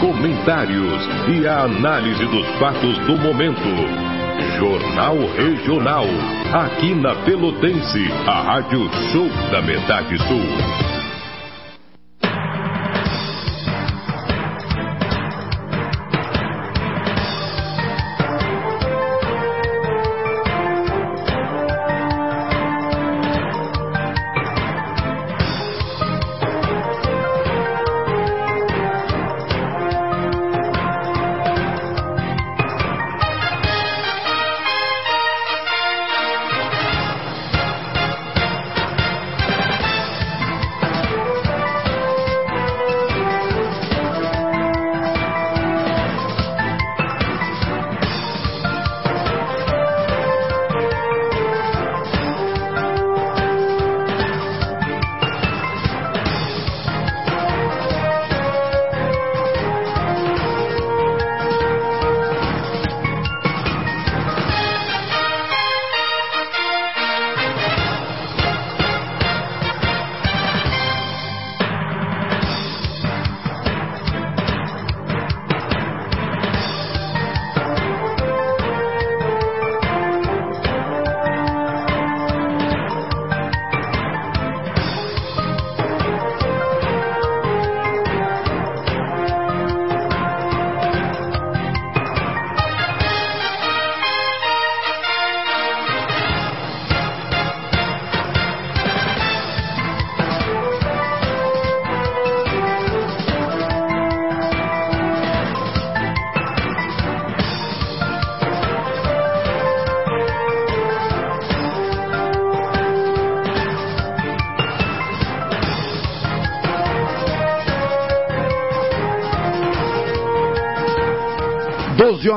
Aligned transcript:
comentários 0.00 1.08
e 1.28 1.46
a 1.46 1.64
análise 1.64 2.24
dos 2.26 2.46
fatos 2.58 2.98
do 3.06 3.16
momento. 3.18 3.60
Jornal 4.58 5.16
Regional. 5.36 6.06
Aqui 6.52 6.94
na 6.94 7.14
Pelotense, 7.16 8.10
a 8.26 8.42
Rádio 8.42 8.90
Show 9.12 9.28
da 9.50 9.60
Metade 9.62 10.18
Sul. 10.26 10.89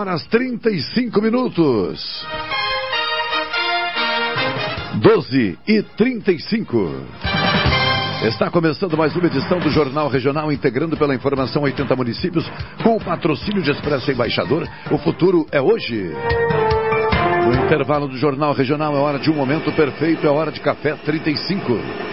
Horas 0.04 0.28
35 0.28 1.22
minutos. 1.22 2.28
12 4.96 5.58
e 5.66 5.82
35. 5.82 6.92
Está 8.24 8.52
começando 8.52 8.98
mais 8.98 9.16
uma 9.16 9.28
edição 9.28 9.60
do 9.60 9.70
Jornal 9.70 10.10
Regional, 10.10 10.52
integrando 10.52 10.98
pela 10.98 11.16
informação 11.16 11.62
80 11.64 11.96
municípios, 11.96 12.46
com 12.84 12.98
o 12.98 13.00
patrocínio 13.00 13.64
de 13.64 13.72
Expresso 13.72 14.12
Embaixador. 14.12 14.68
O 14.92 14.98
futuro 14.98 15.48
é 15.54 15.62
hoje. 15.62 16.12
No 17.46 17.66
intervalo 17.66 18.10
do 18.10 18.18
Jornal 18.18 18.54
Regional 18.54 18.94
é 18.98 19.00
hora 19.00 19.20
de 19.20 19.32
um 19.32 19.36
momento 19.36 19.72
perfeito, 19.72 20.28
é 20.28 20.30
hora 20.30 20.52
de 20.52 20.60
café 20.60 20.96
35. 20.96 22.13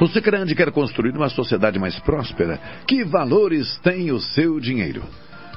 O 0.00 0.08
Sicrandi 0.08 0.54
quer 0.54 0.72
construir 0.72 1.16
uma 1.16 1.28
sociedade 1.28 1.78
mais 1.78 1.98
próspera. 2.00 2.58
Que 2.86 3.04
valores 3.04 3.78
tem 3.78 4.10
o 4.10 4.18
seu 4.18 4.58
dinheiro? 4.58 5.02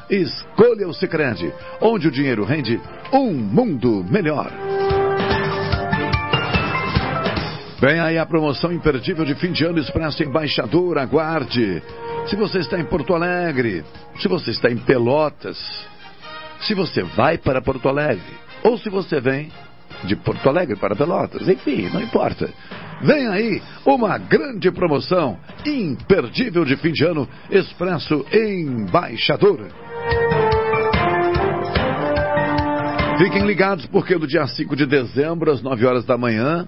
Escolha 0.09 0.88
o 0.88 0.94
Sicrandi, 0.94 1.52
onde 1.81 2.08
o 2.08 2.12
dinheiro 2.12 2.46
rende 2.46 2.80
um 3.12 3.34
mundo 3.34 4.06
melhor. 4.09 4.52
Vem 7.80 8.00
aí 8.00 8.18
a 8.18 8.26
promoção 8.26 8.72
imperdível 8.72 9.26
de 9.26 9.36
fim 9.36 9.52
de 9.52 9.66
ano 9.66 9.80
Expresso 9.80 10.24
Embaixador. 10.24 10.97
Aguarde. 10.97 11.81
Se 12.28 12.36
você 12.36 12.59
está 12.59 12.80
em 12.80 12.86
Porto 12.86 13.14
Alegre, 13.14 13.84
se 14.20 14.28
você 14.28 14.52
está 14.52 14.70
em 14.70 14.78
Pelotas, 14.78 15.58
se 16.62 16.74
você 16.74 17.03
vai 17.03 17.38
para 17.38 17.62
Porto 17.62 17.88
Alegre, 17.88 18.34
ou 18.64 18.78
se 18.78 18.90
você 18.90 19.20
vem 19.20 19.52
de 20.03 20.16
Porto 20.16 20.47
Alegre 20.47 20.75
para 20.75 20.96
Pelotas, 20.96 21.47
enfim, 21.47 21.90
não 21.90 22.02
importa. 22.02 22.50
Vem 23.02 23.28
aí 23.28 23.62
uma 23.85 24.18
grande 24.18 24.72
promoção 24.72 25.38
imperdível 25.66 26.66
de 26.66 26.75
fim 26.78 26.91
de 26.91 27.06
ano, 27.06 27.28
Expresso 27.50 28.25
Embaixador. 28.31 29.68
Fiquem 33.18 33.46
ligados 33.46 33.85
porque 33.88 34.18
do 34.18 34.28
dia 34.28 34.46
5 34.46 34.75
de 34.75 34.85
dezembro, 34.85 35.52
às 35.52 35.62
9 35.62 35.85
horas 35.85 36.06
da 36.06 36.18
manhã, 36.18 36.68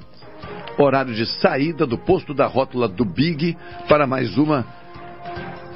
horário 0.79 1.13
de 1.13 1.25
saída 1.25 1.85
do 1.85 1.97
posto 1.97 2.34
da 2.34 2.47
rótula 2.47 2.88
do 2.88 3.06
Big 3.06 3.56
para 3.88 4.07
mais 4.07 4.35
uma 4.38 4.66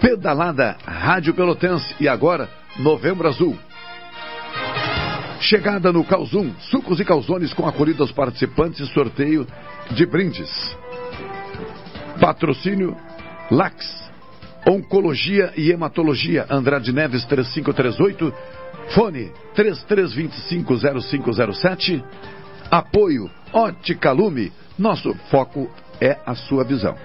pedalada 0.01 0.75
Rádio 0.85 1.33
Pelotense. 1.33 1.95
E 1.99 2.07
agora, 2.07 2.49
Novembro 2.79 3.27
Azul. 3.27 3.57
Chegada 5.43 5.91
no 5.91 6.05
Calzum, 6.05 6.53
sucos 6.71 7.01
e 7.01 7.05
calzones 7.05 7.53
com 7.53 7.67
acolhido 7.67 8.01
aos 8.01 8.13
participantes 8.13 8.79
e 8.79 8.87
sorteio 8.93 9.45
de 9.91 10.05
brindes. 10.05 10.49
Patrocínio 12.17 12.95
Lax, 13.51 14.09
Oncologia 14.65 15.51
e 15.57 15.69
Hematologia, 15.69 16.45
Andrade 16.49 16.93
Neves 16.93 17.25
3538, 17.25 18.33
fone 18.95 19.33
33250507. 19.53 22.01
Apoio 22.71 23.29
Ótica 23.51 24.13
Lume, 24.13 24.49
nosso 24.79 25.13
foco 25.29 25.69
é 25.99 26.17
a 26.25 26.35
sua 26.35 26.63
visão. 26.63 26.95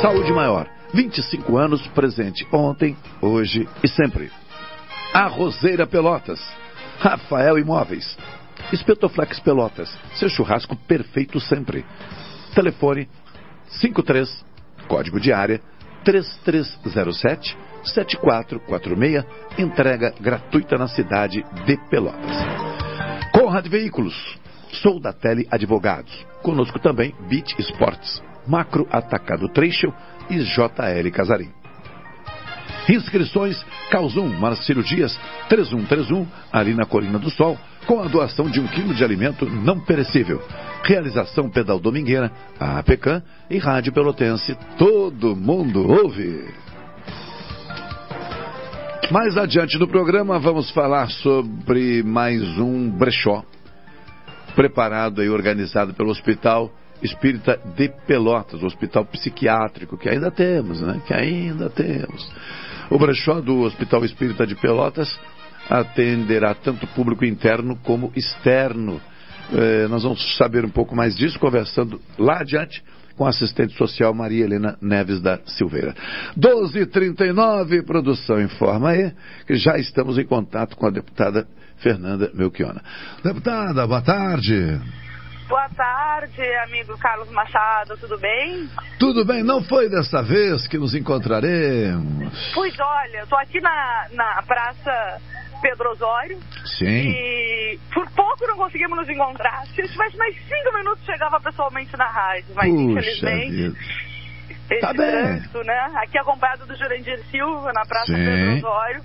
Saúde 0.00 0.32
Maior, 0.32 0.68
25 0.94 1.58
anos 1.58 1.84
presente 1.88 2.46
ontem, 2.52 2.96
hoje 3.20 3.68
e 3.82 3.88
sempre. 3.88 4.30
A 5.12 5.26
Roseira 5.26 5.84
Pelotas 5.84 6.38
Rafael 6.98 7.58
Imóveis. 7.58 8.16
Espetoflex 8.72 9.40
Pelotas. 9.40 9.96
Seu 10.14 10.28
churrasco 10.28 10.76
perfeito 10.76 11.40
sempre. 11.40 11.84
Telefone 12.54 13.08
53, 13.68 14.44
código 14.88 15.20
de 15.20 15.32
área 15.32 15.60
3307 16.04 17.56
7446. 17.84 19.24
Entrega 19.58 20.12
gratuita 20.20 20.76
na 20.76 20.88
cidade 20.88 21.44
de 21.64 21.76
Pelotas. 21.88 22.36
Conrad 23.32 23.66
Veículos. 23.68 24.38
Sou 24.82 25.00
da 25.00 25.12
Tele 25.12 25.46
Advogados. 25.50 26.26
Conosco 26.42 26.78
também 26.78 27.14
Beat 27.28 27.58
Sports, 27.58 28.22
Macro 28.46 28.86
Atacado 28.90 29.48
Trecho 29.48 29.92
e 30.28 30.38
JL 30.38 31.10
Casarim. 31.12 31.57
Inscrições 32.88 33.62
Calzum, 33.90 34.28
Marcelo 34.28 34.82
Dias, 34.82 35.18
3131, 35.48 36.26
ali 36.52 36.74
na 36.74 36.84
Colina 36.86 37.18
do 37.18 37.30
Sol, 37.30 37.58
com 37.86 38.00
a 38.00 38.08
doação 38.08 38.48
de 38.50 38.60
um 38.60 38.66
quilo 38.66 38.94
de 38.94 39.04
alimento 39.04 39.44
não 39.46 39.78
perecível. 39.80 40.42
Realização 40.84 41.50
Pedal 41.50 41.78
Domingueira, 41.78 42.32
a 42.58 42.78
APECAM 42.78 43.22
e 43.50 43.58
Rádio 43.58 43.92
Pelotense. 43.92 44.56
Todo 44.78 45.36
mundo 45.36 45.86
ouve. 45.86 46.48
Mais 49.10 49.36
adiante 49.38 49.78
no 49.78 49.88
programa, 49.88 50.38
vamos 50.38 50.70
falar 50.70 51.08
sobre 51.10 52.02
mais 52.02 52.42
um 52.58 52.90
brechó 52.90 53.42
preparado 54.54 55.22
e 55.22 55.30
organizado 55.30 55.94
pelo 55.94 56.10
Hospital 56.10 56.70
Espírita 57.02 57.58
de 57.76 57.88
Pelotas, 58.06 58.62
o 58.62 58.66
hospital 58.66 59.04
psiquiátrico 59.04 59.96
que 59.96 60.08
ainda 60.08 60.30
temos, 60.30 60.80
né? 60.80 61.00
Que 61.06 61.14
ainda 61.14 61.70
temos. 61.70 62.28
O 62.90 62.98
brechó 62.98 63.40
do 63.40 63.60
Hospital 63.60 64.04
Espírita 64.04 64.46
de 64.46 64.54
Pelotas 64.54 65.08
atenderá 65.68 66.54
tanto 66.54 66.86
público 66.88 67.24
interno 67.24 67.76
como 67.84 68.10
externo. 68.16 69.00
Eh, 69.52 69.86
nós 69.88 70.02
vamos 70.02 70.36
saber 70.36 70.64
um 70.64 70.70
pouco 70.70 70.96
mais 70.96 71.16
disso 71.16 71.38
conversando 71.38 72.00
lá 72.18 72.40
adiante 72.40 72.82
com 73.16 73.26
a 73.26 73.30
assistente 73.30 73.76
social 73.76 74.14
Maria 74.14 74.44
Helena 74.44 74.78
Neves 74.80 75.20
da 75.20 75.40
Silveira. 75.44 75.94
12h39, 76.38 77.84
produção 77.84 78.40
informa 78.40 78.90
aí 78.90 79.12
que 79.46 79.56
já 79.56 79.76
estamos 79.76 80.16
em 80.18 80.24
contato 80.24 80.76
com 80.76 80.86
a 80.86 80.90
deputada 80.90 81.46
Fernanda 81.78 82.30
Melchiona. 82.32 82.80
Deputada, 83.22 83.86
boa 83.86 84.02
tarde. 84.02 84.80
Boa 85.48 85.68
tarde, 85.70 86.42
amigo 86.66 86.96
Carlos 86.98 87.30
Machado, 87.30 87.96
tudo 87.96 88.18
bem? 88.18 88.68
Tudo 88.98 89.24
bem, 89.24 89.42
não 89.42 89.62
foi 89.62 89.88
dessa 89.88 90.22
vez 90.22 90.66
que 90.68 90.76
nos 90.76 90.94
encontraremos. 90.94 92.52
Pois 92.54 92.74
olha, 92.78 93.22
estou 93.22 93.38
aqui 93.38 93.58
na, 93.60 94.06
na 94.12 94.42
Praça 94.42 95.18
Pedro 95.62 95.90
Osório. 95.92 96.38
Sim. 96.78 96.84
E 97.08 97.78
por 97.94 98.06
pouco 98.10 98.46
não 98.46 98.56
conseguimos 98.58 98.98
nos 98.98 99.08
encontrar. 99.08 99.64
Se 99.68 99.80
eu 99.80 99.88
tivesse 99.88 100.16
mais 100.18 100.34
cinco 100.36 100.76
minutos, 100.76 101.04
chegava 101.06 101.40
pessoalmente 101.40 101.96
na 101.96 102.06
rádio. 102.06 102.54
Mas 102.54 102.70
Puxa 102.70 102.90
infelizmente. 103.00 103.50
vida. 103.50 103.76
Esse 104.70 104.80
Tá 104.82 104.92
bem. 104.92 105.10
trânsito, 105.10 105.64
né? 105.64 105.90
Aqui 105.96 106.18
acompanhado 106.18 106.66
do 106.66 106.76
Jurandir 106.76 107.18
Silva, 107.30 107.72
na 107.72 107.86
Praça 107.86 108.12
Sim. 108.12 108.22
Pedro 108.22 108.56
Osório, 108.58 109.02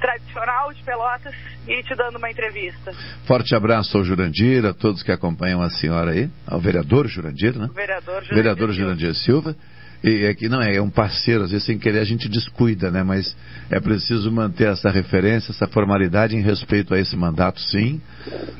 tradicional 0.00 0.72
de 0.72 0.82
Pelotas, 0.82 1.34
e 1.66 1.82
te 1.82 1.94
dando 1.94 2.18
uma 2.18 2.30
entrevista. 2.30 2.92
Forte 3.24 3.54
abraço 3.54 3.96
ao 3.96 4.04
Jurandir, 4.04 4.64
a 4.64 4.74
todos 4.74 5.02
que 5.02 5.12
acompanham 5.12 5.62
a 5.62 5.70
senhora 5.70 6.10
aí, 6.10 6.28
ao 6.46 6.60
vereador 6.60 7.06
Jurandir, 7.06 7.56
né? 7.56 7.66
O 7.70 7.74
vereador 7.74 8.22
Jurandir 8.22 8.34
Vereador 8.34 8.68
Silva. 8.68 8.82
Jurandir 8.82 9.14
Silva. 9.14 9.56
E 10.04 10.24
é 10.24 10.34
que 10.34 10.48
não 10.48 10.60
é, 10.60 10.76
é 10.76 10.82
um 10.82 10.90
parceiro, 10.90 11.44
às 11.44 11.52
vezes 11.52 11.64
sem 11.64 11.78
querer 11.78 12.00
a 12.00 12.04
gente 12.04 12.28
descuida, 12.28 12.90
né? 12.90 13.04
Mas 13.04 13.36
é 13.70 13.78
preciso 13.78 14.32
manter 14.32 14.68
essa 14.68 14.90
referência, 14.90 15.52
essa 15.52 15.68
formalidade 15.68 16.34
em 16.34 16.40
respeito 16.40 16.92
a 16.92 16.98
esse 16.98 17.16
mandato, 17.16 17.60
sim. 17.60 18.00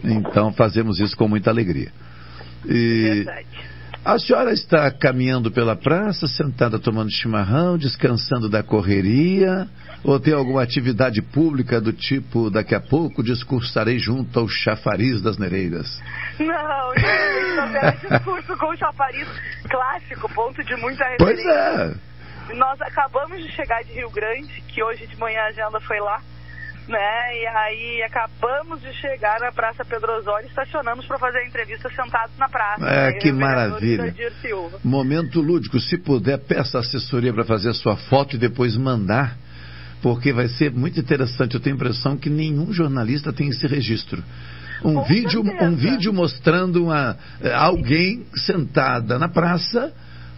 Então 0.04 0.52
fazemos 0.52 1.00
isso 1.00 1.16
com 1.16 1.26
muita 1.26 1.50
alegria. 1.50 1.90
E 2.64 3.24
Verdade. 3.24 3.71
A 4.04 4.18
senhora 4.18 4.52
está 4.52 4.90
caminhando 4.90 5.50
pela 5.50 5.76
praça, 5.76 6.26
sentada 6.26 6.78
tomando 6.78 7.10
chimarrão, 7.10 7.78
descansando 7.78 8.48
da 8.48 8.62
correria, 8.62 9.68
ou 10.02 10.18
tem 10.18 10.34
alguma 10.34 10.62
atividade 10.62 11.22
pública 11.22 11.80
do 11.80 11.92
tipo, 11.92 12.50
daqui 12.50 12.74
a 12.74 12.80
pouco 12.80 13.22
discursarei 13.22 13.98
junto 13.98 14.40
ao 14.40 14.48
chafariz 14.48 15.22
das 15.22 15.38
nereiras? 15.38 16.02
Não, 16.40 16.92
gente, 16.96 18.08
discurso 18.10 18.56
com 18.56 18.66
o 18.70 18.76
chafariz 18.76 19.28
clássico, 19.70 20.28
ponto 20.34 20.64
de 20.64 20.76
muita 20.76 21.04
Pois 21.18 21.36
referência. 21.36 22.00
é. 22.48 22.54
Nós 22.54 22.80
acabamos 22.82 23.40
de 23.40 23.52
chegar 23.52 23.84
de 23.84 23.92
Rio 23.92 24.10
Grande, 24.10 24.60
que 24.62 24.82
hoje 24.82 25.06
de 25.06 25.16
manhã 25.16 25.42
a 25.42 25.46
agenda 25.46 25.80
foi 25.80 26.00
lá, 26.00 26.20
né? 26.88 27.42
E 27.42 27.46
aí 27.46 28.02
acabamos 28.02 28.80
de 28.80 28.92
chegar 28.94 29.40
na 29.40 29.52
Praça 29.52 29.84
Pedro 29.84 30.12
Osório 30.18 30.46
e 30.46 30.48
estacionamos 30.48 31.06
para 31.06 31.18
fazer 31.18 31.38
a 31.38 31.46
entrevista 31.46 31.88
sentados 31.90 32.36
na 32.38 32.48
praça. 32.48 32.84
É, 32.84 33.12
né? 33.12 33.12
que 33.14 33.28
Eu 33.28 33.34
maravilha. 33.34 34.14
Momento 34.82 35.40
lúdico, 35.40 35.78
se 35.80 35.98
puder, 35.98 36.38
peça 36.38 36.78
assessoria 36.78 37.32
para 37.32 37.44
fazer 37.44 37.70
a 37.70 37.74
sua 37.74 37.96
foto 37.96 38.36
e 38.36 38.38
depois 38.38 38.76
mandar, 38.76 39.36
porque 40.00 40.32
vai 40.32 40.48
ser 40.48 40.72
muito 40.72 40.98
interessante. 40.98 41.54
Eu 41.54 41.60
tenho 41.60 41.76
a 41.76 41.78
impressão 41.78 42.16
que 42.16 42.28
nenhum 42.28 42.72
jornalista 42.72 43.32
tem 43.32 43.48
esse 43.48 43.66
registro. 43.66 44.22
Um 44.84 44.94
Com 44.94 45.04
vídeo, 45.04 45.44
certeza. 45.44 45.64
um 45.64 45.76
vídeo 45.76 46.12
mostrando 46.12 46.84
uma, 46.84 47.16
eh, 47.40 47.54
alguém 47.54 48.26
sentada 48.34 49.16
na 49.16 49.28
praça, 49.28 49.92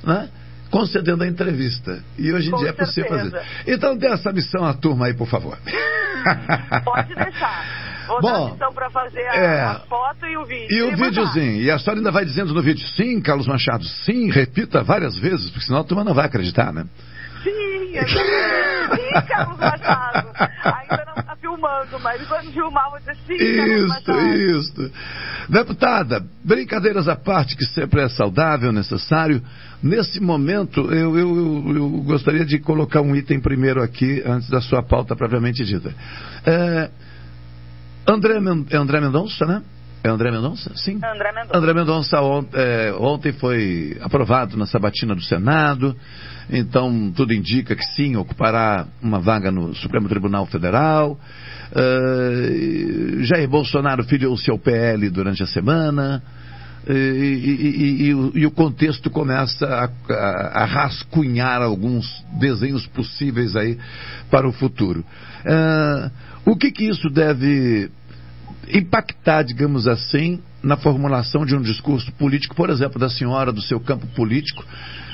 né, 0.04 0.28
concedendo 0.70 1.22
a 1.22 1.26
entrevista. 1.26 2.02
E 2.18 2.32
hoje 2.32 2.48
em 2.48 2.50
Com 2.50 2.58
dia 2.58 2.68
é 2.70 2.72
possível 2.72 3.10
fazer. 3.10 3.30
certeza. 3.30 3.46
Então 3.66 3.96
dê 3.96 4.06
essa 4.08 4.32
missão 4.32 4.64
à 4.64 4.74
turma 4.74 5.06
aí, 5.06 5.14
por 5.14 5.28
favor. 5.28 5.58
Pode 6.84 7.14
deixar. 7.14 7.84
Vou 8.06 8.20
Bom, 8.20 8.52
missão 8.52 8.72
para 8.74 8.90
fazer 8.90 9.26
a, 9.26 9.34
é. 9.34 9.60
a 9.62 9.74
foto 9.88 10.26
e 10.26 10.36
o 10.36 10.44
vídeo. 10.44 10.76
E 10.76 10.82
o 10.82 10.90
mandar. 10.90 11.04
videozinho? 11.06 11.62
E 11.62 11.70
a 11.70 11.78
senhora 11.78 12.00
ainda 12.00 12.10
vai 12.10 12.24
dizendo 12.24 12.52
no 12.52 12.62
vídeo, 12.62 12.86
sim, 12.88 13.20
Carlos 13.20 13.46
Machado, 13.46 13.84
sim, 13.84 14.30
repita 14.30 14.82
várias 14.82 15.16
vezes, 15.16 15.48
porque 15.50 15.64
senão 15.64 15.80
a 15.80 15.84
turma 15.84 16.04
não 16.04 16.12
vai 16.12 16.26
acreditar, 16.26 16.70
né? 16.72 16.84
Sim, 17.42 17.96
exatamente. 17.96 18.94
sim, 19.00 19.26
Carlos 19.26 19.58
Machado. 19.58 20.28
Ainda 20.36 21.04
não 21.06 21.14
está 21.18 21.36
filmando, 21.36 21.98
mas 22.00 22.26
quando 22.28 22.52
filmar, 22.52 22.90
vou 22.90 22.98
dizer 22.98 23.16
sim, 23.26 23.38
Carlos 23.38 23.74
Isso, 23.74 23.88
Machado. 23.88 24.28
isso. 24.28 24.92
Deputada, 25.48 26.24
brincadeiras 26.44 27.08
à 27.08 27.16
parte, 27.16 27.56
que 27.56 27.64
sempre 27.64 28.02
é 28.02 28.08
saudável, 28.08 28.70
necessário. 28.70 29.42
Nesse 29.84 30.18
momento, 30.18 30.80
eu, 30.90 31.18
eu, 31.18 31.74
eu, 31.76 31.90
gostaria 32.06 32.42
de 32.42 32.58
colocar 32.58 33.02
um 33.02 33.14
item 33.14 33.38
primeiro 33.38 33.82
aqui, 33.82 34.22
antes 34.24 34.48
da 34.48 34.58
sua 34.58 34.82
pauta 34.82 35.14
propriamente 35.14 35.62
dita. 35.62 35.94
É, 36.46 36.88
André, 38.08 38.38
é 38.70 38.76
André 38.78 38.98
Mendonça, 38.98 39.44
né? 39.44 39.62
É 40.02 40.08
André 40.08 40.30
Mendonça? 40.30 40.72
Sim. 40.74 41.00
André 41.04 41.32
Mendonça. 41.32 41.58
André 41.58 41.74
Mendonça 41.74 42.22
on- 42.22 42.46
é, 42.54 42.94
ontem 42.98 43.32
foi 43.34 43.94
aprovado 44.00 44.56
na 44.56 44.64
sabatina 44.64 45.14
do 45.14 45.22
Senado, 45.22 45.94
então 46.48 47.12
tudo 47.14 47.34
indica 47.34 47.76
que 47.76 47.84
sim, 47.84 48.16
ocupará 48.16 48.86
uma 49.02 49.20
vaga 49.20 49.50
no 49.50 49.74
Supremo 49.74 50.08
Tribunal 50.08 50.46
Federal. 50.46 51.20
Eh, 51.74 53.22
Jair 53.22 53.48
Bolsonaro 53.48 54.04
filiou-se 54.04 54.50
ao 54.50 54.58
PL 54.58 55.10
durante 55.10 55.42
a 55.42 55.46
semana. 55.46 56.22
E, 56.86 56.92
e- 56.92 58.06
e- 58.06 58.40
e 58.40 58.46
o- 58.46 58.50
contexto 58.50 59.08
começa 59.10 59.66
a, 59.66 59.88
a- 60.12 60.62
a 60.62 60.64
rascunhar 60.66 61.62
alguns 61.62 62.22
desenhos 62.38 62.86
possíveis 62.86 63.56
aí 63.56 63.78
para 64.30 64.46
o 64.46 64.52
futuro. 64.52 65.04
Eh, 65.46 66.10
o 66.44 66.54
que 66.56 66.70
que 66.70 66.84
isso 66.84 67.08
deve 67.08 67.90
impactar, 68.72 69.42
digamos 69.42 69.86
assim, 69.86 70.40
na 70.62 70.76
formulação 70.76 71.44
de 71.44 71.54
um 71.56 71.60
discurso 71.62 72.10
político, 72.12 72.54
por 72.54 72.70
exemplo, 72.70 72.98
da 72.98 73.08
senhora, 73.08 73.52
do 73.52 73.62
seu 73.62 73.78
campo 73.80 74.06
político, 74.08 74.64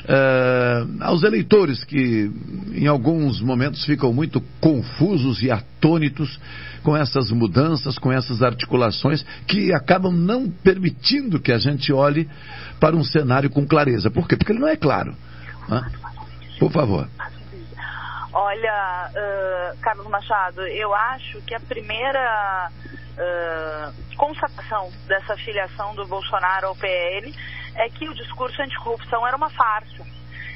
eh, 0.08 0.85
aos 1.00 1.23
eleitores 1.23 1.85
que 1.85 2.31
em 2.75 2.87
alguns 2.87 3.41
momentos 3.41 3.85
ficam 3.85 4.12
muito 4.12 4.41
confusos 4.61 5.42
e 5.42 5.50
atônitos 5.50 6.38
com 6.83 6.97
essas 6.97 7.30
mudanças, 7.30 7.99
com 7.99 8.11
essas 8.11 8.42
articulações 8.42 9.23
que 9.47 9.73
acabam 9.73 10.12
não 10.12 10.49
permitindo 10.49 11.40
que 11.40 11.52
a 11.52 11.59
gente 11.59 11.92
olhe 11.92 12.28
para 12.78 12.97
um 12.97 13.04
cenário 13.04 13.50
com 13.50 13.66
clareza. 13.66 14.11
Por 14.11 14.26
quê? 14.26 14.37
Porque 14.37 14.52
ele 14.52 14.61
não 14.61 14.69
é 14.69 14.76
claro. 14.76 15.14
né? 15.69 15.90
Por 16.59 16.71
favor. 16.71 17.09
Olha, 18.33 19.11
ah, 19.14 19.75
Carlos 19.83 20.07
Machado, 20.09 20.62
eu 20.62 20.95
acho 20.95 21.40
que 21.42 21.54
a 21.54 21.61
primeira 21.61 22.71
ah, 23.19 23.92
constatação 24.16 24.90
dessa 25.07 25.37
filiação 25.37 25.95
do 25.95 26.07
Bolsonaro 26.07 26.69
ao 26.69 26.76
PL 26.76 27.35
é 27.81 27.89
que 27.89 28.09
o 28.09 28.15
discurso 28.15 28.61
anticorrupção 28.63 29.27
era 29.27 29.37
uma 29.37 29.51
farsa. 29.51 30.05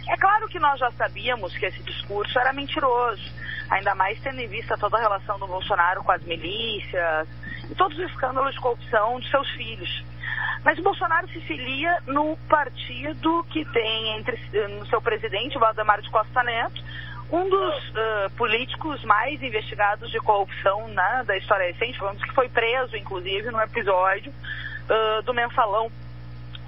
É 0.08 0.16
claro 0.16 0.46
que 0.48 0.58
nós 0.58 0.78
já 0.78 0.90
sabíamos 0.92 1.56
que 1.56 1.64
esse 1.64 1.82
discurso 1.82 2.38
era 2.38 2.52
mentiroso, 2.52 3.22
ainda 3.70 3.94
mais 3.94 4.20
tendo 4.20 4.40
em 4.40 4.48
vista 4.48 4.76
toda 4.76 4.98
a 4.98 5.00
relação 5.00 5.38
do 5.38 5.46
Bolsonaro 5.46 6.04
com 6.04 6.12
as 6.12 6.22
milícias 6.22 7.26
e 7.70 7.74
todos 7.74 7.98
os 7.98 8.10
escândalos 8.10 8.54
de 8.54 8.60
corrupção 8.60 9.18
de 9.18 9.30
seus 9.30 9.48
filhos. 9.52 10.04
Mas 10.62 10.78
o 10.78 10.82
Bolsonaro 10.82 11.26
se 11.28 11.40
filia 11.40 11.98
no 12.06 12.36
partido 12.48 13.44
que 13.50 13.64
tem 13.66 14.18
entre 14.18 14.38
no 14.68 14.86
seu 14.86 15.00
presidente, 15.00 15.58
Valdemar 15.58 16.02
de 16.02 16.10
Costa 16.10 16.42
Neto, 16.42 16.82
um 17.32 17.48
dos 17.48 17.92
ah, 17.96 18.30
políticos 18.36 19.02
mais 19.04 19.42
investigados 19.42 20.10
de 20.10 20.18
corrupção 20.20 20.86
né, 20.88 21.24
da 21.26 21.36
história 21.36 21.72
recente, 21.72 21.98
falamos 21.98 22.22
que 22.22 22.34
foi 22.34 22.48
preso, 22.48 22.96
inclusive, 22.96 23.50
no 23.50 23.60
episódio 23.60 24.32
ah, 24.88 25.22
do 25.24 25.32
mensalão, 25.32 25.90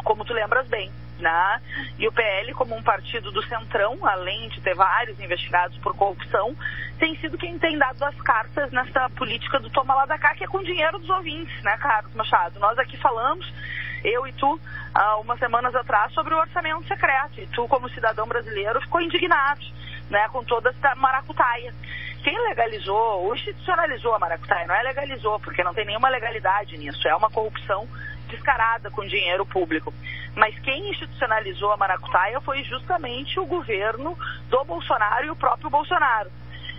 como 0.06 0.24
tu 0.24 0.32
lembras 0.32 0.66
bem. 0.68 0.90
Né? 1.18 1.60
E 1.98 2.06
o 2.06 2.12
PL, 2.12 2.52
como 2.52 2.76
um 2.76 2.82
partido 2.82 3.32
do 3.32 3.42
Centrão, 3.44 3.98
além 4.06 4.50
de 4.50 4.60
ter 4.60 4.74
vários 4.74 5.18
investigados 5.18 5.76
por 5.78 5.96
corrupção, 5.96 6.54
tem 6.98 7.16
sido 7.16 7.38
quem 7.38 7.58
tem 7.58 7.76
dado 7.78 8.02
as 8.04 8.14
cartas 8.20 8.70
nessa 8.70 9.08
política 9.10 9.58
do 9.58 9.70
toma 9.70 9.94
lá 9.94 10.04
da 10.04 10.18
cá, 10.18 10.34
que 10.34 10.44
é 10.44 10.46
com 10.46 10.62
dinheiro 10.62 10.98
dos 10.98 11.08
ouvintes, 11.08 11.62
né, 11.62 11.76
Carlos 11.78 12.14
Machado? 12.14 12.60
Nós 12.60 12.78
aqui 12.78 12.98
falamos, 12.98 13.50
eu 14.04 14.26
e 14.26 14.32
tu, 14.34 14.60
há 14.94 15.16
umas 15.16 15.38
semanas 15.38 15.74
atrás, 15.74 16.12
sobre 16.12 16.34
o 16.34 16.38
orçamento 16.38 16.86
secreto. 16.86 17.40
E 17.40 17.46
tu, 17.46 17.66
como 17.66 17.88
cidadão 17.88 18.28
brasileiro, 18.28 18.80
ficou 18.82 19.00
indignado 19.00 19.64
né, 20.10 20.28
com 20.28 20.44
toda 20.44 20.68
essa 20.68 20.94
maracutaia. 20.96 21.74
Quem 22.22 22.38
legalizou 22.48 23.24
ou 23.24 23.34
institucionalizou 23.34 24.14
a 24.14 24.18
maracutaia? 24.18 24.66
Não 24.66 24.74
é 24.74 24.82
legalizou, 24.82 25.40
porque 25.40 25.64
não 25.64 25.72
tem 25.72 25.86
nenhuma 25.86 26.10
legalidade 26.10 26.76
nisso. 26.76 27.08
É 27.08 27.14
uma 27.16 27.30
corrupção 27.30 27.88
descarada 28.36 28.90
com 28.90 29.06
dinheiro 29.06 29.44
público. 29.44 29.92
Mas 30.34 30.58
quem 30.60 30.90
institucionalizou 30.90 31.72
a 31.72 31.76
maracutaia 31.76 32.40
foi 32.40 32.62
justamente 32.64 33.40
o 33.40 33.46
governo 33.46 34.16
do 34.48 34.64
Bolsonaro 34.64 35.26
e 35.26 35.30
o 35.30 35.36
próprio 35.36 35.70
Bolsonaro. 35.70 36.30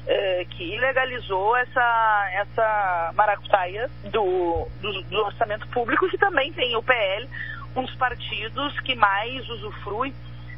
eh, 0.08 0.46
que 0.52 0.78
legalizou 0.78 1.56
essa, 1.58 2.30
essa 2.34 3.12
maracutaia 3.14 3.90
do, 4.06 4.68
do, 4.82 5.02
do 5.04 5.18
orçamento 5.26 5.68
público, 5.68 6.08
que 6.08 6.18
também 6.18 6.52
tem 6.54 6.76
o 6.78 6.82
PL, 6.82 7.28
um 7.76 7.84
dos 7.84 7.96
partidos 7.96 8.80
que 8.80 8.96
mais 8.96 9.48
usufrui 9.50 10.14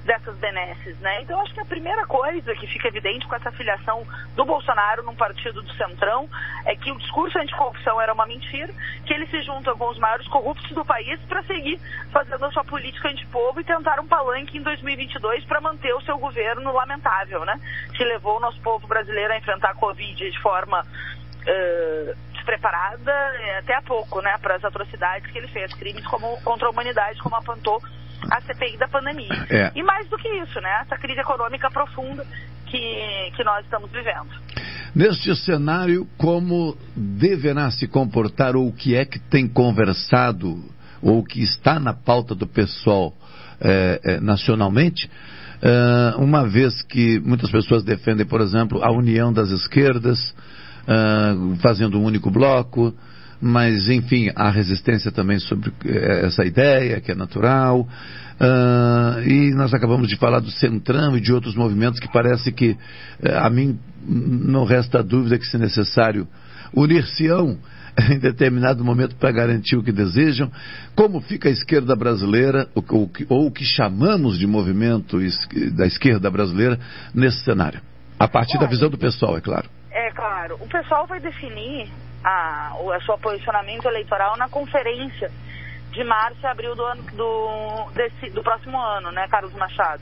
dessas 0.09 0.35
benesses, 0.37 0.97
né? 1.01 1.21
Então 1.21 1.39
acho 1.39 1.53
que 1.53 1.59
a 1.59 1.65
primeira 1.65 2.03
coisa 2.07 2.55
que 2.55 2.65
fica 2.65 2.87
evidente 2.87 3.27
com 3.27 3.35
essa 3.35 3.51
filiação 3.51 4.03
do 4.35 4.43
Bolsonaro 4.43 5.03
num 5.03 5.13
partido 5.13 5.61
do 5.61 5.71
Centrão 5.75 6.27
é 6.65 6.75
que 6.75 6.91
o 6.91 6.97
discurso 6.97 7.37
anticorrupção 7.37 8.01
era 8.01 8.11
uma 8.11 8.25
mentira, 8.25 8.73
que 9.05 9.13
ele 9.13 9.27
se 9.27 9.39
junta 9.43 9.71
com 9.75 9.87
os 9.87 9.99
maiores 9.99 10.27
corruptos 10.29 10.67
do 10.71 10.83
país 10.83 11.19
para 11.27 11.43
seguir 11.43 11.79
fazendo 12.11 12.43
a 12.43 12.51
sua 12.51 12.63
política 12.63 13.07
antipovo 13.07 13.61
e 13.61 13.63
tentar 13.63 13.99
um 13.99 14.07
palanque 14.07 14.57
em 14.57 14.63
2022 14.63 15.45
para 15.45 15.61
manter 15.61 15.93
o 15.93 16.01
seu 16.01 16.17
governo 16.17 16.73
lamentável, 16.73 17.45
né? 17.45 17.61
Que 17.95 18.03
levou 18.03 18.37
o 18.37 18.39
nosso 18.39 18.59
povo 18.61 18.87
brasileiro 18.87 19.31
a 19.31 19.37
enfrentar 19.37 19.69
a 19.69 19.75
Covid 19.75 20.31
de 20.31 20.41
forma 20.41 20.81
uh, 20.81 22.15
despreparada, 22.33 23.13
até 23.59 23.75
há 23.75 23.81
pouco, 23.83 24.21
né? 24.21 24.35
Para 24.41 24.55
as 24.55 24.65
atrocidades 24.65 25.31
que 25.31 25.37
ele 25.37 25.49
fez, 25.49 25.71
crimes 25.75 26.07
como, 26.07 26.41
contra 26.41 26.67
a 26.67 26.71
humanidade, 26.71 27.21
como 27.21 27.35
apontou 27.35 27.79
a 28.29 28.41
CPI 28.41 28.77
da 28.77 28.87
pandemia. 28.87 29.29
É. 29.49 29.71
E 29.75 29.83
mais 29.83 30.07
do 30.09 30.17
que 30.17 30.27
isso, 30.27 30.59
né? 30.61 30.81
Essa 30.81 30.97
crise 30.97 31.19
econômica 31.19 31.69
profunda 31.71 32.25
que, 32.65 33.31
que 33.35 33.43
nós 33.43 33.63
estamos 33.63 33.91
vivendo. 33.91 34.29
Neste 34.95 35.35
cenário, 35.35 36.07
como 36.17 36.77
deverá 36.95 37.69
se 37.71 37.87
comportar 37.87 38.55
ou 38.55 38.67
o 38.67 38.73
que 38.73 38.95
é 38.95 39.05
que 39.05 39.19
tem 39.19 39.47
conversado 39.47 40.63
ou 41.01 41.19
o 41.19 41.23
que 41.23 41.41
está 41.41 41.79
na 41.79 41.93
pauta 41.93 42.35
do 42.35 42.47
pessoal 42.47 43.13
é, 43.61 44.01
é, 44.03 44.19
nacionalmente, 44.19 45.09
é, 45.61 46.15
uma 46.17 46.47
vez 46.47 46.81
que 46.83 47.19
muitas 47.19 47.51
pessoas 47.51 47.83
defendem, 47.83 48.25
por 48.25 48.41
exemplo, 48.41 48.83
a 48.83 48.91
união 48.91 49.31
das 49.31 49.49
esquerdas, 49.49 50.35
fazendo 51.61 51.99
um 51.99 52.03
único 52.03 52.31
bloco, 52.31 52.91
mas 53.41 53.87
enfim, 53.89 54.31
há 54.35 54.49
resistência 54.49 55.11
também 55.11 55.39
sobre 55.39 55.71
eh, 55.85 56.25
essa 56.25 56.45
ideia, 56.45 56.99
que 56.99 57.11
é 57.11 57.15
natural. 57.15 57.81
Uh, 57.81 59.19
e 59.27 59.53
nós 59.53 59.73
acabamos 59.73 60.07
de 60.07 60.15
falar 60.15 60.39
do 60.39 60.49
Centrão 60.49 61.15
e 61.17 61.19
de 61.19 61.33
outros 61.33 61.55
movimentos 61.55 61.99
que 61.99 62.11
parece 62.11 62.53
que 62.53 62.71
uh, 62.71 62.77
a 63.37 63.49
mim 63.49 63.77
não 64.01 64.63
resta 64.63 65.03
dúvida 65.03 65.37
que, 65.37 65.45
se 65.45 65.57
necessário, 65.57 66.25
unir-se-ão 66.73 67.57
em 68.11 68.17
determinado 68.17 68.83
momento 68.83 69.15
para 69.17 69.31
garantir 69.31 69.75
o 69.75 69.83
que 69.83 69.91
desejam. 69.91 70.49
Como 70.95 71.19
fica 71.21 71.49
a 71.49 71.51
esquerda 71.51 71.95
brasileira, 71.95 72.67
ou, 72.73 72.85
ou 73.29 73.47
o 73.47 73.51
que 73.51 73.65
chamamos 73.65 74.39
de 74.39 74.47
movimento 74.47 75.17
da 75.73 75.85
esquerda 75.85 76.29
brasileira, 76.29 76.79
nesse 77.13 77.43
cenário? 77.43 77.81
A 78.17 78.27
partir 78.27 78.57
da 78.57 78.67
visão 78.67 78.89
do 78.89 78.97
pessoal, 78.97 79.37
é 79.37 79.41
claro. 79.41 79.69
É 79.91 80.11
claro. 80.11 80.57
O 80.61 80.67
pessoal 80.67 81.07
vai 81.07 81.19
definir 81.19 81.89
a, 82.23 82.75
o 82.79 83.01
seu 83.01 83.17
posicionamento 83.17 83.85
eleitoral 83.85 84.37
na 84.37 84.49
conferência 84.49 85.31
de 85.91 86.03
março 86.03 86.39
e 86.43 86.45
abril 86.45 86.75
do, 86.75 86.85
ano, 86.85 87.03
do, 87.13 87.91
desse, 87.93 88.29
do 88.29 88.43
próximo 88.43 88.79
ano, 88.79 89.11
né, 89.11 89.27
Carlos 89.27 89.53
Machado? 89.53 90.01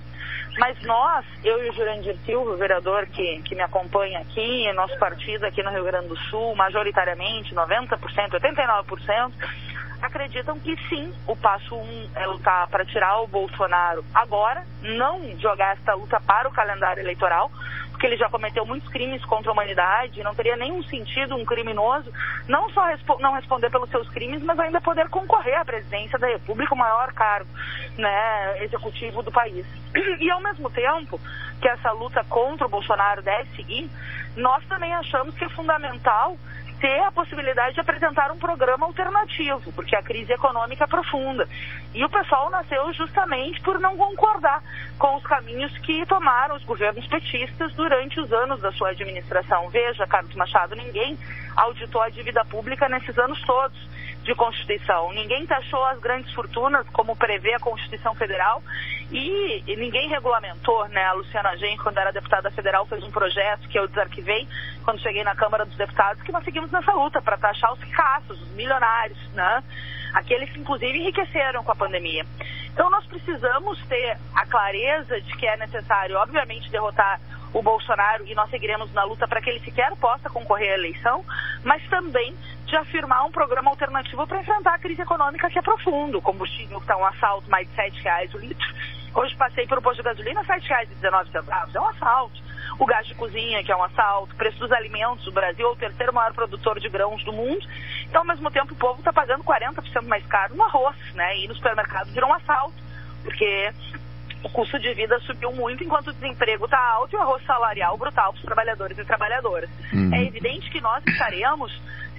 Mas 0.58 0.82
nós, 0.84 1.26
eu 1.44 1.64
e 1.64 1.70
o 1.70 1.74
Jurandir 1.74 2.18
Silva, 2.26 2.52
o 2.52 2.58
vereador 2.58 3.06
que, 3.08 3.42
que 3.44 3.54
me 3.54 3.62
acompanha 3.62 4.20
aqui, 4.20 4.72
nosso 4.74 4.98
partido 4.98 5.46
aqui 5.46 5.62
no 5.62 5.70
Rio 5.70 5.84
Grande 5.84 6.08
do 6.08 6.18
Sul, 6.18 6.56
majoritariamente, 6.56 7.54
90%, 7.54 8.00
89%, 8.32 9.32
acreditam 10.02 10.60
que 10.60 10.76
sim, 10.90 11.14
o 11.28 11.36
passo 11.36 11.76
um 11.76 12.10
é 12.16 12.26
lutar 12.26 12.68
para 12.70 12.86
tirar 12.86 13.22
o 13.22 13.28
Bolsonaro 13.28 14.04
agora, 14.14 14.64
não 14.82 15.22
jogar 15.40 15.78
esta 15.78 15.94
luta 15.94 16.20
para 16.22 16.48
o 16.48 16.52
calendário 16.52 17.02
eleitoral, 17.02 17.52
porque 17.98 18.06
ele 18.06 18.16
já 18.18 18.30
cometeu 18.30 18.64
muitos 18.64 18.88
crimes 18.90 19.26
contra 19.26 19.50
a 19.50 19.54
humanidade, 19.54 20.22
não 20.22 20.36
teria 20.36 20.56
nenhum 20.56 20.84
sentido 20.84 21.36
um 21.36 21.44
criminoso 21.44 22.14
não 22.48 22.70
só 22.70 22.86
respo 22.86 23.18
não 23.20 23.34
responder 23.34 23.72
pelos 23.72 23.90
seus 23.90 24.08
crimes, 24.10 24.44
mas 24.44 24.60
ainda 24.60 24.80
poder 24.80 25.10
concorrer 25.10 25.60
à 25.60 25.66
presidência 25.66 26.18
da 26.20 26.28
República, 26.28 26.76
o 26.76 26.78
maior 26.78 27.12
cargo 27.14 27.50
né, 27.98 28.64
executivo 28.64 29.24
do 29.24 29.32
país. 29.32 29.66
E 30.20 30.30
ao 30.30 30.42
mesmo 30.42 30.70
tempo 30.70 31.20
que 31.60 31.68
essa 31.68 31.92
luta 31.92 32.24
contra 32.26 32.68
o 32.68 32.70
Bolsonaro 32.70 33.22
deve 33.24 33.50
seguir, 33.56 33.90
nós 34.36 34.64
também 34.66 34.94
achamos 34.94 35.34
que 35.36 35.46
é 35.46 35.50
fundamental 35.50 36.38
ter 36.80 37.00
a 37.02 37.12
possibilidade 37.12 37.76
de 37.76 37.82
apresentar 37.82 38.32
um 38.32 38.38
programa 38.38 38.86
alternativo, 38.86 39.72
porque 39.74 39.96
a 39.96 40.04
crise 40.04 40.32
econômica 40.32 40.84
é 40.84 40.88
profunda. 40.88 41.48
E 41.94 42.04
o 42.04 42.10
pessoal 42.10 42.50
nasceu 42.50 42.92
justamente 42.94 43.60
por 43.62 43.80
não 43.80 43.98
concordar 43.98 44.62
com 44.98 45.16
os 45.16 45.24
caminhos 45.24 45.76
que 45.80 46.06
tomaram 46.06 46.56
os 46.56 46.64
governos 46.64 47.06
petistas 47.08 47.74
durante 47.74 48.20
os 48.20 48.32
anos 48.32 48.62
da 48.62 48.72
sua 48.72 48.90
administração. 48.90 49.70
Veja, 49.70 50.06
Carlos 50.08 50.36
Machado, 50.36 50.76
ninguém 50.76 51.18
auditou 51.56 52.02
a 52.02 52.10
dívida 52.10 52.46
pública 52.46 52.88
nesses 52.88 53.18
anos 53.18 53.42
todos 53.42 53.78
de 54.28 54.36
Constituição. 54.36 55.14
Ninguém 55.14 55.48
taxou 55.48 55.84
as 55.86 55.98
grandes 56.00 56.32
fortunas, 56.34 56.86
como 56.90 57.16
prevê 57.16 57.54
a 57.54 57.60
Constituição 57.60 58.14
Federal, 58.14 58.62
e, 59.10 59.64
e 59.66 59.76
ninguém 59.78 60.10
regulamentou, 60.10 60.86
né? 60.90 61.06
A 61.06 61.14
Luciana 61.14 61.56
Gen, 61.56 61.78
quando 61.78 61.98
era 61.98 62.12
deputada 62.12 62.52
federal, 62.52 62.86
fez 62.86 63.02
um 63.06 63.10
projeto 63.10 63.70
que 63.70 63.80
eu 63.80 63.88
desarquivei 63.88 64.46
quando 64.84 65.00
cheguei 65.00 65.24
na 65.24 65.34
Câmara 65.34 65.66
dos 65.66 65.78
Deputados, 65.78 66.22
que 66.24 66.32
nós 66.32 66.44
seguimos 66.44 66.70
nessa 66.72 66.92
luta 66.92 67.22
para 67.22 67.38
taxar 67.38 67.72
os 67.72 67.80
ricaços, 67.80 68.42
os 68.42 68.52
milionários, 68.52 69.18
né? 69.32 69.64
Aqueles 70.14 70.52
que, 70.52 70.60
inclusive, 70.60 71.00
enriqueceram 71.00 71.64
com 71.64 71.72
a 71.72 71.76
pandemia. 71.76 72.26
Então, 72.74 72.90
nós 72.90 73.06
precisamos 73.06 73.82
ter 73.88 74.18
a 74.36 74.46
clareza 74.46 75.22
de 75.22 75.38
que 75.38 75.48
é 75.48 75.56
necessário, 75.56 76.18
obviamente, 76.18 76.70
derrotar 76.70 77.20
o 77.54 77.62
Bolsonaro 77.62 78.26
e 78.28 78.36
nós 78.36 78.50
seguiremos 78.50 78.92
na 78.94 79.04
luta 79.04 79.28
para 79.28 79.42
que 79.42 79.50
ele 79.50 79.60
sequer 79.60 79.96
possa 79.98 80.30
concorrer 80.30 80.72
à 80.72 80.76
eleição, 80.76 81.24
mas 81.64 81.82
também 81.90 82.36
de 82.66 82.76
afirmar 82.76 83.26
um 83.26 83.32
programa 83.32 83.70
alternativo 83.70 84.28
para 84.28 84.42
enfrentar 84.42 84.76
a 84.76 84.80
crise 84.80 85.02
econômica 85.02 85.50
que 85.50 85.58
é 85.58 85.62
profundo. 85.62 86.18
O 86.18 86.22
combustível 86.22 86.78
está 86.80 86.98
um 86.98 87.06
assalto, 87.06 87.50
mais 87.50 87.68
de 87.70 87.76
R$ 87.76 87.92
reais 88.04 88.34
o 88.34 88.38
litro. 88.38 88.68
Hoje 89.16 89.36
passei 89.36 89.66
por 89.66 89.80
um 89.80 89.82
posto 89.82 89.98
de 89.98 90.04
gasolina, 90.04 90.42
R$ 90.42 90.60
7,19. 90.60 91.74
É 91.74 91.82
um 91.82 91.88
assalto. 91.88 92.40
O 92.78 92.86
gás 92.86 93.08
de 93.08 93.16
cozinha, 93.16 93.64
que 93.64 93.72
é 93.72 93.76
um 93.76 93.84
assalto. 93.84 94.34
O 94.34 94.38
preço 94.38 94.60
dos 94.60 94.72
alimentos. 94.72 95.26
O 95.26 95.32
Brasil 95.32 95.68
é 95.68 95.72
o 95.72 95.76
terceiro 95.76 96.14
maior 96.14 96.34
produtor 96.34 96.80
de 96.80 96.88
grãos 96.90 97.24
do 97.24 97.34
mundo. 97.34 97.66
Então, 98.04 98.22
ao 98.22 98.28
mesmo 98.28 98.52
tempo, 98.52 98.74
o 98.74 98.78
povo 98.78 99.00
está 99.00 99.12
pagando 99.12 99.44
40% 99.44 100.04
mais 100.04 100.26
caro 100.28 100.56
no 100.56 100.64
arroz, 100.64 100.96
né? 101.16 101.38
E 101.38 101.48
no 101.48 101.56
supermercado 101.56 102.12
virou 102.12 102.30
um 102.30 102.34
assalto. 102.34 102.76
Porque 103.24 103.74
o 104.48 104.50
custo 104.50 104.80
de 104.80 104.94
vida 104.94 105.20
subiu 105.20 105.52
muito 105.52 105.84
enquanto 105.84 106.08
o 106.08 106.14
desemprego 106.14 106.66
está 106.66 106.80
alto 106.80 107.14
e 107.14 107.18
o 107.18 107.22
arroz 107.22 107.46
salarial 107.46 107.98
brutal 107.98 108.32
para 108.32 108.40
os 108.40 108.46
trabalhadores 108.46 108.98
e 108.98 109.04
trabalhadoras. 109.04 109.70
Uhum. 109.94 110.14
É 110.14 110.24
evidente 110.24 110.70
que 110.72 110.80
nós 110.80 111.04
estaremos 111.06 111.72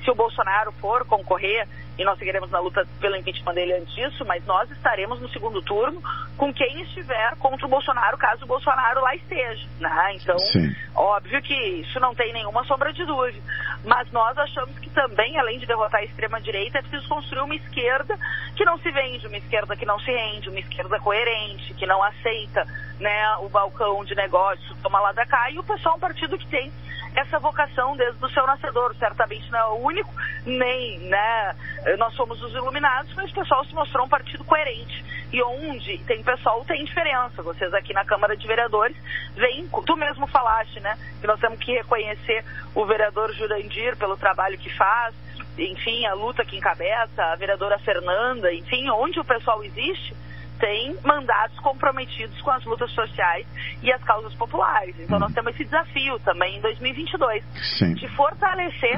se 0.08 0.10
o 0.10 0.14
Bolsonaro 0.14 0.72
for 0.72 1.04
concorrer, 1.04 1.68
e 1.98 2.04
nós 2.04 2.18
seguiremos 2.18 2.50
na 2.50 2.60
luta 2.60 2.86
pelo 2.98 3.16
impeachment 3.16 3.52
dele 3.52 3.74
antes 3.74 3.94
disso, 3.94 4.24
mas 4.24 4.42
nós 4.46 4.70
estaremos 4.70 5.20
no 5.20 5.28
segundo 5.28 5.60
turno 5.60 6.00
com 6.36 6.54
quem 6.54 6.80
estiver 6.80 7.36
contra 7.36 7.66
o 7.66 7.68
Bolsonaro, 7.68 8.16
caso 8.16 8.44
o 8.44 8.48
Bolsonaro 8.48 9.02
lá 9.02 9.14
esteja. 9.14 9.66
Né? 9.78 10.14
Então, 10.14 10.38
Sim. 10.38 10.74
óbvio 10.94 11.42
que 11.42 11.54
isso 11.54 12.00
não 12.00 12.14
tem 12.14 12.32
nenhuma 12.32 12.64
sombra 12.64 12.92
de 12.92 13.04
dúvida. 13.04 13.38
Mas 13.84 14.10
nós 14.12 14.38
achamos 14.38 14.78
que 14.78 14.88
também, 14.90 15.36
além 15.38 15.58
de 15.58 15.66
derrotar 15.66 16.00
a 16.00 16.04
extrema-direita, 16.04 16.78
é 16.78 16.82
preciso 16.82 17.08
construir 17.08 17.42
uma 17.42 17.56
esquerda 17.56 18.16
que 18.56 18.64
não 18.64 18.78
se 18.78 18.90
vende, 18.90 19.26
uma 19.26 19.36
esquerda 19.36 19.76
que 19.76 19.84
não 19.84 19.98
se 19.98 20.10
rende, 20.10 20.48
uma 20.48 20.60
esquerda 20.60 20.98
coerente, 21.00 21.74
que 21.74 21.86
não 21.86 22.02
aceita 22.02 22.64
né, 22.98 23.36
o 23.40 23.48
balcão 23.48 24.04
de 24.04 24.14
negócios, 24.14 24.76
toma 24.82 25.00
lá 25.00 25.12
da 25.12 25.26
cá, 25.26 25.50
e 25.50 25.58
o 25.58 25.64
pessoal 25.64 25.94
é 25.94 25.96
um 25.98 26.00
partido 26.00 26.38
que 26.38 26.46
tem 26.46 26.72
essa 27.18 27.38
vocação 27.38 27.96
desde 27.96 28.24
o 28.24 28.28
seu 28.30 28.46
nascedor. 28.46 28.94
Certamente 28.96 29.50
não 29.50 29.58
é 29.58 29.64
o 29.66 29.86
único, 29.86 30.10
nem 30.46 31.00
né, 31.00 31.56
nós 31.98 32.14
somos 32.14 32.40
os 32.42 32.52
iluminados, 32.52 33.12
mas 33.14 33.30
o 33.30 33.34
pessoal 33.34 33.64
se 33.64 33.74
mostrou 33.74 34.06
um 34.06 34.08
partido 34.08 34.44
coerente. 34.44 35.04
E 35.32 35.42
onde 35.42 35.98
tem 36.04 36.22
pessoal, 36.22 36.64
tem 36.64 36.84
diferença. 36.84 37.42
Vocês 37.42 37.72
aqui 37.74 37.92
na 37.92 38.04
Câmara 38.04 38.36
de 38.36 38.46
Vereadores 38.46 38.96
vem, 39.34 39.68
tu 39.84 39.96
mesmo 39.96 40.26
falaste, 40.28 40.80
né? 40.80 40.96
Que 41.20 41.26
nós 41.26 41.38
temos 41.38 41.58
que 41.58 41.72
reconhecer 41.72 42.44
o 42.74 42.86
vereador 42.86 43.32
Jurandir 43.34 43.96
pelo 43.96 44.16
trabalho 44.16 44.56
que 44.56 44.74
faz, 44.74 45.14
enfim, 45.58 46.06
a 46.06 46.14
luta 46.14 46.44
que 46.44 46.56
encabeça, 46.56 47.22
a 47.24 47.36
vereadora 47.36 47.78
Fernanda, 47.80 48.52
enfim, 48.54 48.88
onde 48.90 49.20
o 49.20 49.24
pessoal 49.24 49.62
existe, 49.64 50.14
tem 50.58 50.96
mandatos 51.04 51.58
comprometidos 51.60 52.40
com 52.42 52.50
as 52.50 52.64
lutas 52.64 52.90
sociais 52.92 53.46
e 53.82 53.92
as 53.92 54.02
causas 54.04 54.34
populares. 54.34 54.94
Então 54.98 55.18
nós 55.18 55.32
temos 55.32 55.54
esse 55.54 55.64
desafio 55.64 56.18
também 56.20 56.56
em 56.56 56.60
2022 56.60 57.44
Sim. 57.78 57.94
de 57.94 58.08
fortalecer 58.08 58.96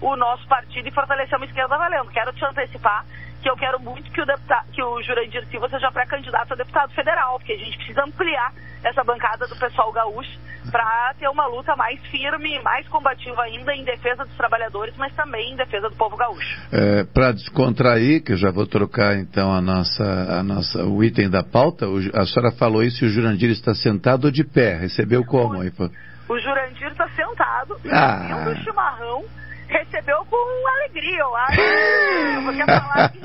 o 0.00 0.16
nosso 0.16 0.46
partido 0.48 0.88
e 0.88 0.90
fortalecer 0.90 1.36
uma 1.36 1.46
esquerda 1.46 1.76
valendo. 1.76 2.10
Quero 2.10 2.32
te 2.32 2.44
antecipar 2.44 3.04
que 3.40 3.50
eu 3.50 3.56
quero 3.56 3.80
muito 3.80 4.10
que 4.10 4.20
o, 4.20 4.26
deputado, 4.26 4.70
que 4.72 4.82
o 4.82 5.02
Jurandir 5.02 5.46
Silva 5.46 5.68
seja 5.68 5.90
pré-candidato 5.90 6.52
a 6.52 6.56
deputado 6.56 6.92
federal, 6.92 7.38
porque 7.38 7.52
a 7.52 7.58
gente 7.58 7.76
precisa 7.76 8.04
ampliar 8.04 8.52
essa 8.84 9.04
bancada 9.04 9.46
do 9.46 9.56
pessoal 9.56 9.92
gaúcho 9.92 10.38
para 10.70 11.14
ter 11.18 11.28
uma 11.28 11.46
luta 11.46 11.74
mais 11.74 12.00
firme, 12.06 12.60
mais 12.62 12.86
combativa 12.88 13.42
ainda 13.42 13.74
em 13.74 13.84
defesa 13.84 14.24
dos 14.24 14.36
trabalhadores, 14.36 14.94
mas 14.96 15.14
também 15.14 15.52
em 15.52 15.56
defesa 15.56 15.88
do 15.88 15.96
povo 15.96 16.16
gaúcho. 16.16 16.60
É, 16.72 17.04
para 17.04 17.32
descontrair, 17.32 18.22
que 18.22 18.32
eu 18.32 18.36
já 18.36 18.50
vou 18.50 18.66
trocar 18.66 19.16
então 19.16 19.52
a 19.52 19.60
nossa, 19.60 20.04
a 20.04 20.42
nossa, 20.42 20.84
o 20.84 21.02
item 21.02 21.30
da 21.30 21.42
pauta, 21.42 21.86
a 22.14 22.26
senhora 22.26 22.52
falou 22.52 22.82
isso 22.82 23.04
e 23.04 23.08
o 23.08 23.10
Jurandir 23.10 23.50
está 23.50 23.74
sentado 23.74 24.26
ou 24.26 24.30
de 24.30 24.44
pé? 24.44 24.76
Recebeu 24.76 25.24
como? 25.24 25.58
O, 25.58 26.32
o 26.32 26.38
Jurandir 26.38 26.88
está 26.88 27.08
sentado, 27.10 27.76
ah. 27.90 28.46
o 28.48 28.62
chimarrão, 28.62 29.24
recebeu 29.70 30.24
com 30.26 30.36
alegria, 30.68 31.20
eu 31.20 31.36
acho. 31.36 31.60
Eu 31.60 32.42
vou 32.42 32.54
falar 32.66 33.04
aqui, 33.04 33.20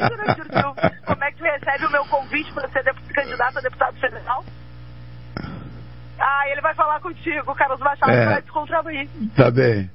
como 1.06 1.24
é 1.24 1.32
que 1.32 1.44
recebe 1.44 1.86
o 1.86 1.92
meu 1.92 2.06
convite 2.06 2.52
para 2.54 2.70
ser 2.70 2.84
candidato 3.14 3.58
a 3.58 3.62
deputado 3.62 4.00
federal? 4.00 4.46
Ah, 6.20 6.50
ele 6.50 6.62
vai 6.62 6.74
falar 6.74 7.00
contigo, 7.02 7.54
Carlos 7.56 7.80
Machado, 7.80 8.12
é. 8.12 8.26
vai 8.26 8.42
descontrair. 8.42 9.10
Tá 9.36 9.52
bem. 9.52 9.90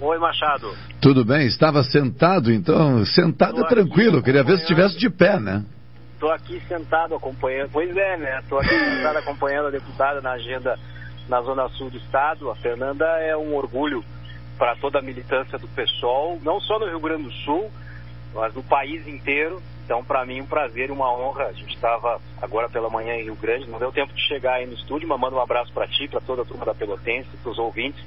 Oi, 0.00 0.18
Machado. 0.18 0.74
Tudo 1.00 1.24
bem? 1.24 1.46
Estava 1.46 1.82
sentado, 1.84 2.50
então? 2.50 3.04
Sentado 3.04 3.60
é 3.60 3.68
tranquilo. 3.68 4.22
Queria 4.22 4.42
ver 4.42 4.56
se 4.56 4.62
estivesse 4.62 4.98
de 4.98 5.10
pé, 5.10 5.38
né? 5.38 5.62
Estou 6.14 6.32
aqui 6.32 6.60
sentado 6.66 7.14
acompanhando. 7.14 7.70
Pois 7.70 7.94
é, 7.94 8.16
né? 8.16 8.40
Estou 8.40 8.58
aqui 8.58 8.68
sentado 8.68 9.18
acompanhando 9.18 9.68
a 9.68 9.70
deputada 9.70 10.20
na 10.20 10.32
agenda 10.32 10.78
na 11.28 11.40
Zona 11.42 11.68
Sul 11.70 11.90
do 11.90 11.98
Estado. 11.98 12.50
A 12.50 12.56
Fernanda 12.56 13.04
é 13.20 13.36
um 13.36 13.54
orgulho 13.54 14.02
para 14.60 14.76
toda 14.76 14.98
a 14.98 15.02
militância 15.02 15.58
do 15.58 15.66
PSOL, 15.68 16.38
não 16.42 16.60
só 16.60 16.78
no 16.78 16.84
Rio 16.84 17.00
Grande 17.00 17.22
do 17.22 17.32
Sul, 17.32 17.70
mas 18.34 18.54
no 18.54 18.62
país 18.62 19.08
inteiro. 19.08 19.58
Então, 19.86 20.04
para 20.04 20.26
mim, 20.26 20.42
um 20.42 20.46
prazer 20.46 20.90
e 20.90 20.92
uma 20.92 21.10
honra. 21.10 21.46
A 21.46 21.52
gente 21.52 21.74
estava 21.74 22.20
agora 22.42 22.68
pela 22.68 22.90
manhã 22.90 23.14
em 23.14 23.24
Rio 23.24 23.34
Grande, 23.36 23.70
não 23.70 23.78
deu 23.78 23.90
tempo 23.90 24.12
de 24.12 24.20
chegar 24.28 24.56
aí 24.56 24.66
no 24.66 24.74
estúdio, 24.74 25.08
mas 25.08 25.18
mando 25.18 25.36
um 25.36 25.40
abraço 25.40 25.72
para 25.72 25.88
ti, 25.88 26.06
para 26.08 26.20
toda 26.20 26.42
a 26.42 26.44
turma 26.44 26.66
da 26.66 26.74
Pelotense, 26.74 27.30
para 27.42 27.50
os 27.50 27.58
ouvintes 27.58 28.04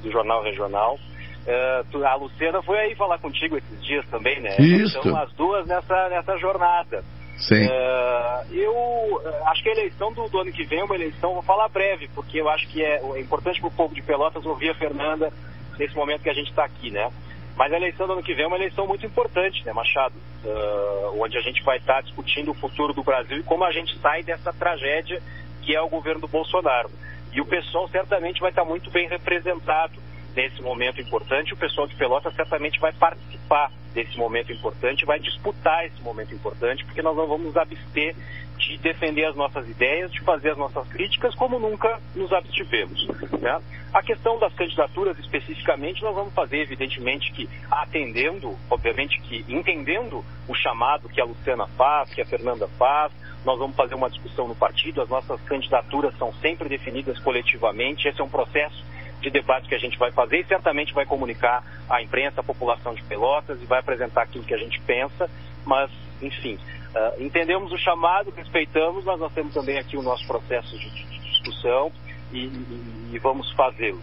do 0.00 0.12
Jornal 0.12 0.44
Regional. 0.44 0.94
Uh, 0.94 2.04
a 2.04 2.14
Luciana 2.14 2.62
foi 2.62 2.78
aí 2.78 2.94
falar 2.94 3.18
contigo 3.18 3.56
esses 3.56 3.84
dias 3.84 4.06
também, 4.08 4.40
né? 4.40 4.54
Isso. 4.60 4.98
Então, 4.98 5.16
as 5.16 5.32
duas 5.32 5.66
nessa, 5.66 6.08
nessa 6.08 6.38
jornada. 6.38 7.02
Sim. 7.36 7.66
Uh, 7.66 8.54
eu 8.54 9.22
acho 9.46 9.60
que 9.60 9.68
a 9.70 9.72
eleição 9.72 10.12
do, 10.12 10.28
do, 10.28 10.38
ano 10.38 10.52
que 10.52 10.64
vem 10.64 10.78
é 10.78 10.84
uma 10.84 10.94
eleição, 10.94 11.34
vou 11.34 11.42
falar 11.42 11.68
breve, 11.68 12.08
porque 12.14 12.40
eu 12.40 12.48
acho 12.48 12.66
que 12.68 12.82
é, 12.82 13.00
é 13.02 13.20
importante 13.20 13.60
para 13.60 13.68
o 13.68 13.72
povo 13.72 13.92
de 13.92 14.02
Pelotas 14.02 14.46
ouvir 14.46 14.70
a 14.70 14.74
Fernanda 14.74 15.32
nesse 15.78 15.94
momento 15.94 16.22
que 16.22 16.30
a 16.30 16.34
gente 16.34 16.50
está 16.50 16.64
aqui, 16.64 16.90
né? 16.90 17.10
Mas 17.56 17.72
a 17.72 17.76
eleição 17.76 18.06
do 18.06 18.12
ano 18.12 18.22
que 18.22 18.34
vem 18.34 18.44
é 18.44 18.46
uma 18.46 18.56
eleição 18.56 18.86
muito 18.86 19.06
importante, 19.06 19.64
né, 19.64 19.72
Machado? 19.72 20.14
Uh, 20.44 21.22
onde 21.22 21.38
a 21.38 21.40
gente 21.40 21.62
vai 21.62 21.78
estar 21.78 22.02
discutindo 22.02 22.50
o 22.50 22.54
futuro 22.54 22.92
do 22.92 23.02
Brasil 23.02 23.38
e 23.38 23.42
como 23.42 23.64
a 23.64 23.72
gente 23.72 23.98
sai 23.98 24.22
dessa 24.22 24.52
tragédia 24.52 25.22
que 25.62 25.74
é 25.74 25.80
o 25.80 25.88
governo 25.88 26.20
do 26.20 26.28
Bolsonaro. 26.28 26.90
E 27.32 27.40
o 27.40 27.46
pessoal 27.46 27.88
certamente 27.88 28.40
vai 28.40 28.50
estar 28.50 28.64
muito 28.64 28.90
bem 28.90 29.08
representado 29.08 30.05
nesse 30.36 30.62
momento 30.62 31.00
importante. 31.00 31.54
O 31.54 31.56
pessoal 31.56 31.88
de 31.88 31.96
Pelotas 31.96 32.34
certamente 32.34 32.78
vai 32.78 32.92
participar 32.92 33.72
desse 33.94 34.16
momento 34.18 34.52
importante, 34.52 35.06
vai 35.06 35.18
disputar 35.18 35.86
esse 35.86 36.00
momento 36.02 36.34
importante, 36.34 36.84
porque 36.84 37.00
nós 37.00 37.16
não 37.16 37.26
vamos 37.26 37.56
abster 37.56 38.14
de 38.58 38.76
defender 38.78 39.24
as 39.24 39.34
nossas 39.34 39.68
ideias, 39.68 40.12
de 40.12 40.20
fazer 40.20 40.50
as 40.50 40.58
nossas 40.58 40.86
críticas, 40.88 41.34
como 41.34 41.58
nunca 41.58 42.00
nos 42.14 42.30
abstivemos. 42.32 43.06
Né? 43.40 43.60
A 43.92 44.02
questão 44.02 44.38
das 44.38 44.52
candidaturas 44.54 45.18
especificamente, 45.18 46.02
nós 46.02 46.14
vamos 46.14 46.34
fazer, 46.34 46.58
evidentemente, 46.58 47.32
que 47.32 47.48
atendendo, 47.70 48.56
obviamente 48.68 49.20
que 49.22 49.44
entendendo 49.48 50.24
o 50.46 50.54
chamado 50.54 51.08
que 51.08 51.20
a 51.20 51.24
Luciana 51.24 51.66
faz, 51.68 52.12
que 52.12 52.20
a 52.20 52.26
Fernanda 52.26 52.68
faz, 52.78 53.12
nós 53.44 53.58
vamos 53.58 53.76
fazer 53.76 53.94
uma 53.94 54.10
discussão 54.10 54.48
no 54.48 54.54
partido, 54.54 55.00
as 55.00 55.08
nossas 55.08 55.40
candidaturas 55.42 56.16
são 56.18 56.32
sempre 56.34 56.68
definidas 56.68 57.18
coletivamente, 57.20 58.08
esse 58.08 58.20
é 58.20 58.24
um 58.24 58.28
processo 58.28 58.84
de 59.20 59.30
debate 59.30 59.68
que 59.68 59.74
a 59.74 59.78
gente 59.78 59.98
vai 59.98 60.12
fazer 60.12 60.40
e 60.40 60.44
certamente 60.44 60.92
vai 60.92 61.04
comunicar 61.04 61.62
à 61.88 62.02
imprensa, 62.02 62.40
à 62.40 62.44
população 62.44 62.94
de 62.94 63.02
Pelotas 63.04 63.60
e 63.62 63.66
vai 63.66 63.80
apresentar 63.80 64.22
aquilo 64.22 64.44
que 64.44 64.54
a 64.54 64.58
gente 64.58 64.80
pensa, 64.82 65.28
mas, 65.64 65.90
enfim, 66.22 66.58
uh, 66.94 67.22
entendemos 67.22 67.72
o 67.72 67.78
chamado, 67.78 68.30
respeitamos, 68.36 69.04
mas 69.04 69.18
nós 69.18 69.32
temos 69.32 69.54
também 69.54 69.78
aqui 69.78 69.96
o 69.96 70.02
nosso 70.02 70.26
processo 70.26 70.78
de, 70.78 70.90
de 70.90 71.18
discussão 71.20 71.90
e, 72.32 72.46
e, 72.46 73.10
e 73.14 73.18
vamos 73.18 73.50
fazê-lo. 73.52 74.00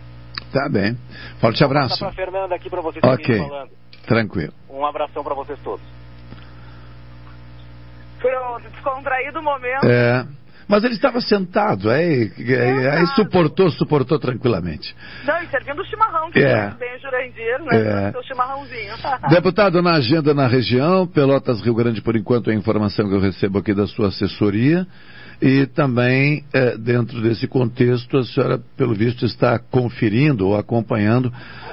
Tá 0.52 0.70
bem. 0.70 0.96
Forte 1.40 1.64
abraço. 1.64 2.00
Para 2.00 2.12
Fernanda 2.12 2.56
aqui 2.56 2.70
para 2.70 2.82
vocês 2.82 3.04
Ok. 3.04 3.38
Falando. 3.38 3.72
Tranquilo. 4.06 4.54
Um 4.70 4.86
abração 4.86 5.24
para 5.24 5.34
vocês 5.34 5.60
todos. 5.64 5.86
Pronto, 8.20 8.70
descontraído 8.70 9.40
o 9.40 9.44
momento. 9.44 9.86
É. 9.86 10.26
Mas 10.68 10.84
ele 10.84 10.94
estava 10.94 11.20
sentado, 11.22 11.90
aí, 11.90 12.32
aí, 12.38 12.88
aí, 12.88 13.08
suportou, 13.16 13.70
suportou 13.72 14.18
tranquilamente. 14.20 14.96
Não, 15.26 15.42
e 15.42 15.48
servindo 15.48 15.82
o 15.82 15.86
chimarrão, 15.86 16.32
que 16.32 16.40
é. 16.40 16.70
tem 16.72 16.96
o 16.96 17.00
Jurandir, 17.00 17.64
né? 17.64 18.12
É. 18.14 18.18
O 18.18 18.24
chimarrãozinho. 18.24 18.94
Deputado, 19.30 19.82
na 19.82 19.94
agenda 19.94 20.34
na 20.34 20.48
região, 20.48 21.08
Pelotas 21.08 21.62
Rio 21.62 21.76
Grande, 21.76 22.02
por 22.02 22.16
enquanto, 22.16 22.50
é 22.50 22.54
a 22.54 22.58
informação 22.58 23.08
que 23.08 23.16
eu 23.16 23.20
recebo 23.20 23.60
aqui 23.60 23.74
da 23.74 23.88
sua 23.88 24.08
assessoria. 24.08 24.88
E 25.46 25.66
também, 25.66 26.46
é, 26.54 26.78
dentro 26.78 27.22
desse 27.22 27.50
contexto, 27.50 28.18
a 28.18 28.24
senhora, 28.24 28.62
pelo 28.78 28.96
visto, 28.96 29.26
está 29.26 29.60
conferindo 29.60 30.48
ou 30.48 30.56
acompanhando 30.56 31.30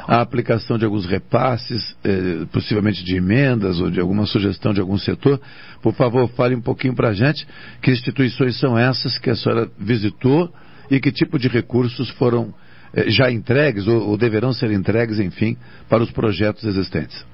a 0.08 0.20
aplicação 0.20 0.76
de 0.76 0.84
alguns 0.84 1.06
repasses, 1.06 1.96
é, 2.02 2.46
possivelmente 2.46 3.04
de 3.04 3.14
emendas 3.14 3.80
ou 3.80 3.88
de 3.88 4.00
alguma 4.00 4.26
sugestão 4.26 4.72
de 4.72 4.80
algum 4.80 4.98
setor. 4.98 5.40
Por 5.80 5.94
favor, 5.94 6.28
fale 6.30 6.56
um 6.56 6.60
pouquinho 6.60 6.96
para 6.96 7.10
a 7.10 7.12
gente 7.12 7.46
que 7.80 7.92
instituições 7.92 8.58
são 8.58 8.76
essas 8.76 9.16
que 9.18 9.30
a 9.30 9.36
senhora 9.36 9.70
visitou 9.78 10.52
e 10.90 10.98
que 10.98 11.12
tipo 11.12 11.38
de 11.38 11.46
recursos 11.46 12.10
foram 12.10 12.52
é, 12.92 13.08
já 13.08 13.30
entregues 13.30 13.86
ou, 13.86 14.08
ou 14.08 14.16
deverão 14.16 14.52
ser 14.52 14.72
entregues, 14.72 15.20
enfim, 15.20 15.56
para 15.88 16.02
os 16.02 16.10
projetos 16.10 16.64
existentes. 16.64 17.24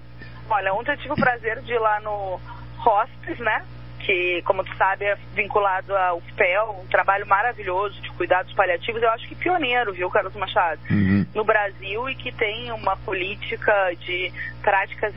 Olha, 0.51 0.75
ontem 0.75 0.92
eu 0.92 0.99
tive 0.99 1.12
o 1.14 1.16
prazer 1.16 1.62
de 1.62 1.72
ir 1.72 1.79
lá 1.79 1.99
no 2.03 2.38
Hospice, 2.85 3.42
né? 3.42 3.64
Que, 4.07 4.40
como 4.42 4.62
tu 4.62 4.75
sabe, 4.77 5.05
é 5.05 5.16
vinculado 5.35 5.95
ao 5.97 6.21
FPEL, 6.21 6.81
um 6.81 6.87
trabalho 6.87 7.27
maravilhoso 7.27 8.01
de 8.01 8.09
cuidados 8.12 8.53
paliativos, 8.55 9.03
eu 9.03 9.11
acho 9.11 9.27
que 9.27 9.35
pioneiro, 9.35 9.92
viu, 9.92 10.09
Carlos 10.09 10.35
Machado, 10.37 10.81
uhum. 10.88 11.27
no 11.35 11.45
Brasil 11.45 12.09
e 12.09 12.14
que 12.14 12.31
tem 12.31 12.71
uma 12.71 12.97
política 12.99 13.92
de 13.99 14.33
práticas 14.62 15.12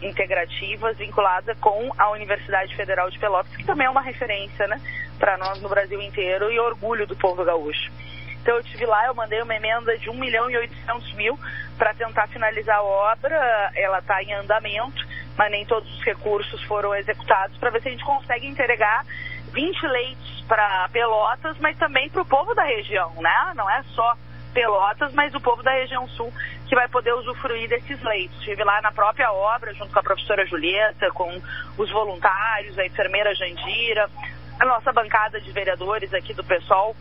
integrativas 0.00 0.96
vinculada 0.96 1.54
com 1.56 1.92
a 1.98 2.10
Universidade 2.12 2.74
Federal 2.74 3.10
de 3.10 3.18
Pelotas, 3.18 3.54
que 3.54 3.64
também 3.64 3.86
é 3.86 3.90
uma 3.90 4.00
referência, 4.00 4.66
né, 4.66 4.80
para 5.18 5.36
nós 5.36 5.60
no 5.60 5.68
Brasil 5.68 6.00
inteiro 6.00 6.50
e 6.50 6.58
orgulho 6.58 7.06
do 7.06 7.14
povo 7.14 7.44
gaúcho. 7.44 7.92
Então 8.40 8.54
eu 8.54 8.60
estive 8.60 8.86
lá, 8.86 9.04
eu 9.04 9.14
mandei 9.14 9.42
uma 9.42 9.54
emenda 9.54 9.98
de 9.98 10.08
1 10.08 10.14
milhão 10.14 10.50
e 10.50 10.56
800 10.56 11.12
mil 11.12 11.38
para 11.76 11.92
tentar 11.92 12.26
finalizar 12.28 12.78
a 12.78 12.82
obra, 12.82 13.70
ela 13.76 13.98
está 13.98 14.22
em 14.22 14.32
andamento 14.32 15.06
mas 15.40 15.50
nem 15.50 15.64
todos 15.64 15.90
os 15.90 16.04
recursos 16.04 16.62
foram 16.64 16.94
executados, 16.94 17.56
para 17.56 17.70
ver 17.70 17.80
se 17.80 17.88
a 17.88 17.90
gente 17.92 18.04
consegue 18.04 18.46
entregar 18.46 19.06
20 19.54 19.86
leitos 19.86 20.44
para 20.46 20.86
Pelotas, 20.90 21.56
mas 21.60 21.78
também 21.78 22.10
para 22.10 22.20
o 22.20 22.26
povo 22.26 22.54
da 22.54 22.62
região, 22.62 23.10
né? 23.22 23.52
Não 23.56 23.68
é 23.70 23.82
só 23.94 24.18
Pelotas, 24.52 25.14
mas 25.14 25.34
o 25.34 25.40
povo 25.40 25.62
da 25.62 25.70
região 25.70 26.06
sul 26.08 26.30
que 26.68 26.74
vai 26.74 26.86
poder 26.88 27.14
usufruir 27.14 27.70
desses 27.70 28.02
leitos. 28.02 28.36
Estive 28.40 28.62
lá 28.64 28.82
na 28.82 28.92
própria 28.92 29.32
obra, 29.32 29.72
junto 29.72 29.90
com 29.90 29.98
a 29.98 30.02
professora 30.02 30.44
Julieta, 30.44 31.10
com 31.12 31.40
os 31.78 31.90
voluntários, 31.90 32.78
a 32.78 32.84
enfermeira 32.84 33.34
Jandira, 33.34 34.10
a 34.60 34.66
nossa 34.66 34.92
bancada 34.92 35.40
de 35.40 35.50
vereadores 35.52 36.12
aqui 36.12 36.34
do 36.34 36.44
pessoal 36.44 36.94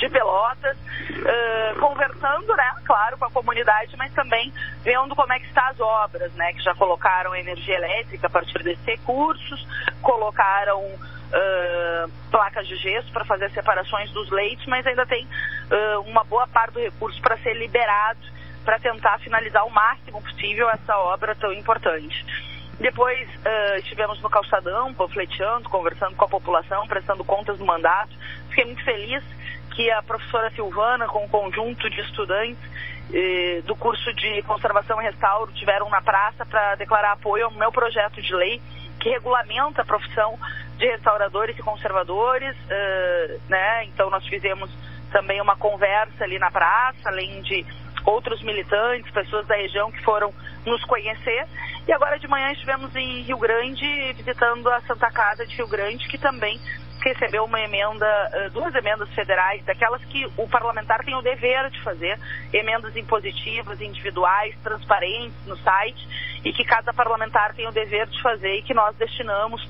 de 0.00 0.08
Pelotas, 0.08 0.76
uh, 0.78 1.78
conversando, 1.78 2.56
né, 2.56 2.74
claro, 2.84 3.18
com 3.18 3.26
a 3.26 3.30
comunidade, 3.30 3.94
mas 3.96 4.12
também 4.14 4.52
vendo 4.82 5.14
como 5.14 5.32
é 5.32 5.38
que 5.38 5.46
estão 5.46 5.64
as 5.66 5.78
obras, 5.78 6.32
né, 6.32 6.52
que 6.54 6.62
já 6.62 6.74
colocaram 6.74 7.34
energia 7.34 7.76
elétrica 7.76 8.26
a 8.26 8.30
partir 8.30 8.62
desses 8.62 8.84
recursos, 8.84 9.66
colocaram 10.00 10.80
uh, 10.82 12.10
placas 12.30 12.66
de 12.66 12.76
gesso 12.76 13.12
para 13.12 13.24
fazer 13.26 13.50
separações 13.50 14.10
dos 14.12 14.30
leitos, 14.30 14.64
mas 14.66 14.86
ainda 14.86 15.04
tem 15.04 15.26
uh, 15.26 16.00
uma 16.00 16.24
boa 16.24 16.48
parte 16.48 16.72
do 16.72 16.80
recurso 16.80 17.20
para 17.20 17.36
ser 17.38 17.54
liberado 17.54 18.40
para 18.64 18.78
tentar 18.78 19.18
finalizar 19.20 19.64
o 19.66 19.70
máximo 19.70 20.22
possível 20.22 20.68
essa 20.68 20.96
obra 20.96 21.34
tão 21.34 21.52
importante. 21.52 22.24
Depois 22.78 23.28
uh, 23.28 23.76
estivemos 23.78 24.20
no 24.22 24.30
calçadão, 24.30 24.94
panfleteando, 24.94 25.68
conversando 25.68 26.16
com 26.16 26.24
a 26.24 26.28
população, 26.28 26.86
prestando 26.86 27.24
contas 27.24 27.58
do 27.58 27.64
mandato. 27.64 28.10
Fiquei 28.48 28.64
muito 28.64 28.84
feliz 28.84 29.22
que 29.74 29.90
a 29.90 30.02
professora 30.02 30.50
Silvana, 30.50 31.06
com 31.06 31.24
um 31.24 31.28
conjunto 31.28 31.88
de 31.88 32.00
estudantes 32.00 32.58
eh, 33.12 33.62
do 33.64 33.74
curso 33.76 34.12
de 34.14 34.42
conservação 34.42 35.00
e 35.00 35.04
restauro, 35.04 35.52
tiveram 35.52 35.88
na 35.88 36.00
praça 36.00 36.44
para 36.44 36.74
declarar 36.74 37.12
apoio 37.12 37.46
ao 37.46 37.50
meu 37.52 37.72
projeto 37.72 38.20
de 38.20 38.34
lei 38.34 38.60
que 39.00 39.08
regulamenta 39.08 39.82
a 39.82 39.84
profissão 39.84 40.38
de 40.76 40.86
restauradores 40.86 41.58
e 41.58 41.62
conservadores, 41.62 42.56
eh, 42.68 43.38
né? 43.48 43.84
Então 43.84 44.10
nós 44.10 44.26
fizemos 44.26 44.70
também 45.10 45.40
uma 45.40 45.56
conversa 45.56 46.24
ali 46.24 46.38
na 46.38 46.50
praça, 46.50 47.08
além 47.08 47.40
de 47.42 47.66
outros 48.04 48.42
militantes, 48.42 49.10
pessoas 49.12 49.46
da 49.46 49.56
região 49.56 49.90
que 49.90 50.02
foram 50.02 50.32
nos 50.64 50.84
conhecer. 50.84 51.46
E 51.86 51.92
agora 51.92 52.18
de 52.18 52.28
manhã 52.28 52.52
estivemos 52.52 52.94
em 52.94 53.22
Rio 53.22 53.38
Grande, 53.38 54.12
visitando 54.12 54.68
a 54.68 54.80
Santa 54.82 55.10
Casa 55.10 55.46
de 55.46 55.56
Rio 55.56 55.68
Grande, 55.68 56.08
que 56.08 56.18
também 56.18 56.60
recebeu 57.08 57.44
uma 57.44 57.60
emenda, 57.60 58.50
duas 58.52 58.74
emendas 58.74 59.08
federais, 59.14 59.64
daquelas 59.64 60.04
que 60.04 60.26
o 60.36 60.48
parlamentar 60.48 61.04
tem 61.04 61.14
o 61.14 61.22
dever 61.22 61.70
de 61.70 61.82
fazer, 61.82 62.18
emendas 62.52 62.96
impositivas, 62.96 63.80
individuais, 63.80 64.54
transparentes 64.62 65.46
no 65.46 65.56
site, 65.56 66.08
e 66.44 66.52
que 66.52 66.64
cada 66.64 66.92
parlamentar 66.92 67.54
tem 67.54 67.66
o 67.66 67.72
dever 67.72 68.06
de 68.06 68.20
fazer 68.22 68.54
e 68.54 68.62
que 68.62 68.74
nós 68.74 68.94
destinamos 68.96 69.66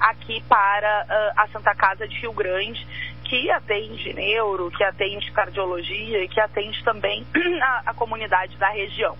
aqui 0.00 0.42
para 0.48 1.32
a 1.36 1.46
Santa 1.48 1.74
Casa 1.74 2.06
de 2.08 2.16
Rio 2.16 2.32
Grande 2.32 2.86
que 3.32 3.50
atende 3.50 4.12
neuro, 4.12 4.70
que 4.70 4.84
atende 4.84 5.32
cardiologia 5.32 6.22
e 6.22 6.28
que 6.28 6.38
atende 6.38 6.84
também 6.84 7.26
a, 7.62 7.82
a 7.86 7.94
comunidade 7.94 8.58
da 8.58 8.68
região. 8.68 9.16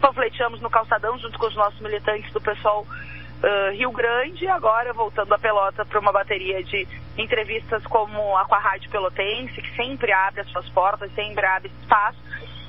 Panfleteamos 0.00 0.60
no 0.60 0.70
calçadão 0.70 1.18
junto 1.18 1.36
com 1.36 1.46
os 1.46 1.56
nossos 1.56 1.80
militantes 1.80 2.32
do 2.32 2.40
pessoal 2.40 2.86
uh, 3.42 3.72
Rio 3.72 3.90
Grande 3.90 4.46
agora 4.48 4.92
voltando 4.92 5.32
a 5.34 5.38
Pelota 5.38 5.84
para 5.84 5.98
uma 5.98 6.12
bateria 6.12 6.62
de 6.62 6.86
entrevistas 7.16 7.82
como 7.84 8.36
a 8.36 8.44
com 8.44 8.54
a 8.54 8.58
Rádio 8.58 8.90
Pelotense, 8.90 9.60
que 9.60 9.76
sempre 9.76 10.12
abre 10.12 10.40
as 10.40 10.48
suas 10.48 10.68
portas, 10.70 11.10
sempre 11.14 11.44
abre 11.44 11.70
espaço, 11.82 12.18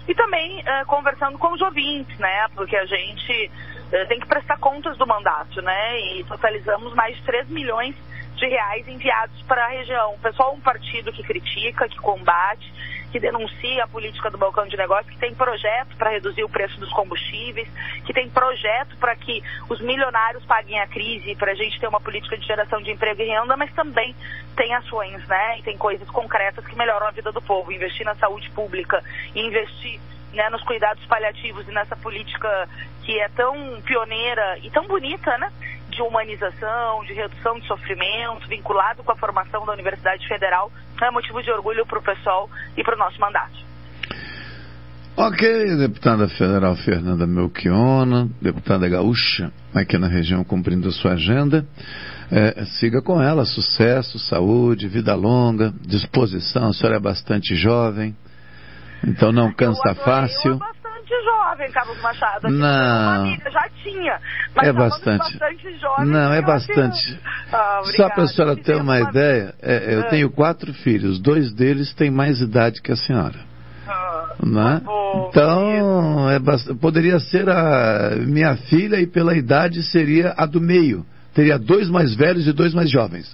e 0.08 0.16
também 0.16 0.60
uh, 0.60 0.86
conversando 0.86 1.38
com 1.38 1.52
os 1.54 1.62
ouvintes, 1.62 2.18
né? 2.18 2.48
Porque 2.56 2.76
a 2.76 2.86
gente 2.86 3.52
uh, 3.92 4.08
tem 4.08 4.20
que 4.20 4.28
prestar 4.28 4.58
contas 4.58 4.98
do 4.98 5.06
mandato, 5.06 5.62
né? 5.62 6.00
E 6.00 6.24
totalizamos 6.24 6.94
mais 6.94 7.16
de 7.18 7.24
3 7.24 7.50
milhões 7.50 7.96
de 8.36 8.48
reais 8.48 8.88
enviados 8.88 9.42
para 9.44 9.66
a 9.66 9.70
região. 9.70 10.14
O 10.14 10.20
pessoal 10.20 10.54
um 10.54 10.62
partido 10.62 11.12
que 11.12 11.24
critica, 11.24 11.90
que 11.90 11.98
combate, 11.98 12.72
que 13.12 13.20
denuncia 13.20 13.84
a 13.84 13.88
política 13.88 14.30
do 14.30 14.38
balcão 14.38 14.68
de 14.68 14.78
negócios, 14.78 15.10
que 15.10 15.20
tem 15.20 15.34
projeto 15.34 15.96
para 15.98 16.12
reduzir 16.12 16.44
o 16.44 16.50
preço 16.50 16.80
dos 16.80 16.90
combustíveis, 16.92 17.68
que 18.06 18.14
tem 18.14 18.30
projeto 18.30 18.98
para 18.98 19.16
que 19.16 19.42
os 19.70 19.80
milionários 19.82 20.46
paguem 20.46 20.80
a 20.80 20.88
crise, 20.88 21.36
para 21.36 21.52
a 21.52 21.56
gente 21.56 21.80
ter 21.80 21.88
uma 21.88 22.02
política 22.02 22.38
de 22.38 22.46
geração 22.46 22.82
de 22.82 22.92
emprego 22.92 23.22
e 23.22 23.26
renda, 23.26 23.56
mas 23.56 23.74
também 23.74 24.16
tem 24.56 24.74
ações, 24.74 25.26
né? 25.28 25.60
E 25.60 25.64
tem 25.64 25.78
coisas 25.78 26.10
concretas 26.10 26.66
que 26.66 26.76
melhoram 26.76 27.08
a 27.08 27.12
vida 27.12 27.32
do 27.32 27.42
povo. 27.42 27.72
Investir 27.72 28.06
na 28.06 28.16
saúde 28.16 28.50
pública 28.52 29.04
investir 29.36 30.00
né, 30.34 30.50
nos 30.50 30.64
cuidados 30.64 31.04
paliativos 31.06 31.68
e 31.68 31.72
nessa 31.72 31.96
política 31.96 32.70
que 33.04 33.20
é 33.20 33.30
tão 33.30 33.82
pioneira 33.82 34.60
e 34.60 34.70
tão 34.70 34.86
bonita, 34.86 35.38
né? 35.38 35.52
De 35.98 36.04
humanização, 36.04 37.04
de 37.06 37.14
redução 37.14 37.60
de 37.60 37.68
sofrimento, 37.68 38.48
vinculado 38.48 39.04
com 39.04 39.12
a 39.12 39.16
formação 39.16 39.66
da 39.66 39.74
Universidade 39.74 40.28
Federal, 40.28 40.72
é 41.02 41.12
motivo 41.12 41.42
de 41.42 41.52
orgulho 41.52 41.86
para 41.86 42.00
o 42.00 42.04
pessoal 42.04 42.50
e 42.78 42.84
para 42.84 42.96
o 42.96 42.98
nosso 42.98 43.20
mandato. 43.20 43.66
Ok, 45.16 45.76
deputada 45.78 46.30
federal 46.30 46.76
Fernanda 46.76 47.26
Melchiona, 47.26 48.30
deputada 48.40 48.88
gaúcha, 48.88 49.52
aqui 49.74 49.98
na 49.98 50.08
região 50.08 50.44
cumprindo 50.44 50.92
sua 50.92 51.14
agenda. 51.14 51.66
É, 52.30 52.64
siga 52.66 53.02
com 53.02 53.20
ela, 53.20 53.44
sucesso, 53.44 54.20
saúde, 54.20 54.88
vida 54.88 55.16
longa, 55.16 55.74
disposição. 55.82 56.70
A 56.70 56.74
senhora 56.74 56.98
é 56.98 57.00
bastante 57.00 57.56
jovem, 57.56 58.16
então 59.04 59.32
não 59.32 59.52
cansa 59.52 59.96
fácil 59.96 60.60
bastante 61.08 61.24
jovem, 61.24 61.72
Carlos 61.72 62.02
Machado. 62.02 62.50
não. 62.50 63.18
Família, 63.18 63.52
já 63.52 63.70
tinha. 63.84 64.20
Mas 64.56 64.68
é 64.68 64.74
bastante. 64.74 65.18
bastante 65.18 65.78
jovem. 65.80 66.06
Não, 66.06 66.34
é 66.34 66.42
bastante. 66.42 67.20
Ah, 67.52 67.82
Só 67.96 68.10
para 68.10 68.24
a 68.24 68.28
senhora 68.28 68.56
ter 68.58 68.76
uma 68.76 69.00
ideia, 69.00 69.54
é, 69.62 69.96
eu 69.96 70.02
ah. 70.02 70.10
tenho 70.10 70.30
quatro 70.30 70.74
filhos. 70.74 71.20
Dois 71.20 71.54
deles 71.54 71.94
têm 71.94 72.12
mais 72.12 72.42
idade 72.42 72.82
que 72.82 72.92
a 72.92 72.96
senhora. 72.96 73.40
Ah, 73.88 74.36
né? 74.44 74.82
então, 75.30 76.30
é 76.30 76.40
bast... 76.40 76.74
poderia 76.76 77.20
ser 77.20 77.50
a 77.50 78.16
minha 78.18 78.56
filha 78.56 79.00
e 79.00 79.08
pela 79.08 79.36
idade 79.36 79.82
seria 79.84 80.34
a 80.38 80.46
do 80.46 80.60
meio 80.60 81.06
teria 81.38 81.60
dois 81.60 81.88
mais 81.88 82.16
velhos 82.16 82.48
e 82.48 82.52
dois 82.52 82.74
mais 82.74 82.90
jovens. 82.90 83.32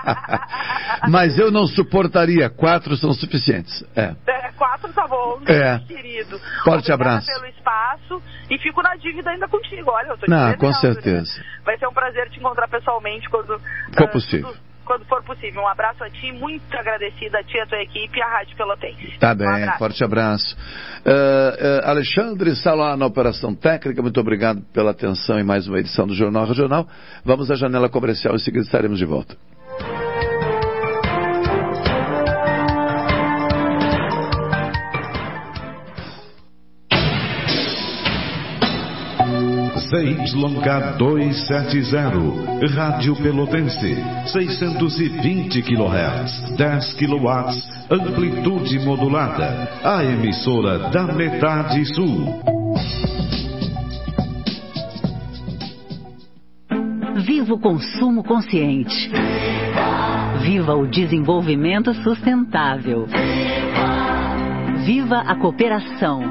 Mas 1.10 1.38
eu 1.38 1.50
não 1.50 1.66
suportaria, 1.66 2.48
quatro 2.48 2.96
são 2.96 3.12
suficientes. 3.12 3.84
É. 3.94 4.14
é 4.26 4.52
quatro 4.52 4.90
tá 4.94 5.06
bom, 5.06 5.42
é. 5.46 5.78
querido. 5.80 6.40
Forte 6.64 6.90
abraço. 6.90 7.26
pelo 7.26 7.44
espaço 7.46 8.22
e 8.50 8.58
fico 8.58 8.80
na 8.82 8.96
dívida 8.96 9.30
ainda 9.30 9.46
contigo. 9.46 9.90
Olha, 9.90 10.08
eu 10.08 10.16
tô 10.16 10.26
Não, 10.26 10.56
com 10.56 10.72
certeza. 10.72 11.38
Né? 11.38 11.44
Vai 11.66 11.76
ser 11.76 11.86
um 11.86 11.92
prazer 11.92 12.30
te 12.30 12.38
encontrar 12.38 12.66
pessoalmente 12.68 13.28
quando 13.28 13.60
for 13.94 14.08
uh, 14.08 14.10
possível. 14.10 14.48
Tudo 14.48 14.71
quando 14.84 15.04
for 15.06 15.22
possível. 15.22 15.62
Um 15.62 15.68
abraço 15.68 16.02
a 16.04 16.10
ti, 16.10 16.32
muito 16.32 16.76
agradecida 16.76 17.38
a 17.38 17.44
ti, 17.44 17.58
a 17.58 17.66
tua 17.66 17.82
equipe 17.82 18.18
e 18.18 18.22
a 18.22 18.28
Rádio 18.28 18.56
Pelotense. 18.56 19.18
Tá 19.18 19.34
bem, 19.34 19.46
um 19.46 19.54
abraço. 19.54 19.78
forte 19.78 20.04
abraço. 20.04 20.56
Uh, 21.04 21.10
uh, 21.10 21.88
Alexandre 21.88 22.54
Salá 22.56 22.96
na 22.96 23.06
Operação 23.06 23.54
Técnica, 23.54 24.02
muito 24.02 24.20
obrigado 24.20 24.62
pela 24.72 24.90
atenção 24.90 25.38
em 25.38 25.44
mais 25.44 25.66
uma 25.66 25.78
edição 25.78 26.06
do 26.06 26.14
Jornal 26.14 26.46
Regional. 26.46 26.86
Vamos 27.24 27.50
à 27.50 27.54
janela 27.54 27.88
comercial 27.88 28.34
e 28.34 28.36
em 28.36 28.40
seguida 28.40 28.64
estaremos 28.64 28.98
de 28.98 29.04
volta. 29.04 29.36
ZYK 39.92 40.96
270, 40.96 42.74
Rádio 42.74 43.14
Pelotense, 43.14 43.94
620 44.24 45.60
kHz, 45.60 46.56
10 46.56 46.94
kW, 46.94 47.28
amplitude 47.90 48.78
modulada, 48.86 49.68
a 49.84 50.02
emissora 50.02 50.88
da 50.88 51.12
metade 51.12 51.84
sul. 51.94 52.40
Viva 57.26 57.52
o 57.52 57.58
consumo 57.58 58.24
consciente. 58.24 59.10
Viva 60.40 60.74
o 60.74 60.86
desenvolvimento 60.86 61.92
sustentável. 62.02 63.06
Viva 64.86 65.18
a 65.18 65.38
cooperação. 65.38 66.22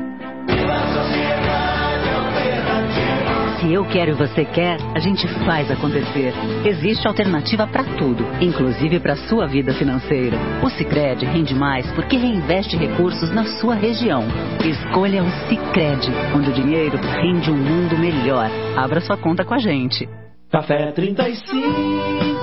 Se 3.62 3.72
eu 3.72 3.86
quero 3.86 4.10
e 4.10 4.14
você 4.16 4.44
quer, 4.44 4.80
a 4.96 5.00
gente 5.00 5.28
faz 5.46 5.70
acontecer. 5.70 6.34
Existe 6.66 7.08
alternativa 7.08 7.68
para 7.68 7.84
tudo, 7.84 8.26
inclusive 8.42 9.00
para 9.00 9.16
sua 9.16 9.46
vida 9.46 9.72
financeira. 9.76 10.36
O 10.64 10.70
Sicredi 10.72 11.28
rende 11.28 11.54
mais 11.54 11.86
porque 11.92 12.18
reinveste 12.18 12.76
recursos 12.76 13.32
na 13.32 13.46
sua 13.60 13.76
região. 13.76 14.24
Escolha 14.66 15.24
o 15.24 15.30
Sicredi, 15.48 16.12
onde 16.36 16.50
o 16.50 16.54
dinheiro 16.54 16.98
rende 17.22 17.52
um 17.52 17.58
mundo 17.58 17.96
melhor. 18.00 18.50
Abra 18.76 19.00
sua 19.00 19.16
conta 19.16 19.46
com 19.46 19.54
a 19.54 19.60
gente. 19.60 20.10
Café 20.50 20.92
35 20.92 22.41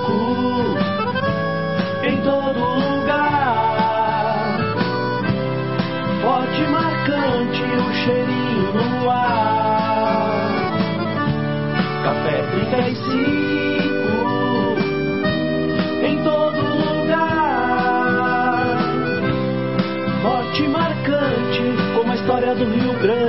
do 22.59 22.65
Rio 22.65 22.93
Grande. 22.99 23.28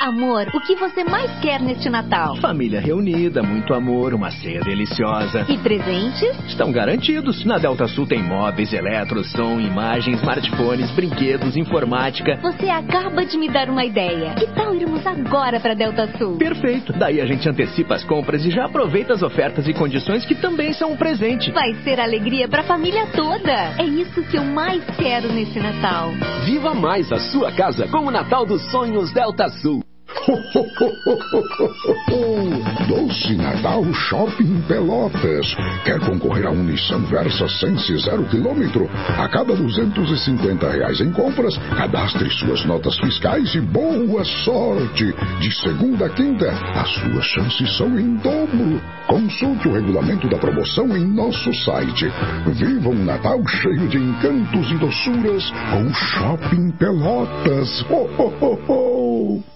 Amor, 0.00 0.46
o 0.52 0.60
que 0.60 0.76
você 0.76 1.04
mais 1.04 1.30
quer 1.40 1.58
neste 1.60 1.88
Natal? 1.88 2.36
Família 2.36 2.80
reunida, 2.80 3.42
muito 3.42 3.72
amor, 3.72 4.12
uma 4.12 4.30
ceia 4.30 4.60
deliciosa. 4.60 5.46
E 5.48 5.56
presentes? 5.58 6.38
Estão 6.46 6.70
garantidos. 6.70 7.44
Na 7.46 7.56
Delta 7.56 7.88
Sul 7.88 8.06
tem 8.06 8.22
móveis, 8.22 8.72
eletro, 8.74 9.24
som, 9.24 9.58
imagens, 9.58 10.20
smartphones, 10.20 10.90
brinquedos, 10.90 11.56
informática. 11.56 12.38
Você 12.42 12.68
acaba 12.68 13.24
de 13.24 13.38
me 13.38 13.48
dar 13.48 13.70
uma 13.70 13.84
ideia. 13.84 14.34
Que 14.34 14.46
tal 14.48 14.74
irmos 14.74 15.04
agora 15.06 15.58
para 15.60 15.74
Delta 15.74 16.06
Sul? 16.18 16.36
Perfeito. 16.36 16.92
Daí 16.92 17.20
a 17.20 17.26
gente 17.26 17.48
antecipa 17.48 17.94
as 17.94 18.04
compras 18.04 18.44
e 18.44 18.50
já 18.50 18.66
aproveita 18.66 19.14
as 19.14 19.22
ofertas 19.22 19.66
e 19.66 19.72
condições 19.72 20.26
que 20.26 20.34
também 20.34 20.74
são 20.74 20.92
um 20.92 20.96
presente. 20.96 21.50
Vai 21.52 21.74
ser 21.82 21.98
alegria 22.00 22.46
para 22.48 22.60
a 22.60 22.66
família 22.66 23.06
toda. 23.14 23.74
É 23.78 23.84
isso 23.84 24.22
que 24.24 24.36
eu 24.36 24.44
mais 24.44 24.84
quero 24.98 25.32
nesse 25.32 25.58
Natal. 25.58 26.10
Viva 26.44 26.74
mais 26.74 27.10
a 27.10 27.18
sua 27.18 27.50
casa 27.50 27.88
com 27.88 28.06
o 28.06 28.10
Natal 28.10 28.44
dos 28.44 28.62
Sonhos 28.70 29.10
Delta 29.12 29.48
Sul. 29.48 29.85
Doce 32.88 33.36
Natal 33.36 33.84
Shopping 33.92 34.62
Pelotas. 34.66 35.54
Quer 35.84 36.00
concorrer 36.00 36.46
a 36.46 36.50
um 36.50 36.64
Nissan 36.64 37.02
Versa 37.02 37.46
Sense 37.48 37.94
0 37.96 38.24
km? 38.24 38.88
A 39.18 39.28
cada 39.28 39.54
250 39.54 40.70
reais 40.70 41.00
em 41.00 41.12
compras, 41.12 41.56
cadastre 41.76 42.28
suas 42.30 42.64
notas 42.64 42.98
fiscais 42.98 43.54
e 43.54 43.60
boa 43.60 44.24
sorte. 44.24 45.14
De 45.40 45.54
segunda 45.60 46.06
a 46.06 46.08
quinta, 46.08 46.50
as 46.50 46.88
suas 46.94 47.26
chances 47.26 47.76
são 47.76 47.98
em 47.98 48.16
dobro. 48.16 48.80
Consulte 49.06 49.68
o 49.68 49.72
regulamento 49.72 50.26
da 50.28 50.38
promoção 50.38 50.96
em 50.96 51.04
nosso 51.04 51.52
site. 51.64 52.10
Viva 52.52 52.88
um 52.88 53.04
Natal 53.04 53.46
cheio 53.46 53.86
de 53.88 53.98
encantos 53.98 54.70
e 54.70 54.78
doçuras 54.78 55.52
com 55.70 55.92
Shopping 55.92 56.70
Pelotas. 56.72 57.84
Ho, 57.90 58.08
ho, 58.18 58.32
ho, 58.40 58.58
ho. 58.68 59.55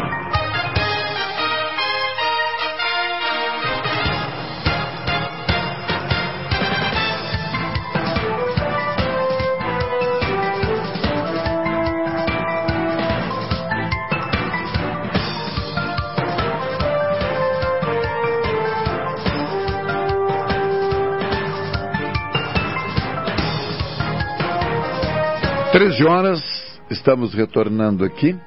Treze 25.81 26.05
horas, 26.05 26.43
estamos 26.91 27.33
retornando 27.33 28.05
aqui 28.05 28.37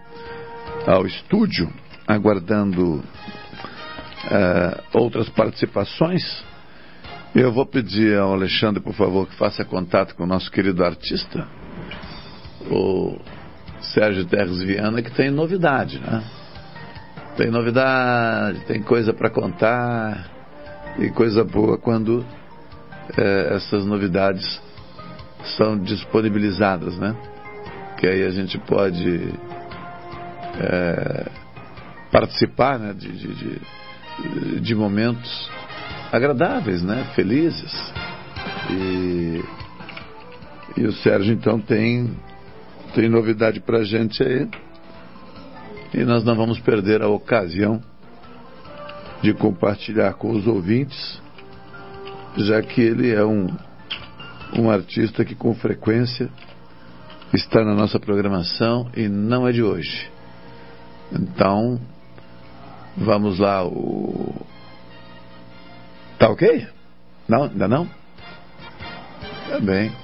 ao 0.86 1.04
estúdio, 1.04 1.68
aguardando 2.06 2.98
uh, 2.98 4.82
outras 4.92 5.28
participações. 5.30 6.22
Eu 7.34 7.52
vou 7.52 7.66
pedir 7.66 8.16
ao 8.16 8.34
Alexandre, 8.34 8.80
por 8.80 8.94
favor, 8.94 9.26
que 9.26 9.34
faça 9.34 9.64
contato 9.64 10.14
com 10.14 10.22
o 10.22 10.26
nosso 10.28 10.48
querido 10.48 10.84
artista, 10.84 11.44
o 12.70 13.18
Sérgio 13.80 14.26
Terres 14.26 14.62
Viana, 14.62 15.02
que 15.02 15.10
tem 15.10 15.28
novidade, 15.28 15.98
né? 15.98 16.22
Tem 17.36 17.50
novidade, 17.50 18.60
tem 18.66 18.80
coisa 18.80 19.12
para 19.12 19.28
contar 19.28 20.30
e 21.00 21.10
coisa 21.10 21.42
boa 21.42 21.78
quando 21.78 22.24
eh, 23.18 23.56
essas 23.56 23.84
novidades 23.84 24.62
são 25.56 25.78
disponibilizadas, 25.78 26.96
né? 26.98 27.14
Que 27.98 28.06
aí 28.06 28.24
a 28.24 28.30
gente 28.30 28.58
pode 28.58 29.32
é, 30.58 31.30
participar 32.10 32.78
né? 32.78 32.92
de, 32.92 33.10
de, 33.12 33.34
de, 33.34 34.60
de, 34.60 34.74
momentos 34.74 35.50
agradáveis, 36.12 36.82
né? 36.82 37.04
Felizes. 37.14 37.92
E, 38.70 39.44
e 40.76 40.84
o 40.86 40.92
Sérgio 40.92 41.32
então 41.32 41.60
tem, 41.60 42.16
tem 42.94 43.08
novidade 43.08 43.60
pra 43.60 43.84
gente 43.84 44.22
aí. 44.22 44.48
E 45.92 46.04
nós 46.04 46.24
não 46.24 46.34
vamos 46.34 46.58
perder 46.58 47.02
a 47.02 47.08
ocasião 47.08 47.80
de 49.22 49.32
compartilhar 49.32 50.14
com 50.14 50.32
os 50.32 50.46
ouvintes, 50.46 51.22
já 52.36 52.60
que 52.60 52.80
ele 52.80 53.10
é 53.10 53.24
um 53.24 53.46
um 54.58 54.70
artista 54.70 55.24
que 55.24 55.34
com 55.34 55.54
frequência 55.54 56.30
está 57.32 57.64
na 57.64 57.74
nossa 57.74 57.98
programação 57.98 58.90
e 58.96 59.08
não 59.08 59.46
é 59.46 59.52
de 59.52 59.62
hoje. 59.62 60.10
Então, 61.12 61.80
vamos 62.96 63.38
lá. 63.38 63.64
O... 63.66 64.34
Tá 66.18 66.30
ok? 66.30 66.66
Não? 67.28 67.44
Ainda 67.44 67.68
não? 67.68 67.86
Tá 69.48 69.60
bem. 69.60 70.03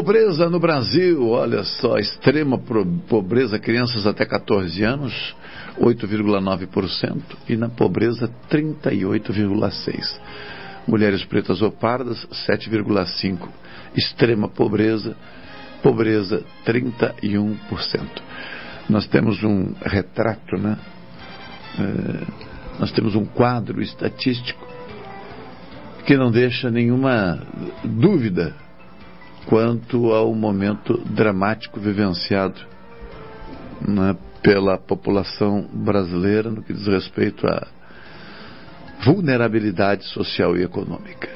Pobreza 0.00 0.48
no 0.48 0.58
Brasil, 0.58 1.28
olha 1.28 1.62
só, 1.62 1.98
extrema 1.98 2.58
pobreza, 3.06 3.58
crianças 3.58 4.06
até 4.06 4.24
14 4.24 4.82
anos, 4.82 5.36
8,9%, 5.78 7.20
e 7.46 7.54
na 7.54 7.68
pobreza, 7.68 8.30
38,6%. 8.50 10.18
Mulheres 10.88 11.22
pretas 11.26 11.60
ou 11.60 11.70
pardas, 11.70 12.26
7,5%. 12.48 13.46
Extrema 13.94 14.48
pobreza, 14.48 15.14
pobreza, 15.82 16.42
31%. 16.64 17.58
Nós 18.88 19.06
temos 19.06 19.44
um 19.44 19.74
retrato, 19.84 20.56
né? 20.56 20.78
É, 21.78 22.80
nós 22.80 22.90
temos 22.92 23.14
um 23.14 23.26
quadro 23.26 23.82
estatístico 23.82 24.66
que 26.06 26.16
não 26.16 26.30
deixa 26.30 26.70
nenhuma 26.70 27.38
dúvida 27.84 28.54
quanto 29.46 30.12
ao 30.12 30.34
momento 30.34 30.98
dramático 31.06 31.80
vivenciado 31.80 32.60
né, 33.86 34.16
pela 34.42 34.78
população 34.78 35.68
brasileira 35.72 36.50
no 36.50 36.62
que 36.62 36.72
diz 36.72 36.86
respeito 36.86 37.46
à 37.46 37.66
vulnerabilidade 39.04 40.04
social 40.04 40.56
e 40.56 40.62
econômica. 40.62 41.28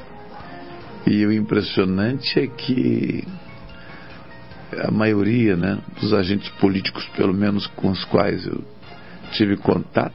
E 1.07 1.25
o 1.27 1.33
impressionante 1.33 2.41
é 2.41 2.47
que 2.47 3.27
a 4.83 4.91
maioria 4.91 5.57
né, 5.57 5.79
dos 6.01 6.13
agentes 6.13 6.49
políticos, 6.61 7.05
pelo 7.17 7.35
menos 7.35 7.67
com 7.69 7.91
os 7.91 8.05
quais 8.05 8.47
eu 8.47 8.65
tive 9.33 9.57
contato, 9.57 10.15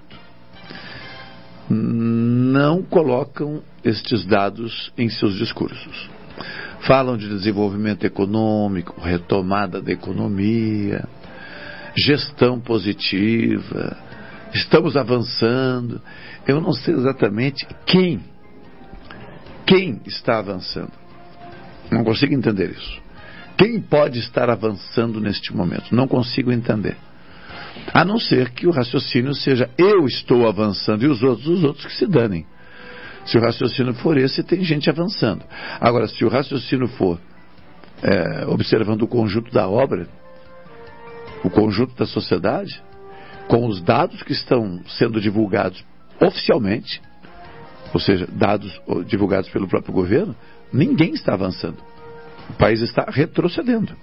não 1.69 2.81
colocam 2.81 3.61
estes 3.83 4.25
dados 4.25 4.91
em 4.97 5.09
seus 5.09 5.35
discursos. 5.35 6.09
Falam 6.81 7.17
de 7.17 7.27
desenvolvimento 7.27 8.05
econômico, 8.05 8.99
retomada 9.01 9.81
da 9.81 9.91
economia, 9.91 11.07
gestão 11.97 12.59
positiva, 12.59 13.97
estamos 14.53 14.95
avançando. 14.95 16.01
Eu 16.47 16.61
não 16.61 16.73
sei 16.73 16.93
exatamente 16.93 17.67
quem, 17.85 18.21
quem 19.65 20.01
está 20.05 20.39
avançando. 20.39 20.91
Não 21.91 22.03
consigo 22.03 22.33
entender 22.33 22.71
isso. 22.71 23.01
Quem 23.57 23.81
pode 23.81 24.19
estar 24.19 24.49
avançando 24.49 25.19
neste 25.19 25.53
momento? 25.53 25.93
Não 25.93 26.07
consigo 26.07 26.51
entender. 26.51 26.95
A 27.93 28.05
não 28.05 28.19
ser 28.19 28.51
que 28.51 28.67
o 28.67 28.71
raciocínio 28.71 29.33
seja 29.33 29.69
eu 29.77 30.05
estou 30.05 30.47
avançando 30.47 31.03
e 31.03 31.07
os 31.07 31.21
outros, 31.21 31.47
os 31.47 31.63
outros 31.63 31.85
que 31.85 31.93
se 31.93 32.07
danem. 32.07 32.45
Se 33.29 33.37
o 33.37 33.41
raciocínio 33.41 33.93
for 33.93 34.17
esse, 34.17 34.41
tem 34.41 34.63
gente 34.63 34.89
avançando. 34.89 35.43
Agora, 35.79 36.07
se 36.07 36.25
o 36.25 36.29
raciocínio 36.29 36.87
for 36.87 37.19
é, 38.01 38.45
observando 38.47 39.03
o 39.03 39.07
conjunto 39.07 39.51
da 39.51 39.69
obra, 39.69 40.07
o 41.43 41.49
conjunto 41.49 41.95
da 41.95 42.07
sociedade, 42.07 42.81
com 43.47 43.67
os 43.67 43.81
dados 43.81 44.23
que 44.23 44.31
estão 44.31 44.81
sendo 44.87 45.21
divulgados 45.21 45.85
oficialmente, 46.19 46.99
ou 47.93 47.99
seja, 47.99 48.27
dados 48.31 48.81
divulgados 49.05 49.49
pelo 49.49 49.67
próprio 49.67 49.93
governo, 49.93 50.35
ninguém 50.73 51.13
está 51.13 51.33
avançando. 51.33 51.77
O 52.49 52.53
país 52.53 52.81
está 52.81 53.05
retrocedendo. 53.09 53.95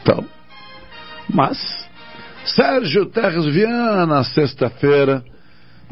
Então, 0.00 0.24
mas, 1.28 1.58
Sérgio 2.46 3.06
Terres 3.06 3.44
Viana, 3.44 4.24
sexta-feira, 4.24 5.22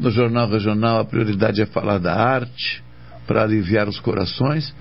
no 0.01 0.09
Jornal 0.09 0.49
Regional, 0.49 0.99
a 0.99 1.05
prioridade 1.05 1.61
é 1.61 1.65
falar 1.67 1.99
da 1.99 2.15
arte, 2.15 2.83
para 3.27 3.43
aliviar 3.43 3.87
os 3.87 3.99
corações. 3.99 4.73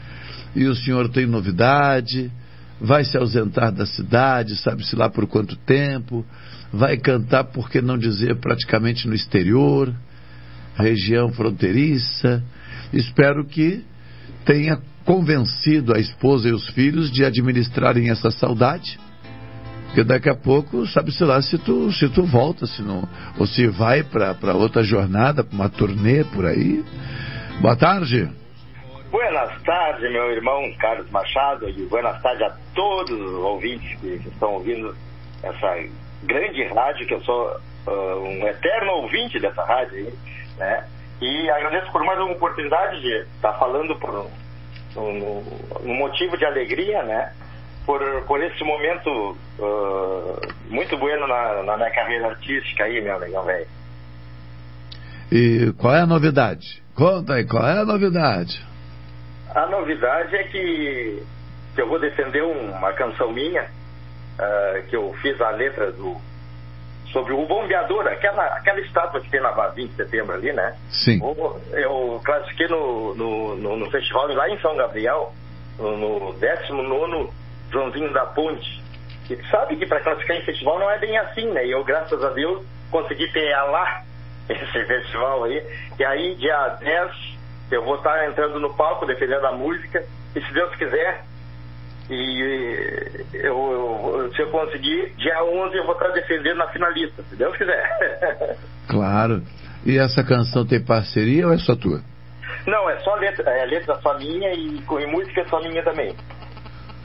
E 0.56 0.64
o 0.64 0.74
senhor 0.74 1.10
tem 1.10 1.26
novidade, 1.26 2.32
vai 2.80 3.04
se 3.04 3.18
ausentar 3.18 3.70
da 3.70 3.84
cidade, 3.84 4.56
sabe-se 4.56 4.96
lá 4.96 5.10
por 5.10 5.26
quanto 5.26 5.56
tempo, 5.56 6.24
vai 6.72 6.96
cantar, 6.96 7.44
por 7.44 7.68
que 7.68 7.82
não 7.82 7.98
dizer, 7.98 8.36
praticamente 8.36 9.06
no 9.06 9.14
exterior, 9.14 9.94
região 10.74 11.30
fronteiriça. 11.30 12.42
Espero 12.90 13.44
que 13.44 13.84
tenha 14.46 14.80
convencido 15.04 15.94
a 15.94 15.98
esposa 15.98 16.48
e 16.48 16.52
os 16.52 16.66
filhos 16.70 17.10
de 17.10 17.26
administrarem 17.26 18.08
essa 18.08 18.30
saudade. 18.30 18.98
Porque 19.90 20.04
daqui 20.04 20.30
a 20.30 20.36
pouco, 20.36 20.86
sabe-se 20.86 21.24
lá 21.24 21.42
se 21.42 21.58
tu, 21.58 21.90
se 21.90 22.08
tu 22.08 22.22
volta, 22.24 22.64
se 22.64 22.80
não, 22.80 23.02
ou 23.36 23.44
se 23.44 23.66
vai 23.66 24.04
para 24.04 24.54
outra 24.54 24.84
jornada, 24.84 25.42
para 25.42 25.52
uma 25.52 25.68
turnê 25.68 26.22
por 26.22 26.46
aí. 26.46 26.84
Boa 27.60 27.74
tarde. 27.76 28.30
Buenas 29.10 29.60
tardes, 29.62 30.12
meu 30.12 30.30
irmão 30.30 30.72
Carlos 30.78 31.10
Machado, 31.10 31.68
e 31.68 31.86
buenas 31.86 32.22
tardes 32.22 32.42
a 32.42 32.56
todos 32.72 33.10
os 33.10 33.34
ouvintes 33.42 33.98
que, 34.00 34.28
estão 34.28 34.54
ouvindo 34.54 34.94
essa 35.42 35.84
grande 36.22 36.62
rádio, 36.72 37.08
que 37.08 37.14
eu 37.14 37.20
sou 37.22 37.50
uh, 37.88 38.20
um 38.20 38.46
eterno 38.46 38.92
ouvinte 38.92 39.40
dessa 39.40 39.64
rádio 39.64 39.96
aí, 39.98 40.14
né? 40.56 40.86
E 41.20 41.50
agradeço 41.50 41.90
por 41.90 42.04
mais 42.04 42.16
uma 42.20 42.30
oportunidade 42.30 43.00
de 43.00 43.26
estar 43.34 43.54
falando 43.54 43.96
por 43.96 44.10
um, 44.10 45.00
um, 45.00 45.44
um 45.82 45.94
motivo 45.96 46.36
de 46.36 46.44
alegria, 46.44 47.02
né? 47.02 47.32
Por, 47.90 48.22
por 48.22 48.40
esse 48.40 48.62
momento 48.62 49.36
uh, 49.58 50.40
muito 50.68 50.96
bueno 50.96 51.26
na, 51.26 51.64
na, 51.64 51.76
minha 51.76 51.90
carreira 51.90 52.28
artística 52.28 52.84
aí, 52.84 53.00
meu 53.00 53.18
legal 53.18 53.44
velho. 53.44 53.66
E 55.32 55.72
qual 55.76 55.96
é 55.96 56.02
a 56.02 56.06
novidade? 56.06 56.80
Conta 56.94 57.34
aí, 57.34 57.44
qual 57.44 57.66
é 57.66 57.80
a 57.80 57.84
novidade? 57.84 58.64
A 59.52 59.66
novidade 59.66 60.36
é 60.36 60.44
que, 60.44 61.20
que 61.74 61.82
eu 61.82 61.88
vou 61.88 61.98
defender 61.98 62.44
uma 62.44 62.92
canção 62.92 63.32
minha, 63.32 63.64
uh, 63.64 64.86
que 64.88 64.94
eu 64.94 65.12
fiz 65.20 65.40
a 65.40 65.50
letra 65.50 65.90
do 65.90 66.16
sobre 67.12 67.32
o 67.32 67.44
bombeador, 67.44 68.06
aquela, 68.06 68.44
aquela 68.54 68.78
estátua 68.82 69.20
que 69.20 69.30
tem 69.30 69.40
na 69.40 69.50
20 69.50 69.90
de 69.90 69.96
setembro 69.96 70.36
ali, 70.36 70.52
né? 70.52 70.76
Sim. 70.90 71.20
Eu 71.72 72.20
classifiquei 72.24 72.68
no, 72.68 73.16
no, 73.16 73.56
no, 73.56 73.76
no 73.78 73.90
festival 73.90 74.28
lá 74.28 74.48
em 74.48 74.60
São 74.60 74.76
Gabriel, 74.76 75.32
no, 75.76 75.96
no 75.96 76.32
19 76.34 77.30
Joãozinho 77.70 78.12
da 78.12 78.26
Ponte. 78.26 78.82
E 79.30 79.36
sabe 79.50 79.76
que 79.76 79.86
para 79.86 80.00
classificar 80.00 80.36
em 80.36 80.44
festival 80.44 80.78
não 80.78 80.90
é 80.90 80.98
bem 80.98 81.16
assim, 81.18 81.50
né? 81.50 81.66
E 81.66 81.70
eu, 81.70 81.84
graças 81.84 82.22
a 82.22 82.30
Deus, 82.30 82.64
consegui 82.90 83.28
pegar 83.32 83.64
lá 83.64 84.02
esse 84.48 84.86
festival 84.86 85.44
aí. 85.44 85.62
E 85.98 86.04
aí, 86.04 86.34
dia 86.36 86.68
10 86.80 87.40
eu 87.70 87.84
vou 87.84 87.96
estar 87.96 88.28
entrando 88.28 88.58
no 88.58 88.74
palco 88.74 89.06
defendendo 89.06 89.46
a 89.46 89.52
música 89.52 90.04
e 90.34 90.40
se 90.40 90.52
Deus 90.52 90.74
quiser 90.74 91.24
e 92.10 93.20
eu, 93.34 93.54
eu, 93.54 94.32
se 94.34 94.42
eu 94.42 94.50
conseguir, 94.50 95.14
dia 95.16 95.44
11 95.44 95.76
eu 95.76 95.84
vou 95.84 95.94
estar 95.94 96.08
defendendo 96.08 96.56
na 96.56 96.66
finalista, 96.66 97.22
se 97.22 97.36
Deus 97.36 97.56
quiser. 97.56 98.56
claro. 98.90 99.42
E 99.86 99.96
essa 99.96 100.24
canção 100.24 100.66
tem 100.66 100.84
parceria 100.84 101.46
ou 101.46 101.52
é 101.52 101.58
só 101.58 101.76
tua? 101.76 102.02
Não, 102.66 102.90
é 102.90 102.98
só 102.98 103.14
letra, 103.14 103.48
é 103.50 103.64
letra 103.64 103.94
só 104.00 104.18
minha 104.18 104.52
e, 104.52 104.78
e 104.78 105.06
música 105.06 105.46
só 105.48 105.60
minha 105.60 105.84
também. 105.84 106.14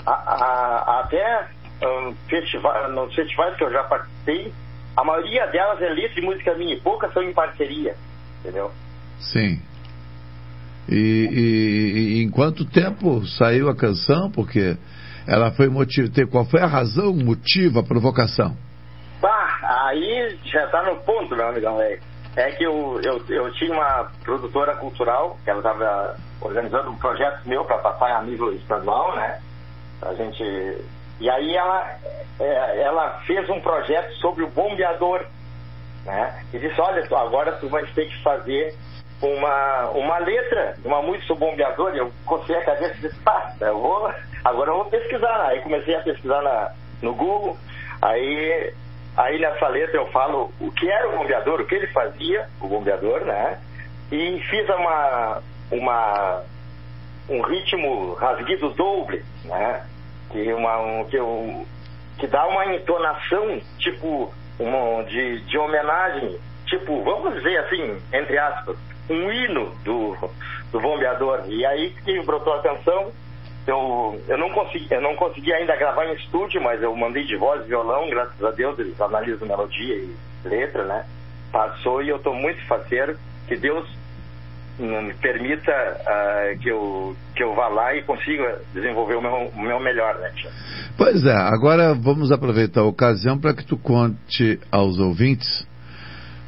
A, 0.06 0.12
a, 0.12 1.00
até 1.02 1.48
um, 1.82 2.14
festival, 2.28 2.92
nos 2.92 3.14
festivais 3.14 3.56
que 3.58 3.64
eu 3.64 3.72
já 3.72 3.84
participei, 3.84 4.54
a 4.96 5.04
maioria 5.04 5.48
delas 5.48 5.82
é 5.82 5.90
letra 5.90 6.20
e 6.20 6.24
música 6.24 6.54
minha, 6.56 6.76
e 6.76 6.80
poucas 6.80 7.12
são 7.14 7.24
em 7.24 7.34
parceria, 7.34 7.96
entendeu? 8.40 8.72
Sim. 9.20 9.62
E, 10.88 10.96
e, 10.96 12.20
e, 12.20 12.24
em 12.24 12.30
quanto 12.30 12.66
tempo 12.66 13.26
saiu 13.26 13.70
a 13.70 13.76
canção? 13.76 14.32
Porque 14.32 14.78
ela 15.28 15.52
foi 15.52 15.68
motivo. 15.68 16.10
Qual 16.30 16.46
foi 16.46 16.62
a 16.62 16.68
razão, 16.68 17.10
o 17.10 17.26
motivo, 17.26 17.80
a 17.80 17.84
provocação? 17.84 18.56
Bah, 19.20 19.88
aí 19.88 20.38
já 20.46 20.66
está 20.66 20.84
no 20.84 20.98
ponto, 20.98 21.36
meu 21.36 21.48
amigão, 21.48 21.78
velho. 21.78 22.00
É 22.36 22.52
que 22.52 22.64
eu, 22.66 23.00
eu, 23.02 23.26
eu 23.30 23.52
tinha 23.54 23.74
uma 23.74 24.12
produtora 24.24 24.76
cultural, 24.76 25.40
que 25.44 25.50
ela 25.50 25.60
estava 25.60 26.18
organizando 26.42 26.92
um 26.92 26.98
projeto 26.98 27.48
meu 27.48 27.64
para 27.64 27.78
passar 27.78 28.24
em 28.24 28.32
nível 28.32 28.54
estadual, 28.54 29.16
né? 29.16 29.40
A 30.02 30.14
gente. 30.14 30.44
E 31.20 31.30
aí 31.30 31.56
ela, 31.56 31.98
é, 32.40 32.82
ela 32.82 33.20
fez 33.26 33.50
um 33.50 33.62
projeto 33.62 34.12
sobre 34.16 34.44
o 34.44 34.50
bombeador, 34.50 35.26
né? 36.06 36.44
E 36.54 36.60
disse, 36.60 36.80
olha, 36.80 37.04
agora 37.18 37.54
tu 37.54 37.70
vai 37.70 37.86
ter 37.88 38.08
que 38.08 38.24
fazer 38.24 38.76
uma, 39.22 39.90
uma 39.92 40.18
letra, 40.20 40.76
uma 40.84 41.02
música 41.02 41.28
sobre 41.28 41.46
bombeador, 41.46 41.96
e 41.96 42.00
eu 42.00 42.12
cocei 42.26 42.56
a 42.56 42.66
cabeça 42.66 42.96
e 42.98 43.02
disse, 43.02 43.20
pá, 43.22 43.54
eu 43.62 43.80
vou, 43.80 44.12
agora 44.44 44.72
eu 44.72 44.76
vou 44.76 44.86
pesquisar. 44.86 45.48
Aí 45.48 45.62
comecei 45.62 45.96
a 45.96 46.02
pesquisar 46.02 46.42
na, 46.42 46.72
no 47.02 47.14
Google, 47.14 47.58
aí, 48.02 48.74
aí 49.18 49.40
nessa 49.40 49.68
letra 49.70 49.98
eu 49.98 50.08
falo 50.12 50.52
o 50.60 50.72
que 50.72 50.90
era 50.90 51.10
o 51.10 51.18
bombeador, 51.18 51.62
o 51.62 51.66
que 51.66 51.76
ele 51.76 51.88
fazia, 51.88 52.48
o 52.62 52.68
bombeador, 52.68 53.22
né? 53.22 53.60
E 54.12 54.40
fiz 54.50 54.70
uma, 54.70 55.42
uma, 55.72 56.44
um 57.30 57.42
ritmo 57.42 58.14
rasguido 58.14 58.70
doble, 58.72 59.24
né? 59.46 59.86
Que, 60.32 60.54
uma, 60.54 60.80
um, 60.80 61.06
que, 61.06 61.20
um, 61.20 61.66
que 62.18 62.28
dá 62.28 62.48
uma 62.48 62.76
entonação, 62.76 63.60
tipo, 63.80 64.34
uma, 64.60 65.04
de, 65.04 65.42
de 65.42 65.58
homenagem, 65.58 66.38
tipo, 66.66 67.04
vamos 67.04 67.36
dizer 67.36 67.58
assim, 67.60 67.98
entre 68.14 68.38
aspas, 68.38 68.78
um 69.10 69.32
hino 69.32 69.74
do, 69.84 70.16
do 70.72 70.80
bombeador. 70.80 71.44
E 71.48 71.66
aí 71.66 71.92
que 72.04 72.22
brotou 72.22 72.54
a 72.54 72.62
canção. 72.62 73.12
Eu, 73.68 74.22
eu, 74.28 74.38
não 74.38 74.52
consegui, 74.52 74.88
eu 74.92 75.02
não 75.02 75.16
consegui 75.16 75.52
ainda 75.52 75.76
gravar 75.76 76.06
em 76.06 76.14
estúdio, 76.14 76.62
mas 76.62 76.84
eu 76.84 76.96
mandei 76.96 77.24
de 77.24 77.36
voz 77.36 77.64
e 77.66 77.68
violão, 77.68 78.08
graças 78.12 78.44
a 78.44 78.52
Deus, 78.52 78.78
eles 78.78 79.00
analisam 79.02 79.48
melodia 79.48 79.96
e 79.96 80.16
letra, 80.44 80.84
né? 80.84 81.04
Passou 81.52 82.04
e 82.04 82.10
eu 82.10 82.18
estou 82.18 82.36
muito 82.36 82.64
faceiro. 82.68 83.18
Que 83.48 83.56
Deus 83.56 83.88
me 84.78 85.14
permita 85.16 85.72
uh, 85.72 86.60
que, 86.60 86.70
eu, 86.70 87.16
que 87.36 87.44
eu 87.44 87.56
vá 87.56 87.68
lá 87.68 87.96
e 87.96 88.04
consiga 88.04 88.62
desenvolver 88.74 89.16
o 89.16 89.22
meu, 89.22 89.32
o 89.48 89.62
meu 89.62 89.80
melhor, 89.80 90.20
né, 90.20 90.32
tia? 90.36 90.52
Pois 90.98 91.24
é, 91.26 91.34
agora 91.34 91.94
vamos 91.94 92.32
aproveitar 92.32 92.82
a 92.82 92.86
ocasião 92.86 93.40
para 93.40 93.54
que 93.54 93.66
tu 93.66 93.78
conte 93.78 94.60
aos 94.72 95.00
ouvintes 95.00 95.66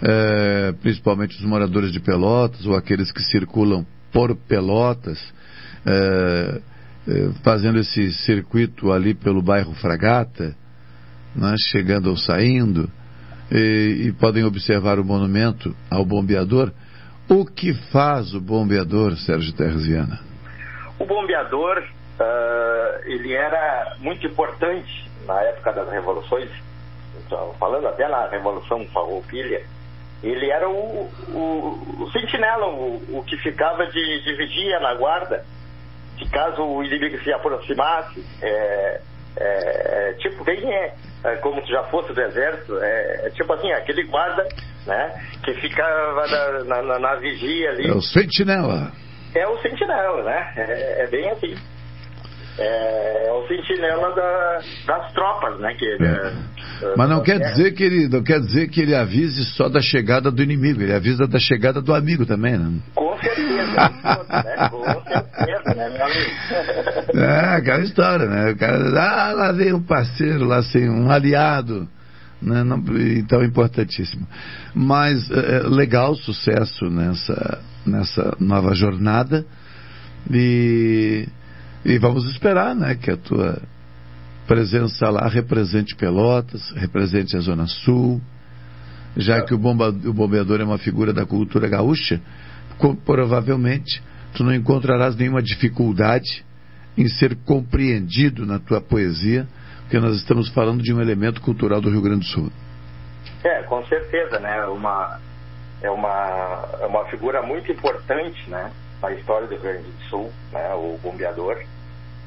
é, 0.01 0.73
principalmente 0.81 1.37
os 1.37 1.45
moradores 1.45 1.91
de 1.91 1.99
Pelotas 1.99 2.65
ou 2.65 2.75
aqueles 2.75 3.11
que 3.11 3.21
circulam 3.21 3.85
por 4.11 4.35
Pelotas, 4.35 5.19
é, 5.85 6.61
é, 7.07 7.29
fazendo 7.43 7.79
esse 7.79 8.11
circuito 8.13 8.91
ali 8.91 9.13
pelo 9.13 9.41
bairro 9.41 9.73
Fragata, 9.75 10.55
né, 11.35 11.55
chegando 11.59 12.09
ou 12.09 12.17
saindo, 12.17 12.89
e, 13.51 14.07
e, 14.07 14.11
podem 14.13 14.43
observar 14.43 14.99
o 14.99 15.05
monumento 15.05 15.75
ao 15.89 16.05
bombeador. 16.05 16.71
O 17.29 17.45
que 17.45 17.73
faz 17.91 18.33
o 18.33 18.39
bombeador, 18.39 19.17
Sérgio 19.17 19.53
Terres 19.53 19.85
Viana? 19.85 20.19
O 20.97 21.05
bombeador, 21.05 21.77
uh, 21.79 23.03
ele 23.05 23.33
era 23.33 23.97
muito 23.99 24.25
importante 24.25 25.11
na 25.25 25.41
época 25.41 25.73
das 25.73 25.91
revoluções, 25.91 26.49
falando 27.59 27.87
até 27.87 28.07
na 28.07 28.29
Revolução 28.29 28.85
Farroupilha, 28.93 29.61
ele 30.23 30.49
era 30.49 30.69
o, 30.69 31.09
o, 31.27 32.03
o 32.03 32.11
sentinela, 32.11 32.67
o, 32.67 33.17
o, 33.17 33.23
que 33.25 33.35
ficava 33.37 33.85
de, 33.87 34.23
de 34.23 34.33
vigia 34.35 34.79
na 34.79 34.95
guarda, 34.95 35.43
que 36.17 36.29
caso 36.29 36.63
o 36.63 36.81
inimigo 36.81 37.21
se 37.23 37.33
aproximasse, 37.33 38.25
é, 38.41 39.01
é, 39.35 40.13
tipo, 40.19 40.45
bem 40.45 40.73
é, 40.73 40.95
é, 41.27 41.35
como 41.37 41.61
tu 41.61 41.67
já 41.69 41.83
fosse 41.83 42.13
do 42.13 42.21
exército, 42.21 42.77
é, 42.77 43.27
é, 43.27 43.29
tipo 43.31 43.51
assim, 43.53 43.71
aquele 43.71 44.03
guarda, 44.03 44.47
né, 44.85 45.21
que 45.43 45.53
ficava 45.55 46.25
na, 46.65 46.81
na, 46.81 46.99
na, 46.99 47.15
vigia 47.15 47.69
ali. 47.71 47.89
É 47.89 47.93
o 47.93 48.01
sentinela. 48.01 48.91
É 49.35 49.47
o 49.47 49.57
sentinela, 49.59 50.23
né, 50.23 50.53
é, 50.55 51.03
é 51.03 51.07
bem 51.07 51.29
assim. 51.29 51.55
É, 52.59 53.27
é, 53.27 53.31
o 53.31 53.47
sentinela 53.47 54.15
da, 54.15 54.59
das 54.87 55.13
tropas, 55.13 55.59
né? 55.59 55.73
Que, 55.75 55.85
é. 55.85 56.05
é. 56.05 56.93
Mas 56.95 57.09
não 57.09 57.21
quer 57.21 57.39
dizer 57.39 57.71
que 57.73 57.83
ele 57.83 58.07
não 58.07 58.23
quer 58.23 58.39
dizer 58.39 58.67
que 58.69 58.81
ele 58.81 58.95
avise 58.95 59.43
só 59.55 59.69
da 59.69 59.81
chegada 59.81 60.31
do 60.31 60.41
inimigo, 60.41 60.81
ele 60.81 60.93
avisa 60.93 61.27
da 61.27 61.39
chegada 61.39 61.81
do 61.81 61.93
amigo 61.93 62.25
também, 62.25 62.57
né? 62.57 62.79
Com 62.95 63.17
certeza. 63.19 63.65
né? 63.65 64.69
Com 64.69 64.83
certeza, 65.03 65.75
né, 65.75 65.89
meu 65.89 66.05
amigo? 66.05 67.19
É, 67.19 67.55
aquela 67.57 67.83
história, 67.83 68.25
né? 68.25 68.51
O 68.51 68.57
cara, 68.57 68.77
ah, 68.77 69.33
lá 69.33 69.51
vem 69.51 69.73
um 69.73 69.83
parceiro, 69.83 70.45
lá 70.45 70.57
assim, 70.57 70.89
um 70.89 71.11
aliado. 71.11 71.87
Né? 72.41 72.63
Não, 72.63 72.83
então, 73.17 73.43
importantíssimo. 73.43 74.27
Mas, 74.73 75.29
é, 75.31 75.59
legal, 75.67 76.15
sucesso 76.15 76.85
nessa, 76.89 77.59
nessa 77.85 78.35
nova 78.39 78.73
jornada. 78.73 79.45
E, 80.29 81.27
e 81.87 81.97
vamos 81.97 82.29
esperar, 82.29 82.75
né, 82.75 82.95
que 82.95 83.09
a 83.09 83.15
tua 83.15 83.61
presença 84.45 85.09
lá 85.09 85.27
represente 85.29 85.95
Pelotas, 85.95 86.71
represente 86.71 87.37
a 87.37 87.39
Zona 87.39 87.65
Sul, 87.65 88.21
já 89.15 89.41
que 89.41 89.53
o, 89.53 89.57
bomba, 89.57 89.87
o 89.87 90.13
bombeador 90.13 90.59
é 90.59 90.65
uma 90.65 90.77
figura 90.77 91.13
da 91.13 91.25
cultura 91.25 91.69
gaúcha, 91.69 92.21
provavelmente 93.05 94.03
tu 94.35 94.43
não 94.43 94.53
encontrarás 94.53 95.15
nenhuma 95.15 95.41
dificuldade 95.41 96.45
em 96.97 97.07
ser 97.07 97.37
compreendido 97.45 98.45
na 98.45 98.59
tua 98.59 98.81
poesia, 98.81 99.47
porque 99.81 99.97
nós 99.97 100.17
estamos 100.17 100.49
falando 100.49 100.83
de 100.83 100.93
um 100.93 100.99
elemento 100.99 101.41
cultural 101.41 101.79
do 101.79 101.89
Rio 101.89 102.01
Grande 102.01 102.19
do 102.19 102.25
Sul. 102.25 102.51
É, 103.45 103.63
com 103.63 103.85
certeza, 103.85 104.39
né? 104.39 104.65
Uma, 104.65 105.19
é, 105.81 105.89
uma, 105.89 106.67
é 106.81 106.85
uma 106.85 107.05
figura 107.05 107.41
muito 107.41 107.71
importante, 107.71 108.49
né? 108.49 108.71
Na 109.01 109.11
história 109.13 109.47
do 109.47 109.53
Rio 109.53 109.61
Grande 109.61 109.83
do 109.83 110.03
Sul, 110.09 110.31
né? 110.51 110.73
O 110.73 110.99
bombeador. 111.01 111.57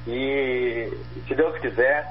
E, 0.07 0.91
se 1.27 1.35
Deus 1.35 1.59
quiser, 1.59 2.07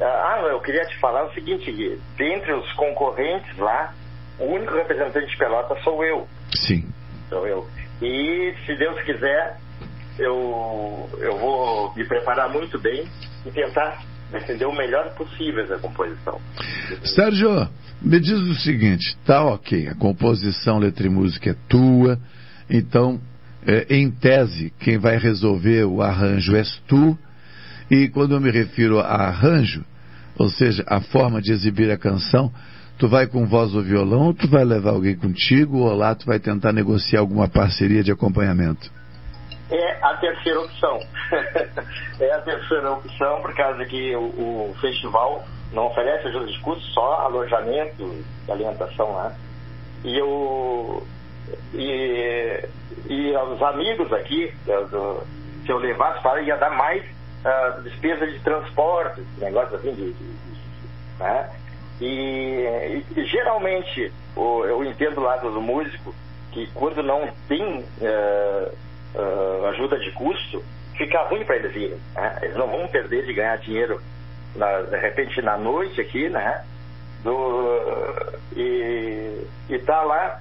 ah, 0.00 0.46
eu 0.50 0.60
queria 0.60 0.84
te 0.86 0.98
falar 0.98 1.24
o 1.24 1.32
seguinte, 1.34 1.70
Gui, 1.70 2.00
dentre 2.16 2.52
os 2.52 2.72
concorrentes 2.74 3.56
lá, 3.58 3.92
o 4.38 4.44
único 4.44 4.74
representante 4.74 5.30
de 5.30 5.36
Pelota 5.36 5.76
sou 5.82 6.04
eu. 6.04 6.26
Sim. 6.54 6.84
Sou 7.28 7.46
eu. 7.46 7.68
E 8.02 8.54
se 8.66 8.76
Deus 8.76 9.00
quiser, 9.02 9.56
eu, 10.18 11.08
eu 11.18 11.38
vou 11.38 11.94
me 11.94 12.04
preparar 12.04 12.48
muito 12.50 12.78
bem 12.78 13.08
e 13.46 13.50
tentar 13.50 14.02
defender 14.30 14.66
o 14.66 14.72
melhor 14.72 15.14
possível 15.14 15.62
essa 15.62 15.78
composição. 15.78 16.40
Sérgio, 17.04 17.68
me 18.02 18.18
diz 18.20 18.38
o 18.38 18.54
seguinte, 18.54 19.16
tá 19.24 19.44
ok, 19.44 19.88
a 19.88 19.94
composição, 19.94 20.78
letra 20.78 21.06
e 21.06 21.10
música 21.10 21.50
é 21.50 21.56
tua, 21.68 22.18
então, 22.68 23.20
é, 23.66 23.86
em 23.90 24.10
tese, 24.10 24.72
quem 24.80 24.98
vai 24.98 25.18
resolver 25.18 25.84
o 25.84 26.02
arranjo 26.02 26.56
és 26.56 26.82
tu, 26.88 27.16
e 27.94 28.08
quando 28.08 28.34
eu 28.34 28.40
me 28.40 28.50
refiro 28.50 28.98
a 28.98 29.28
arranjo, 29.28 29.84
ou 30.36 30.48
seja, 30.48 30.84
a 30.86 31.00
forma 31.00 31.40
de 31.40 31.52
exibir 31.52 31.90
a 31.90 31.96
canção, 31.96 32.52
tu 32.98 33.08
vai 33.08 33.26
com 33.26 33.46
voz 33.46 33.74
ou 33.74 33.82
violão, 33.82 34.26
ou 34.26 34.34
tu 34.34 34.48
vai 34.48 34.64
levar 34.64 34.90
alguém 34.90 35.16
contigo, 35.16 35.78
ou 35.78 35.94
lá 35.94 36.14
tu 36.14 36.26
vai 36.26 36.38
tentar 36.38 36.72
negociar 36.72 37.20
alguma 37.20 37.48
parceria 37.48 38.02
de 38.02 38.10
acompanhamento? 38.10 38.90
É 39.70 39.98
a 40.02 40.14
terceira 40.16 40.60
opção. 40.60 40.98
é 42.20 42.32
a 42.32 42.40
terceira 42.40 42.92
opção, 42.92 43.40
por 43.40 43.54
causa 43.54 43.84
que 43.86 44.14
o, 44.16 44.70
o 44.70 44.76
festival 44.80 45.44
não 45.72 45.86
oferece 45.86 46.28
ajuda 46.28 46.46
de 46.46 46.60
custo, 46.60 46.84
só 46.92 47.20
alojamento 47.20 48.24
e 48.46 48.52
alimentação 48.52 49.12
lá. 49.12 49.32
E 50.04 50.18
eu. 50.18 51.02
E, 51.72 52.68
e 53.08 53.36
os 53.36 53.62
amigos 53.62 54.12
aqui, 54.12 54.52
do, 54.66 55.22
se 55.64 55.70
eu 55.70 55.78
levasse 55.78 56.22
para, 56.22 56.42
ia 56.42 56.56
dar 56.56 56.70
mais 56.70 57.04
uh, 57.44 57.82
despesa 57.82 58.26
de 58.26 58.38
transporte, 58.40 59.22
negócio 59.38 59.76
assim 59.76 59.92
de. 59.94 60.12
de, 60.12 60.32
de 60.32 60.64
né? 61.18 61.50
E, 62.00 63.04
e, 63.16 63.24
geralmente 63.26 64.12
o, 64.34 64.64
eu 64.64 64.84
entendo 64.84 65.18
o 65.18 65.22
lado 65.22 65.50
do 65.50 65.60
músico 65.60 66.12
que 66.50 66.66
quando 66.74 67.02
não 67.02 67.28
tem 67.48 67.62
uh, 67.80 68.74
uh, 69.14 69.66
ajuda 69.66 69.98
de 69.98 70.10
custo, 70.12 70.62
fica 70.96 71.22
ruim 71.24 71.44
para 71.44 71.56
eles 71.56 71.74
irem. 71.74 71.98
Né? 72.14 72.38
Eles 72.42 72.56
não 72.56 72.66
vão 72.66 72.88
perder 72.88 73.24
de 73.26 73.32
ganhar 73.32 73.58
dinheiro 73.58 74.00
na, 74.56 74.82
de 74.82 74.96
repente 74.96 75.40
na 75.40 75.56
noite 75.56 76.00
aqui, 76.00 76.28
né? 76.28 76.64
Do, 77.22 77.80
e, 78.54 79.46
e 79.68 79.78
tá 79.78 80.02
lá 80.02 80.38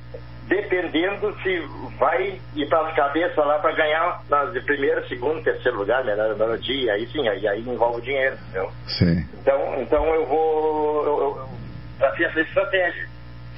dependendo 0.48 1.34
se 1.42 1.60
vai 1.98 2.40
ir 2.56 2.68
para 2.68 2.88
as 2.88 2.96
cabeças 2.96 3.38
lá 3.38 3.60
para 3.60 3.76
ganhar 3.76 4.22
de 4.52 4.62
primeiro, 4.62 5.08
segundo, 5.08 5.44
terceiro 5.44 5.78
lugar, 5.78 6.04
melhor, 6.04 6.36
melhor 6.38 6.58
dia, 6.58 6.94
aí 6.94 7.08
sim, 7.08 7.28
aí, 7.28 7.48
aí 7.48 7.62
envolve 7.62 8.00
o 8.00 8.02
dinheiro, 8.02 8.36
entendeu? 8.36 8.70
Sim. 8.88 9.26
Então, 9.42 9.82
então 9.82 10.06
eu 10.14 10.26
vou 10.28 11.06
eu, 11.06 11.20
eu, 11.20 12.08
assim, 12.08 12.24
essa 12.24 12.42
estratégia. 12.42 13.08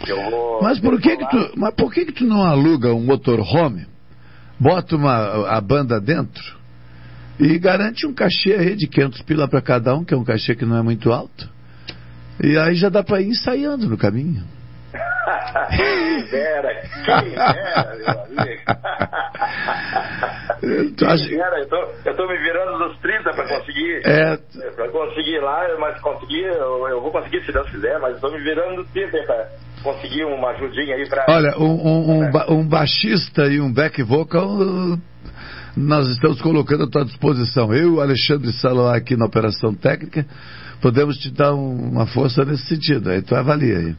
Eu 0.08 0.30
vou 0.30 0.62
mas 0.62 0.80
por 0.80 1.00
que 1.02 1.18
que 1.18 1.30
tu, 1.30 1.52
mas 1.56 1.74
por 1.76 1.92
que 1.92 2.06
que 2.06 2.14
tu 2.14 2.26
não 2.26 2.44
aluga 2.44 2.94
um 2.94 3.04
motorhome, 3.04 3.88
bota 4.60 4.96
uma, 4.96 5.50
a 5.50 5.62
banda 5.62 6.00
dentro 6.00 6.56
e 7.40 7.58
garante 7.58 8.06
um 8.06 8.14
cachê 8.14 8.54
aí 8.54 8.76
de 8.76 8.88
500 8.88 9.22
pila 9.24 9.48
para 9.48 9.62
cada 9.62 9.96
um, 9.96 10.06
que 10.06 10.14
é 10.14 10.18
um 10.18 10.24
cachê 10.24 10.56
que 10.56 10.66
não 10.66 10.78
é 10.78 10.82
muito 10.82 11.12
alto, 11.12 11.50
e 12.42 12.58
aí 12.58 12.76
já 12.76 12.90
dá 12.90 13.04
para 13.04 13.22
ir 13.22 13.28
ensaiando 13.28 13.90
no 13.90 13.98
caminho. 13.98 14.55
Quem 15.76 16.26
dera, 16.30 16.82
quem 17.06 17.30
dera, 17.32 17.96
meu 17.96 18.42
amigo. 18.42 18.62
Quem 20.98 21.38
dera, 21.38 21.60
eu 21.60 21.68
tô, 21.68 21.88
eu 22.06 22.16
tô 22.16 22.28
me 22.28 22.38
virando 22.38 22.78
dos 22.78 22.98
30 23.00 23.34
para 23.34 23.48
conseguir. 23.48 24.02
É. 24.06 24.38
Para 24.76 24.90
conseguir 24.90 25.40
lá, 25.40 25.68
mas 25.80 26.00
conseguir, 26.02 26.44
eu, 26.44 26.88
eu, 26.88 27.02
vou 27.02 27.12
conseguir 27.12 27.44
se 27.46 27.52
Deus 27.52 27.70
quiser, 27.70 28.00
mas 28.00 28.16
estou 28.16 28.32
me 28.32 28.42
virando 28.44 28.84
dos 28.84 28.92
30 28.92 29.24
para 29.24 29.50
conseguir 29.84 30.26
uma 30.26 30.50
ajudinha 30.52 30.96
aí 30.96 31.08
para. 31.08 31.26
Olha, 31.30 31.58
um, 31.58 31.66
um, 31.66 32.12
um, 32.12 32.32
ba 32.32 32.46
um 32.50 32.68
baixista 32.68 33.46
e 33.46 33.60
um 33.60 33.72
back 33.72 34.02
vocal 34.04 34.58
nós 35.76 36.08
estamos 36.10 36.42
colocando 36.42 36.86
à 36.86 36.88
tua 36.88 37.04
disposição. 37.04 37.74
Eu, 37.74 38.00
Alexandre 38.00 38.52
Saló, 38.54 38.90
aqui 38.94 39.18
na 39.18 39.26
Operação 39.26 39.74
Técnica, 39.74 40.26
podemos 40.82 41.18
te 41.18 41.30
dar 41.32 41.54
uma 41.54 42.06
força 42.06 42.46
nesse 42.46 42.66
sentido. 42.68 43.10
Aí 43.10 43.22
tu 43.22 43.36
avalia 43.36 43.80
aí. 43.80 43.96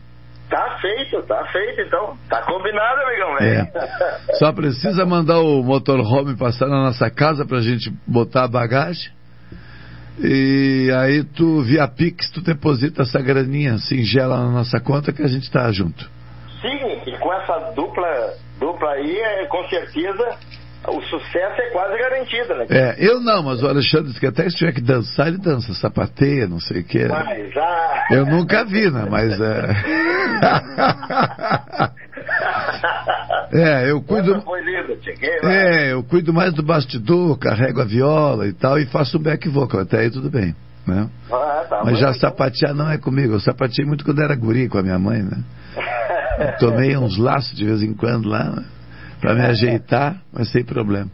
Tá 0.48 0.78
feito, 0.80 1.22
tá 1.22 1.44
feito, 1.46 1.80
então. 1.80 2.16
Tá 2.28 2.42
combinado, 2.42 3.00
amigão. 3.00 3.36
É. 3.38 4.34
Só 4.38 4.52
precisa 4.52 5.04
mandar 5.04 5.40
o 5.40 5.62
motorhome 5.62 6.36
passar 6.36 6.68
na 6.68 6.84
nossa 6.84 7.10
casa 7.10 7.44
pra 7.44 7.60
gente 7.60 7.90
botar 8.06 8.44
a 8.44 8.48
bagagem. 8.48 9.10
E 10.18 10.90
aí 10.96 11.24
tu, 11.24 11.62
via 11.62 11.86
Pix, 11.88 12.30
tu 12.30 12.40
deposita 12.40 13.02
essa 13.02 13.20
graninha 13.20 13.76
singela 13.78 14.38
na 14.38 14.50
nossa 14.50 14.80
conta 14.80 15.12
que 15.12 15.22
a 15.22 15.26
gente 15.26 15.50
tá 15.50 15.70
junto. 15.72 16.08
Sim, 16.62 17.02
e 17.06 17.18
com 17.18 17.32
essa 17.34 17.72
dupla, 17.72 18.34
dupla 18.58 18.90
aí, 18.92 19.18
é, 19.18 19.46
com 19.46 19.62
certeza 19.68 20.38
o 20.88 21.02
sucesso 21.02 21.60
é 21.60 21.70
quase 21.70 21.98
garantido, 21.98 22.54
né? 22.54 22.66
É, 22.70 22.96
eu 22.98 23.20
não, 23.20 23.42
mas 23.42 23.62
o 23.62 23.68
Alexandre 23.68 24.08
disse 24.08 24.20
que 24.20 24.26
até 24.26 24.48
se 24.48 24.56
tiver 24.56 24.72
que 24.72 24.80
dançar, 24.80 25.28
ele 25.28 25.38
dança, 25.38 25.74
sapateia, 25.74 26.46
não 26.46 26.60
sei 26.60 26.80
o 26.80 26.84
que. 26.84 27.06
Mas 27.06 27.52
já... 27.52 28.06
Eu 28.10 28.26
nunca 28.26 28.64
vi, 28.64 28.90
né? 28.90 29.06
Mas 29.10 29.40
é. 29.40 29.70
é, 33.86 33.90
eu 33.90 34.02
cuido. 34.02 34.42
É, 35.44 35.92
eu 35.92 36.02
cuido 36.04 36.32
mais 36.32 36.52
do 36.54 36.62
bastidor, 36.62 37.38
carrego 37.38 37.80
a 37.80 37.84
viola 37.84 38.46
e 38.46 38.52
tal, 38.52 38.78
e 38.78 38.86
faço 38.86 39.18
um 39.18 39.22
back 39.22 39.48
vocal, 39.48 39.80
até 39.80 40.00
aí 40.00 40.10
tudo 40.10 40.30
bem. 40.30 40.54
Né? 40.86 41.08
Ah, 41.32 41.64
tá 41.68 41.82
mas 41.84 41.98
já 41.98 42.14
sapatear 42.14 42.72
não 42.72 42.88
é 42.88 42.96
comigo, 42.96 43.34
eu 43.34 43.40
sapateei 43.40 43.84
muito 43.84 44.04
quando 44.04 44.22
era 44.22 44.36
guri 44.36 44.68
com 44.68 44.78
a 44.78 44.82
minha 44.82 44.98
mãe, 44.98 45.20
né? 45.20 45.42
Tomei 46.60 46.96
uns 46.96 47.18
laços 47.18 47.56
de 47.56 47.64
vez 47.64 47.82
em 47.82 47.92
quando 47.92 48.28
lá, 48.28 48.44
né? 48.44 48.64
Para 49.20 49.34
me 49.34 49.42
ajeitar, 49.42 50.20
mas 50.32 50.50
sem 50.50 50.64
problema. 50.64 51.10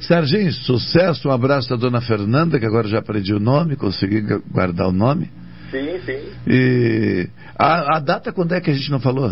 Serginho, 0.00 0.52
sucesso, 0.52 1.28
um 1.28 1.32
abraço 1.32 1.68
da 1.70 1.76
dona 1.76 2.00
Fernanda, 2.00 2.58
que 2.58 2.66
agora 2.66 2.86
já 2.88 2.98
aprendi 2.98 3.32
o 3.32 3.40
nome, 3.40 3.76
consegui 3.76 4.20
guardar 4.50 4.88
o 4.88 4.92
nome. 4.92 5.30
Sim, 5.70 5.98
sim. 6.04 6.32
E 6.46 7.28
a, 7.58 7.96
a 7.96 8.00
data 8.00 8.32
quando 8.32 8.54
é 8.54 8.60
que 8.60 8.70
a 8.70 8.74
gente 8.74 8.90
não 8.90 9.00
falou? 9.00 9.30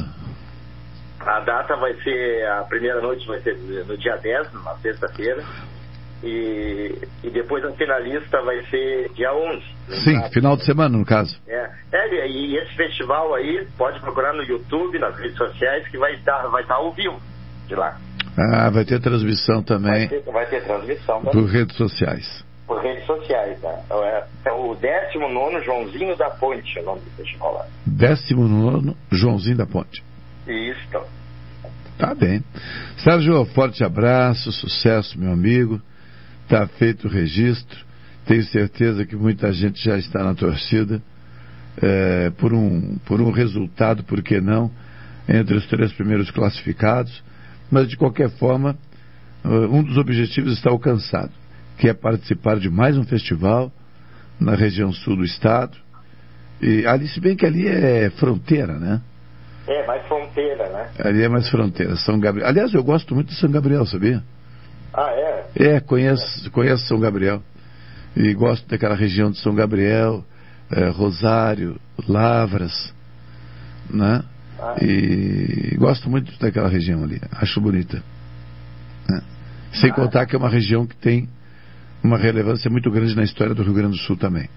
A 1.21 1.41
data 1.41 1.77
vai 1.77 1.95
ser, 2.03 2.47
a 2.49 2.65
primeira 2.65 3.01
noite 3.01 3.27
vai 3.27 3.41
ser 3.41 3.57
no 3.87 3.97
dia 3.97 4.17
10, 4.17 4.53
na 4.65 4.75
sexta-feira. 4.77 5.45
E, 6.25 6.99
e 7.25 7.31
depois 7.31 7.65
a 7.65 7.73
finalista 7.73 8.41
vai 8.43 8.63
ser 8.67 9.11
dia 9.13 9.35
11. 9.35 9.63
Sim, 10.05 10.21
caso. 10.21 10.33
final 10.33 10.57
de 10.57 10.65
semana, 10.65 10.97
no 10.97 11.05
caso. 11.05 11.37
É, 11.49 11.71
é, 11.93 12.29
e 12.29 12.57
esse 12.57 12.75
festival 12.77 13.35
aí, 13.35 13.67
pode 13.77 14.01
procurar 14.01 14.33
no 14.33 14.43
YouTube, 14.45 14.99
nas 15.01 15.17
redes 15.19 15.37
sociais, 15.37 15.87
que 15.89 15.99
vai 15.99 16.15
estar, 16.15 16.47
vai 16.49 16.63
estar 16.63 16.77
ao 16.77 16.93
vivo 16.93 17.21
de 17.73 17.77
lá. 17.77 17.99
Ah, 18.37 18.71
vai 18.71 18.85
ter 18.85 19.01
transmissão 19.01 19.63
também. 19.63 20.07
Vai 20.07 20.21
ter, 20.21 20.31
vai 20.31 20.47
ter 20.47 20.65
transmissão 20.65 21.23
também. 21.23 21.33
Por 21.33 21.51
redes 21.51 21.77
sociais. 21.77 22.45
Por 22.67 22.81
redes 22.83 23.05
sociais, 23.07 23.61
né? 23.61 23.83
É, 23.91 24.25
é 24.47 24.53
o 24.53 24.75
19 24.75 25.65
Joãozinho 25.65 26.17
da 26.17 26.31
Ponte, 26.31 26.79
o 26.79 26.85
nome 26.85 27.01
do 27.01 27.11
festival 27.11 27.55
lá. 27.55 27.67
19 27.87 28.95
Joãozinho 29.11 29.57
da 29.57 29.67
Ponte. 29.67 30.03
Isso. 30.47 31.01
Tá 31.99 32.15
bem. 32.15 32.43
Sérgio, 32.99 33.45
forte 33.47 33.85
abraço, 33.85 34.53
sucesso, 34.53 35.19
meu 35.19 35.33
amigo. 35.33 35.81
Tá 36.49 36.67
feito 36.67 37.07
o 37.07 37.11
registro. 37.11 37.79
Tenho 38.27 38.43
certeza 38.45 39.05
que 39.05 39.17
muita 39.17 39.53
gente 39.53 39.83
já 39.83 39.97
está 39.99 40.23
na 40.23 40.35
torcida 40.35 41.03
é, 41.81 42.31
por, 42.31 42.53
um, 42.53 42.99
por 43.07 43.21
um 43.21 43.31
resultado, 43.31 44.05
por 44.05 44.23
que 44.23 44.41
não, 44.41 44.71
entre 45.29 45.57
os 45.57 45.67
três 45.67 45.93
primeiros 45.93 46.31
classificados 46.31 47.23
mas 47.73 47.89
de 47.89 47.97
qualquer 47.97 48.29
forma, 48.33 48.77
um 49.43 49.83
dos 49.83 49.97
objetivos 49.97 50.53
está 50.53 50.71
alcançado, 50.71 51.33
que 51.79 51.89
é 51.89 51.95
participar 51.95 52.59
de 52.59 52.69
mais 52.69 52.99
um 52.99 53.03
festival 53.03 53.73
na 54.39 54.55
região 54.55 54.93
sul 54.93 55.17
do 55.17 55.25
estado. 55.25 55.79
E 56.61 56.87
ali, 56.87 57.09
se 57.09 57.19
bem 57.19 57.35
que 57.35 57.47
ali 57.47 57.67
é 57.67 58.11
fronteira, 58.11 58.79
né? 58.79 59.01
É, 59.67 59.87
mais 59.87 60.07
fronteira, 60.07 60.69
né? 60.69 60.91
Ali 60.99 61.23
é 61.23 61.29
mais 61.29 61.49
fronteira. 61.49 61.97
São 61.97 62.21
Gabriel. 62.21 62.47
Aliás, 62.47 62.75
eu 62.75 62.85
gosto 62.85 63.15
muito 63.15 63.29
de 63.29 63.37
São 63.37 63.51
Gabriel, 63.51 63.87
sabia? 63.87 64.23
Ah, 64.93 65.11
é? 65.11 65.45
É, 65.57 65.81
conheço, 65.81 66.51
conheço 66.51 66.87
São 66.87 67.01
Gabriel. 67.01 67.43
E 68.15 68.35
gosto 68.35 68.69
daquela 68.69 68.95
região 68.95 69.31
de 69.31 69.39
São 69.39 69.55
Gabriel, 69.55 70.23
é, 70.71 70.91
Rosário, 70.91 71.81
Lavras, 72.07 72.93
né? 73.89 74.23
E 74.81 75.77
gosto 75.77 76.09
muito 76.09 76.39
daquela 76.39 76.69
região 76.69 77.03
ali. 77.03 77.21
Acho 77.33 77.61
bonita. 77.61 78.03
Né? 79.09 79.23
Sem 79.73 79.91
ah. 79.91 79.95
contar 79.95 80.27
que 80.27 80.37
é 80.37 80.39
uma 80.39 80.49
região 80.49 80.87
que 80.87 80.97
tem 80.97 81.29
uma 82.03 82.19
relevância 82.19 82.71
muito 82.71 82.91
grande 82.91 83.15
na 83.15 83.23
história 83.23 83.55
do 83.55 83.63
Rio 83.63 83.75
Grande 83.75 83.97
do 83.97 84.03
Sul 84.03 84.17
também. 84.17 84.49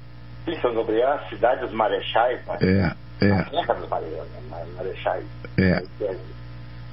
Sim, 0.46 0.60
São 0.62 0.74
Gabriel 0.76 1.12
a 1.14 1.30
cidade 1.30 1.62
dos 1.62 1.74
marechais, 1.74 2.46
né? 2.46 2.58
É, 2.62 3.26
é. 3.26 3.32
A 3.32 3.44
terra 3.46 3.74
dos 3.74 3.90
marechais. 4.76 5.26
É. 5.58 5.84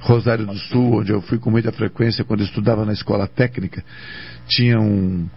Rosário 0.01 0.45
do 0.45 0.57
Sul, 0.57 0.99
onde 0.99 1.11
eu 1.11 1.21
fui 1.21 1.39
com 1.39 1.49
muita 1.49 1.71
frequência 1.71 2.25
quando 2.25 2.43
estudava 2.43 2.85
na 2.85 2.91
escola 2.91 3.27
técnica, 3.27 3.83
tinha 4.47 4.79
um, 4.79 5.29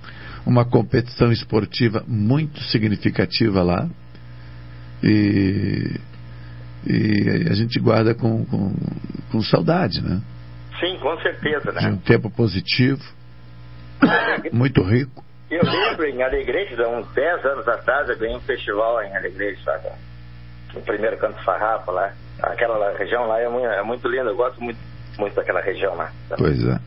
uma 0.45 0.64
competição 0.64 1.31
esportiva 1.31 2.05
muito 2.07 2.61
significativa 2.64 3.62
lá. 3.62 3.89
E, 5.03 6.01
e 6.87 7.49
a 7.51 7.55
gente 7.55 7.80
guarda 7.80 8.14
com, 8.14 8.45
com, 8.47 8.72
com 9.32 9.43
saudade, 9.43 10.01
né? 10.03 10.20
Sim, 10.78 10.99
com 10.99 11.18
certeza, 11.18 11.72
né? 11.72 11.80
De 11.80 11.87
um 11.89 11.97
tempo 11.97 12.30
positivo, 12.30 13.03
muito 14.53 14.82
rico. 14.82 15.24
Eu 15.51 15.62
lembro 15.64 16.07
em 16.07 16.22
Alegrete, 16.22 16.80
há 16.80 16.89
uns 16.89 17.07
10 17.12 17.45
anos 17.45 17.68
atrás, 17.68 18.09
eu 18.09 18.18
ganhei 18.18 18.37
um 18.37 18.41
festival 18.41 19.03
em 19.03 19.16
Alegrete, 19.16 19.62
sabe? 19.64 19.89
No 20.74 20.80
primeiro 20.82 21.16
canto 21.18 21.43
Farrafa 21.45 21.91
lá. 21.91 22.12
Aquela 22.43 22.97
região 22.97 23.26
lá 23.26 23.41
é 23.41 23.49
muito, 23.49 23.66
é 23.66 23.82
muito 23.82 24.09
linda, 24.09 24.30
eu 24.30 24.37
gosto 24.37 24.62
muito, 24.62 24.78
muito 25.18 25.34
daquela 25.34 25.61
região 25.61 25.95
lá. 25.95 26.12
Sabe? 26.28 26.43
Pois 26.43 26.66
é. 26.66 26.78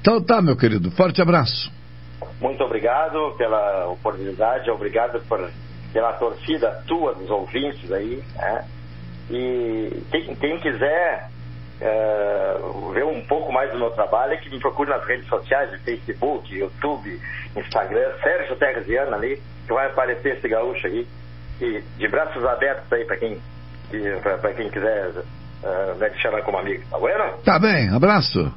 Então 0.00 0.22
tá, 0.22 0.40
meu 0.40 0.56
querido, 0.56 0.90
forte 0.92 1.20
abraço. 1.20 1.70
Muito 2.40 2.62
obrigado 2.62 3.34
pela 3.36 3.88
oportunidade, 3.88 4.70
obrigado 4.70 5.20
por, 5.26 5.50
pela 5.92 6.12
torcida 6.14 6.82
tua, 6.86 7.14
dos 7.14 7.28
ouvintes 7.30 7.90
aí, 7.92 8.22
né? 8.36 8.64
E 9.32 10.04
quem, 10.10 10.34
quem 10.36 10.58
quiser 10.58 11.30
uh, 11.80 12.92
ver 12.92 13.04
um 13.04 13.22
pouco 13.22 13.50
mais 13.50 13.72
do 13.72 13.78
meu 13.78 13.90
trabalho, 13.90 14.34
é 14.34 14.36
que 14.36 14.50
me 14.50 14.60
procure 14.60 14.90
nas 14.90 15.02
redes 15.06 15.26
sociais, 15.26 15.70
Facebook, 15.82 16.54
YouTube, 16.54 17.18
Instagram, 17.56 18.12
Sérgio 18.22 18.56
Terziano 18.56 19.14
ali, 19.14 19.40
que 19.66 19.72
vai 19.72 19.86
aparecer 19.86 20.36
esse 20.36 20.46
gaúcho 20.46 20.86
aí. 20.86 21.08
E 21.62 21.82
de 21.96 22.08
braços 22.08 22.44
abertos 22.44 22.92
aí 22.92 23.06
para 23.06 23.16
quem, 23.16 23.40
para 24.22 24.52
quem 24.52 24.68
quiser 24.68 25.08
uh, 25.08 25.98
me 25.98 26.10
chamar 26.20 26.42
como 26.42 26.58
amigo. 26.58 26.84
Tá 26.90 26.98
bueno? 26.98 27.38
Tá 27.42 27.58
bem, 27.58 27.88
abraço. 27.88 28.52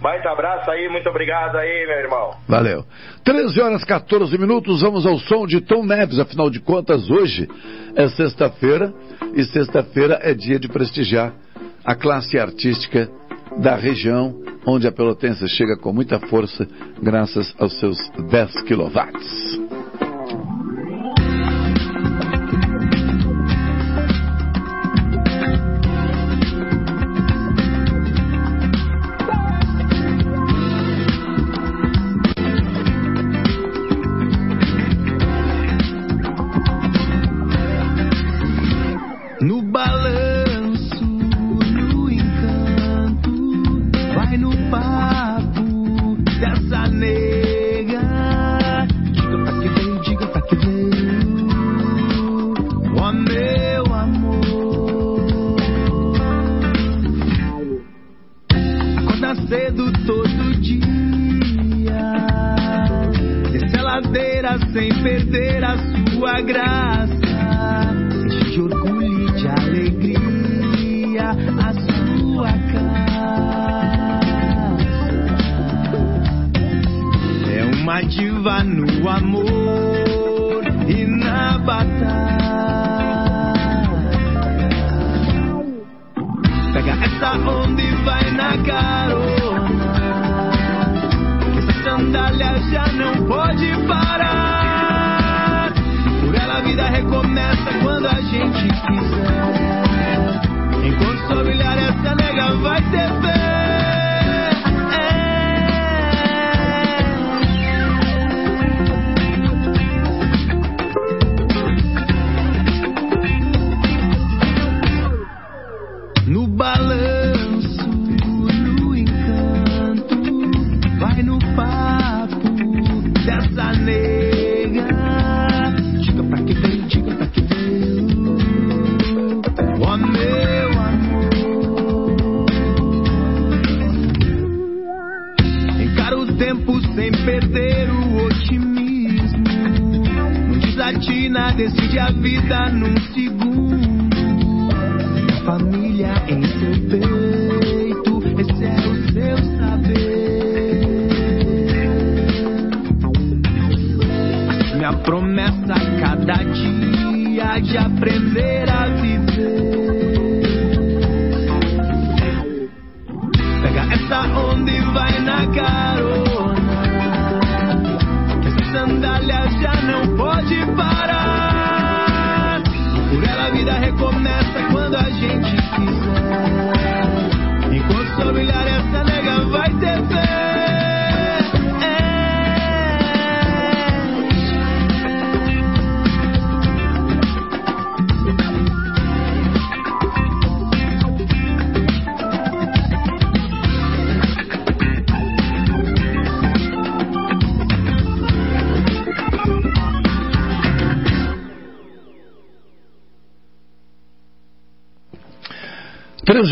Baita 0.00 0.30
abraço 0.30 0.70
aí, 0.70 0.88
muito 0.88 1.08
obrigado 1.08 1.56
aí, 1.56 1.86
meu 1.86 1.96
irmão. 1.98 2.34
Valeu. 2.46 2.84
13 3.24 3.60
horas 3.60 3.84
14 3.84 4.36
minutos, 4.38 4.82
vamos 4.82 5.06
ao 5.06 5.18
som 5.18 5.46
de 5.46 5.60
Tom 5.60 5.84
Neves. 5.84 6.18
Afinal 6.18 6.50
de 6.50 6.60
contas, 6.60 7.10
hoje 7.10 7.48
é 7.94 8.06
sexta-feira 8.08 8.92
e 9.34 9.42
sexta-feira 9.44 10.20
é 10.22 10.34
dia 10.34 10.58
de 10.58 10.68
prestigiar 10.68 11.32
a 11.84 11.94
classe 11.94 12.38
artística 12.38 13.08
da 13.58 13.74
região, 13.74 14.34
onde 14.66 14.86
a 14.86 14.92
Pelotense 14.92 15.48
chega 15.48 15.76
com 15.76 15.92
muita 15.92 16.18
força, 16.18 16.66
graças 17.02 17.54
aos 17.58 17.78
seus 17.78 17.96
10 18.30 18.62
quilowatts. 18.64 19.65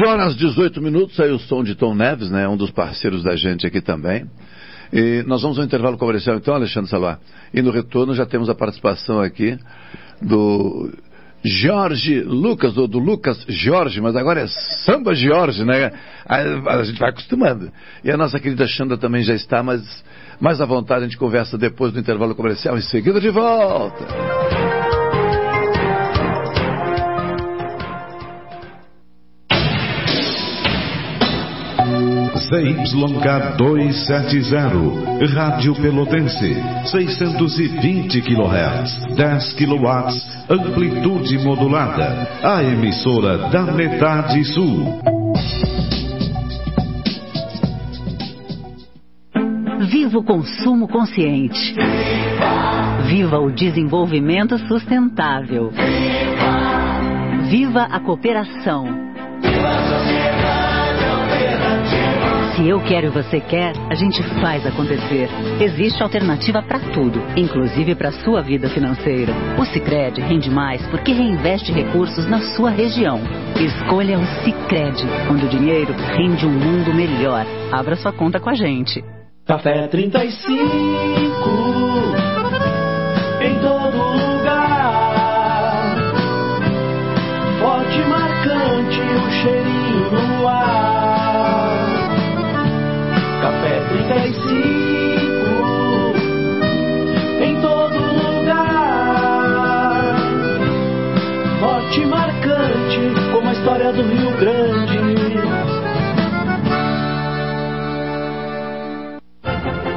Horas 0.04 0.36
18 0.36 0.80
minutos, 0.80 1.18
aí 1.18 1.30
o 1.30 1.38
som 1.38 1.62
de 1.62 1.74
Tom 1.74 1.94
Neves, 1.94 2.30
né? 2.30 2.46
Um 2.48 2.56
dos 2.56 2.70
parceiros 2.70 3.22
da 3.22 3.36
gente 3.36 3.66
aqui 3.66 3.80
também. 3.80 4.26
E 4.92 5.24
nós 5.26 5.42
vamos 5.42 5.58
ao 5.58 5.64
intervalo 5.64 5.98
comercial 5.98 6.36
então, 6.36 6.54
Alexandre 6.54 6.90
Salvar. 6.90 7.18
E 7.52 7.60
no 7.62 7.70
retorno 7.70 8.14
já 8.14 8.24
temos 8.24 8.48
a 8.48 8.54
participação 8.54 9.20
aqui 9.20 9.58
do 10.20 10.90
Jorge 11.44 12.22
Lucas, 12.22 12.72
do, 12.72 12.86
do, 12.86 12.98
Lucas 12.98 13.44
Jorge, 13.48 14.00
mas 14.00 14.16
agora 14.16 14.42
é 14.42 14.46
Samba 14.84 15.14
Jorge, 15.14 15.64
né? 15.64 15.92
A, 16.26 16.78
a, 16.78 16.84
gente 16.84 16.98
vai 16.98 17.10
acostumando. 17.10 17.70
E 18.02 18.10
a 18.10 18.16
nossa 18.16 18.40
querida 18.40 18.66
Xanda 18.66 18.96
também 18.96 19.22
já 19.22 19.34
está, 19.34 19.62
mas 19.62 19.82
mais 20.40 20.60
à 20.60 20.64
vontade 20.64 21.00
a 21.00 21.04
gente 21.04 21.18
conversa 21.18 21.58
depois 21.58 21.92
do 21.92 22.00
intervalo 22.00 22.34
comercial. 22.34 22.76
Em 22.78 22.82
seguida 22.82 23.20
de 23.20 23.30
volta. 23.30 24.43
ZYK 32.44 33.56
270, 33.56 35.34
Rádio 35.34 35.74
Pelotense, 35.74 36.54
620 36.84 38.20
kHz, 38.20 39.16
10 39.16 39.54
kW, 39.54 39.88
amplitude 40.50 41.38
modulada, 41.38 42.28
a 42.42 42.62
emissora 42.62 43.48
da 43.48 43.62
metade 43.62 44.44
sul. 44.44 45.00
Viva 49.90 50.18
o 50.18 50.22
consumo 50.22 50.86
consciente. 50.86 51.74
Viva 53.06 53.38
o 53.38 53.50
desenvolvimento 53.50 54.58
sustentável. 54.68 55.72
Viva 57.48 57.84
a 57.84 58.00
cooperação. 58.00 58.84
Viva 59.40 59.68
a 59.68 59.88
sociedade. 59.88 60.23
Se 62.54 62.68
eu 62.68 62.80
quero 62.80 63.08
e 63.08 63.10
você 63.10 63.40
quer, 63.40 63.72
a 63.90 63.96
gente 63.96 64.22
faz 64.40 64.64
acontecer. 64.64 65.28
Existe 65.60 66.00
alternativa 66.02 66.62
para 66.62 66.78
tudo, 66.92 67.20
inclusive 67.36 67.96
para 67.96 68.12
sua 68.12 68.42
vida 68.42 68.68
financeira. 68.68 69.32
O 69.58 69.64
Sicredi 69.64 70.20
rende 70.20 70.48
mais 70.48 70.86
porque 70.86 71.12
reinveste 71.12 71.72
recursos 71.72 72.28
na 72.28 72.40
sua 72.54 72.70
região. 72.70 73.20
Escolha 73.58 74.20
o 74.20 74.26
Sicredi, 74.44 75.04
onde 75.28 75.46
o 75.46 75.48
dinheiro 75.48 75.92
rende 76.16 76.46
um 76.46 76.52
mundo 76.52 76.94
melhor. 76.94 77.44
Abra 77.72 77.96
sua 77.96 78.12
conta 78.12 78.38
com 78.38 78.50
a 78.50 78.54
gente. 78.54 79.02
Café 79.44 79.88
35 79.88 80.18
Café 94.04 94.30
35 94.32 96.14
em 97.42 97.60
todo 97.60 97.98
lugar. 97.98 99.24
Forte 101.60 102.04
marcante 102.06 103.00
como 103.32 103.48
a 103.48 103.52
história 103.52 103.92
do 103.92 104.02
Rio 104.02 104.36
Grande. 104.38 104.73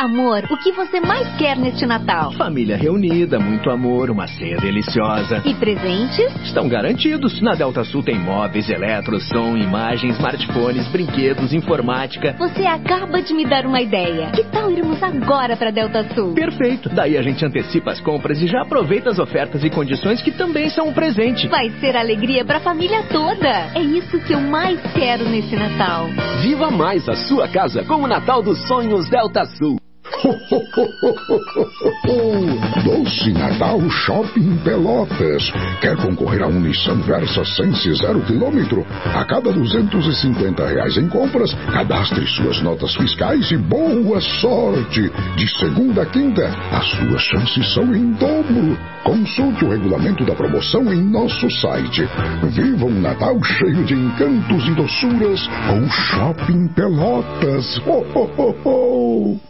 Amor, 0.00 0.44
o 0.50 0.56
que 0.56 0.72
você 0.72 0.98
mais 0.98 1.28
quer 1.36 1.58
neste 1.58 1.84
Natal? 1.84 2.32
Família 2.32 2.74
reunida, 2.74 3.38
muito 3.38 3.68
amor, 3.68 4.08
uma 4.08 4.26
ceia 4.26 4.56
deliciosa. 4.56 5.42
E 5.44 5.52
presentes? 5.52 6.34
Estão 6.42 6.66
garantidos. 6.70 7.38
Na 7.42 7.54
Delta 7.54 7.84
Sul 7.84 8.02
tem 8.02 8.18
móveis, 8.18 8.70
eletro, 8.70 9.20
som, 9.20 9.58
imagens, 9.58 10.16
smartphones, 10.16 10.88
brinquedos, 10.88 11.52
informática. 11.52 12.34
Você 12.38 12.64
acaba 12.64 13.20
de 13.20 13.34
me 13.34 13.44
dar 13.44 13.66
uma 13.66 13.82
ideia. 13.82 14.30
Que 14.30 14.42
tal 14.44 14.70
irmos 14.70 15.02
agora 15.02 15.54
para 15.54 15.70
Delta 15.70 16.02
Sul? 16.14 16.32
Perfeito. 16.32 16.88
Daí 16.88 17.18
a 17.18 17.22
gente 17.22 17.44
antecipa 17.44 17.90
as 17.90 18.00
compras 18.00 18.40
e 18.40 18.46
já 18.46 18.62
aproveita 18.62 19.10
as 19.10 19.18
ofertas 19.18 19.62
e 19.64 19.68
condições 19.68 20.22
que 20.22 20.30
também 20.30 20.70
são 20.70 20.88
um 20.88 20.94
presente. 20.94 21.46
Vai 21.46 21.68
ser 21.78 21.94
alegria 21.94 22.42
para 22.42 22.56
a 22.56 22.60
família 22.62 23.02
toda. 23.02 23.70
É 23.74 23.82
isso 23.82 24.18
que 24.20 24.32
eu 24.32 24.40
mais 24.40 24.80
quero 24.94 25.28
nesse 25.28 25.54
Natal. 25.56 26.06
Viva 26.40 26.70
mais 26.70 27.06
a 27.06 27.14
sua 27.14 27.46
casa 27.48 27.84
com 27.84 27.96
o 27.96 28.06
Natal 28.06 28.42
dos 28.42 28.66
Sonhos 28.66 29.06
Delta 29.10 29.44
Sul. 29.44 29.78
Doce 32.84 33.32
Natal 33.32 33.80
Shopping 33.90 34.56
Pelotas. 34.64 35.52
Quer 35.80 35.96
concorrer 35.96 36.42
a 36.42 36.46
um 36.46 36.60
Nissan 36.60 37.00
Versa 37.02 37.44
Sense 37.44 37.92
zero 37.94 38.20
quilômetro? 38.22 38.86
A 39.14 39.24
cada 39.24 39.52
250 39.52 40.66
reais 40.66 40.96
em 40.96 41.08
compras, 41.08 41.52
cadastre 41.72 42.26
suas 42.26 42.60
notas 42.62 42.94
fiscais 42.96 43.50
e 43.50 43.56
boa 43.56 44.20
sorte! 44.20 45.10
De 45.36 45.48
segunda 45.58 46.02
a 46.02 46.06
quinta, 46.06 46.46
as 46.72 46.86
suas 46.90 47.22
chances 47.22 47.74
são 47.74 47.92
em 47.94 48.12
dobro. 48.12 48.78
Consulte 49.04 49.64
o 49.64 49.70
regulamento 49.70 50.24
da 50.24 50.34
promoção 50.34 50.92
em 50.92 51.02
nosso 51.02 51.48
site. 51.50 52.08
Viva 52.50 52.86
um 52.86 53.00
Natal 53.00 53.42
cheio 53.42 53.84
de 53.84 53.94
encantos 53.94 54.66
e 54.66 54.74
doçuras 54.74 55.48
com 55.68 55.88
Shopping 55.88 56.68
Pelotas. 56.68 57.78
Ho, 57.86 58.04
ho, 58.14 58.30
ho, 58.36 58.54
ho. 58.64 59.49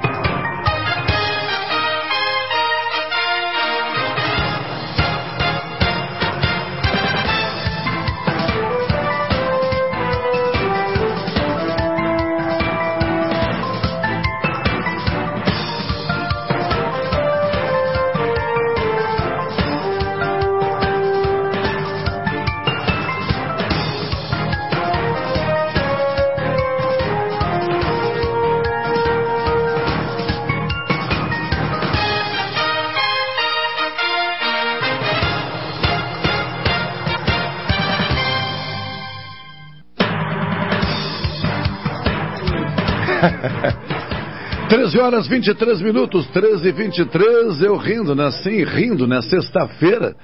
13 44.91 44.99
horas 44.99 45.27
23 45.27 45.81
minutos, 45.81 46.27
13 46.27 46.67
e 46.67 46.71
23, 46.73 47.61
eu 47.61 47.77
rindo, 47.77 48.13
né? 48.13 48.29
Sim, 48.43 48.63
rindo, 48.65 49.07
né? 49.07 49.21
Sexta-feira 49.21 50.15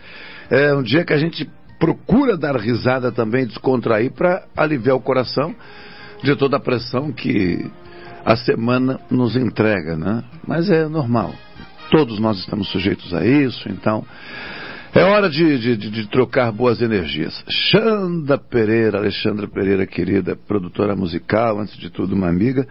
é 0.49 0.73
um 0.73 0.83
dia 0.83 1.05
que 1.05 1.13
a 1.13 1.17
gente 1.17 1.49
procura 1.79 2.35
dar 2.35 2.57
risada 2.57 3.09
também, 3.09 3.45
descontrair 3.45 4.11
para 4.11 4.43
aliviar 4.57 4.97
o 4.97 5.01
coração 5.01 5.55
de 6.21 6.35
toda 6.35 6.57
a 6.57 6.59
pressão 6.59 7.13
que 7.13 7.65
a 8.25 8.35
semana 8.35 8.99
nos 9.09 9.37
entrega, 9.37 9.95
né? 9.95 10.23
Mas 10.45 10.69
é 10.69 10.85
normal. 10.87 11.33
Todos 11.89 12.19
nós 12.19 12.37
estamos 12.39 12.69
sujeitos 12.69 13.13
a 13.13 13.25
isso, 13.25 13.69
então 13.69 14.05
é 14.93 15.03
hora 15.03 15.29
de, 15.29 15.59
de, 15.59 15.77
de, 15.77 16.09
trocar 16.09 16.51
boas 16.51 16.81
energias. 16.81 17.41
Xanda 17.49 18.37
Pereira, 18.37 18.97
Alexandra 18.97 19.47
Pereira, 19.47 19.87
querida 19.87 20.35
produtora 20.35 20.93
musical, 20.93 21.57
antes 21.61 21.77
de 21.77 21.89
tudo 21.89 22.13
uma 22.15 22.27
amiga 22.27 22.67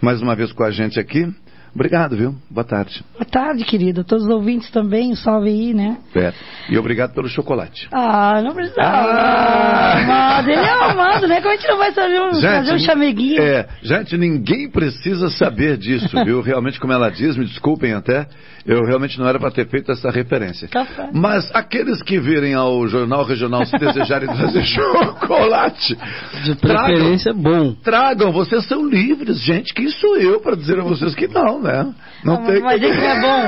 mais 0.00 0.22
uma 0.22 0.34
vez 0.34 0.52
com 0.52 0.64
a 0.64 0.70
gente 0.70 0.98
aqui. 0.98 1.28
Obrigado, 1.74 2.16
viu? 2.16 2.34
Boa 2.50 2.64
tarde. 2.64 3.04
Boa 3.12 3.24
tarde, 3.24 3.64
querida. 3.64 4.02
Todos 4.02 4.24
os 4.24 4.30
ouvintes 4.30 4.70
também, 4.70 5.12
um 5.12 5.16
salve 5.16 5.48
aí, 5.48 5.72
né? 5.72 5.98
É. 6.14 6.32
E 6.68 6.78
obrigado 6.78 7.14
pelo 7.14 7.28
chocolate. 7.28 7.88
Ah, 7.92 8.40
não 8.42 8.52
precisa. 8.54 8.80
Ah, 8.80 9.98
amado. 9.98 10.50
Ele 10.50 10.60
é 10.60 10.90
amado, 10.90 11.28
né? 11.28 11.40
Como 11.40 11.52
a 11.52 11.56
gente 11.56 11.68
não 11.68 11.78
vai 11.78 11.92
saber 11.92 12.20
um, 12.20 12.34
gente, 12.34 12.50
fazer 12.50 12.74
um 12.74 12.78
chameguinho? 12.78 13.42
É, 13.42 13.68
gente, 13.82 14.16
ninguém 14.16 14.68
precisa 14.68 15.30
saber 15.30 15.76
disso, 15.76 16.08
viu? 16.24 16.40
Realmente, 16.40 16.80
como 16.80 16.92
ela 16.92 17.08
diz, 17.10 17.36
me 17.36 17.44
desculpem 17.44 17.92
até, 17.92 18.26
eu 18.66 18.84
realmente 18.84 19.18
não 19.18 19.28
era 19.28 19.38
para 19.38 19.50
ter 19.50 19.68
feito 19.68 19.90
essa 19.92 20.10
referência. 20.10 20.68
Café. 20.68 21.10
Mas 21.12 21.50
aqueles 21.54 22.02
que 22.02 22.18
virem 22.18 22.54
ao 22.54 22.86
Jornal 22.88 23.24
Regional 23.24 23.64
se 23.64 23.76
desejarem 23.78 24.28
trazer 24.28 24.62
chocolate. 24.66 25.96
De 26.44 26.54
preferência, 26.56 27.32
tragam, 27.32 27.42
bom. 27.42 27.74
Tragam, 27.82 28.32
vocês 28.32 28.66
são 28.66 28.86
livres, 28.86 29.40
gente. 29.40 29.72
Quem 29.72 29.88
sou 29.88 30.16
eu 30.16 30.40
para 30.40 30.56
dizer 30.56 30.78
a 30.78 30.82
vocês 30.82 31.14
que 31.14 31.28
não, 31.28 31.59
né? 31.60 31.92
Não, 32.24 32.34
não 32.34 32.46
tem. 32.46 32.60
Mas 32.60 32.82
isso 32.82 33.00
é 33.00 33.20
bom. 33.20 33.42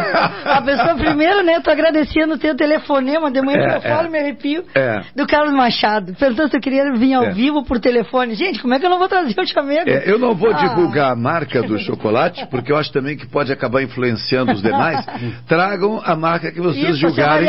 A 0.51 0.63
pessoa, 0.63 0.95
primeiro, 0.95 1.43
né? 1.43 1.61
Tô 1.61 1.71
agradecendo 1.71 2.35
o 2.35 2.39
teu 2.39 2.57
telefonema, 2.57 3.31
de 3.31 3.41
manhã 3.43 3.59
é, 3.59 3.69
que 3.69 3.87
eu 3.87 3.91
é, 3.91 3.97
falo, 3.97 4.11
me 4.11 4.19
arrepio. 4.19 4.65
É. 4.75 5.01
Do 5.15 5.27
Carlos 5.27 5.55
Machado. 5.55 6.15
Perguntando 6.15 6.51
se 6.51 6.57
eu 6.57 6.61
queria 6.61 6.93
vir 6.93 7.15
ao 7.15 7.25
é. 7.25 7.31
vivo 7.31 7.65
por 7.65 7.79
telefone. 7.81 8.35
Gente, 8.35 8.61
como 8.61 8.75
é 8.75 8.79
que 8.79 8.87
eu 8.87 8.91
não 8.91 8.99
vou 8.99 9.09
trazer 9.09 9.39
o 9.39 9.47
chamego? 9.47 9.89
É, 9.89 10.11
eu 10.11 10.19
não 10.19 10.35
vou 10.35 10.51
ah. 10.51 10.59
divulgar 10.59 11.13
a 11.13 11.17
marca 11.17 11.63
do 11.63 11.79
chocolate, 11.81 12.47
porque 12.51 12.73
eu 12.73 12.77
acho 12.77 12.93
também 12.93 13.17
que 13.17 13.27
pode 13.27 13.53
acabar 13.53 13.83
influenciando 13.83 14.53
os 14.53 14.63
demais. 14.63 15.05
Tragam 15.47 16.01
a 16.05 16.17
marca 16.17 16.51
que 16.51 16.61
vocês 16.61 16.91
Isso, 16.91 16.99
julgarem. 16.99 17.49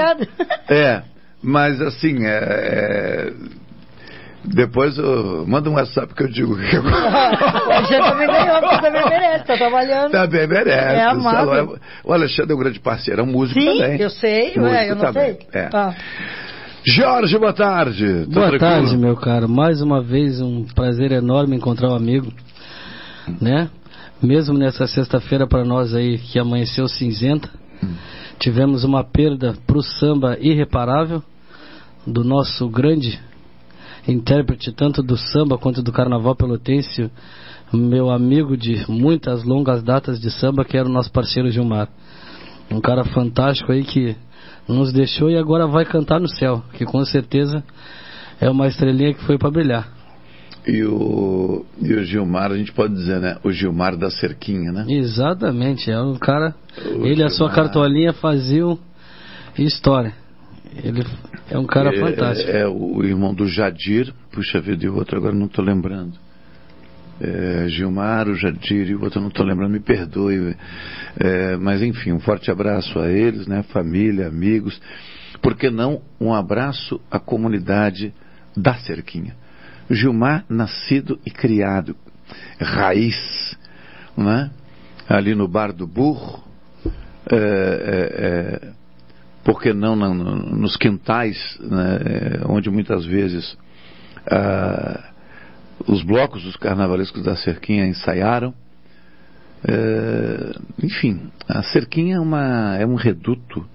É, 0.70 1.04
mas 1.42 1.82
assim, 1.82 2.26
é, 2.26 2.30
é... 2.30 3.34
Depois 4.46 4.98
eu... 4.98 5.46
manda 5.48 5.70
um 5.70 5.74
WhatsApp 5.74 6.14
que 6.14 6.24
eu 6.24 6.28
digo. 6.28 6.56
que 6.56 6.76
eu... 6.76 6.84
Você 6.84 7.98
também 7.98 8.28
ganhou, 8.28 8.62
porque 8.62 8.82
também 8.82 9.10
merece, 9.10 9.46
tá 9.46 9.58
trabalhando. 9.58 10.12
Também 10.12 10.48
merece. 10.48 10.96
É 10.96 11.04
amado. 11.04 11.80
O 12.04 12.14
Alexandre 12.14 12.52
é 12.52 12.56
um 12.56 12.60
grande 12.60 12.80
parceiro, 12.80 13.22
é 13.22 13.24
um 13.24 13.28
músico 13.28 13.60
Sim, 13.60 13.78
também. 13.78 14.02
eu 14.02 14.10
sei, 14.10 14.54
ué, 14.58 14.90
eu 14.90 14.96
não 14.96 15.06
também. 15.06 15.34
sei. 15.34 15.48
É. 15.62 15.70
Tá. 15.70 15.96
Jorge, 16.86 17.38
boa 17.38 17.54
tarde. 17.54 18.26
Tô 18.26 18.32
boa 18.32 18.50
tranquilo? 18.50 18.60
tarde, 18.60 18.98
meu 18.98 19.16
caro. 19.16 19.48
Mais 19.48 19.82
uma 19.82 20.02
vez, 20.02 20.42
um 20.42 20.66
prazer 20.76 21.12
enorme 21.14 21.56
encontrar 21.56 21.90
um 21.90 21.96
amigo, 21.96 22.32
né? 23.40 23.70
Mesmo 24.22 24.58
nessa 24.58 24.88
sexta-feira 24.88 25.48
para 25.48 25.64
nós 25.64 25.94
aí 25.96 26.18
que 26.18 26.38
amanheceu 26.38 26.88
cinzenta, 26.88 27.50
Tivemos 28.40 28.84
uma 28.84 29.04
perda 29.04 29.54
para 29.66 29.78
o 29.78 29.82
samba 29.82 30.38
irreparável 30.40 31.24
do 32.06 32.24
nosso 32.24 32.68
grande 32.68 33.20
intérprete, 34.08 34.72
tanto 34.72 35.02
do 35.02 35.18
samba 35.18 35.58
quanto 35.58 35.82
do 35.82 35.92
carnaval 35.92 36.36
pelotense, 36.36 37.10
meu 37.72 38.10
amigo 38.12 38.56
de 38.56 38.86
muitas 38.90 39.44
longas 39.44 39.82
datas 39.82 40.20
de 40.20 40.30
samba, 40.30 40.64
que 40.64 40.78
era 40.78 40.88
o 40.88 40.92
nosso 40.92 41.12
parceiro 41.12 41.50
Gilmar. 41.50 41.90
Um 42.70 42.80
cara 42.80 43.04
fantástico 43.06 43.72
aí 43.72 43.84
que 43.84 44.16
nos 44.68 44.94
deixou 44.94 45.30
e 45.30 45.38
agora 45.38 45.68
vai 45.68 45.86
cantar 45.86 46.20
no 46.20 46.28
céu, 46.28 46.64
que 46.74 46.86
com 46.86 47.04
certeza 47.06 47.64
é 48.40 48.50
uma 48.50 48.68
estrelinha 48.68 49.14
que 49.14 49.24
foi 49.24 49.38
para 49.38 49.52
brilhar. 49.52 49.92
E 50.66 50.82
o, 50.84 51.66
e 51.82 51.94
o 51.94 52.04
Gilmar, 52.06 52.52
a 52.52 52.58
gente 52.58 52.72
pode 52.72 52.94
dizer, 52.94 53.20
né? 53.20 53.38
O 53.44 53.52
Gilmar 53.52 53.98
da 53.98 54.10
cerquinha, 54.10 54.72
né? 54.72 54.86
Exatamente, 54.88 55.92
é 55.92 56.00
um 56.00 56.16
cara. 56.16 56.56
O 56.96 57.06
ele 57.06 57.22
e 57.22 57.24
a 57.24 57.30
sua 57.30 57.50
cartolinha 57.50 58.14
faziam 58.14 58.80
história. 59.58 60.14
Ele 60.84 61.04
é 61.50 61.58
um 61.58 61.66
cara 61.66 61.96
é, 61.96 62.00
fantástico. 62.00 62.50
É, 62.50 62.62
é, 62.62 62.68
o 62.68 63.04
irmão 63.04 63.34
do 63.34 63.48
Jadir, 63.48 64.14
puxa 64.32 64.60
vida, 64.62 64.86
e 64.86 64.90
o 64.90 64.96
outro 64.96 65.18
agora 65.18 65.36
não 65.36 65.46
estou 65.46 65.64
lembrando. 65.64 66.14
É, 67.22 67.68
Gilmar, 67.68 68.28
o 68.28 68.36
Jadir 68.36 68.90
e 68.90 68.96
o 68.96 69.04
outro 69.04 69.22
não 69.22 69.28
estou 69.28 69.46
lembrando, 69.46 69.72
me 69.72 69.80
perdoe. 69.80 70.56
É, 71.20 71.58
mas 71.58 71.82
enfim, 71.82 72.12
um 72.12 72.20
forte 72.20 72.50
abraço 72.50 72.98
a 73.00 73.10
eles, 73.10 73.48
né? 73.48 73.64
Família, 73.64 74.28
amigos. 74.28 74.82
Por 75.42 75.56
que 75.56 75.70
não 75.70 76.02
um 76.20 76.34
abraço 76.34 77.00
à 77.12 77.20
comunidade 77.20 78.14
da 78.56 78.76
cerquinha? 78.76 79.36
Gilmar, 79.90 80.46
nascido 80.50 81.20
e 81.26 81.30
criado, 81.30 81.96
raiz, 82.60 83.58
né? 84.18 84.50
ali 85.08 85.36
no 85.36 85.48
Bar 85.48 85.74
do 85.74 85.86
Burro, 85.86 86.44
é, 87.32 87.36
é, 87.36 87.38
é, 87.38 88.74
por 89.44 89.62
que 89.62 89.74
não 89.74 89.96
na, 89.96 90.10
no, 90.10 90.36
nos 90.56 90.78
quintais, 90.78 91.38
né? 91.60 92.42
Onde 92.48 92.70
muitas 92.70 93.06
vezes 93.06 93.58
ah, 94.30 95.12
os 95.88 96.04
blocos 96.04 96.44
dos 96.44 96.56
carnavalescos 96.56 97.24
da 97.24 97.36
Cerquinha 97.36 97.86
ensaiaram. 97.86 98.54
É, 99.66 100.56
enfim, 100.84 101.32
a 101.48 101.64
Cerquinha 101.64 102.18
é, 102.18 102.20
uma, 102.20 102.78
é 102.78 102.86
um 102.86 102.96
reduto, 102.96 103.66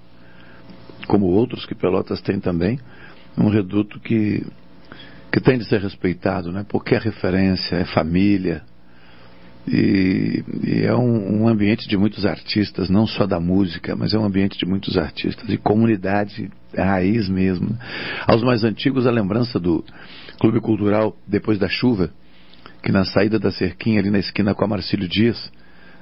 como 1.07 1.27
outros 1.27 1.65
que 1.65 1.75
Pelotas 1.75 2.21
tem 2.21 2.39
também, 2.39 2.79
um 3.37 3.49
reduto 3.49 3.99
que 4.01 4.45
que 5.31 5.41
tem 5.41 5.59
de 5.59 5.65
ser 5.67 5.81
respeitado, 5.81 6.51
né? 6.51 6.65
porque 6.69 6.95
é 6.95 6.99
referência, 6.99 7.77
é 7.77 7.85
família. 7.85 8.63
E, 9.67 10.43
e 10.65 10.85
é 10.85 10.95
um, 10.95 11.43
um, 11.43 11.49
ambiente 11.49 11.89
de 11.89 11.97
muitos 11.97 12.25
artistas, 12.25 12.89
não 12.89 13.07
só 13.07 13.27
da 13.27 13.39
música, 13.39 13.95
mas 13.95 14.15
é 14.15 14.19
um 14.19 14.25
ambiente 14.25 14.57
de 14.59 14.65
muitos 14.65 14.97
artistas, 14.97 15.47
de 15.47 15.59
comunidade 15.59 16.51
raiz 16.75 17.29
mesmo. 17.29 17.77
Aos 18.27 18.43
mais 18.43 18.65
antigos, 18.65 19.07
a 19.07 19.11
lembrança 19.11 19.59
do 19.59 19.85
Clube 20.41 20.61
Cultural 20.61 21.15
Depois 21.27 21.59
da 21.59 21.69
Chuva, 21.69 22.11
que 22.83 22.93
na 22.93 23.05
saída 23.05 23.39
da 23.39 23.51
cerquinha, 23.51 24.01
ali 24.01 24.11
na 24.11 24.19
esquina 24.19 24.55
com 24.55 24.65
a 24.65 24.69
Marcílio 24.69 25.09
Dias, 25.09 25.51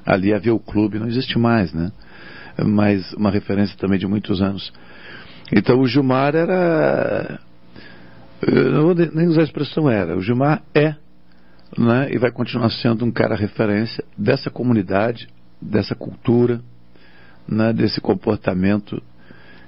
ali 0.05 0.33
havia 0.33 0.55
o 0.55 0.61
clube, 0.61 0.99
não 0.99 1.09
existe 1.09 1.39
mais, 1.39 1.73
né? 1.73 1.91
Mas 2.65 3.13
uma 3.15 3.31
referência 3.31 3.77
também 3.77 3.99
de 3.99 4.07
muitos 4.07 4.41
anos. 4.41 4.73
Então 5.53 5.81
o 5.81 5.87
Gilmar 5.87 6.35
era 6.37 7.41
eu 8.43 8.71
não 8.71 8.83
vou 8.83 8.95
nem 8.95 9.29
usar 9.29 9.41
a 9.41 9.45
expressão 9.45 9.89
era. 9.89 10.17
O 10.17 10.21
Gilmar 10.21 10.63
é 10.75 10.95
né, 11.77 12.09
e 12.13 12.19
vai 12.19 12.31
continuar 12.31 12.71
sendo 12.71 13.05
um 13.05 13.11
cara 13.11 13.35
referência 13.35 14.05
dessa 14.17 14.51
comunidade, 14.51 15.29
dessa 15.61 15.95
cultura, 15.95 16.61
né, 17.49 17.73
desse 17.73 18.01
comportamento 18.01 19.03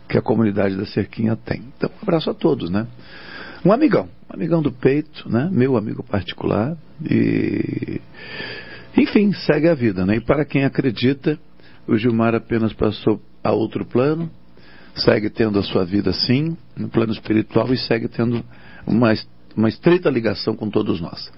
que 0.09 0.16
a 0.16 0.22
comunidade 0.22 0.76
da 0.76 0.86
Cerquinha 0.86 1.36
tem. 1.36 1.62
Então, 1.76 1.90
um 1.90 2.03
abraço 2.03 2.30
a 2.30 2.34
todos, 2.34 2.70
né? 2.70 2.86
Um 3.64 3.72
amigão, 3.72 4.09
um 4.30 4.34
amigão 4.34 4.62
do 4.62 4.72
peito, 4.72 5.28
né? 5.28 5.49
Meu 5.53 5.76
amigo 5.76 6.03
particular 6.03 6.76
e 7.05 8.01
enfim, 8.96 9.32
segue 9.32 9.68
a 9.68 9.74
vida, 9.74 10.05
né? 10.05 10.16
E 10.16 10.20
para 10.20 10.44
quem 10.44 10.64
acredita, 10.64 11.38
o 11.86 11.96
Gilmar 11.96 12.34
apenas 12.34 12.72
passou 12.72 13.20
a 13.44 13.53
outro 13.53 13.84
plano, 13.84 14.30
segue 14.94 15.30
tendo 15.30 15.59
a 15.59 15.62
sua 15.62 15.84
vida 15.84 16.12
sim, 16.12 16.57
no 16.76 16.88
plano 16.88 17.12
espiritual, 17.12 17.72
e 17.72 17.76
segue 17.76 18.09
tendo 18.09 18.44
uma, 18.86 19.14
uma 19.57 19.68
estreita 19.68 20.11
ligação 20.11 20.57
com 20.57 20.68
todos 20.68 21.01
nós. 21.01 21.30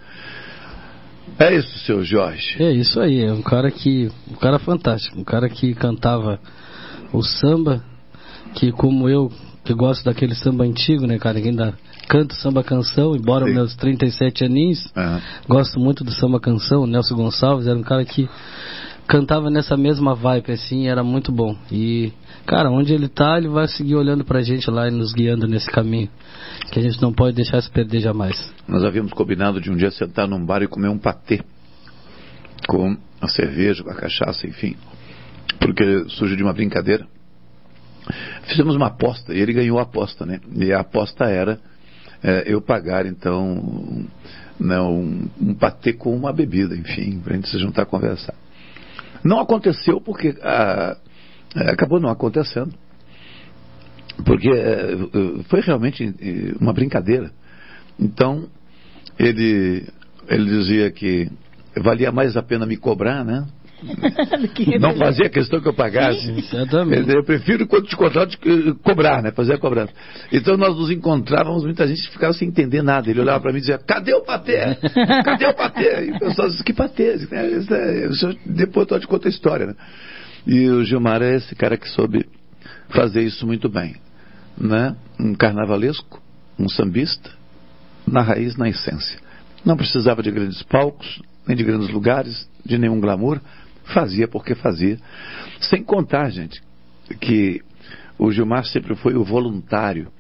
É 1.39 1.55
isso, 1.55 1.79
seu 1.81 2.05
Jorge. 2.05 2.63
É 2.63 2.73
isso 2.73 3.01
aí, 3.01 3.25
é 3.25 3.33
um 3.33 3.43
cara 3.43 3.71
que. 3.71 4.11
um 4.31 4.35
cara 4.35 4.59
fantástico, 4.59 5.19
um 5.19 5.25
cara 5.25 5.49
que 5.49 5.75
cantava 5.75 6.39
o 7.13 7.23
samba, 7.23 7.83
que 8.55 8.71
como 8.73 9.09
eu, 9.09 9.31
que 9.65 9.75
gosto 9.75 10.05
daquele 10.05 10.35
samba 10.35 10.65
antigo, 10.65 11.07
né, 11.07 11.19
cara, 11.19 11.41
que 11.41 11.49
ainda 11.49 11.75
canto 12.09 12.35
samba 12.35 12.65
canção, 12.65 13.15
embora 13.15 13.47
Sim. 13.47 13.55
meus 13.55 13.77
37 13.77 14.45
aninhos, 14.45 14.85
uhum. 14.97 15.21
gosto 15.49 15.79
muito 15.79 16.03
do 16.03 16.11
samba 16.11 16.41
canção, 16.41 16.87
Nelson 16.87 17.15
Gonçalves 17.15 17.67
era 17.67 17.79
um 17.79 17.83
cara 17.83 18.05
que 18.05 18.29
cantava 19.07 19.51
nessa 19.51 19.77
mesma 19.77 20.15
vibe, 20.15 20.53
assim, 20.53 20.89
era 20.89 21.03
muito 21.03 21.33
bom. 21.33 21.57
E, 21.71 22.13
cara, 22.51 22.69
onde 22.69 22.93
ele 22.93 23.09
tá, 23.09 23.39
ele 23.39 23.47
vai 23.47 23.69
seguir 23.69 23.95
olhando 23.95 24.25
pra 24.25 24.43
gente 24.43 24.69
lá 24.69 24.89
e 24.89 24.91
nos 24.91 25.13
guiando 25.13 25.47
nesse 25.47 25.71
caminho. 25.71 26.11
Que 26.73 26.81
a 26.81 26.83
gente 26.83 27.01
não 27.01 27.13
pode 27.13 27.37
deixar 27.37 27.63
se 27.63 27.71
perder 27.71 28.01
jamais. 28.01 28.53
Nós 28.67 28.83
havíamos 28.83 29.13
combinado 29.13 29.61
de 29.61 29.71
um 29.71 29.77
dia 29.77 29.93
sentar 29.93 30.27
num 30.27 30.45
bar 30.45 30.61
e 30.61 30.67
comer 30.67 30.89
um 30.89 30.99
patê. 30.99 31.43
Com 32.67 32.97
a 33.21 33.29
cerveja, 33.29 33.85
com 33.85 33.91
a 33.91 33.95
cachaça, 33.95 34.49
enfim. 34.49 34.75
Porque 35.61 36.09
surgiu 36.09 36.37
de 36.37 36.43
uma 36.43 36.53
brincadeira. 36.53 37.07
Fizemos 38.49 38.75
uma 38.75 38.89
aposta 38.89 39.33
e 39.33 39.39
ele 39.39 39.53
ganhou 39.53 39.79
a 39.79 39.83
aposta, 39.83 40.27
né? 40.27 40.41
E 40.57 40.73
a 40.73 40.81
aposta 40.81 41.27
era 41.27 41.61
é, 42.21 42.43
eu 42.47 42.61
pagar, 42.61 43.07
então, 43.07 44.05
né, 44.59 44.81
um, 44.81 45.29
um 45.41 45.55
patê 45.55 45.93
com 45.93 46.17
uma 46.17 46.33
bebida, 46.33 46.75
enfim, 46.75 47.21
para 47.21 47.35
a 47.35 47.37
gente 47.37 47.49
se 47.49 47.59
juntar 47.61 47.83
a 47.83 47.87
conversar. 47.87 48.35
Não 49.23 49.39
aconteceu 49.39 50.01
porque 50.01 50.35
ah, 50.43 50.97
acabou 51.55 52.01
não 52.01 52.11
acontecendo. 52.11 52.73
Porque 54.25 54.51
eh, 54.51 54.97
foi 55.49 55.61
realmente 55.61 56.15
uma 56.61 56.73
brincadeira. 56.73 57.31
Então, 57.99 58.49
ele, 59.19 59.87
ele 60.29 60.45
dizia 60.45 60.91
que 60.91 61.31
valia 61.77 62.11
mais 62.11 62.37
a 62.37 62.43
pena 62.43 62.67
me 62.67 62.77
cobrar, 62.77 63.25
né? 63.25 63.47
não 64.81 64.95
fazia 64.99 65.29
questão 65.29 65.61
que 65.61 65.69
eu 65.69 65.75
pagasse. 65.75 66.31
Exatamente. 66.31 67.15
Eu 67.15 67.25
prefiro 67.25 67.67
quando 67.67 67.87
te 67.87 67.97
contrato 67.97 68.39
cobrar, 68.83 69.23
né? 69.23 69.31
Fazer 69.33 69.55
a 69.55 69.59
cobrança. 69.59 69.93
Então 70.33 70.57
nós 70.57 70.77
nos 70.77 70.91
encontrávamos, 70.91 71.65
muita 71.65 71.87
gente 71.87 72.09
ficava 72.11 72.33
sem 72.33 72.49
entender 72.49 72.83
nada. 72.83 73.11
Ele 73.11 73.21
olhava 73.21 73.41
para 73.41 73.53
mim 73.53 73.59
e 73.59 73.61
dizia, 73.61 73.79
cadê 73.79 74.15
o 74.15 74.23
patê? 74.23 74.77
Cadê 75.25 75.47
o 75.47 75.55
patê? 75.55 76.07
E 76.07 76.11
o 76.13 76.19
pessoal 76.19 76.49
dizia, 76.49 76.65
que 76.65 76.73
patê? 76.73 77.17
É, 77.33 78.09
depois 78.47 78.87
eu 78.91 79.01
te 79.01 79.07
conto 79.07 79.27
a 79.27 79.31
história, 79.31 79.67
né? 79.67 79.75
E 80.47 80.69
o 80.69 80.85
Gilmar 80.85 81.23
é 81.23 81.37
esse 81.37 81.55
cara 81.55 81.77
que 81.77 81.89
soube 81.89 82.27
fazer 82.89 83.23
isso 83.23 83.47
muito 83.47 83.69
bem. 83.69 83.97
Né? 84.59 84.97
Um 85.19 85.35
carnavalesco, 85.35 86.23
um 86.59 86.69
sambista, 86.69 87.31
na 88.07 88.23
raiz, 88.23 88.57
na 88.57 88.69
essência. 88.69 89.19
Não 89.65 89.77
precisava 89.77 90.23
de 90.23 90.31
grandes 90.31 90.63
palcos, 90.63 91.21
nem 91.47 91.57
de 91.57 91.65
grandes 91.65 91.91
lugares, 91.91 92.49
de 92.65 92.79
nenhum 92.79 93.01
glamour 93.01 93.41
fazia 93.93 94.27
porque 94.29 94.55
fazia. 94.55 94.99
Sem 95.61 95.83
contar, 95.83 96.31
gente, 96.31 96.63
que 97.21 97.61
o 98.19 98.31
Gilmar 98.31 98.65
sempre 98.65 98.95
foi 98.95 99.15
o 99.15 99.25
voluntário 99.25 100.11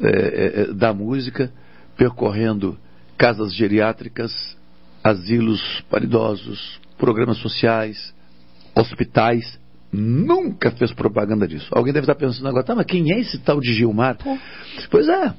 é, 0.00 0.62
é, 0.70 0.72
da 0.72 0.92
música, 0.92 1.52
percorrendo 1.96 2.78
casas 3.16 3.54
geriátricas, 3.54 4.56
asilos 5.04 5.82
para 5.90 6.04
idosos, 6.04 6.80
programas 6.98 7.38
sociais, 7.38 8.14
hospitais. 8.74 9.60
Nunca 9.92 10.70
fez 10.70 10.92
propaganda 10.92 11.46
disso. 11.46 11.68
Alguém 11.70 11.92
deve 11.92 12.04
estar 12.04 12.14
pensando 12.14 12.48
agora, 12.48 12.64
tá, 12.64 12.74
mas 12.74 12.86
quem 12.86 13.12
é 13.12 13.20
esse 13.20 13.38
tal 13.38 13.60
de 13.60 13.74
Gilmar? 13.74 14.16
Pô. 14.16 14.38
Pois 14.90 15.06
é, 15.06 15.34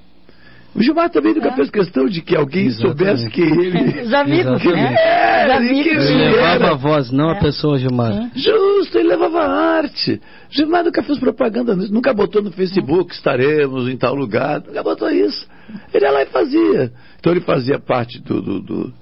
o 0.76 0.82
Gilmar 0.82 1.10
também 1.10 1.36
nunca 1.36 1.50
é. 1.50 1.56
fez 1.56 1.70
questão 1.70 2.06
de 2.08 2.22
que 2.22 2.36
alguém 2.36 2.66
Exatamente. 2.66 2.98
soubesse 2.98 3.30
que 3.30 3.42
ele. 3.42 4.02
Os 4.02 4.14
amigos, 4.14 4.62
que 4.62 4.72
né? 4.72 4.96
É, 4.98 5.46
Os 5.46 5.58
amigos. 5.58 6.10
Ele 6.10 6.32
levava 6.32 6.72
a 6.72 6.74
voz, 6.74 7.12
não 7.12 7.30
é. 7.30 7.38
a 7.38 7.40
pessoa, 7.40 7.78
Gilmar. 7.78 8.32
Justo, 8.36 8.98
ele 8.98 9.10
levava 9.10 9.40
a 9.40 9.78
arte. 9.78 10.20
Gilmar 10.50 10.84
nunca 10.84 11.04
fez 11.04 11.20
propaganda 11.20 11.76
nisso, 11.76 11.94
nunca 11.94 12.12
botou 12.12 12.42
no 12.42 12.52
Facebook, 12.52 13.14
estaremos 13.14 13.88
em 13.88 13.96
tal 13.96 14.16
lugar, 14.16 14.64
nunca 14.66 14.82
botou 14.82 15.10
isso. 15.12 15.48
Ele 15.94 16.06
ia 16.06 16.12
lá 16.12 16.24
e 16.24 16.28
fazia. 16.28 16.92
Então 17.20 17.32
ele 17.32 17.42
fazia 17.42 17.80
parte 17.80 18.20
do, 18.20 18.42
do, 18.42 18.60
do 18.60 18.94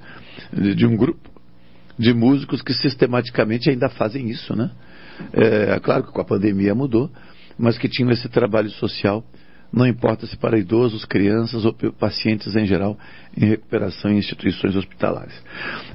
de 0.76 0.86
um 0.86 0.98
grupo 0.98 1.31
de 1.98 2.14
músicos 2.14 2.62
que 2.62 2.74
sistematicamente 2.74 3.70
ainda 3.70 3.90
fazem 3.90 4.30
isso, 4.30 4.56
né? 4.56 4.72
É, 5.34 5.80
claro 5.80 6.04
que 6.04 6.12
com 6.12 6.22
a 6.22 6.26
pandemia 6.26 6.74
mudou, 6.74 7.10
mas 7.58 7.78
que 7.78 7.88
tinham 7.88 8.12
esse 8.12 8.28
trabalho 8.30 8.70
social 8.70 9.24
não 9.72 9.88
importa 9.88 10.28
se 10.28 10.36
para 10.36 10.60
idosos, 10.60 11.06
crianças 11.06 11.64
ou 11.64 11.74
pacientes 11.98 12.56
em 12.56 12.66
geral 12.66 12.98
em 13.36 13.46
recuperação 13.46 14.12
em 14.12 14.18
instituições 14.18 14.76
hospitalares. 14.76 15.34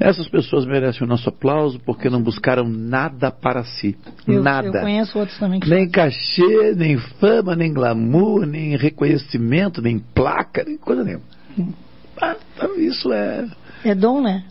Essas 0.01 0.29
pessoas 0.29 0.65
merecem 0.65 1.07
o 1.07 1.07
nosso 1.07 1.29
aplauso 1.29 1.79
porque 1.81 2.09
não 2.09 2.23
buscaram 2.23 2.67
nada 2.67 3.31
para 3.31 3.63
si. 3.65 3.97
Eu, 4.27 4.43
nada. 4.43 4.69
Eu 4.69 4.81
conheço 4.81 5.19
outros 5.19 5.39
também 5.39 5.61
que 5.61 5.69
Nem 5.69 5.91
cachê, 5.91 6.75
nem 6.75 6.97
fama, 6.97 7.55
nem 7.55 7.73
glamour, 7.73 8.47
nem 8.47 8.77
reconhecimento, 8.77 9.83
nem 9.83 9.99
placa, 9.99 10.65
nem 10.65 10.79
coisa 10.79 11.05
nenhuma. 11.05 11.25
Hum. 11.59 11.73
Ah, 12.19 12.37
isso 12.79 13.13
é. 13.13 13.47
É 13.85 13.95
dom, 13.95 14.23
né? 14.23 14.45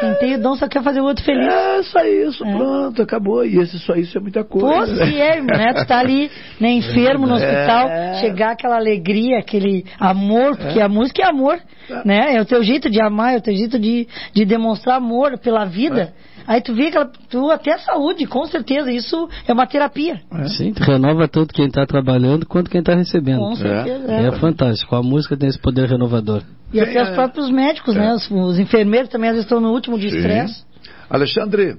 Quem 0.00 0.14
tem 0.14 0.34
o 0.34 0.42
dom 0.42 0.54
só 0.56 0.66
quer 0.66 0.82
fazer 0.82 1.00
o 1.00 1.04
outro 1.04 1.24
feliz. 1.24 1.46
É, 1.46 1.82
só 1.84 2.04
isso, 2.04 2.44
é. 2.44 2.56
pronto, 2.56 3.02
acabou. 3.02 3.44
E 3.44 3.58
esse 3.58 3.78
só 3.78 3.94
isso 3.94 4.16
é 4.18 4.20
muita 4.20 4.42
coisa. 4.42 4.68
Pô, 4.68 5.04
se 5.04 5.20
é, 5.20 5.40
né? 5.40 5.72
Tu 5.74 5.86
tá 5.86 5.98
ali, 5.98 6.30
né, 6.60 6.70
enfermo 6.72 7.26
no 7.26 7.34
hospital, 7.34 7.88
é. 7.88 8.14
chegar 8.20 8.52
aquela 8.52 8.76
alegria, 8.76 9.38
aquele 9.38 9.84
amor, 9.98 10.56
porque 10.56 10.80
é. 10.80 10.82
a 10.82 10.88
música 10.88 11.22
é 11.22 11.28
amor, 11.28 11.58
é. 11.88 12.06
né? 12.06 12.36
É 12.36 12.40
o 12.40 12.44
teu 12.44 12.62
jeito 12.62 12.90
de 12.90 13.00
amar, 13.00 13.34
é 13.34 13.36
o 13.36 13.42
teu 13.42 13.54
jeito 13.54 13.78
de, 13.78 14.08
de 14.34 14.44
demonstrar 14.44 14.96
amor 14.96 15.38
pela 15.38 15.64
vida. 15.64 16.12
É. 16.28 16.32
Aí 16.46 16.60
tu 16.60 16.74
vê 16.74 16.90
que 16.90 16.98
tu 17.30 17.50
até 17.50 17.74
a 17.74 17.78
saúde, 17.78 18.26
com 18.26 18.44
certeza, 18.46 18.90
isso 18.90 19.28
é 19.46 19.52
uma 19.52 19.66
terapia. 19.66 20.20
É. 20.32 20.48
Sim, 20.48 20.72
renova 20.76 21.28
tanto 21.28 21.54
quem 21.54 21.66
está 21.66 21.86
trabalhando 21.86 22.46
quanto 22.46 22.70
quem 22.70 22.80
está 22.80 22.94
recebendo. 22.94 23.38
Com 23.38 23.54
certeza. 23.54 24.12
É. 24.12 24.26
é. 24.26 24.32
fantástico. 24.32 24.94
A 24.96 25.02
música 25.02 25.36
tem 25.36 25.48
esse 25.48 25.60
poder 25.60 25.88
renovador. 25.88 26.42
E 26.72 26.80
até 26.80 27.02
os 27.02 27.10
próprios 27.10 27.50
médicos, 27.50 27.94
né? 27.94 28.12
Os, 28.14 28.30
os, 28.30 28.58
enfermeiros 28.58 29.10
também 29.10 29.30
às 29.30 29.34
vezes 29.34 29.46
estão 29.46 29.60
no 29.60 29.70
último 29.70 29.98
de 29.98 30.06
estresse. 30.06 30.64
Alexandre, 31.08 31.76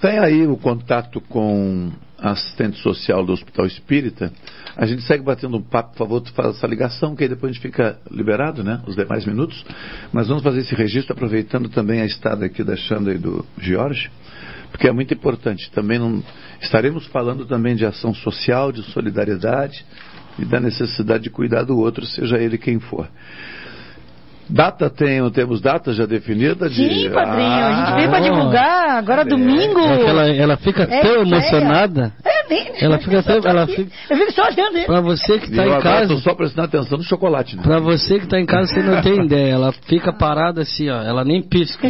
tem 0.00 0.18
aí 0.18 0.46
o 0.46 0.56
contato 0.56 1.20
com 1.20 1.92
assistente 2.18 2.78
social 2.80 3.24
do 3.24 3.32
Hospital 3.32 3.66
Espírita. 3.66 4.32
A 4.76 4.86
gente 4.86 5.02
segue 5.02 5.24
batendo 5.24 5.56
um 5.56 5.62
papo, 5.62 5.92
por 5.92 5.98
favor, 5.98 6.20
tu 6.20 6.32
faz 6.32 6.56
essa 6.56 6.66
ligação, 6.66 7.14
que 7.14 7.24
aí 7.24 7.28
depois 7.28 7.50
a 7.50 7.52
gente 7.52 7.62
fica 7.62 7.98
liberado, 8.10 8.62
né? 8.62 8.80
Os 8.86 8.94
demais 8.94 9.26
minutos. 9.26 9.64
Mas 10.12 10.28
vamos 10.28 10.42
fazer 10.42 10.60
esse 10.60 10.74
registro, 10.74 11.12
aproveitando 11.12 11.68
também 11.68 12.00
a 12.00 12.06
estada 12.06 12.46
aqui 12.46 12.62
da 12.62 12.76
Xanda 12.76 13.12
e 13.12 13.18
do 13.18 13.44
Jorge, 13.58 14.10
porque 14.70 14.88
é 14.88 14.92
muito 14.92 15.12
importante. 15.12 15.70
Também 15.72 15.98
não... 15.98 16.22
estaremos 16.60 17.06
falando 17.06 17.44
também 17.44 17.74
de 17.74 17.84
ação 17.84 18.14
social, 18.14 18.72
de 18.72 18.82
solidariedade 18.92 19.84
e 20.38 20.44
da 20.44 20.60
necessidade 20.60 21.24
de 21.24 21.30
cuidar 21.30 21.64
do 21.64 21.76
outro, 21.76 22.06
seja 22.06 22.38
ele 22.38 22.56
quem 22.56 22.78
for. 22.78 23.08
Data 24.52 24.90
tem, 24.90 25.30
temos 25.30 25.62
data 25.62 25.92
já 25.92 26.04
definida? 26.04 26.68
De... 26.68 26.74
Sim, 26.74 27.10
padrinho. 27.10 27.48
Ah, 27.48 27.66
a 27.66 27.72
gente 27.72 27.96
veio 27.96 28.10
para 28.10 28.20
divulgar 28.20 28.90
agora 28.98 29.22
é. 29.22 29.24
domingo. 29.24 29.80
É 29.80 30.02
ela, 30.02 30.28
ela 30.30 30.56
fica 30.58 30.82
é, 30.82 31.00
tão 31.00 31.22
emocionada. 31.22 32.12
É, 32.22 32.48
nem. 32.48 32.72
Ela 32.78 32.98
fica 32.98 33.22
tão. 33.22 33.40
Ela 33.42 33.66
fica... 33.66 33.90
Eu 34.10 34.16
fico 34.18 34.32
só 34.32 34.42
olhando 34.42 34.76
ele. 34.76 34.86
Para 34.86 35.00
você 35.00 35.38
que 35.38 35.50
está 35.50 35.66
em 35.66 35.80
casa. 35.80 36.02
Estou 36.02 36.18
só 36.18 36.34
prestando 36.34 36.66
atenção 36.66 36.98
no 36.98 37.04
chocolate. 37.04 37.56
Né? 37.56 37.62
Para 37.62 37.78
você 37.78 38.18
que 38.18 38.24
está 38.24 38.38
em 38.38 38.44
casa, 38.44 38.74
você 38.74 38.82
não 38.82 39.00
tem 39.00 39.24
ideia. 39.24 39.54
Ela 39.54 39.72
fica 39.72 40.12
parada 40.12 40.62
assim, 40.62 40.90
ó. 40.90 41.02
Ela 41.02 41.24
nem 41.24 41.42
pisca. 41.42 41.88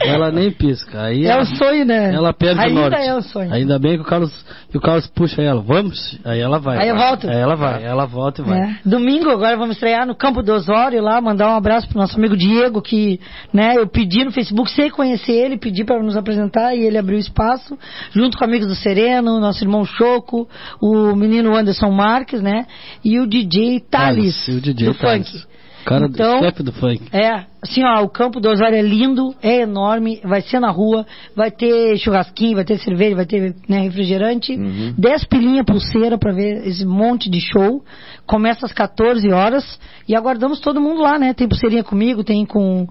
ela 0.00 0.30
nem 0.32 0.50
pisca. 0.50 1.02
Aí 1.02 1.26
é 1.26 1.28
ela, 1.28 1.42
o 1.42 1.46
sonho, 1.46 1.84
né? 1.84 2.14
Ela 2.14 2.32
perde 2.32 2.60
Ainda 2.60 2.80
o 2.80 2.90
norte. 2.90 3.06
é 3.06 3.14
o 3.14 3.22
sonho. 3.22 3.52
Ainda 3.52 3.78
bem 3.78 3.96
que 3.96 4.02
o 4.02 4.06
Carlos, 4.06 4.32
que 4.70 4.78
o 4.78 4.80
Carlos 4.80 5.06
puxa 5.08 5.42
ela. 5.42 5.60
Vamos? 5.60 6.18
Aí 6.24 6.40
ela 6.40 6.58
vai. 6.58 6.78
Aí 6.78 6.88
eu 6.88 6.96
volto. 6.96 7.28
Aí 7.28 7.36
ela 7.36 7.54
vai. 7.54 7.84
Ela 7.84 8.06
volta 8.06 8.40
e 8.40 8.44
vai. 8.44 8.58
É. 8.58 8.76
Domingo 8.84 9.30
agora 9.30 9.56
vamos 9.56 9.76
estrear 9.76 10.06
no 10.06 10.14
Campo 10.14 10.42
do 10.42 10.54
Osório 10.54 11.02
lá, 11.02 11.20
mandar 11.20 11.48
um 11.48 11.56
abraço 11.56 11.81
pro 11.88 11.98
nosso 11.98 12.16
amigo 12.16 12.36
Diego 12.36 12.80
que 12.80 13.20
né, 13.52 13.76
eu 13.76 13.86
pedi 13.86 14.24
no 14.24 14.32
Facebook, 14.32 14.70
sem 14.70 14.90
conhecer 14.90 15.32
ele, 15.32 15.58
pedi 15.58 15.84
para 15.84 16.02
nos 16.02 16.16
apresentar 16.16 16.74
e 16.74 16.80
ele 16.80 16.98
abriu 16.98 17.18
espaço, 17.18 17.78
junto 18.12 18.36
com 18.36 18.44
amigos 18.44 18.68
do 18.68 18.74
Sereno, 18.74 19.40
nosso 19.40 19.62
irmão 19.62 19.84
Choco, 19.84 20.48
o 20.80 21.14
menino 21.14 21.56
Anderson 21.56 21.90
Marques, 21.90 22.40
né? 22.40 22.66
E 23.04 23.18
o 23.18 23.26
DJ 23.26 23.80
Thales, 23.80 24.48
o 24.48 24.60
DJ 24.60 24.88
do 24.88 24.94
Thales. 24.94 25.28
funk. 25.30 25.51
Cara 25.84 26.06
então, 26.06 26.38
do 26.38 26.44
chefe 26.44 26.62
do 26.62 26.72
funk. 26.72 27.02
É, 27.12 27.44
assim, 27.60 27.82
ó, 27.84 28.02
o 28.02 28.08
campo 28.08 28.40
do 28.40 28.48
Osório 28.48 28.76
é 28.76 28.82
lindo, 28.82 29.34
é 29.42 29.62
enorme, 29.62 30.20
vai 30.24 30.40
ser 30.40 30.60
na 30.60 30.70
rua, 30.70 31.04
vai 31.34 31.50
ter 31.50 31.96
churrasquinho, 31.98 32.56
vai 32.56 32.64
ter 32.64 32.78
cerveja, 32.78 33.16
vai 33.16 33.26
ter 33.26 33.54
né, 33.68 33.80
refrigerante, 33.80 34.52
uhum. 34.52 34.94
10 34.96 35.24
pilinha 35.24 35.64
pulseira 35.64 36.16
para 36.16 36.32
ver 36.32 36.66
esse 36.66 36.86
monte 36.86 37.28
de 37.28 37.40
show. 37.40 37.84
Começa 38.26 38.66
às 38.66 38.72
14 38.72 39.28
horas 39.32 39.78
e 40.08 40.14
aguardamos 40.14 40.60
todo 40.60 40.80
mundo 40.80 41.00
lá, 41.00 41.18
né? 41.18 41.34
Tem 41.34 41.48
pulseirinha 41.48 41.82
comigo, 41.82 42.22
tem 42.22 42.46
com, 42.46 42.86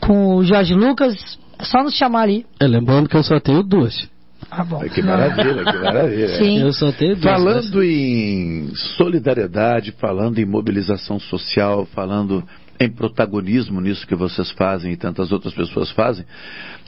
com 0.00 0.36
o 0.36 0.44
Jorge 0.44 0.74
Lucas, 0.74 1.38
é 1.58 1.64
só 1.64 1.82
nos 1.82 1.94
chamar 1.94 2.22
ali. 2.22 2.46
É, 2.60 2.66
lembrando 2.66 3.08
que 3.08 3.16
eu 3.16 3.22
só 3.22 3.38
tenho 3.40 3.62
duas. 3.62 4.08
Ah, 4.50 4.64
bom. 4.64 4.80
Que 4.80 5.00
maravilha, 5.00 5.64
que 5.64 5.78
maravilha. 5.78 6.28
Sim. 6.38 6.60
Eu 6.60 6.72
só 6.72 6.90
tenho 6.92 7.16
Falando 7.18 7.82
em 7.82 8.74
solidariedade, 8.96 9.92
falando 9.92 10.38
em 10.38 10.44
mobilização 10.44 11.20
social, 11.20 11.86
falando 11.86 12.42
em 12.78 12.90
protagonismo 12.90 13.80
nisso 13.80 14.06
que 14.06 14.14
vocês 14.14 14.50
fazem 14.52 14.92
e 14.92 14.96
tantas 14.96 15.30
outras 15.30 15.54
pessoas 15.54 15.90
fazem, 15.90 16.24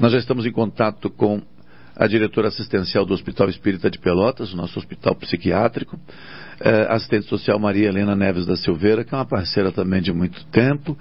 nós 0.00 0.10
já 0.10 0.18
estamos 0.18 0.46
em 0.46 0.50
contato 0.50 1.10
com 1.10 1.42
a 1.94 2.06
diretora 2.06 2.48
assistencial 2.48 3.04
do 3.04 3.12
Hospital 3.12 3.50
Espírita 3.50 3.90
de 3.90 3.98
Pelotas, 3.98 4.52
o 4.52 4.56
nosso 4.56 4.78
hospital 4.78 5.14
psiquiátrico, 5.14 6.00
eh, 6.60 6.86
assistente 6.88 7.26
social 7.26 7.58
Maria 7.58 7.88
Helena 7.88 8.16
Neves 8.16 8.46
da 8.46 8.56
Silveira, 8.56 9.04
que 9.04 9.14
é 9.14 9.18
uma 9.18 9.26
parceira 9.26 9.70
também 9.70 10.00
de 10.00 10.12
muito 10.12 10.42
tempo, 10.46 10.96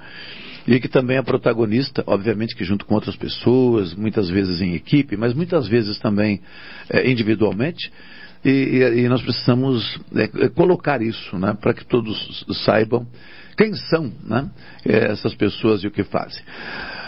e 0.68 0.80
que 0.80 0.88
também 0.88 1.18
é 1.18 1.22
protagonista, 1.22 2.04
obviamente 2.06 2.56
que 2.56 2.64
junto 2.64 2.86
com 2.86 2.96
outras 2.96 3.16
pessoas, 3.16 3.94
muitas 3.94 4.30
vezes 4.30 4.62
em 4.62 4.74
equipe, 4.74 5.18
mas 5.18 5.34
muitas 5.34 5.68
vezes 5.68 5.98
também 6.00 6.42
é, 6.90 7.10
individualmente. 7.10 7.92
E, 8.44 8.50
e, 8.50 9.02
e, 9.02 9.10
nós 9.10 9.22
precisamos 9.22 10.00
é, 10.16 10.50
colocar 10.50 11.02
isso, 11.02 11.38
né, 11.38 11.56
para 11.60 11.74
que 11.74 11.86
todos 11.86 12.44
saibam 12.66 13.06
quem 13.56 13.76
são 13.76 14.12
né, 14.24 14.50
essas 14.84 15.36
pessoas 15.36 15.84
e 15.84 15.88
o 15.88 15.92
que 15.92 16.04
fazem. 16.04 16.42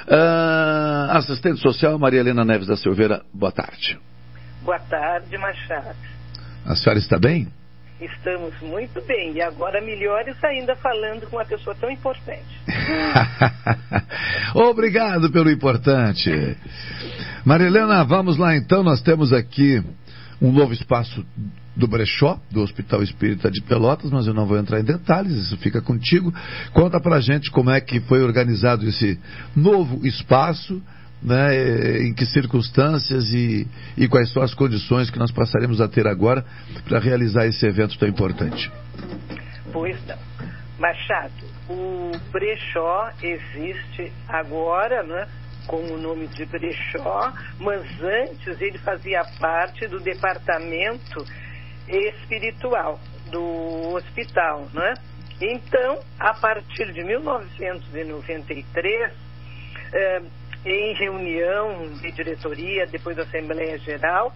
Uh, 0.06 1.12
assistente 1.12 1.60
social 1.62 1.98
Maria 1.98 2.20
Helena 2.20 2.44
Neves 2.44 2.68
da 2.68 2.76
Silveira, 2.76 3.24
boa 3.34 3.52
tarde. 3.52 3.98
Boa 4.62 4.80
tarde, 4.80 5.38
Machado. 5.38 5.96
A 6.66 6.76
senhora 6.76 7.00
está 7.00 7.18
bem? 7.18 7.48
Estamos 8.06 8.60
muito 8.62 9.02
bem. 9.06 9.34
E 9.34 9.42
agora 9.42 9.82
melhores 9.82 10.36
ainda 10.44 10.76
falando 10.76 11.28
com 11.30 11.38
uma 11.38 11.46
pessoa 11.46 11.76
tão 11.76 11.90
importante. 11.90 12.62
Obrigado 14.54 15.32
pelo 15.32 15.50
importante. 15.50 16.30
Marilena, 17.46 18.04
vamos 18.04 18.38
lá 18.38 18.56
então. 18.56 18.84
Nós 18.84 19.02
temos 19.02 19.32
aqui 19.32 19.84
um 20.42 20.52
novo 20.52 20.74
espaço 20.74 21.26
do 21.76 21.88
Brechó, 21.88 22.40
do 22.52 22.62
Hospital 22.62 23.02
Espírita 23.02 23.50
de 23.50 23.62
Pelotas, 23.62 24.12
mas 24.12 24.28
eu 24.28 24.34
não 24.34 24.46
vou 24.46 24.58
entrar 24.58 24.80
em 24.80 24.84
detalhes, 24.84 25.34
isso 25.34 25.58
fica 25.58 25.82
contigo. 25.82 26.34
Conta 26.72 27.00
pra 27.00 27.20
gente 27.20 27.50
como 27.50 27.72
é 27.72 27.82
que 27.82 28.00
foi 28.02 28.22
organizado 28.22 28.88
esse 28.88 29.20
novo 29.56 30.06
espaço, 30.06 30.82
né, 31.24 32.02
em 32.02 32.14
que 32.14 32.26
circunstâncias 32.26 33.32
e, 33.32 33.66
e 33.98 34.08
quais 34.08 34.32
são 34.32 34.44
as 34.44 34.54
condições 34.54 35.10
que 35.10 35.18
nós 35.18 35.32
passaremos 35.32 35.80
a 35.80 35.88
ter 35.88 36.06
agora 36.06 36.46
para 36.88 37.00
realizar 37.00 37.46
esse 37.46 37.66
evento 37.66 37.98
tão 37.98 38.08
importante. 38.08 38.72
Pois 39.72 39.98
não. 40.06 40.18
Machado, 40.78 41.32
o 41.70 42.12
brechó 42.32 43.10
existe 43.22 44.12
agora, 44.28 45.04
né, 45.04 45.28
com 45.66 45.78
o 45.78 45.98
nome 45.98 46.28
de 46.28 46.46
brechó, 46.46 47.32
mas 47.60 47.84
antes 48.02 48.60
ele 48.60 48.78
fazia 48.80 49.24
parte 49.40 49.88
do 49.88 50.02
departamento 50.02 51.24
espiritual 51.88 53.00
do 53.32 53.94
hospital, 53.96 54.68
né? 54.74 54.94
Então, 55.42 56.00
a 56.20 56.34
partir 56.34 56.92
de 56.94 57.04
1993, 57.04 59.12
eh, 59.94 60.22
em 60.66 60.94
reunião 60.94 61.88
de 62.02 62.12
diretoria, 62.12 62.88
depois 62.88 63.16
da 63.16 63.24
Assembleia 63.24 63.78
Geral, 63.78 64.34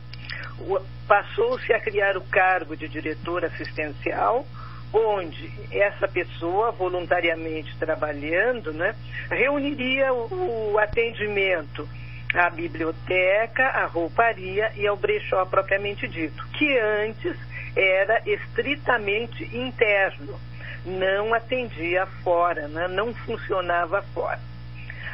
passou-se 1.07 1.71
a 1.71 1.79
criar 1.79 2.17
o 2.17 2.21
cargo 2.21 2.75
de 2.75 2.87
diretor 2.87 3.45
assistencial, 3.45 4.45
onde 4.91 5.51
essa 5.71 6.07
pessoa, 6.07 6.71
voluntariamente 6.71 7.75
trabalhando, 7.77 8.73
né, 8.73 8.95
reuniria 9.29 10.13
o, 10.13 10.73
o 10.73 10.79
atendimento 10.79 11.87
à 12.33 12.49
biblioteca, 12.49 13.65
à 13.67 13.85
rouparia 13.85 14.71
e 14.75 14.87
ao 14.87 14.97
brechó 14.97 15.45
propriamente 15.45 16.07
dito, 16.07 16.45
que 16.57 16.77
antes 16.77 17.37
era 17.75 18.21
estritamente 18.25 19.43
interno, 19.55 20.39
não 20.85 21.33
atendia 21.33 22.05
fora, 22.23 22.67
né, 22.67 22.87
não 22.87 23.13
funcionava 23.13 24.01
fora. 24.13 24.39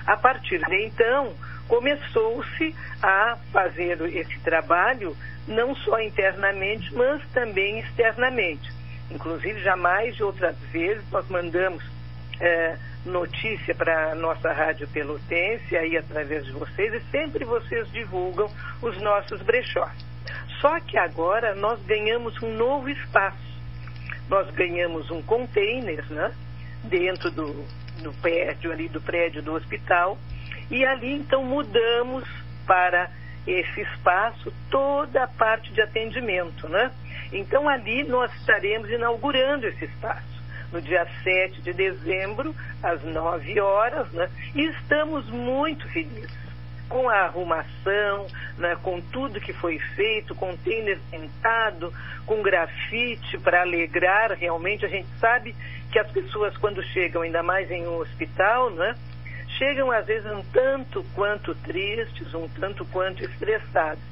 A 0.06 0.18
partir 0.18 0.60
de 0.66 0.86
então, 0.86 1.34
começou-se 1.68 2.76
a 3.01 3.38
fazer 3.51 4.01
esse 4.16 4.39
trabalho 4.39 5.16
não 5.47 5.76
só 5.76 5.99
internamente, 5.99 6.93
mas 6.93 7.22
também 7.32 7.80
externamente. 7.80 8.72
Inclusive, 9.12 9.62
jamais 9.62 10.16
de 10.16 10.24
outras 10.24 10.58
vezes 10.72 11.04
nós 11.12 11.28
mandamos 11.30 11.84
é, 12.39 12.78
notícia 13.06 13.76
para 13.76 14.12
a 14.12 14.16
nossa 14.16 14.51
rádio 14.51 14.88
pelotense, 14.88 15.76
aí 15.76 15.97
através 15.97 16.45
de 16.45 16.51
vocês, 16.51 16.93
e 16.93 17.01
sempre 17.12 17.45
vocês 17.45 17.89
divulgam 17.91 18.49
os 18.82 18.99
nossos 19.01 19.41
brechós. 19.41 19.91
Só 20.62 20.80
que 20.80 20.97
agora 20.97 21.54
nós 21.56 21.82
ganhamos 21.84 22.41
um 22.41 22.56
novo 22.56 22.89
espaço. 22.89 23.54
Nós 24.30 24.49
ganhamos 24.51 25.12
um 25.12 25.22
container, 25.22 26.06
né? 26.10 26.34
Dentro 26.86 27.30
do, 27.32 27.66
no 28.04 28.14
prédio 28.14 28.72
ali 28.72 28.88
do 28.88 29.01
prédio 29.01 29.41
do 29.41 29.54
hospital 29.54 30.18
e 30.70 30.86
ali 30.86 31.14
então 31.14 31.43
mudamos 31.43 32.24
para 32.66 33.10
esse 33.47 33.82
espaço 33.82 34.54
toda 34.70 35.24
a 35.24 35.28
parte 35.28 35.72
de 35.74 35.82
atendimento, 35.82 36.68
né? 36.70 36.91
Então 37.32 37.68
ali 37.68 38.04
nós 38.04 38.34
estaremos 38.36 38.89
inaugurando 38.89 39.68
esse 39.68 39.86
espaço 39.86 40.34
no 40.72 40.82
dia 40.82 41.06
7 41.24 41.62
de 41.62 41.74
dezembro, 41.74 42.56
às 42.82 43.04
9 43.04 43.60
horas, 43.60 44.12
né? 44.12 44.30
E 44.56 44.64
estamos 44.66 45.30
muito 45.30 45.88
felizes 45.89 46.43
com 46.89 47.09
a 47.09 47.21
arrumação, 47.21 48.27
né, 48.57 48.77
com 48.81 49.01
tudo 49.01 49.41
que 49.41 49.53
foi 49.53 49.79
feito, 49.79 50.36
com 50.36 50.55
tênis 50.57 50.99
pintado, 51.09 51.93
com 52.25 52.41
grafite 52.41 53.38
para 53.39 53.61
alegrar 53.61 54.31
realmente. 54.34 54.86
A 54.86 54.89
gente 54.89 55.07
sabe 55.19 55.55
que 55.91 55.99
as 55.99 56.09
pessoas 56.11 56.55
quando 56.57 56.84
chegam, 56.84 57.21
ainda 57.21 57.43
mais 57.43 57.69
em 57.71 57.88
um 57.88 57.97
hospital, 57.97 58.69
né, 58.71 58.95
chegam 59.57 59.91
às 59.91 60.05
vezes 60.05 60.31
um 60.31 60.43
tanto 60.51 61.03
quanto 61.15 61.55
tristes, 61.55 62.34
um 62.34 62.47
tanto 62.47 62.86
quanto 62.86 63.23
estressados. 63.23 64.03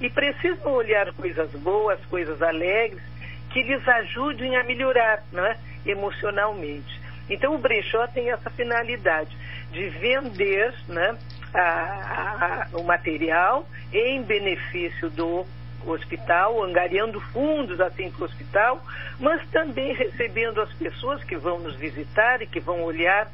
E 0.00 0.08
precisam 0.08 0.72
olhar 0.72 1.12
coisas 1.12 1.50
boas, 1.52 2.00
coisas 2.06 2.40
alegres, 2.40 3.02
que 3.50 3.62
lhes 3.62 3.86
ajudem 3.86 4.56
a 4.56 4.64
melhorar 4.64 5.22
né, 5.32 5.58
emocionalmente. 5.84 7.00
Então 7.28 7.54
o 7.54 7.58
brechó 7.58 8.06
tem 8.08 8.30
essa 8.30 8.50
finalidade 8.50 9.36
de 9.72 9.88
vender 9.88 10.74
né, 10.88 11.16
a, 11.54 12.68
a, 12.72 12.78
o 12.78 12.84
material 12.84 13.66
em 13.92 14.22
benefício 14.22 15.10
do 15.10 15.46
hospital, 15.86 16.62
angariando 16.62 17.20
fundos 17.32 17.80
assim 17.80 18.10
para 18.10 18.22
o 18.22 18.24
hospital, 18.26 18.82
mas 19.18 19.46
também 19.50 19.94
recebendo 19.94 20.60
as 20.60 20.72
pessoas 20.74 21.22
que 21.24 21.36
vão 21.36 21.58
nos 21.58 21.76
visitar 21.76 22.42
e 22.42 22.46
que 22.46 22.60
vão 22.60 22.82
olhar 22.82 23.30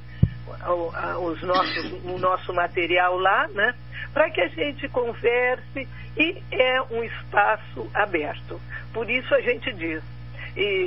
os 1.20 1.42
nossos, 1.42 1.92
o 2.04 2.18
nosso 2.18 2.54
material 2.54 3.18
lá, 3.18 3.48
né? 3.48 3.74
Para 4.12 4.30
que 4.30 4.40
a 4.40 4.48
gente 4.48 4.88
converse 4.88 5.88
e 6.16 6.42
é 6.52 6.80
um 6.82 7.02
espaço 7.02 7.90
aberto. 7.92 8.60
Por 8.92 9.10
isso 9.10 9.34
a 9.34 9.40
gente 9.40 9.72
diz, 9.72 10.02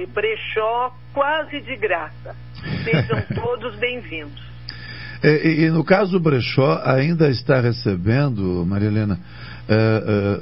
brechó 0.10 0.96
quase 1.14 1.60
de 1.62 1.76
graça. 1.76 2.36
Sejam 2.84 3.22
todos 3.36 3.76
bem-vindos. 3.76 4.49
É, 5.22 5.48
e, 5.48 5.66
e, 5.66 5.70
no 5.70 5.84
caso 5.84 6.18
o 6.18 6.20
brechó 6.20 6.82
ainda 6.86 7.30
está 7.30 7.60
recebendo, 7.60 8.66
Maria 8.66 8.88
Helena, 8.88 9.20
é, 9.68 9.74
é, 9.74 10.38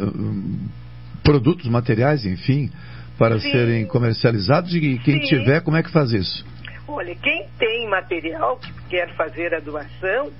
produtos, 1.24 1.68
materiais, 1.68 2.26
enfim, 2.26 2.72
para 3.18 3.40
Sim. 3.40 3.52
serem 3.52 3.86
comercializados 3.88 4.74
e 4.76 5.00
quem 5.00 5.20
Sim. 5.22 5.28
tiver, 5.28 5.62
como 5.62 5.78
é 5.78 5.84
que 5.84 5.92
faz 5.92 6.12
isso? 6.14 6.46
Olha, 6.88 7.16
quem 7.16 7.48
tem 7.58 7.90
material 7.90 8.58
que 8.58 8.72
quer 8.90 9.14
fazer 9.16 9.54
a 9.54 9.60
doação, 9.60 10.32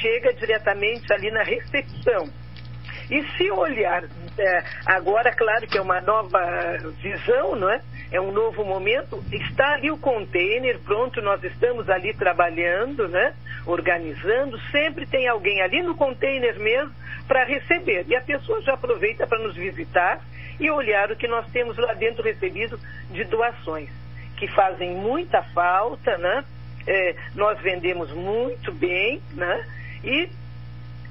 chega 0.00 0.32
diretamente 0.34 1.12
ali 1.12 1.30
na 1.30 1.42
recepção. 1.42 2.28
E 3.12 3.22
se 3.36 3.50
olhar, 3.50 4.04
é, 4.38 4.64
agora, 4.86 5.30
claro 5.32 5.66
que 5.66 5.76
é 5.76 5.82
uma 5.82 6.00
nova 6.00 6.40
visão, 7.02 7.54
não 7.54 7.68
é? 7.68 7.82
É 8.10 8.18
um 8.18 8.32
novo 8.32 8.64
momento. 8.64 9.22
Está 9.30 9.74
ali 9.74 9.90
o 9.90 9.98
container, 9.98 10.78
pronto, 10.78 11.20
nós 11.20 11.44
estamos 11.44 11.90
ali 11.90 12.14
trabalhando, 12.14 13.06
né? 13.08 13.34
Organizando. 13.66 14.58
Sempre 14.70 15.04
tem 15.04 15.28
alguém 15.28 15.60
ali 15.60 15.82
no 15.82 15.94
container 15.94 16.58
mesmo 16.58 16.90
para 17.28 17.44
receber. 17.44 18.06
E 18.08 18.16
a 18.16 18.22
pessoa 18.22 18.62
já 18.62 18.72
aproveita 18.72 19.26
para 19.26 19.40
nos 19.40 19.54
visitar 19.56 20.18
e 20.58 20.70
olhar 20.70 21.12
o 21.12 21.16
que 21.16 21.28
nós 21.28 21.46
temos 21.52 21.76
lá 21.76 21.92
dentro 21.92 22.22
recebido 22.22 22.80
de 23.10 23.24
doações, 23.24 23.90
que 24.38 24.48
fazem 24.48 24.94
muita 24.94 25.42
falta, 25.54 26.16
né? 26.16 26.42
É, 26.86 27.14
nós 27.34 27.60
vendemos 27.60 28.10
muito 28.10 28.72
bem, 28.72 29.20
né? 29.34 29.66
E 30.02 30.30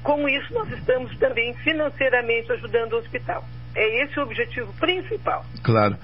com 0.04 0.28
isso 0.28 0.54
nós 0.54 0.72
estamos 0.72 1.16
também 1.18 1.54
financeiramente 1.64 2.52
ajudando 2.52 2.94
o 2.94 2.98
hospital. 2.98 3.44
É 3.76 4.04
esse 4.04 4.20
o 4.20 4.24
objetivo 4.24 4.74
principal. 4.80 5.46
Claro. 5.64 5.98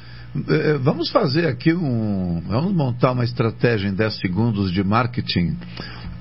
É, 0.49 0.71
é, 0.71 0.77
vamos 0.77 1.09
fazer 1.11 1.47
aqui 1.47 1.73
um. 1.73 2.41
Vamos 2.47 2.73
montar 2.73 3.11
uma 3.11 3.23
estratégia 3.23 3.87
em 3.87 3.93
10 3.93 4.19
segundos 4.19 4.71
de 4.71 4.83
marketing 4.83 5.57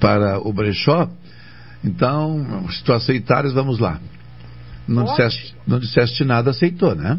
para 0.00 0.38
o 0.40 0.52
brechó 0.52 1.08
então, 1.86 2.68
se 2.68 2.82
tu 2.82 2.92
aceitares, 2.92 3.52
vamos 3.52 3.78
lá. 3.78 4.00
Não 4.88 5.04
disseste, 5.04 5.56
não 5.66 5.78
disseste 5.78 6.24
nada, 6.24 6.50
aceitou, 6.50 6.96
né? 6.96 7.18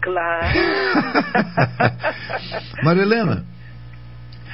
Claro. 0.00 0.46
Marilena. 2.82 3.44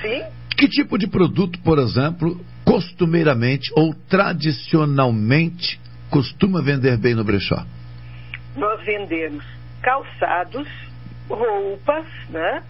Sim? 0.02 0.24
Que 0.56 0.68
tipo 0.68 0.96
de 0.96 1.08
produto, 1.08 1.58
por 1.60 1.78
exemplo, 1.78 2.40
costumeiramente 2.64 3.72
ou 3.76 3.94
tradicionalmente 4.08 5.80
costuma 6.10 6.62
vender 6.62 6.96
bem 6.96 7.14
no 7.14 7.24
brechó? 7.24 7.64
Nós 8.56 8.84
vendemos 8.84 9.44
calçados, 9.82 10.68
roupas, 11.28 12.06
né? 12.28 12.62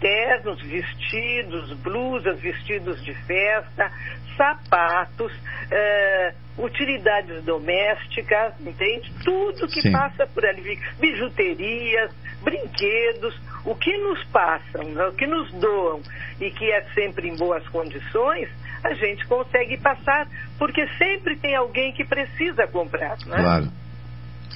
ternos, 0.00 0.60
vestidos, 0.62 1.72
blusas, 1.78 2.40
vestidos 2.40 3.02
de 3.04 3.14
festa, 3.24 3.90
sapatos, 4.36 5.32
é, 5.70 6.34
utilidades 6.58 7.44
domésticas, 7.44 8.54
entende? 8.60 9.12
Tudo 9.24 9.66
que 9.68 9.82
Sim. 9.82 9.92
passa 9.92 10.26
por 10.26 10.44
ali, 10.44 10.78
bijuterias, 11.00 12.12
brinquedos, 12.42 13.34
o 13.64 13.74
que 13.74 13.96
nos 13.98 14.22
passam, 14.24 14.84
né, 14.90 15.06
o 15.06 15.12
que 15.12 15.26
nos 15.26 15.50
doam 15.52 16.02
e 16.40 16.50
que 16.50 16.70
é 16.70 16.82
sempre 16.94 17.28
em 17.28 17.36
boas 17.36 17.66
condições, 17.68 18.48
a 18.82 18.92
gente 18.94 19.26
consegue 19.26 19.78
passar, 19.78 20.28
porque 20.58 20.86
sempre 20.98 21.36
tem 21.36 21.56
alguém 21.56 21.92
que 21.92 22.04
precisa 22.04 22.66
comprar, 22.66 23.16
né? 23.26 23.36
Claro. 23.36 23.83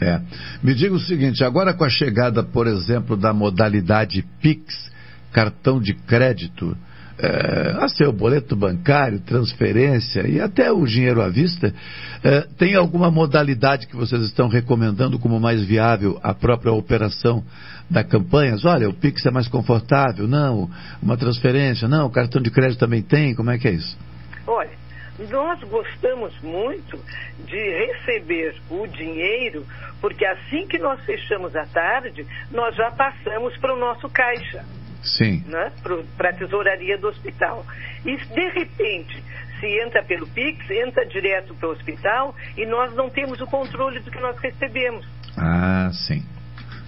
É. 0.00 0.20
Me 0.62 0.74
diga 0.74 0.94
o 0.94 1.00
seguinte, 1.00 1.42
agora 1.42 1.74
com 1.74 1.84
a 1.84 1.88
chegada, 1.88 2.42
por 2.42 2.66
exemplo, 2.66 3.16
da 3.16 3.32
modalidade 3.32 4.24
Pix, 4.40 4.90
cartão 5.32 5.80
de 5.80 5.92
crédito, 5.92 6.76
é, 7.18 7.76
a 7.80 7.88
seu 7.88 8.12
boleto 8.12 8.54
bancário, 8.54 9.18
transferência 9.18 10.26
e 10.28 10.40
até 10.40 10.70
o 10.70 10.86
dinheiro 10.86 11.20
à 11.20 11.28
vista, 11.28 11.74
é, 12.22 12.42
tem 12.56 12.76
alguma 12.76 13.10
modalidade 13.10 13.88
que 13.88 13.96
vocês 13.96 14.22
estão 14.22 14.48
recomendando 14.48 15.18
como 15.18 15.40
mais 15.40 15.62
viável 15.64 16.18
a 16.22 16.32
própria 16.32 16.72
operação 16.72 17.42
da 17.90 18.04
campanha? 18.04 18.54
Olha, 18.64 18.88
o 18.88 18.94
Pix 18.94 19.26
é 19.26 19.32
mais 19.32 19.48
confortável, 19.48 20.28
não, 20.28 20.70
uma 21.02 21.16
transferência, 21.16 21.88
não, 21.88 22.06
o 22.06 22.10
cartão 22.10 22.40
de 22.40 22.50
crédito 22.50 22.78
também 22.78 23.02
tem, 23.02 23.34
como 23.34 23.50
é 23.50 23.58
que 23.58 23.66
é 23.66 23.72
isso? 23.72 23.98
Olha, 24.46 24.77
nós 25.18 25.60
gostamos 25.64 26.38
muito 26.40 26.98
de 27.44 27.86
receber 27.86 28.54
o 28.70 28.86
dinheiro, 28.86 29.66
porque 30.00 30.24
assim 30.24 30.66
que 30.66 30.78
nós 30.78 31.04
fechamos 31.04 31.54
a 31.56 31.66
tarde, 31.66 32.26
nós 32.50 32.74
já 32.76 32.90
passamos 32.90 33.56
para 33.58 33.74
o 33.74 33.78
nosso 33.78 34.08
caixa. 34.08 34.64
Sim. 35.02 35.42
Né? 35.46 35.72
Para 36.16 36.30
a 36.30 36.32
tesouraria 36.32 36.98
do 36.98 37.08
hospital. 37.08 37.64
E 38.04 38.16
de 38.16 38.48
repente, 38.50 39.22
se 39.60 39.66
entra 39.80 40.02
pelo 40.04 40.26
Pix, 40.28 40.70
entra 40.70 41.04
direto 41.06 41.54
para 41.54 41.68
o 41.68 41.72
hospital 41.72 42.34
e 42.56 42.66
nós 42.66 42.94
não 42.94 43.08
temos 43.08 43.40
o 43.40 43.46
controle 43.46 44.00
do 44.00 44.10
que 44.10 44.20
nós 44.20 44.38
recebemos. 44.38 45.06
Ah, 45.36 45.90
sim. 45.92 46.22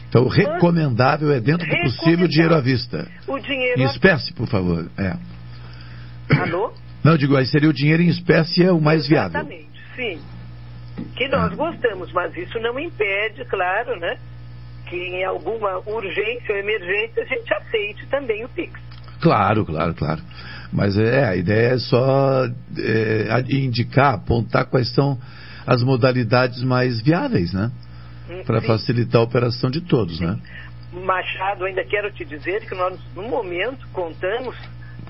Então, 0.08 0.26
recomendável 0.26 1.32
é, 1.32 1.40
dentro 1.40 1.64
do 1.68 1.82
possível, 1.82 2.26
dinheiro 2.26 2.54
à 2.54 2.60
vista. 2.60 3.08
O 3.28 3.38
dinheiro 3.38 3.80
Em 3.80 3.84
espécie, 3.84 4.32
por 4.34 4.48
favor. 4.48 4.90
É. 4.98 5.16
Alô? 6.36 6.74
Não, 7.02 7.16
digo, 7.16 7.36
aí 7.36 7.46
seria 7.46 7.68
o 7.68 7.72
dinheiro 7.72 8.02
em 8.02 8.08
espécie 8.08 8.62
é 8.62 8.72
o 8.72 8.80
mais 8.80 9.06
viável. 9.06 9.40
Exatamente, 9.40 9.80
sim. 9.96 10.20
Que 11.16 11.28
nós 11.28 11.54
gostamos, 11.54 12.12
mas 12.12 12.36
isso 12.36 12.58
não 12.60 12.78
impede, 12.78 13.44
claro, 13.46 13.98
né? 13.98 14.18
Que 14.86 14.96
em 14.96 15.24
alguma 15.24 15.78
urgência 15.86 16.54
ou 16.54 16.58
emergência 16.58 17.22
a 17.22 17.26
gente 17.26 17.54
aceite 17.54 18.06
também 18.08 18.44
o 18.44 18.48
Pix. 18.48 18.78
Claro, 19.20 19.64
claro, 19.64 19.94
claro. 19.94 20.20
Mas 20.72 20.96
é, 20.98 21.24
a 21.24 21.36
ideia 21.36 21.74
é 21.74 21.78
só 21.78 22.46
é, 22.78 23.40
indicar, 23.50 24.14
apontar 24.14 24.66
quais 24.66 24.92
são 24.94 25.18
as 25.66 25.82
modalidades 25.82 26.62
mais 26.62 27.00
viáveis, 27.00 27.52
né? 27.52 27.70
Hum, 28.28 28.42
Para 28.44 28.60
facilitar 28.60 29.20
a 29.20 29.24
operação 29.24 29.70
de 29.70 29.80
todos, 29.80 30.18
sim. 30.18 30.26
né? 30.26 30.38
Machado, 30.92 31.64
ainda 31.64 31.84
quero 31.84 32.10
te 32.12 32.24
dizer 32.24 32.66
que 32.66 32.74
nós, 32.74 32.98
no 33.14 33.22
momento, 33.22 33.86
contamos 33.92 34.56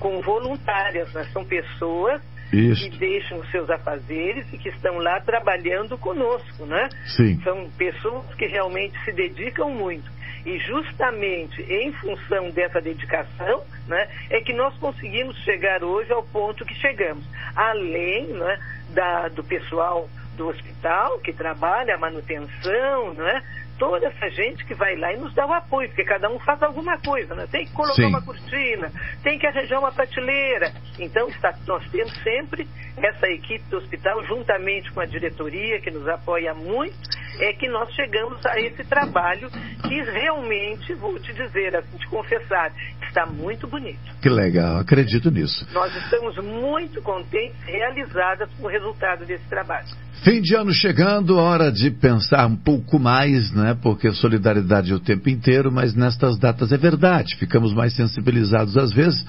com 0.01 0.19
voluntárias, 0.19 1.13
né? 1.13 1.23
são 1.31 1.45
pessoas 1.45 2.21
Isso. 2.51 2.89
que 2.89 2.97
deixam 2.97 3.37
os 3.37 3.49
seus 3.51 3.69
afazeres 3.69 4.51
e 4.51 4.57
que 4.57 4.69
estão 4.69 4.97
lá 4.97 5.21
trabalhando 5.21 5.97
conosco, 5.97 6.65
né? 6.65 6.89
Sim. 7.15 7.39
São 7.43 7.69
pessoas 7.77 8.33
que 8.35 8.47
realmente 8.47 8.97
se 9.05 9.13
dedicam 9.13 9.69
muito. 9.69 10.11
E 10.43 10.57
justamente 10.57 11.61
em 11.61 11.93
função 11.93 12.49
dessa 12.49 12.81
dedicação, 12.81 13.63
né, 13.87 14.09
é 14.31 14.41
que 14.41 14.53
nós 14.53 14.75
conseguimos 14.79 15.37
chegar 15.43 15.83
hoje 15.83 16.11
ao 16.11 16.23
ponto 16.23 16.65
que 16.65 16.73
chegamos. 16.75 17.23
Além 17.55 18.25
né, 18.25 18.59
da, 18.89 19.27
do 19.27 19.43
pessoal 19.43 20.09
do 20.35 20.47
hospital 20.47 21.19
que 21.19 21.31
trabalha 21.31 21.93
a 21.93 21.99
manutenção, 21.99 23.13
né? 23.13 23.43
Toda 23.81 24.05
essa 24.05 24.29
gente 24.29 24.63
que 24.63 24.75
vai 24.75 24.95
lá 24.95 25.11
e 25.11 25.17
nos 25.17 25.33
dá 25.33 25.43
o 25.47 25.53
apoio, 25.53 25.89
porque 25.89 26.03
cada 26.03 26.29
um 26.29 26.37
faz 26.41 26.61
alguma 26.61 26.99
coisa, 26.99 27.33
né? 27.33 27.47
Tem 27.51 27.65
que 27.65 27.73
colocar 27.73 27.95
Sim. 27.95 28.05
uma 28.05 28.21
cortina, 28.21 28.91
tem 29.23 29.39
que 29.39 29.47
arranjar 29.47 29.79
uma 29.79 29.91
prateleira. 29.91 30.71
Então, 30.99 31.27
está, 31.29 31.51
nós 31.65 31.83
temos 31.89 32.13
sempre 32.21 32.67
essa 32.95 33.25
equipe 33.27 33.67
do 33.71 33.77
hospital, 33.77 34.23
juntamente 34.27 34.91
com 34.91 35.01
a 35.01 35.05
diretoria, 35.07 35.81
que 35.81 35.89
nos 35.89 36.07
apoia 36.07 36.53
muito, 36.53 36.93
é 37.39 37.53
que 37.53 37.67
nós 37.69 37.91
chegamos 37.95 38.45
a 38.45 38.59
esse 38.59 38.83
trabalho 38.83 39.49
que 39.49 40.01
realmente, 40.03 40.93
vou 40.93 41.17
te 41.19 41.33
dizer, 41.33 41.75
assim, 41.75 41.97
te 41.97 42.07
confessar, 42.07 42.71
está 43.07 43.25
muito 43.25 43.67
bonito. 43.67 43.99
Que 44.21 44.29
legal, 44.29 44.77
acredito 44.77 45.31
nisso. 45.31 45.67
Nós 45.73 45.95
estamos 45.95 46.37
muito 46.37 47.01
contentes, 47.01 47.59
realizadas 47.63 48.47
com 48.59 48.67
o 48.67 48.69
resultado 48.69 49.25
desse 49.25 49.47
trabalho. 49.49 49.87
Fim 50.23 50.39
de 50.39 50.55
ano 50.55 50.71
chegando, 50.71 51.37
hora 51.37 51.71
de 51.71 51.89
pensar 51.89 52.45
um 52.45 52.55
pouco 52.55 52.99
mais, 52.99 53.51
né? 53.53 53.70
Porque 53.75 54.11
solidariedade 54.11 54.91
é 54.91 54.95
o 54.95 54.99
tempo 54.99 55.29
inteiro, 55.29 55.71
mas 55.71 55.93
nestas 55.93 56.37
datas 56.37 56.71
é 56.71 56.77
verdade, 56.77 57.35
ficamos 57.35 57.73
mais 57.73 57.93
sensibilizados 57.93 58.77
às 58.77 58.91
vezes. 58.91 59.25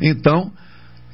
Então, 0.00 0.52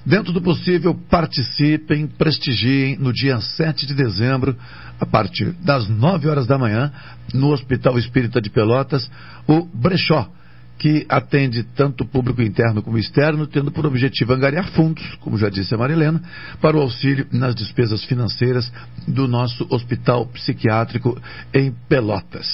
dentro 0.04 0.32
do 0.32 0.40
possível, 0.40 0.94
participem, 1.08 2.06
prestigiem. 2.06 2.96
No 2.98 3.12
dia 3.12 3.40
7 3.40 3.86
de 3.86 3.94
dezembro, 3.94 4.56
a 4.98 5.06
partir 5.06 5.52
das 5.64 5.88
9 5.88 6.28
horas 6.28 6.46
da 6.46 6.58
manhã, 6.58 6.92
no 7.32 7.52
Hospital 7.52 7.98
Espírita 7.98 8.40
de 8.40 8.50
Pelotas, 8.50 9.10
o 9.46 9.64
Brechó 9.64 10.30
que 10.80 11.04
atende 11.10 11.62
tanto 11.62 12.04
o 12.04 12.06
público 12.06 12.40
interno 12.40 12.82
como 12.82 12.96
externo, 12.96 13.46
tendo 13.46 13.70
por 13.70 13.84
objetivo 13.84 14.32
angariar 14.32 14.66
fundos, 14.70 15.04
como 15.20 15.36
já 15.36 15.50
disse 15.50 15.74
a 15.74 15.78
Marilena, 15.78 16.22
para 16.58 16.74
o 16.74 16.80
auxílio 16.80 17.26
nas 17.30 17.54
despesas 17.54 18.02
financeiras 18.04 18.72
do 19.06 19.28
nosso 19.28 19.66
hospital 19.68 20.24
psiquiátrico 20.28 21.20
em 21.52 21.70
Pelotas. 21.86 22.46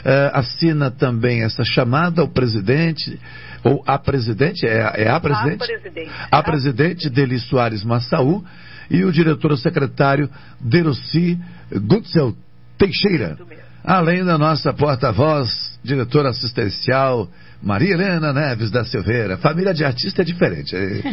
Uh, 0.00 0.34
assina 0.34 0.90
também 0.90 1.44
essa 1.44 1.62
chamada 1.62 2.24
o 2.24 2.28
presidente, 2.28 3.16
ou 3.62 3.80
a 3.86 3.96
presidente, 3.96 4.66
é, 4.66 5.04
é 5.04 5.08
a 5.08 5.20
presidente? 5.20 5.62
A 5.62 5.66
presidente. 5.66 6.10
A 6.32 6.42
presidente 6.42 7.08
Deli 7.08 7.38
Soares 7.38 7.84
Massaú 7.84 8.44
e 8.90 9.04
o 9.04 9.12
diretor 9.12 9.56
secretário 9.56 10.28
Deroci 10.60 11.38
Gutzel 11.86 12.34
Teixeira. 12.76 13.38
Além 13.84 14.24
da 14.24 14.36
nossa 14.36 14.72
porta-voz, 14.72 15.78
diretora 15.84 16.30
assistencial, 16.30 17.28
Maria 17.62 17.94
Helena 17.94 18.32
Neves 18.32 18.70
da 18.70 18.84
Silveira. 18.84 19.36
Família 19.36 19.74
de 19.74 19.84
artista 19.84 20.22
é 20.22 20.24
diferente. 20.24 20.76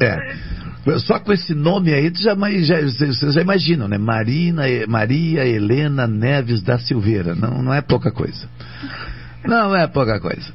É. 0.00 0.98
Só 1.00 1.18
com 1.18 1.32
esse 1.32 1.54
nome 1.54 1.92
aí, 1.92 2.10
tu 2.10 2.22
já, 2.22 2.34
já, 2.60 2.80
vocês 2.80 3.34
já 3.34 3.40
imaginam, 3.40 3.88
né? 3.88 3.98
Marina, 3.98 4.62
Maria 4.86 5.44
Helena 5.44 6.06
Neves 6.06 6.62
da 6.62 6.78
Silveira. 6.78 7.34
Não, 7.34 7.62
não 7.62 7.74
é 7.74 7.80
pouca 7.80 8.12
coisa. 8.12 8.48
Não 9.44 9.74
é 9.74 9.86
pouca 9.88 10.20
coisa. 10.20 10.52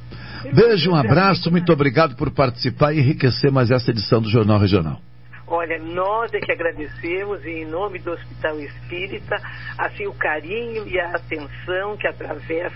Beijo, 0.52 0.90
um 0.90 0.94
abraço, 0.94 1.50
muito 1.50 1.72
obrigado 1.72 2.16
por 2.16 2.30
participar 2.30 2.92
e 2.92 3.00
enriquecer 3.00 3.52
mais 3.52 3.70
essa 3.70 3.90
edição 3.90 4.20
do 4.20 4.28
Jornal 4.28 4.58
Regional. 4.58 5.00
Olha, 5.46 5.78
nós 5.78 6.32
é 6.32 6.40
que 6.40 6.52
agradecemos 6.52 7.44
em 7.44 7.66
nome 7.66 7.98
do 7.98 8.12
Hospital 8.12 8.58
Espírita, 8.60 9.36
assim, 9.78 10.06
o 10.06 10.14
carinho 10.14 10.88
e 10.88 10.98
a 10.98 11.10
atenção 11.10 11.96
que 11.98 12.08
através 12.08 12.72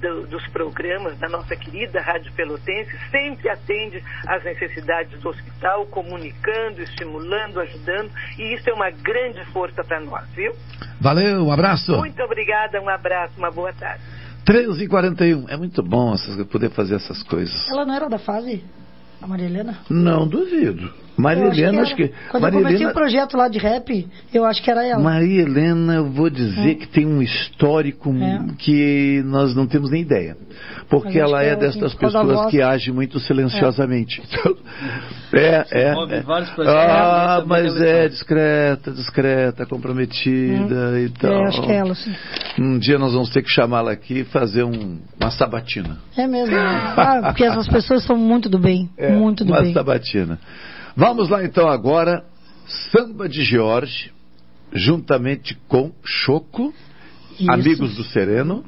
do, 0.00 0.26
dos 0.26 0.46
programas 0.48 1.18
da 1.18 1.28
nossa 1.28 1.54
querida 1.56 2.00
Rádio 2.00 2.32
Pelotense 2.32 2.90
sempre 3.10 3.48
atende 3.48 4.02
às 4.26 4.42
necessidades 4.44 5.20
do 5.20 5.28
hospital, 5.28 5.86
comunicando, 5.86 6.82
estimulando, 6.82 7.60
ajudando, 7.60 8.10
e 8.38 8.54
isso 8.54 8.68
é 8.68 8.72
uma 8.72 8.90
grande 8.90 9.44
força 9.46 9.82
para 9.84 10.00
nós, 10.00 10.28
viu? 10.34 10.52
Valeu, 11.00 11.44
um 11.44 11.52
abraço. 11.52 11.96
Muito 11.96 12.22
obrigada, 12.22 12.80
um 12.80 12.88
abraço, 12.88 13.34
uma 13.38 13.50
boa 13.50 13.72
tarde. 13.72 14.02
13 14.44 14.84
e 14.84 14.88
41 14.88 15.48
É 15.48 15.56
muito 15.56 15.82
bom 15.82 16.14
poder 16.50 16.70
fazer 16.70 16.96
essas 16.96 17.22
coisas. 17.22 17.66
Ela 17.70 17.86
não 17.86 17.94
era 17.94 18.08
da 18.08 18.18
fase? 18.18 18.62
A 19.22 19.26
Maria 19.26 19.46
Helena? 19.46 19.78
Não, 19.88 20.28
duvido. 20.28 20.92
Maria 21.16 21.44
Helena, 21.44 21.82
acho 21.82 21.94
que. 21.94 22.12
Quando 22.30 22.42
Maria 22.42 22.58
eu 22.58 22.62
comecei 22.62 22.76
Helena, 22.86 22.90
o 22.90 22.94
projeto 22.94 23.36
lá 23.36 23.48
de 23.48 23.58
rap, 23.58 24.08
eu 24.32 24.44
acho 24.44 24.62
que 24.62 24.70
era 24.70 24.84
ela. 24.86 25.00
Maria 25.02 25.42
Helena, 25.42 25.94
eu 25.94 26.10
vou 26.10 26.28
dizer 26.28 26.70
É. 26.70 26.74
que 26.74 26.86
tem 26.88 27.06
um 27.06 27.22
histórico 27.22 28.12
É. 28.14 28.40
que 28.58 29.22
nós 29.24 29.54
não 29.54 29.66
temos 29.66 29.90
nem 29.90 30.02
ideia. 30.02 30.36
Porque 30.88 31.18
ela 31.18 31.42
é 31.42 31.50
é 31.50 31.56
destas 31.56 31.94
pessoas 31.94 32.50
que 32.50 32.60
agem 32.60 32.92
muito 32.92 33.18
silenciosamente. 33.20 34.20
Então, 34.34 35.40
é, 35.40 35.64
é. 35.72 35.82
É. 35.88 36.24
Ah, 36.66 37.40
Também 37.40 37.46
mas 37.64 37.80
é 37.80 38.08
discreta, 38.08 38.90
discreta, 38.92 39.66
comprometida 39.66 41.00
e 41.00 41.08
tal. 41.10 41.32
É, 41.32 41.48
acho 41.48 41.62
que 41.62 41.72
é 41.72 41.76
ela, 41.76 41.94
sim. 41.94 42.12
Um 42.58 42.78
dia 42.78 42.98
nós 42.98 43.12
vamos 43.12 43.30
ter 43.30 43.42
que 43.42 43.50
chamá-la 43.50 43.90
aqui 43.92 44.20
e 44.20 44.24
fazer 44.24 44.62
um- 44.64 44.98
uma 45.20 45.30
sabatina. 45.30 45.98
É 46.16 46.26
mesmo. 46.26 46.54
Ah, 46.96 47.20
porque 47.24 47.44
essas 47.44 47.66
pessoas 47.68 48.04
são 48.04 48.16
muito 48.16 48.48
do 48.48 48.58
bem. 48.58 48.88
muito 49.18 49.44
do 49.44 49.52
É, 49.52 49.56
uma 49.56 49.62
bem. 49.64 49.72
sabatina. 49.72 50.38
Vamos 50.96 51.28
lá 51.28 51.44
então 51.44 51.68
agora, 51.68 52.24
Samba 52.92 53.28
de 53.28 53.42
Jorge, 53.42 54.12
juntamente 54.72 55.56
com 55.68 55.92
Choco, 56.04 56.72
Isso. 57.38 57.50
Amigos 57.50 57.96
do 57.96 58.04
Sereno, 58.04 58.64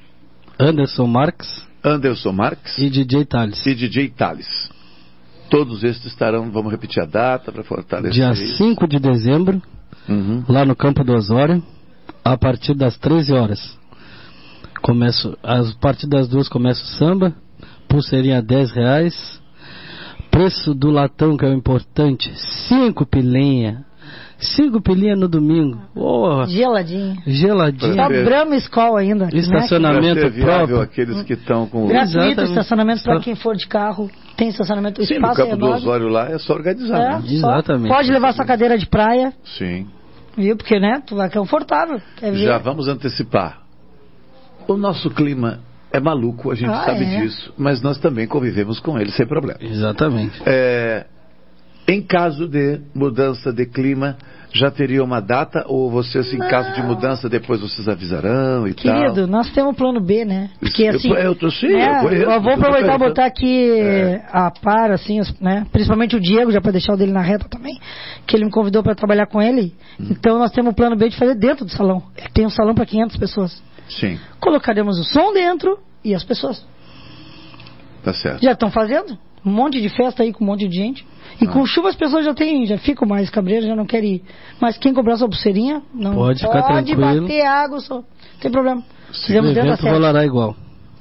Anderson 0.59 1.07
Marques 1.07 1.66
Anderson 1.85 2.32
Marques 2.32 2.77
e 2.78 2.90
DJ 2.90 3.24
Thales. 3.24 3.65
e 3.65 3.74
DJ 3.74 4.09
Thales. 4.11 4.70
Todos 5.48 5.85
estes 5.85 6.07
estarão, 6.07 6.51
vamos 6.51 6.73
repetir 6.73 7.01
a 7.01 7.07
data 7.07 7.53
para 7.53 7.62
fortalecer 7.62 8.12
Dia 8.12 8.32
isso. 8.32 8.57
5 8.57 8.89
de 8.89 8.98
dezembro, 8.98 9.62
Uhum. 10.09 10.44
lá 10.48 10.65
no 10.65 10.74
Campo 10.74 11.05
do 11.05 11.12
Osório, 11.12 11.62
a 12.24 12.36
partir 12.36 12.74
das 12.74 12.97
13 12.98 13.32
horas. 13.32 13.78
Começo, 14.82 15.36
a 15.43 15.62
partir 15.81 16.09
das 16.09 16.28
duas 16.28 16.48
começa 16.48 16.82
o 16.82 16.86
samba, 16.86 17.32
pulseirinha 17.89 18.43
10 18.43 18.73
reais. 18.73 19.40
Preço 20.36 20.74
do 20.74 20.90
latão, 20.90 21.36
que 21.36 21.44
é 21.46 21.48
o 21.48 21.52
importante, 21.54 22.30
5 22.68 23.06
pilinha. 23.06 23.84
Cinco 24.38 24.82
pilinhas 24.82 25.18
no 25.18 25.28
domingo. 25.28 25.80
Oh, 25.94 26.44
Geladinho. 26.44 27.16
geladinho. 27.26 27.94
Só 27.94 28.06
Brahma 28.06 28.54
Skol 28.56 28.96
ainda. 28.98 29.24
né? 29.24 29.30
Estacionamento 29.32 30.28
viável 30.28 30.44
próprio. 30.66 30.80
aqueles 30.82 31.22
que 31.22 31.32
estão 31.32 31.66
com... 31.66 31.86
Gratuito 31.86 32.18
Exatamente. 32.18 32.48
estacionamento 32.50 33.02
para 33.02 33.20
quem 33.20 33.34
for 33.34 33.56
de 33.56 33.66
carro. 33.66 34.10
Tem 34.36 34.48
estacionamento. 34.48 35.00
O 35.00 35.06
Sim, 35.06 35.14
no 35.14 35.20
espaço 35.20 35.40
é 35.40 35.44
campo 35.44 35.56
do 35.56 35.66
enorme. 35.66 35.82
Osório 35.82 36.08
lá 36.08 36.28
é 36.30 36.38
só 36.38 36.52
organizar, 36.52 36.98
É, 36.98 37.08
né? 37.18 37.22
Exatamente. 37.26 37.88
Pode 37.88 38.12
levar 38.12 38.34
sua 38.34 38.44
cadeira 38.44 38.76
de 38.76 38.86
praia, 38.86 39.32
Sim. 39.56 39.86
viu? 40.36 40.54
Porque, 40.54 40.78
né? 40.78 41.02
Tu 41.06 41.16
vai 41.16 41.30
confortável. 41.30 41.98
Quer 42.18 42.32
ver? 42.32 42.44
Já 42.44 42.58
vamos 42.58 42.88
antecipar. 42.88 43.62
O 44.68 44.76
nosso 44.76 45.08
clima 45.08 45.60
é 45.92 46.00
maluco, 46.00 46.50
a 46.50 46.54
gente 46.54 46.70
Ah, 46.70 46.84
sabe 46.84 47.04
é? 47.04 47.20
disso, 47.20 47.52
mas 47.56 47.80
nós 47.82 47.98
também 47.98 48.26
convivemos 48.26 48.78
com 48.80 48.98
ele 48.98 49.10
sem 49.12 49.26
problema. 49.26 49.58
Exatamente. 49.62 50.40
É, 50.44 51.06
em 51.88 52.02
caso 52.02 52.48
de 52.48 52.80
mudança 52.94 53.52
de 53.52 53.64
clima, 53.66 54.16
já 54.52 54.70
teria 54.70 55.04
uma 55.04 55.20
data 55.20 55.64
ou 55.68 55.90
vocês, 55.90 56.32
em 56.32 56.38
caso 56.38 56.72
de 56.74 56.82
mudança, 56.82 57.28
depois 57.28 57.60
vocês 57.60 57.86
avisarão 57.88 58.66
e 58.66 58.72
Querido, 58.74 59.14
tal? 59.14 59.26
nós 59.26 59.50
temos 59.52 59.76
plano 59.76 60.00
B, 60.00 60.24
né? 60.24 60.50
Porque 60.58 60.82
Eu- 60.84 60.94
assim. 60.96 61.12
eu 61.12 61.34
tô- 61.34 61.50
sim, 61.50 61.68
né, 61.68 61.98
eu 61.98 62.02
conheço, 62.08 62.24
vou 62.24 62.34
eu 62.34 62.42
tô 62.42 62.50
aproveitar 62.50 62.94
e 62.94 62.98
botar 62.98 63.26
aqui 63.26 63.70
É. 63.78 64.22
a 64.32 64.50
par, 64.50 64.90
assim, 64.92 65.20
né? 65.40 65.66
Principalmente 65.72 66.16
o 66.16 66.20
Diego, 66.20 66.50
já 66.50 66.60
para 66.60 66.72
deixar 66.72 66.94
o 66.94 66.96
dele 66.96 67.12
na 67.12 67.20
reta 67.22 67.46
também, 67.48 67.78
que 68.26 68.34
ele 68.36 68.46
me 68.46 68.50
convidou 68.50 68.82
para 68.82 68.94
trabalhar 68.94 69.26
com 69.26 69.42
ele. 69.42 69.74
Hum. 70.00 70.06
Então 70.10 70.38
nós 70.38 70.50
temos 70.52 70.72
o 70.72 70.74
plano 70.74 70.96
B 70.96 71.08
de 71.08 71.16
fazer 71.18 71.34
dentro 71.34 71.64
do 71.64 71.70
salão. 71.70 72.02
Tem 72.32 72.46
um 72.46 72.50
salão 72.50 72.74
para 72.74 72.86
500 72.86 73.16
pessoas. 73.18 73.62
Sim, 73.88 74.18
Colocaremos 74.40 74.98
o 74.98 75.04
som 75.04 75.32
dentro 75.32 75.78
e 76.04 76.14
as 76.14 76.24
pessoas. 76.24 76.64
tá 78.02 78.12
certo. 78.12 78.42
Já 78.42 78.52
estão 78.52 78.70
fazendo? 78.70 79.18
Um 79.44 79.50
monte 79.50 79.80
de 79.80 79.88
festa 79.88 80.22
aí 80.22 80.32
com 80.32 80.42
um 80.44 80.46
monte 80.48 80.66
de 80.68 80.76
gente. 80.76 81.06
E 81.40 81.44
Ah. 81.46 81.50
com 81.52 81.64
chuva 81.66 81.88
as 81.88 81.94
pessoas 81.96 82.24
já 82.24 82.34
têm, 82.34 82.66
já 82.66 82.78
ficam 82.78 83.06
mais 83.06 83.30
cabreiras, 83.30 83.66
já 83.66 83.76
não 83.76 83.86
querem 83.86 84.14
ir. 84.16 84.22
Mas 84.60 84.76
quem 84.78 84.92
comprar 84.92 85.16
sua 85.16 85.28
pulseirinha, 85.28 85.82
não 85.94 86.14
Pode 86.14 86.40
ficar 86.40 86.62
tranquilo. 86.62 87.22
bater 87.22 87.42
água, 87.46 87.80
só. 87.80 87.96
Não 87.96 88.04
tem 88.40 88.50
problema. 88.50 88.82
O 89.10 89.14
Fizemos 89.14 89.54
dentro 89.54 89.76
da 89.76 89.90
rolará 89.92 90.24
igual. 90.24 90.56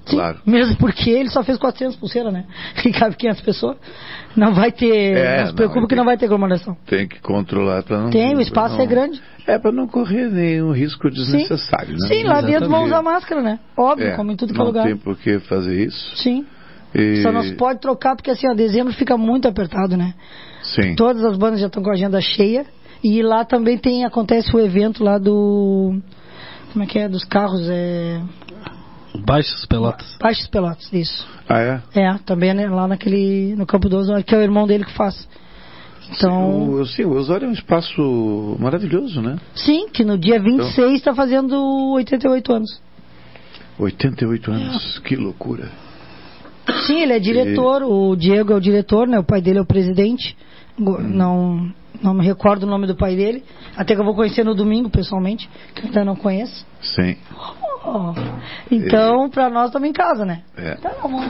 Sim, 0.05 0.15
Claro. 0.17 0.37
mesmo 0.45 0.75
porque 0.77 1.09
ele 1.09 1.29
só 1.29 1.43
fez 1.43 1.57
400 1.57 1.95
pulseiras, 1.97 2.31
né? 2.31 2.45
E 2.85 2.91
cabe 2.91 3.15
500 3.15 3.41
pessoas. 3.41 3.77
Não 4.35 4.53
vai 4.53 4.71
ter, 4.71 5.17
É, 5.17 5.37
não 5.39 5.45
se 5.45 5.51
não, 5.51 5.55
preocupe 5.55 5.79
tem 5.81 5.87
que 5.89 5.95
não 5.95 6.05
vai 6.05 6.17
ter 6.17 6.25
aglomeração. 6.25 6.77
Tem 6.85 7.07
que 7.07 7.19
controlar 7.21 7.83
para 7.83 7.99
não. 8.01 8.09
Tem, 8.09 8.35
o 8.35 8.41
espaço 8.41 8.75
é 8.75 8.79
não- 8.79 8.87
grande. 8.87 9.21
É 9.47 9.57
para 9.59 9.71
não 9.71 9.87
correr 9.87 10.29
nenhum 10.29 10.71
risco 10.71 11.09
desnecessário, 11.09 11.93
né? 11.93 12.07
Sim, 12.07 12.23
lá 12.23 12.41
dentro 12.41 12.67
vão 12.69 12.85
Exatamente. 12.85 12.87
usar 12.87 13.01
máscara, 13.03 13.41
né? 13.41 13.59
Óbvio, 13.77 14.07
É, 14.07 14.15
como 14.15 14.31
em 14.31 14.35
tudo 14.35 14.53
que 14.53 14.59
é 14.59 14.59
não 14.59 14.65
lugar. 14.67 14.85
tem 14.85 14.97
por 14.97 15.15
que 15.17 15.39
fazer 15.39 15.85
isso. 15.85 16.15
Sim. 16.17 16.45
E- 16.93 17.21
Só 17.21 17.31
não 17.31 17.43
se 17.43 17.53
pode 17.55 17.79
trocar 17.79 18.15
porque 18.15 18.31
assim, 18.31 18.47
ó, 18.49 18.53
dezembro 18.53 18.93
fica 18.93 19.17
muito 19.17 19.47
apertado, 19.47 19.95
né? 19.97 20.13
Sim. 20.63 20.95
Todas 20.95 21.23
as 21.23 21.37
bandas 21.37 21.59
já 21.59 21.67
estão 21.67 21.83
com 21.83 21.89
a 21.89 21.93
agenda 21.93 22.19
cheia. 22.21 22.65
E 23.03 23.21
lá 23.21 23.45
também 23.45 23.77
tem, 23.77 24.03
acontece 24.05 24.55
o 24.55 24.59
evento 24.59 25.03
lá 25.03 25.17
do. 25.19 25.95
Como 26.73 26.83
é 26.83 26.87
que 26.87 26.97
é? 26.97 27.07
Dos 27.07 27.23
carros, 27.23 27.61
é. 27.69 28.19
Baixos 29.17 29.65
Pelotas. 29.65 30.17
Baixos 30.19 30.47
Pelotas, 30.47 30.91
isso. 30.93 31.27
Ah, 31.47 31.59
é? 31.59 31.81
É, 31.93 32.17
também 32.25 32.53
né, 32.53 32.67
lá 32.67 32.87
naquele. 32.87 33.55
no 33.55 33.65
Campo 33.65 33.87
12, 33.89 34.23
que 34.23 34.33
é 34.33 34.37
o 34.37 34.41
irmão 34.41 34.65
dele 34.67 34.85
que 34.85 34.93
faz. 34.93 35.27
Então. 36.11 36.69
O, 36.69 36.85
sim, 36.85 37.03
o 37.03 37.13
Osório 37.13 37.45
é 37.45 37.49
um 37.49 37.53
espaço 37.53 38.55
maravilhoso, 38.59 39.21
né? 39.21 39.37
Sim, 39.55 39.89
que 39.89 40.03
no 40.03 40.17
dia 40.17 40.39
26 40.39 40.93
está 40.93 41.13
fazendo 41.15 41.55
88 41.93 42.53
anos. 42.53 42.81
88 43.79 44.51
anos, 44.51 44.99
que 44.99 45.15
loucura. 45.15 45.69
Sim, 46.87 47.01
ele 47.01 47.13
é 47.13 47.19
diretor, 47.19 47.83
o 47.83 48.15
Diego 48.15 48.53
é 48.53 48.55
o 48.55 48.59
diretor, 48.61 49.07
né? 49.07 49.19
O 49.19 49.23
pai 49.23 49.41
dele 49.41 49.59
é 49.59 49.61
o 49.61 49.65
presidente. 49.65 50.35
Go- 50.79 50.99
Não, 51.01 51.71
não 52.01 52.13
me 52.13 52.25
recordo 52.25 52.63
o 52.63 52.65
nome 52.69 52.87
do 52.87 52.95
pai 52.95 53.15
dele. 53.15 53.43
Até 53.75 53.93
que 53.95 54.01
eu 54.01 54.05
vou 54.05 54.15
conhecer 54.15 54.43
no 54.43 54.55
domingo, 54.55 54.89
pessoalmente, 54.89 55.49
que 55.73 55.81
eu 55.81 55.85
ainda 55.87 56.05
não 56.05 56.15
conheço. 56.15 56.65
Sim. 56.81 57.17
Oh, 57.87 58.13
Então, 58.71 59.29
pra 59.29 59.49
nós 59.49 59.67
estamos 59.67 59.87
em 59.87 59.93
casa, 59.93 60.25
né? 60.25 60.41
É. 60.57 60.75
Tá, 60.75 60.91
amor. 61.03 61.23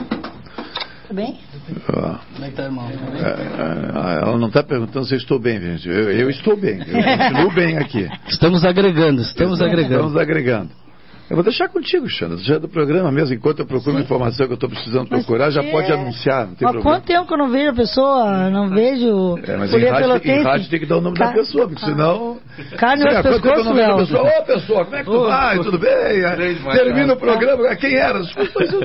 Tá 1.08 1.14
bem? 1.14 1.38
Ó, 1.92 2.14
Como 2.34 2.44
é 2.44 2.48
que 2.50 2.56
tá, 2.56 2.64
irmão? 2.64 2.88
é, 2.88 4.18
é, 4.18 4.22
ela 4.22 4.38
não 4.38 4.48
está 4.48 4.62
perguntando 4.62 5.04
se 5.06 5.14
eu 5.14 5.18
estou 5.18 5.38
bem, 5.38 5.60
gente. 5.60 5.88
Eu, 5.88 6.10
eu 6.10 6.30
estou 6.30 6.56
bem. 6.56 6.78
Eu 6.80 7.02
continuo 7.18 7.54
bem 7.54 7.78
aqui. 7.78 8.08
Estamos 8.28 8.64
agregando, 8.64 9.20
estamos 9.22 9.60
agregando. 9.60 9.94
Estamos 9.94 10.16
agregando. 10.16 10.70
Eu 11.28 11.36
vou 11.36 11.42
deixar 11.42 11.68
contigo, 11.68 12.08
Xana. 12.08 12.36
Já 12.38 12.54
é 12.54 12.58
do 12.58 12.68
programa 12.68 13.10
mesmo. 13.10 13.34
Enquanto 13.34 13.58
eu 13.58 13.66
procuro 13.66 13.92
uma 13.96 14.00
informação 14.00 14.46
que 14.46 14.52
eu 14.52 14.54
estou 14.54 14.68
precisando 14.68 15.08
procurar, 15.08 15.50
já 15.50 15.62
é. 15.62 15.70
pode 15.72 15.90
anunciar. 15.92 16.46
Não 16.46 16.54
tem 16.54 16.68
Há 16.68 16.70
problema. 16.72 16.82
quanto 16.82 17.04
tempo 17.06 17.26
que 17.26 17.34
eu 17.34 17.38
não 17.38 17.48
vejo 17.48 17.70
a 17.70 17.74
pessoa? 17.74 18.50
Não 18.50 18.68
vejo. 18.68 19.38
É, 19.44 19.56
mas 19.56 19.70
em 19.70 19.72
Folha 19.80 19.92
rádio, 19.92 20.20
tem, 20.20 20.40
em 20.40 20.42
rádio 20.44 20.70
tem 20.70 20.78
que 20.80 20.86
dar 20.86 20.98
o 20.98 21.00
nome 21.00 21.18
da 21.18 21.26
Ca- 21.26 21.32
pessoa, 21.32 21.66
porque 21.68 21.84
senão. 21.84 22.38
Carne 22.78 23.02
Sei 23.02 23.10
no 23.10 23.16
lá, 23.16 23.22
quanto 23.22 23.34
tempo 23.34 23.46
eu 23.48 23.52
pescoço, 23.52 23.64
não 23.64 23.74
vejo 23.74 23.90
a 23.90 23.96
Léo. 23.96 24.06
pessoa. 24.06 24.22
Ô, 24.22 24.42
pessoa, 24.44 24.84
como 24.84 24.96
é 24.96 24.98
que 25.00 25.04
tu 25.04 25.16
Ô, 25.16 25.24
vai? 25.26 25.58
ô. 25.58 25.64
Tudo 25.64 25.78
bem? 25.78 25.90
Termina 26.76 27.12
o 27.12 27.16
programa. 27.16 27.76
Quem 27.76 27.94
era? 27.96 28.20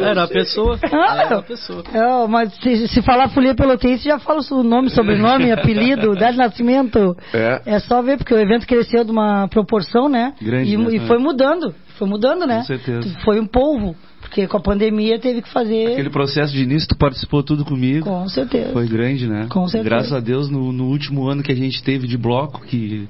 Era 0.04 0.24
a 0.24 0.28
pessoa. 0.28 0.80
Ah, 0.92 1.24
Era 1.24 1.38
a 1.38 1.42
pessoa. 1.44 1.84
é, 1.94 2.28
mas 2.28 2.54
se, 2.56 2.88
se 2.88 3.02
falar 3.04 3.30
Folia 3.30 3.54
Pelotense, 3.54 4.04
já 4.06 4.18
fala 4.18 4.40
o 4.52 4.64
nome, 4.64 4.90
sobrenome, 4.90 5.52
apelido, 5.52 6.14
data 6.18 6.32
de 6.32 6.38
nascimento. 6.40 7.16
É. 7.34 7.62
É 7.66 7.80
só 7.80 8.02
ver, 8.02 8.18
porque 8.18 8.34
o 8.34 8.40
evento 8.40 8.66
cresceu 8.66 9.04
de 9.04 9.12
uma 9.12 9.48
proporção, 9.48 10.10
né? 10.10 10.34
Grande, 10.42 10.74
e, 10.74 10.78
né? 10.78 10.96
e 10.96 11.00
foi 11.08 11.20
mudando. 11.20 11.74
Foi 11.98 12.08
mudando, 12.08 12.46
né? 12.46 12.58
Com 12.58 12.64
certeza. 12.66 13.20
Foi 13.24 13.40
um 13.40 13.46
polvo. 13.46 13.96
Porque 14.32 14.48
com 14.48 14.56
a 14.56 14.62
pandemia 14.62 15.20
teve 15.20 15.42
que 15.42 15.50
fazer. 15.50 15.88
Aquele 15.92 16.10
processo 16.10 16.54
de 16.54 16.64
início, 16.64 16.88
tu 16.88 16.96
participou 16.96 17.44
tudo 17.44 17.66
comigo. 17.66 18.06
Com 18.06 18.30
certeza. 18.30 18.72
Foi 18.72 18.88
grande, 18.88 19.28
né? 19.28 19.48
Com 19.50 19.68
certeza. 19.68 19.84
Graças 19.84 20.14
a 20.14 20.22
Deus, 20.22 20.50
no, 20.50 20.72
no 20.72 20.86
último 20.86 21.28
ano 21.28 21.44
que 21.44 21.52
a 21.52 21.56
gente 21.56 21.84
teve 21.84 22.08
de 22.08 22.18
bloco, 22.18 22.62
que, 22.62 23.10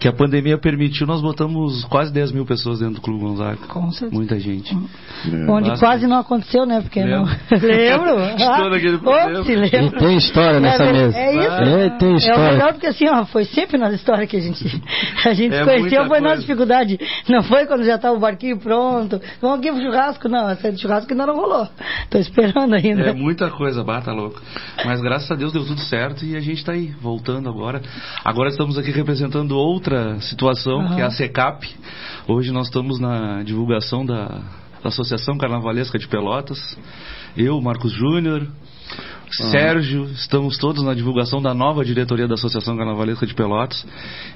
que 0.00 0.08
a 0.08 0.14
pandemia 0.14 0.56
permitiu, 0.56 1.06
nós 1.06 1.20
botamos 1.20 1.84
quase 1.84 2.10
10 2.10 2.32
mil 2.32 2.46
pessoas 2.46 2.78
dentro 2.78 2.94
do 2.94 3.00
Clube 3.02 3.20
Gonzaga. 3.20 3.58
Com 3.68 3.90
certeza. 3.90 4.14
Muita 4.16 4.38
gente. 4.40 4.74
Onde 4.74 5.68
Bastante. 5.68 5.78
quase 5.80 6.06
não 6.06 6.16
aconteceu, 6.20 6.64
né? 6.64 6.80
Porque 6.80 7.04
não. 7.04 7.24
Lembro. 7.50 8.16
Lembro? 8.16 8.20
Estou 8.40 8.70
naquele 8.70 8.96
Ô, 8.96 9.00
programa. 9.00 9.44
se 9.44 9.54
lembra. 9.54 9.78
E 9.84 9.90
tem 9.98 10.16
história 10.16 10.58
nessa 10.58 10.84
é, 10.84 10.92
mesa. 10.94 11.18
É 11.18 11.34
isso. 11.36 11.52
É, 11.52 11.90
tem 11.98 12.08
É 12.08 12.12
o 12.12 12.16
história. 12.16 12.52
melhor 12.52 12.72
porque 12.72 12.86
assim, 12.86 13.08
ó, 13.10 13.26
foi 13.26 13.44
sempre 13.44 13.76
nas 13.76 13.92
histórias 13.92 14.26
que 14.26 14.38
a 14.38 14.40
gente, 14.40 14.64
a 15.26 15.34
gente 15.34 15.54
É 15.54 15.58
se 15.58 15.64
conheceu, 15.64 16.06
foi 16.06 16.20
na 16.20 16.28
coisa. 16.28 16.40
dificuldade. 16.40 16.98
Não 17.28 17.42
foi 17.42 17.66
quando 17.66 17.84
já 17.84 17.96
estava 17.96 18.16
o 18.16 18.18
barquinho 18.20 18.56
pronto. 18.58 19.20
Vamos 19.42 19.58
aqui 19.58 19.70
pro 19.70 19.82
churrasco, 19.82 20.28
não. 20.30 20.61
De 20.70 20.80
churrasco 20.80 21.10
ainda 21.12 21.26
não 21.26 21.36
rolou. 21.36 21.68
Tô 22.10 22.18
esperando 22.18 22.74
ainda. 22.74 23.02
É 23.02 23.12
muita 23.12 23.50
coisa, 23.50 23.82
bata 23.82 24.12
louco. 24.12 24.40
Mas 24.84 25.00
graças 25.00 25.30
a 25.30 25.34
Deus 25.34 25.52
deu 25.52 25.64
tudo 25.64 25.80
certo 25.80 26.24
e 26.24 26.36
a 26.36 26.40
gente 26.40 26.58
está 26.58 26.72
aí, 26.72 26.88
voltando 27.00 27.48
agora. 27.48 27.82
Agora 28.24 28.48
estamos 28.48 28.78
aqui 28.78 28.90
representando 28.90 29.52
outra 29.52 30.20
situação, 30.20 30.80
Aham. 30.80 30.94
que 30.94 31.00
é 31.00 31.04
a 31.04 31.10
SECAP. 31.10 31.68
Hoje 32.28 32.52
nós 32.52 32.66
estamos 32.66 33.00
na 33.00 33.42
divulgação 33.42 34.04
da, 34.06 34.26
da 34.82 34.88
Associação 34.88 35.36
Carnavalesca 35.36 35.98
de 35.98 36.06
Pelotas. 36.06 36.58
Eu, 37.36 37.60
Marcos 37.60 37.92
Júnior, 37.92 38.46
Sérgio, 39.34 40.04
estamos 40.14 40.58
todos 40.58 40.84
na 40.84 40.92
divulgação 40.94 41.40
da 41.40 41.54
nova 41.54 41.84
diretoria 41.84 42.28
da 42.28 42.34
Associação 42.34 42.76
Carnavalesca 42.76 43.26
de 43.26 43.34
Pelotas. 43.34 43.84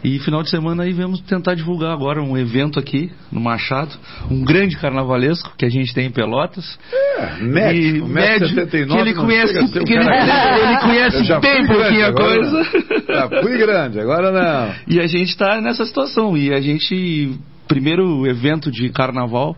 E 0.03 0.19
final 0.21 0.43
de 0.43 0.49
semana 0.49 0.85
aí 0.85 0.93
vamos 0.93 1.21
tentar 1.21 1.55
divulgar 1.55 1.93
agora 1.93 2.23
um 2.23 2.37
evento 2.37 2.79
aqui 2.79 3.11
no 3.31 3.41
Machado, 3.41 3.91
um 4.31 4.43
grande 4.43 4.77
carnavalesco 4.77 5.53
que 5.59 5.67
a 5.67 5.69
gente 5.69 5.93
tem 5.93 6.07
em 6.07 6.11
Pelotas. 6.11 6.79
É, 7.19 7.43
médico, 7.43 8.07
E 8.07 8.09
médio, 8.09 8.09
médio, 8.09 8.49
79, 8.49 9.03
que 9.03 9.09
ele 9.11 9.15
conhece- 9.15 9.53
que 9.85 9.93
ele- 9.93 10.05
ele 10.65 10.81
conhece 10.81 11.41
bem 11.41 11.67
pouquinho 11.67 12.07
a 12.07 12.13
coisa. 12.13 12.63
Já 13.09 13.29
fui 13.43 13.59
grande, 13.59 14.01
agora 14.01 14.31
não. 14.33 14.75
E 14.89 14.99
a 14.99 15.07
gente 15.07 15.29
está 15.29 15.61
nessa 15.61 15.85
situação. 15.85 16.37
E 16.37 16.53
a 16.55 16.61
gente, 16.61 17.33
primeiro 17.69 18.27
evento 18.27 18.71
de 18.71 18.89
carnaval, 18.89 19.57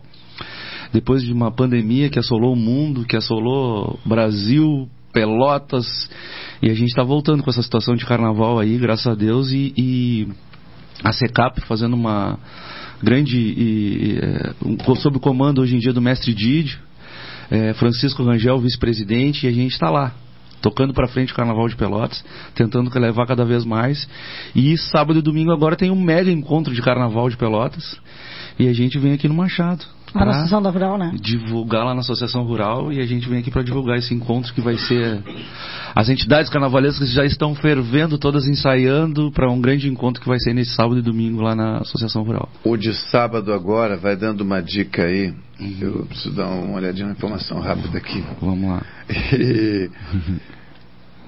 depois 0.91 1.23
de 1.23 1.31
uma 1.31 1.51
pandemia 1.51 2.09
que 2.09 2.19
assolou 2.19 2.53
o 2.53 2.57
mundo, 2.57 3.05
que 3.05 3.15
assolou 3.15 3.99
o 4.05 4.09
Brasil, 4.09 4.87
Pelotas, 5.19 6.09
e 6.61 6.69
a 6.69 6.73
gente 6.73 6.87
está 6.87 7.03
voltando 7.03 7.43
com 7.43 7.49
essa 7.49 7.61
situação 7.61 7.93
de 7.93 8.05
carnaval 8.05 8.57
aí, 8.57 8.77
graças 8.77 9.05
a 9.05 9.13
Deus, 9.13 9.51
e, 9.51 9.73
e 9.75 10.27
a 11.03 11.11
SECAP 11.11 11.59
fazendo 11.67 11.93
uma 11.93 12.39
grande, 13.03 13.37
e, 13.37 14.17
é, 14.17 14.95
sob 14.95 15.17
o 15.17 15.19
comando 15.19 15.59
hoje 15.59 15.75
em 15.75 15.79
dia 15.79 15.91
do 15.91 16.01
mestre 16.01 16.33
Didio, 16.33 16.79
é, 17.51 17.73
Francisco 17.73 18.23
Rangel, 18.23 18.59
vice-presidente, 18.59 19.45
e 19.45 19.49
a 19.49 19.51
gente 19.51 19.73
está 19.73 19.89
lá, 19.89 20.13
tocando 20.61 20.93
para 20.93 21.09
frente 21.09 21.33
o 21.33 21.35
Carnaval 21.35 21.67
de 21.67 21.75
Pelotas, 21.75 22.23
tentando 22.55 22.89
levar 22.97 23.27
cada 23.27 23.43
vez 23.43 23.65
mais. 23.65 24.07
E 24.55 24.77
sábado 24.77 25.19
e 25.19 25.21
domingo 25.21 25.51
agora 25.51 25.75
tem 25.75 25.91
um 25.91 26.01
mega 26.01 26.31
encontro 26.31 26.73
de 26.73 26.81
Carnaval 26.81 27.29
de 27.29 27.35
Pelotas, 27.35 27.99
e 28.57 28.69
a 28.69 28.73
gente 28.73 28.97
vem 28.97 29.11
aqui 29.11 29.27
no 29.27 29.33
Machado. 29.33 29.83
Lá 30.13 30.21
na 30.21 30.25
pra 30.25 30.31
Associação 30.31 30.61
da 30.61 30.69
Rural, 30.69 30.97
né? 30.97 31.11
divulgar 31.21 31.85
lá 31.85 31.93
na 31.93 32.01
Associação 32.01 32.43
Rural 32.43 32.91
e 32.91 32.99
a 32.99 33.05
gente 33.05 33.27
vem 33.27 33.39
aqui 33.39 33.51
para 33.51 33.63
divulgar 33.63 33.97
esse 33.97 34.13
encontro 34.13 34.53
que 34.53 34.61
vai 34.61 34.77
ser 34.77 35.23
as 35.95 36.09
entidades 36.09 36.49
carnavalescas 36.49 37.11
já 37.11 37.25
estão 37.25 37.55
fervendo, 37.55 38.17
todas 38.17 38.47
ensaiando 38.47 39.31
para 39.31 39.49
um 39.49 39.59
grande 39.59 39.87
encontro 39.87 40.21
que 40.21 40.27
vai 40.27 40.39
ser 40.39 40.53
nesse 40.53 40.73
sábado 40.73 40.99
e 40.99 41.01
domingo 41.01 41.41
lá 41.41 41.55
na 41.55 41.77
Associação 41.79 42.23
Rural. 42.23 42.49
O 42.63 42.77
de 42.77 42.93
sábado 42.93 43.53
agora 43.53 43.97
vai 43.97 44.15
dando 44.15 44.41
uma 44.41 44.61
dica 44.61 45.03
aí. 45.03 45.33
Uhum. 45.59 45.77
Eu 45.81 46.05
preciso 46.05 46.35
dar 46.35 46.47
uma 46.47 46.77
olhadinha, 46.77 47.07
uma 47.07 47.13
informação 47.13 47.59
rápida 47.59 47.97
aqui. 47.97 48.23
Vamos 48.41 48.69
lá. 48.69 48.83
E 49.31 49.89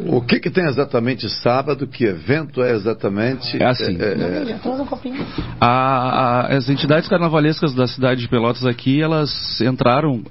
O 0.07 0.21
que, 0.21 0.39
que 0.39 0.49
tem 0.49 0.65
exatamente 0.65 1.29
sábado? 1.29 1.85
Que 1.87 2.05
evento 2.05 2.61
é 2.61 2.71
exatamente? 2.73 3.61
É 3.61 3.65
assim. 3.65 3.97
É, 3.99 4.51
é, 4.51 4.85
copinho. 4.85 5.25
A- 5.59 5.67
a- 5.67 6.57
as 6.57 6.69
entidades 6.69 7.07
carnavalescas 7.09 7.73
da 7.73 7.87
cidade 7.87 8.21
de 8.21 8.27
Pelotas 8.27 8.65
aqui, 8.65 9.01
elas 9.01 9.59
entraram 9.61 10.23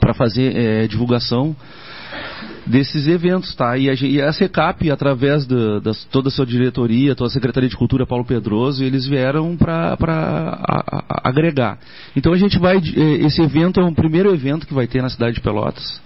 para 0.00 0.14
fazer 0.14 0.54
é, 0.56 0.86
divulgação 0.86 1.54
desses 2.66 3.06
eventos, 3.06 3.54
tá? 3.54 3.76
E 3.76 3.90
a, 3.90 3.94
e 3.94 4.22
a 4.22 4.32
SECAP, 4.32 4.90
através 4.90 5.46
da, 5.46 5.80
toda 6.10 6.28
a 6.28 6.30
sua 6.30 6.46
diretoria, 6.46 7.14
toda 7.14 7.28
a 7.28 7.32
Secretaria 7.32 7.68
de 7.68 7.76
Cultura 7.76 8.06
Paulo 8.06 8.24
Pedroso, 8.24 8.82
eles 8.82 9.06
vieram 9.06 9.54
para 9.56 9.96
agregar. 11.22 11.78
Então 12.16 12.32
a 12.32 12.36
gente 12.38 12.58
vai, 12.58 12.76
eh, 12.78 13.26
esse 13.26 13.42
evento 13.42 13.80
é 13.80 13.84
um 13.84 13.94
primeiro 13.94 14.32
evento 14.32 14.66
que 14.66 14.72
vai 14.74 14.86
ter 14.86 15.02
na 15.02 15.10
cidade 15.10 15.34
de 15.34 15.40
Pelotas. 15.42 16.00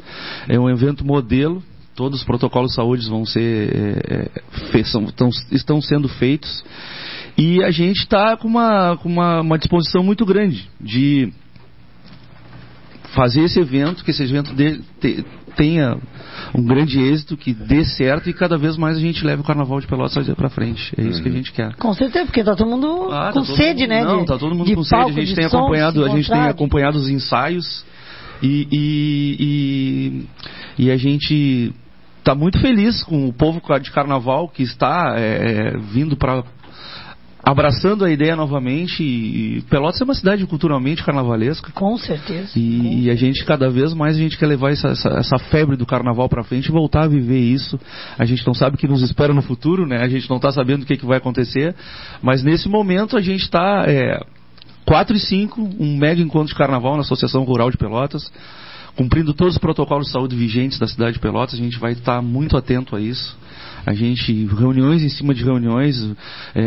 É 0.48 0.58
um 0.58 0.68
evento 0.68 1.04
modelo, 1.06 1.62
todos 1.98 2.20
os 2.20 2.24
protocolos 2.24 2.70
de 2.70 2.76
saúde 2.76 3.08
vão 3.10 3.26
ser, 3.26 3.70
eh, 4.08 4.30
fe- 4.70 4.84
são- 4.84 5.06
tão- 5.06 5.30
estão 5.50 5.82
sendo 5.82 6.08
feitos. 6.08 6.64
E 7.36 7.60
a 7.64 7.72
gente 7.72 7.98
está 8.02 8.36
com, 8.36 8.46
uma, 8.46 8.96
com 8.98 9.08
uma, 9.08 9.40
uma 9.40 9.58
disposição 9.58 10.04
muito 10.04 10.24
grande 10.24 10.68
de 10.80 11.32
fazer 13.16 13.42
esse 13.42 13.58
evento, 13.58 14.04
que 14.04 14.12
esse 14.12 14.22
evento 14.22 14.54
dê- 14.54 14.78
te- 15.00 15.24
tenha 15.56 15.98
um 16.54 16.62
grande 16.62 17.00
êxito, 17.00 17.36
que 17.36 17.52
dê 17.52 17.84
certo 17.84 18.30
e 18.30 18.32
cada 18.32 18.56
vez 18.56 18.76
mais 18.76 18.96
a 18.96 19.00
gente 19.00 19.24
leve 19.24 19.40
o 19.42 19.44
Carnaval 19.44 19.80
de 19.80 19.88
Pelotas 19.88 20.28
para 20.36 20.48
frente. 20.48 20.94
É 20.96 21.02
isso 21.02 21.20
que 21.20 21.28
a 21.28 21.32
gente 21.32 21.50
quer. 21.52 21.74
Com 21.74 21.92
certeza, 21.94 22.26
porque 22.26 22.44
tá 22.44 22.54
todo 22.54 22.70
mundo 22.70 23.08
Ah, 23.10 23.32
com 23.32 23.40
tá 23.40 23.46
todo 23.46 23.56
sede, 23.56 23.80
mundo- 23.82 23.88
né? 23.90 24.04
Não, 24.04 24.20
de, 24.20 24.26
tá 24.26 24.38
todo 24.38 24.54
mundo 24.54 24.66
de 24.68 24.76
com 24.76 24.84
sede. 24.84 25.02
palco, 25.02 25.18
A 25.18 25.24
gente 25.24 25.34
tem 25.34 25.48
som, 25.48 25.58
acompanhado, 25.58 26.04
a 26.04 26.08
gente 26.10 26.30
tem 26.30 26.40
acompanhado 26.42 26.96
os 26.98 27.08
ensaios 27.08 27.84
e, 28.40 28.68
e, 28.70 30.24
e, 30.78 30.84
e 30.86 30.90
a 30.92 30.96
gente 30.96 31.72
está 32.28 32.34
muito 32.34 32.60
feliz 32.60 33.02
com 33.04 33.26
o 33.26 33.32
povo 33.32 33.58
de 33.80 33.90
Carnaval 33.90 34.50
que 34.50 34.62
está 34.62 35.14
é, 35.16 35.72
é, 35.72 35.78
vindo 35.78 36.14
para 36.14 36.44
abraçando 37.42 38.04
a 38.04 38.10
ideia 38.10 38.36
novamente. 38.36 39.02
E, 39.02 39.62
Pelotas 39.70 39.98
é 40.02 40.04
uma 40.04 40.14
cidade 40.14 40.46
culturalmente 40.46 41.02
carnavalesca. 41.02 41.72
Com 41.72 41.96
certeza. 41.96 42.50
E, 42.54 43.04
e 43.04 43.10
a 43.10 43.14
gente, 43.14 43.42
cada 43.46 43.70
vez 43.70 43.94
mais, 43.94 44.16
a 44.16 44.18
gente 44.18 44.36
quer 44.36 44.46
levar 44.46 44.72
essa, 44.72 44.88
essa, 44.88 45.08
essa 45.08 45.38
febre 45.38 45.74
do 45.74 45.86
carnaval 45.86 46.28
para 46.28 46.44
frente 46.44 46.66
e 46.66 46.72
voltar 46.72 47.04
a 47.04 47.08
viver 47.08 47.40
isso. 47.40 47.80
A 48.18 48.26
gente 48.26 48.46
não 48.46 48.52
sabe 48.52 48.76
o 48.76 48.78
que 48.78 48.86
nos 48.86 49.00
espera 49.00 49.32
no 49.32 49.40
futuro, 49.40 49.86
né? 49.86 50.02
A 50.02 50.08
gente 50.08 50.28
não 50.28 50.36
está 50.36 50.52
sabendo 50.52 50.82
o 50.82 50.86
que, 50.86 50.98
que 50.98 51.06
vai 51.06 51.16
acontecer. 51.16 51.74
Mas 52.20 52.42
nesse 52.42 52.68
momento 52.68 53.16
a 53.16 53.22
gente 53.22 53.44
está. 53.44 53.84
É, 53.86 54.20
4 54.84 55.16
e 55.16 55.20
5, 55.20 55.60
um 55.78 55.96
mega 55.98 56.20
encontro 56.20 56.48
de 56.48 56.54
carnaval 56.54 56.94
na 56.94 57.00
Associação 57.00 57.44
Rural 57.44 57.70
de 57.70 57.76
Pelotas. 57.76 58.30
Cumprindo 58.98 59.32
todos 59.32 59.54
os 59.54 59.60
protocolos 59.60 60.08
de 60.08 60.12
saúde 60.12 60.34
vigentes 60.34 60.76
da 60.76 60.88
cidade 60.88 61.12
de 61.12 61.18
Pelotas, 61.20 61.54
a 61.54 61.62
gente 61.62 61.78
vai 61.78 61.92
estar 61.92 62.20
muito 62.20 62.56
atento 62.56 62.96
a 62.96 63.00
isso. 63.00 63.38
A 63.88 63.94
gente, 63.94 64.44
reuniões 64.54 65.02
em 65.02 65.08
cima 65.08 65.32
de 65.32 65.42
reuniões, 65.42 65.96
é, 66.54 66.60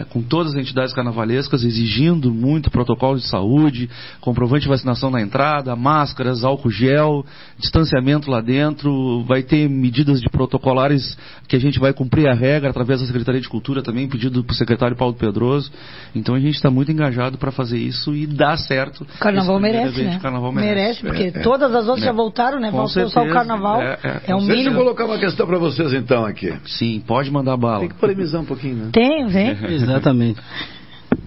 é, 0.00 0.04
com 0.10 0.20
todas 0.20 0.52
as 0.56 0.60
entidades 0.60 0.92
carnavalescas, 0.92 1.62
exigindo 1.62 2.32
muito 2.34 2.72
protocolo 2.72 3.16
de 3.18 3.28
saúde, 3.28 3.88
comprovante 4.20 4.62
de 4.62 4.68
vacinação 4.68 5.08
na 5.08 5.20
entrada, 5.22 5.76
máscaras, 5.76 6.42
álcool 6.42 6.68
gel, 6.70 7.24
distanciamento 7.56 8.28
lá 8.28 8.40
dentro, 8.40 9.22
vai 9.28 9.44
ter 9.44 9.68
medidas 9.70 10.20
de 10.20 10.28
protocolares 10.28 11.16
que 11.46 11.54
a 11.54 11.60
gente 11.60 11.78
vai 11.78 11.92
cumprir 11.92 12.26
a 12.28 12.34
regra 12.34 12.70
através 12.70 13.00
da 13.00 13.06
Secretaria 13.06 13.40
de 13.40 13.48
Cultura 13.48 13.80
também, 13.80 14.08
pedido 14.08 14.42
para 14.42 14.52
o 14.52 14.56
secretário 14.56 14.96
Paulo 14.96 15.14
Pedroso. 15.14 15.70
Então 16.16 16.34
a 16.34 16.40
gente 16.40 16.56
está 16.56 16.68
muito 16.68 16.90
engajado 16.90 17.38
para 17.38 17.52
fazer 17.52 17.78
isso 17.78 18.12
e 18.12 18.26
dar 18.26 18.56
certo. 18.58 19.02
O 19.14 19.18
carnaval 19.20 19.60
merece, 19.60 20.02
né? 20.02 20.18
Carnaval 20.20 20.50
merece. 20.50 21.00
porque 21.00 21.22
É, 21.22 21.26
é. 21.28 21.30
todas 21.42 21.72
as 21.72 21.86
outras 21.86 22.02
É. 22.02 22.06
já 22.06 22.12
voltaram, 22.12 22.58
né? 22.58 22.72
Com 22.72 22.78
Faltou 22.78 22.88
só 22.88 23.06
o 23.06 23.10
certeza. 23.10 23.34
carnaval. 23.34 23.80
É, 23.82 23.98
é. 24.02 24.20
É, 24.26 24.34
um 24.34 24.38
Deixa 24.38 24.52
eu 24.52 24.56
mínimo. 24.56 24.76
colocar 24.76 25.04
uma 25.04 25.18
questão 25.18 25.46
para 25.46 25.58
vocês 25.58 25.92
então 25.92 26.24
aqui. 26.24 26.55
Sim, 26.64 27.02
pode 27.06 27.30
mandar 27.30 27.56
bala. 27.56 27.80
Tem 27.80 27.88
que 27.88 27.94
polemizar 27.96 28.40
um 28.40 28.44
pouquinho, 28.44 28.76
né? 28.76 28.90
Tem, 28.92 29.26
vem. 29.26 29.50
Exatamente. 29.74 30.40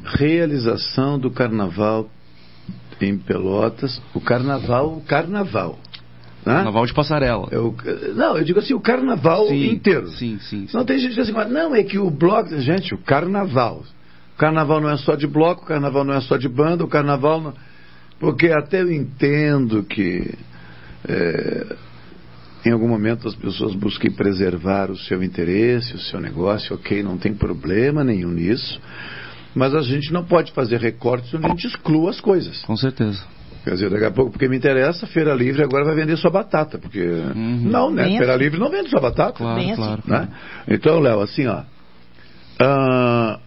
Realização 0.04 1.20
do 1.20 1.30
carnaval 1.30 2.10
em 3.02 3.18
Pelotas. 3.18 4.02
O 4.14 4.20
carnaval, 4.20 4.98
o 4.98 5.02
carnaval. 5.02 5.80
né? 6.46 6.54
Carnaval 6.56 6.86
de 6.86 6.94
passarela. 6.94 7.48
É 7.52 7.58
o- 7.58 7.76
não, 8.16 8.38
eu 8.38 8.44
digo 8.44 8.60
assim, 8.60 8.74
o 8.74 8.80
carnaval 8.80 9.48
Sim, 9.48 9.72
inteiro. 9.72 10.08
Sim, 10.10 10.40
sim. 10.40 10.68
Não 10.74 10.84
tem 10.86 10.98
gente 11.00 11.16
que 11.16 11.22
diz 11.22 11.30
assim, 11.36 11.52
não, 11.52 11.76
é 11.76 11.84
que 11.84 11.98
o 11.98 12.10
bloco. 12.10 12.58
Gente, 12.60 12.94
o 12.94 12.98
carnaval. 12.98 13.84
O 14.36 14.38
carnaval 14.38 14.80
não 14.82 14.90
é 14.90 14.98
só 14.98 15.16
de 15.16 15.28
bloco, 15.28 15.64
o 15.64 15.66
carnaval 15.66 16.04
não 16.04 16.14
é 16.14 16.22
só 16.22 16.38
de 16.38 16.48
banda, 16.48 16.84
o 16.84 16.88
carnaval 16.88 17.42
não. 17.42 17.54
Porque 18.20 18.48
até 18.48 18.82
eu 18.82 18.92
entendo 18.92 19.84
que 19.84 20.34
é, 21.08 21.76
em 22.66 22.72
algum 22.72 22.88
momento 22.88 23.28
as 23.28 23.36
pessoas 23.36 23.74
busquem 23.76 24.12
preservar 24.12 24.92
o 24.92 24.98
seu 24.98 25.24
interesse, 25.24 25.96
o 25.96 26.00
seu 26.00 26.20
negócio, 26.20 26.76
ok, 26.76 27.02
não 27.02 27.18
tem 27.18 27.34
problema 27.34 28.04
nenhum 28.04 28.32
nisso. 28.32 28.80
Mas 29.56 29.74
a 29.74 29.82
gente 29.82 30.14
não 30.14 30.24
pode 30.24 30.52
fazer 30.52 30.80
recortes 30.80 31.34
onde 31.34 31.46
a 31.46 31.50
gente 31.50 31.68
exclua 31.68 32.12
as 32.12 32.22
coisas. 32.22 32.62
Com 32.64 32.76
certeza. 32.76 33.24
Quer 33.64 33.72
dizer, 33.72 33.90
daqui 33.90 34.06
a 34.06 34.12
pouco, 34.12 34.32
porque 34.32 34.48
me 34.48 34.56
interessa, 34.56 35.06
Feira 35.08 35.34
Livre 35.34 35.64
agora 35.64 35.84
vai 35.86 35.96
vender 35.96 36.18
sua 36.18 36.32
batata. 36.32 36.78
Porque. 36.78 37.04
Não, 37.36 37.92
né? 37.92 38.04
Bem 38.04 38.18
Feira 38.18 38.34
assim. 38.36 38.44
Livre 38.44 38.60
não 38.60 38.70
vende 38.70 38.90
sua 38.90 39.02
batata. 39.02 39.34
Claro, 39.34 39.60
Bem 39.60 39.72
assim. 39.72 39.82
claro. 39.82 40.04
Né? 40.06 40.30
Então, 40.68 41.00
Léo, 41.00 41.20
assim, 41.20 41.48
ó. 41.48 41.64
ah, 42.62 43.40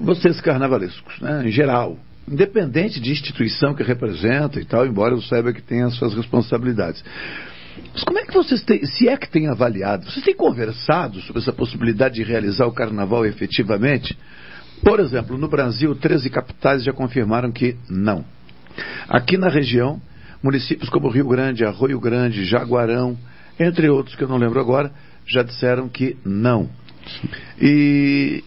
vocês 0.00 0.40
carnavalescos, 0.40 1.20
né, 1.20 1.46
em 1.46 1.50
geral, 1.50 1.96
independente 2.30 3.00
de 3.00 3.10
instituição 3.10 3.74
que 3.74 3.82
representa 3.82 4.60
e 4.60 4.64
tal, 4.64 4.86
embora 4.86 5.14
eu 5.14 5.22
saiba 5.22 5.52
que 5.52 5.62
tem 5.62 5.82
as 5.82 5.94
suas 5.94 6.14
responsabilidades. 6.14 7.02
Mas 7.92 8.02
como 8.04 8.18
é 8.18 8.24
que 8.24 8.34
vocês 8.34 8.62
têm, 8.62 8.84
se 8.84 9.08
é 9.08 9.16
que 9.16 9.30
têm 9.30 9.48
avaliado, 9.48 10.10
vocês 10.10 10.24
têm 10.24 10.34
conversado 10.34 11.20
sobre 11.22 11.42
essa 11.42 11.52
possibilidade 11.52 12.16
de 12.16 12.22
realizar 12.22 12.66
o 12.66 12.72
carnaval 12.72 13.24
efetivamente? 13.24 14.16
Por 14.82 15.00
exemplo, 15.00 15.36
no 15.36 15.48
Brasil, 15.48 15.94
13 15.94 16.30
capitais 16.30 16.84
já 16.84 16.92
confirmaram 16.92 17.50
que 17.50 17.76
não. 17.88 18.24
Aqui 19.08 19.36
na 19.36 19.48
região, 19.48 20.00
municípios 20.42 20.88
como 20.88 21.08
Rio 21.08 21.28
Grande, 21.28 21.64
Arroio 21.64 21.98
Grande, 21.98 22.44
Jaguarão, 22.44 23.18
entre 23.58 23.88
outros 23.88 24.14
que 24.14 24.22
eu 24.22 24.28
não 24.28 24.36
lembro 24.36 24.60
agora, 24.60 24.92
já 25.26 25.42
disseram 25.42 25.88
que 25.88 26.16
não. 26.24 26.68
E 27.60 28.44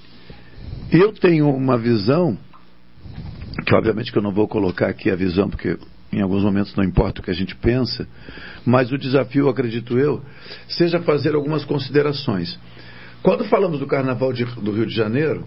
eu 0.92 1.12
tenho 1.14 1.50
uma 1.50 1.78
visão, 1.78 2.38
que 3.66 3.76
obviamente 3.76 4.12
que 4.12 4.18
eu 4.18 4.22
não 4.22 4.32
vou 4.32 4.48
colocar 4.48 4.88
aqui 4.88 5.10
a 5.10 5.16
visão, 5.16 5.50
porque 5.50 5.78
em 6.12 6.22
alguns 6.22 6.44
momentos 6.44 6.76
não 6.76 6.84
importa 6.84 7.22
o 7.22 7.24
que 7.24 7.32
a 7.32 7.36
gente 7.36 7.56
pensa, 7.56 8.08
mas 8.66 8.92
o 8.92 8.98
desafio, 8.98 9.50
acredito 9.50 9.98
eu, 9.98 10.22
seja 10.68 11.00
fazer 11.02 11.36
algumas 11.36 11.64
considerações. 11.66 12.58
Quando 13.24 13.46
falamos 13.46 13.80
do 13.80 13.88
Carnaval 13.88 14.34
de- 14.34 14.46
do 14.46 14.72
Rio 14.72 14.86
de 14.86 14.96
Janeiro, 14.96 15.46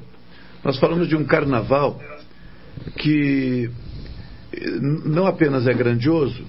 nós 0.62 0.78
falamos 0.78 1.08
de 1.08 1.16
um 1.16 1.24
carnaval 1.24 2.00
que 2.96 3.70
não 4.80 5.26
apenas 5.26 5.66
é 5.66 5.74
grandioso, 5.74 6.44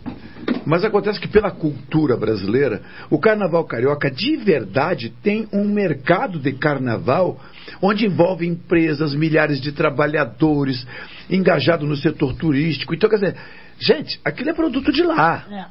mas 0.66 0.84
acontece 0.84 1.20
que 1.20 1.28
pela 1.28 1.52
cultura 1.52 2.16
brasileira, 2.16 2.82
o 3.10 3.20
carnaval 3.20 3.66
carioca 3.66 4.10
de 4.10 4.38
verdade 4.38 5.14
tem 5.22 5.48
um 5.52 5.66
mercado 5.66 6.40
de 6.40 6.54
carnaval 6.54 7.40
onde 7.86 8.06
envolve 8.06 8.46
empresas, 8.48 9.14
milhares 9.14 9.62
de 9.62 9.72
trabalhadores, 9.72 10.86
engajado 11.30 11.86
no 11.86 11.96
setor 11.96 12.34
turístico. 12.36 12.94
Então, 12.94 13.10
quer 13.10 13.18
dizer, 13.18 13.36
gente, 13.80 14.20
aquilo 14.24 14.50
é 14.50 14.54
produto 14.54 14.92
de 14.92 15.04
lá. 15.04 15.46
É. 15.50 15.66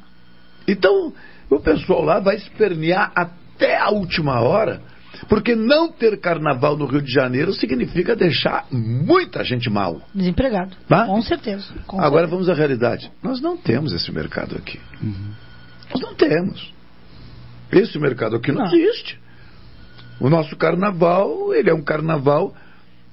Então, 0.71 1.13
o 1.49 1.59
pessoal 1.59 2.03
lá 2.03 2.19
vai 2.19 2.35
espernear 2.35 3.11
até 3.15 3.77
a 3.77 3.89
última 3.89 4.39
hora, 4.41 4.81
porque 5.29 5.55
não 5.55 5.91
ter 5.91 6.19
carnaval 6.19 6.75
no 6.77 6.85
Rio 6.85 7.01
de 7.01 7.11
Janeiro 7.11 7.53
significa 7.53 8.15
deixar 8.15 8.65
muita 8.71 9.43
gente 9.43 9.69
mal. 9.69 10.01
Desempregado. 10.13 10.75
Tá? 10.87 11.05
Com 11.05 11.21
certeza. 11.21 11.73
Com 11.87 11.99
Agora 12.01 12.27
vamos 12.27 12.49
à 12.49 12.53
realidade. 12.53 13.11
Nós 13.23 13.41
não 13.41 13.57
temos 13.57 13.93
esse 13.93 14.11
mercado 14.11 14.55
aqui. 14.55 14.79
Nós 15.93 16.01
não 16.01 16.15
temos. 16.15 16.73
Esse 17.71 17.97
mercado 17.99 18.35
aqui 18.35 18.51
não, 18.51 18.63
Não. 18.65 18.73
existe. 18.73 19.19
O 20.19 20.29
nosso 20.29 20.55
carnaval, 20.55 21.53
ele 21.53 21.69
é 21.69 21.73
um 21.73 21.83
carnaval 21.83 22.53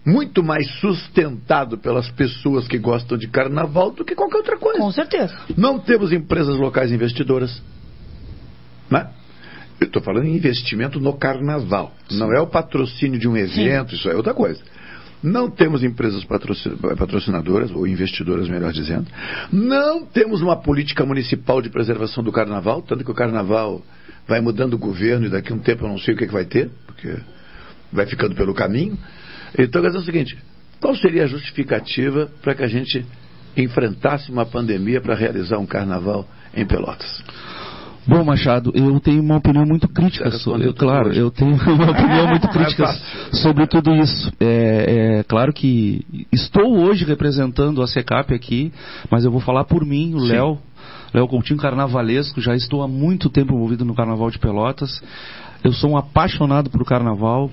muito 0.05 0.43
mais 0.43 0.69
sustentado 0.81 1.79
pelas 1.79 2.11
pessoas 2.11 2.67
que 2.67 2.79
gostam 2.79 3.17
de 3.17 3.29
carnaval 3.29 3.91
do 3.93 4.05
que 4.05 4.15
qualquer 4.15 4.39
outra 4.39 4.57
coisa. 4.59 4.79
Com 4.81 4.91
certeza. 4.91 5.37
Não 5.57 5.79
temos 5.79 6.13
empresas 6.13 6.57
locais 6.57 6.91
investidoras. 6.91 7.63
Né? 8.91 9.09
Eu 9.81 9.87
estou 9.87 10.03
falando 10.03 10.27
em 10.27 10.37
investimento 10.37 11.01
no 11.01 11.13
carnaval. 11.15 11.93
Não 12.11 12.33
é 12.33 12.41
o 12.41 12.47
patrocínio 12.47 13.19
de 13.19 13.29
um 13.29 13.37
evento, 13.37 13.95
isso 13.95 14.09
é 14.09 14.15
outra 14.15 14.35
coisa. 14.35 14.61
Não 15.23 15.49
temos 15.49 15.85
empresas 15.85 16.25
patroci- 16.25 16.71
patrocinadoras, 16.99 17.71
ou 17.71 17.87
investidoras, 17.87 18.49
melhor 18.49 18.73
dizendo. 18.73 19.07
Não 19.53 20.05
temos 20.05 20.43
uma 20.43 20.57
política 20.57 21.07
municipal 21.07 21.63
de 21.63 21.71
preservação 21.71 22.25
do 22.25 22.33
carnaval, 22.33 22.83
tanto 22.83 23.05
que 23.05 23.11
o 23.11 23.15
carnaval 23.15 23.83
vai 24.27 24.41
mudando 24.41 24.75
o 24.75 24.79
governo 24.79 25.27
e 25.27 25.29
daqui 25.29 25.53
a 25.53 25.55
um 25.55 25.61
tempo 25.61 25.85
eu 25.85 25.89
não 25.89 25.99
sei 25.99 26.15
o 26.15 26.17
que, 26.17 26.27
que 26.27 26.33
vai 26.33 26.45
ter, 26.45 26.71
vai 27.93 28.07
ficando 28.07 28.35
pelo 28.35 28.55
caminho. 28.55 28.99
Então, 29.59 29.83
quer 29.83 29.89
dizer 29.89 30.01
o 30.01 30.05
seguinte: 30.05 30.39
qual 30.81 30.95
seria 30.97 31.25
a 31.25 31.27
justificativa 31.27 32.31
para 32.43 32.55
que 32.55 32.63
a 32.63 32.69
gente 32.69 33.05
enfrentasse 33.57 34.31
uma 34.31 34.47
pandemia 34.47 35.01
para 35.01 35.15
realizar 35.15 35.59
um 35.59 35.67
carnaval 35.67 36.27
em 36.55 36.67
Pelotas? 36.67 37.23
Bom, 38.05 38.25
Machado, 38.25 38.73
eu 38.75 38.99
tenho 38.99 39.23
uma 39.23 39.37
opinião 39.37 39.65
muito 39.65 39.87
crítica 39.89 40.29
sobre. 40.33 40.67
Eu, 40.67 40.75
claro, 40.75 41.13
eu 41.13 41.31
tenho 41.31 41.55
uma 41.73 41.91
opinião 41.91 42.27
muito 42.27 42.49
crítica 42.51 42.85
é 42.85 43.37
sobre 43.37 43.67
tudo 43.69 43.95
isso. 43.95 44.33
É, 44.41 45.19
é, 45.19 45.23
claro 45.23 45.53
que 45.53 46.05
estou 46.33 46.81
hoje 46.81 47.05
representando 47.05 47.81
a 47.81 47.87
SECAP 47.87 48.35
aqui, 48.35 48.73
mas 49.09 49.25
eu 49.25 49.31
vou 49.31 49.41
falar 49.41 49.65
por 49.65 49.85
mim, 49.85 50.15
o 50.15 50.19
Léo. 50.19 50.59
Léo 51.13 51.29
Coutinho 51.29 51.59
Carnavalesco, 51.59 52.41
já 52.41 52.55
estou 52.55 52.83
há 52.83 52.89
muito 52.89 53.29
tempo 53.29 53.55
envolvido 53.55 53.85
no 53.85 53.95
Carnaval 53.95 54.31
de 54.31 54.39
Pelotas. 54.39 55.01
Eu 55.65 55.73
sou 55.73 55.91
um 55.91 55.97
apaixonado 55.97 56.71
por 56.71 56.85
carnaval 56.85 57.49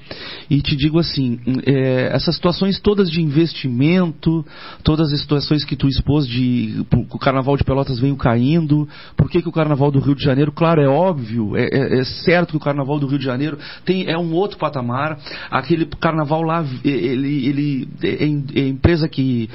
e 0.49 0.61
te 0.61 0.75
digo 0.75 0.97
assim, 0.97 1.39
é, 1.63 2.09
essas 2.11 2.35
situações 2.35 2.79
todas 2.79 3.09
de 3.09 3.21
investimento, 3.21 4.43
todas 4.83 5.13
as 5.13 5.21
situações 5.21 5.63
que 5.63 5.75
tu 5.75 5.87
expôs 5.87 6.27
de 6.27 6.83
o 6.91 7.19
carnaval 7.19 7.55
de 7.55 7.63
Pelotas 7.63 7.99
veio 7.99 8.15
caindo, 8.15 8.89
por 9.15 9.29
que, 9.29 9.41
que 9.41 9.49
o 9.49 9.51
carnaval 9.51 9.91
do 9.91 9.99
Rio 9.99 10.15
de 10.15 10.23
Janeiro, 10.23 10.51
claro, 10.51 10.81
é 10.81 10.87
óbvio, 10.87 11.55
é, 11.55 11.67
é, 11.71 11.99
é 11.99 12.03
certo 12.03 12.51
que 12.51 12.57
o 12.57 12.59
carnaval 12.59 12.99
do 12.99 13.05
Rio 13.05 13.19
de 13.19 13.25
Janeiro 13.25 13.59
tem, 13.85 14.09
é 14.09 14.17
um 14.17 14.33
outro 14.33 14.57
patamar, 14.57 15.19
aquele 15.51 15.85
carnaval 15.85 16.41
lá, 16.41 16.65
ele, 16.83 17.47
ele 17.47 17.89
é, 18.01 18.23
é 18.23 18.67
empresa 18.67 19.07
que, 19.07 19.49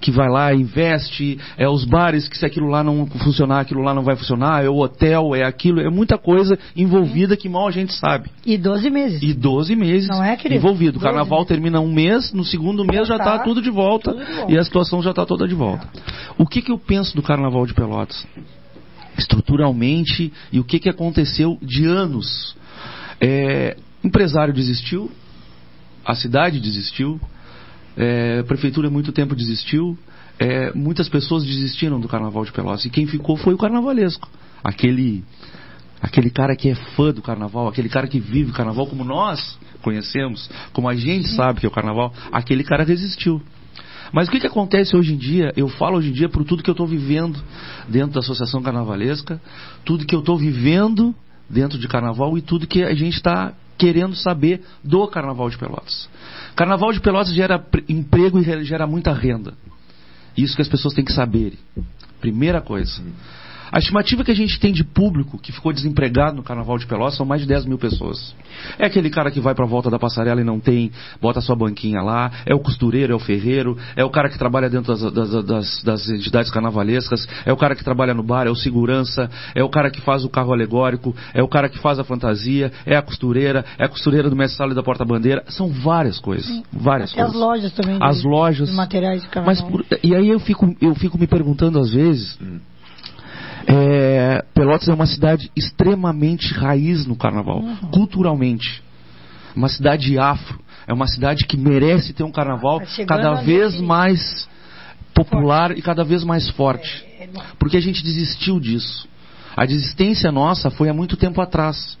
que 0.00 0.10
vai 0.10 0.28
lá, 0.28 0.52
investe, 0.52 1.38
é 1.56 1.68
os 1.68 1.84
bares 1.84 2.28
que 2.28 2.36
se 2.36 2.44
aquilo 2.44 2.66
lá 2.66 2.82
não 2.82 3.06
funcionar, 3.06 3.49
aquilo 3.58 3.82
lá 3.82 3.92
não 3.92 4.04
vai 4.04 4.14
funcionar, 4.14 4.64
é 4.64 4.68
o 4.68 4.76
hotel, 4.76 5.34
é 5.34 5.42
aquilo, 5.44 5.80
é 5.80 5.90
muita 5.90 6.16
coisa 6.16 6.56
envolvida 6.76 7.36
que 7.36 7.48
mal 7.48 7.66
a 7.66 7.70
gente 7.72 7.92
sabe. 7.92 8.30
E 8.46 8.56
12 8.56 8.88
meses. 8.90 9.22
E 9.22 9.34
12 9.34 9.74
meses 9.74 10.08
Não 10.08 10.22
é, 10.22 10.36
querido? 10.36 10.60
envolvido. 10.60 10.98
O 10.98 11.02
carnaval 11.02 11.44
termina 11.44 11.80
um 11.80 11.92
mês, 11.92 12.32
no 12.32 12.44
segundo 12.44 12.84
mês 12.84 13.08
já 13.08 13.16
está 13.16 13.38
tá 13.38 13.44
tudo, 13.44 13.60
de 13.60 13.70
volta, 13.70 14.12
tudo 14.12 14.52
e 14.52 14.56
a 14.56 14.62
situação 14.62 15.02
já 15.02 15.10
está 15.10 15.26
toda 15.26 15.48
de 15.48 15.54
volta. 15.54 15.88
O 16.38 16.46
que, 16.46 16.62
que 16.62 16.70
eu 16.70 16.78
penso 16.78 17.16
do 17.16 17.22
carnaval 17.22 17.66
de 17.66 17.74
Pelotas? 17.74 18.26
Estruturalmente, 19.18 20.32
e 20.52 20.60
o 20.60 20.64
que, 20.64 20.78
que 20.78 20.88
aconteceu 20.88 21.58
de 21.60 21.84
anos? 21.84 22.56
É, 23.20 23.76
empresário 24.02 24.54
desistiu, 24.54 25.10
a 26.04 26.14
cidade 26.14 26.58
desistiu, 26.60 27.20
é, 27.96 28.38
a 28.40 28.44
prefeitura 28.44 28.88
há 28.88 28.90
muito 28.90 29.12
tempo 29.12 29.34
desistiu, 29.34 29.98
é, 30.40 30.72
muitas 30.72 31.08
pessoas 31.08 31.44
desistiram 31.44 32.00
do 32.00 32.08
carnaval 32.08 32.44
de 32.44 32.50
Pelotas, 32.50 32.84
e 32.84 32.90
quem 32.90 33.06
ficou 33.06 33.36
foi 33.36 33.54
o 33.54 33.58
carnavalesco. 33.58 34.28
Aquele 34.64 35.22
Aquele 36.02 36.30
cara 36.30 36.56
que 36.56 36.70
é 36.70 36.74
fã 36.74 37.12
do 37.12 37.20
carnaval, 37.20 37.68
aquele 37.68 37.88
cara 37.88 38.06
que 38.06 38.18
vive 38.18 38.50
o 38.50 38.54
carnaval 38.54 38.86
como 38.86 39.04
nós 39.04 39.58
conhecemos, 39.82 40.48
como 40.72 40.88
a 40.88 40.94
gente 40.94 41.28
sabe 41.28 41.60
que 41.60 41.66
é 41.66 41.68
o 41.68 41.72
carnaval, 41.72 42.12
aquele 42.32 42.64
cara 42.64 42.84
resistiu. 42.84 43.40
Mas 44.12 44.26
o 44.26 44.30
que, 44.30 44.40
que 44.40 44.46
acontece 44.46 44.96
hoje 44.96 45.12
em 45.12 45.16
dia? 45.16 45.52
Eu 45.56 45.68
falo 45.68 45.98
hoje 45.98 46.08
em 46.08 46.12
dia 46.12 46.28
por 46.28 46.42
tudo 46.44 46.62
que 46.62 46.70
eu 46.70 46.72
estou 46.72 46.86
vivendo 46.86 47.38
dentro 47.88 48.12
da 48.12 48.20
Associação 48.20 48.62
Carnavalesca, 48.62 49.40
tudo 49.84 50.06
que 50.06 50.14
eu 50.14 50.20
estou 50.20 50.36
vivendo 50.36 51.14
dentro 51.48 51.78
de 51.78 51.86
carnaval 51.86 52.36
e 52.36 52.42
tudo 52.42 52.66
que 52.66 52.82
a 52.82 52.94
gente 52.94 53.16
está 53.16 53.52
querendo 53.76 54.16
saber 54.16 54.62
do 54.82 55.06
Carnaval 55.06 55.48
de 55.48 55.58
Pelotas. 55.58 56.08
Carnaval 56.56 56.92
de 56.92 57.00
Pelotas 57.00 57.32
gera 57.32 57.64
emprego 57.88 58.38
e 58.38 58.64
gera 58.64 58.86
muita 58.86 59.12
renda. 59.12 59.54
Isso 60.42 60.56
que 60.56 60.62
as 60.62 60.68
pessoas 60.68 60.94
têm 60.94 61.04
que 61.04 61.12
saber. 61.12 61.58
Primeira 62.20 62.60
coisa. 62.60 63.02
A 63.72 63.78
estimativa 63.78 64.24
que 64.24 64.30
a 64.30 64.34
gente 64.34 64.58
tem 64.58 64.72
de 64.72 64.82
público 64.82 65.38
que 65.38 65.52
ficou 65.52 65.72
desempregado 65.72 66.36
no 66.36 66.42
Carnaval 66.42 66.78
de 66.78 66.86
Pelotas 66.86 67.16
são 67.16 67.24
mais 67.24 67.42
de 67.42 67.48
10 67.48 67.66
mil 67.66 67.78
pessoas. 67.78 68.34
É 68.78 68.86
aquele 68.86 69.10
cara 69.10 69.30
que 69.30 69.40
vai 69.40 69.54
para 69.54 69.64
a 69.64 69.68
volta 69.68 69.88
da 69.88 69.98
passarela 69.98 70.40
e 70.40 70.44
não 70.44 70.58
tem, 70.58 70.90
bota 71.20 71.40
sua 71.40 71.54
banquinha 71.54 72.02
lá, 72.02 72.30
é 72.44 72.54
o 72.54 72.58
costureiro, 72.58 73.12
é 73.12 73.16
o 73.16 73.18
ferreiro, 73.18 73.76
é 73.94 74.04
o 74.04 74.10
cara 74.10 74.28
que 74.28 74.38
trabalha 74.38 74.68
dentro 74.68 74.92
das, 74.92 75.12
das, 75.12 75.44
das, 75.44 75.82
das 75.82 76.08
entidades 76.08 76.50
carnavalescas, 76.50 77.26
é 77.44 77.52
o 77.52 77.56
cara 77.56 77.74
que 77.74 77.84
trabalha 77.84 78.12
no 78.12 78.22
bar, 78.22 78.46
é 78.46 78.50
o 78.50 78.56
segurança, 78.56 79.30
é 79.54 79.62
o 79.62 79.68
cara 79.68 79.90
que 79.90 80.00
faz 80.00 80.24
o 80.24 80.28
carro 80.28 80.52
alegórico, 80.52 81.14
é 81.32 81.42
o 81.42 81.48
cara 81.48 81.68
que 81.68 81.78
faz 81.78 81.98
a 81.98 82.04
fantasia, 82.04 82.72
é 82.84 82.96
a 82.96 83.02
costureira, 83.02 83.64
é 83.78 83.84
a 83.84 83.88
costureira 83.88 84.28
do 84.28 84.36
mestre 84.36 84.56
sala 84.56 84.72
e 84.72 84.74
da 84.74 84.82
porta-bandeira. 84.82 85.44
São 85.48 85.68
várias 85.68 86.18
coisas. 86.18 86.46
Sim. 86.46 86.62
Várias 86.72 87.12
Até 87.12 87.22
coisas. 87.22 87.36
as 87.36 87.40
lojas 87.40 87.72
também. 87.72 87.98
As 88.00 88.20
de, 88.20 88.28
lojas. 88.28 88.68
De 88.68 88.74
materiais 88.74 89.22
de 89.22 89.28
carnaval. 89.28 89.54
Mas 89.54 89.70
por, 89.70 89.84
e 90.02 90.14
aí 90.14 90.28
eu 90.28 90.40
fico, 90.40 90.74
eu 90.80 90.94
fico 90.94 91.18
me 91.18 91.26
perguntando 91.26 91.78
às 91.78 91.90
vezes. 91.90 92.38
É, 93.66 94.44
Pelotas 94.54 94.88
é 94.88 94.94
uma 94.94 95.06
cidade 95.06 95.50
extremamente 95.54 96.52
raiz 96.54 97.06
no 97.06 97.16
carnaval, 97.16 97.60
uhum. 97.60 97.76
culturalmente. 97.92 98.82
Uma 99.54 99.68
cidade 99.68 100.18
afro. 100.18 100.60
É 100.86 100.92
uma 100.92 101.06
cidade 101.06 101.46
que 101.46 101.56
merece 101.56 102.12
ter 102.12 102.24
um 102.24 102.32
carnaval 102.32 102.80
cada 103.06 103.34
vez 103.34 103.80
mais 103.80 104.48
popular 105.14 105.68
forte. 105.68 105.78
e 105.78 105.82
cada 105.82 106.04
vez 106.04 106.24
mais 106.24 106.48
forte. 106.50 107.06
Porque 107.58 107.76
a 107.76 107.80
gente 107.80 108.02
desistiu 108.02 108.58
disso. 108.58 109.08
A 109.56 109.66
desistência 109.66 110.32
nossa 110.32 110.70
foi 110.70 110.88
há 110.88 110.94
muito 110.94 111.16
tempo 111.16 111.40
atrás. 111.40 111.98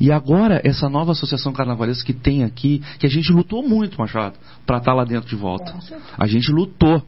E 0.00 0.10
agora, 0.10 0.60
essa 0.64 0.88
nova 0.88 1.12
associação 1.12 1.52
carnavalesca 1.52 2.04
que 2.04 2.12
tem 2.12 2.44
aqui, 2.44 2.82
que 2.98 3.06
a 3.06 3.10
gente 3.10 3.32
lutou 3.32 3.66
muito, 3.66 3.98
Machado, 3.98 4.36
para 4.66 4.78
estar 4.78 4.94
lá 4.94 5.04
dentro 5.04 5.28
de 5.28 5.36
volta. 5.36 5.74
A 6.18 6.26
gente 6.26 6.50
lutou. 6.50 7.02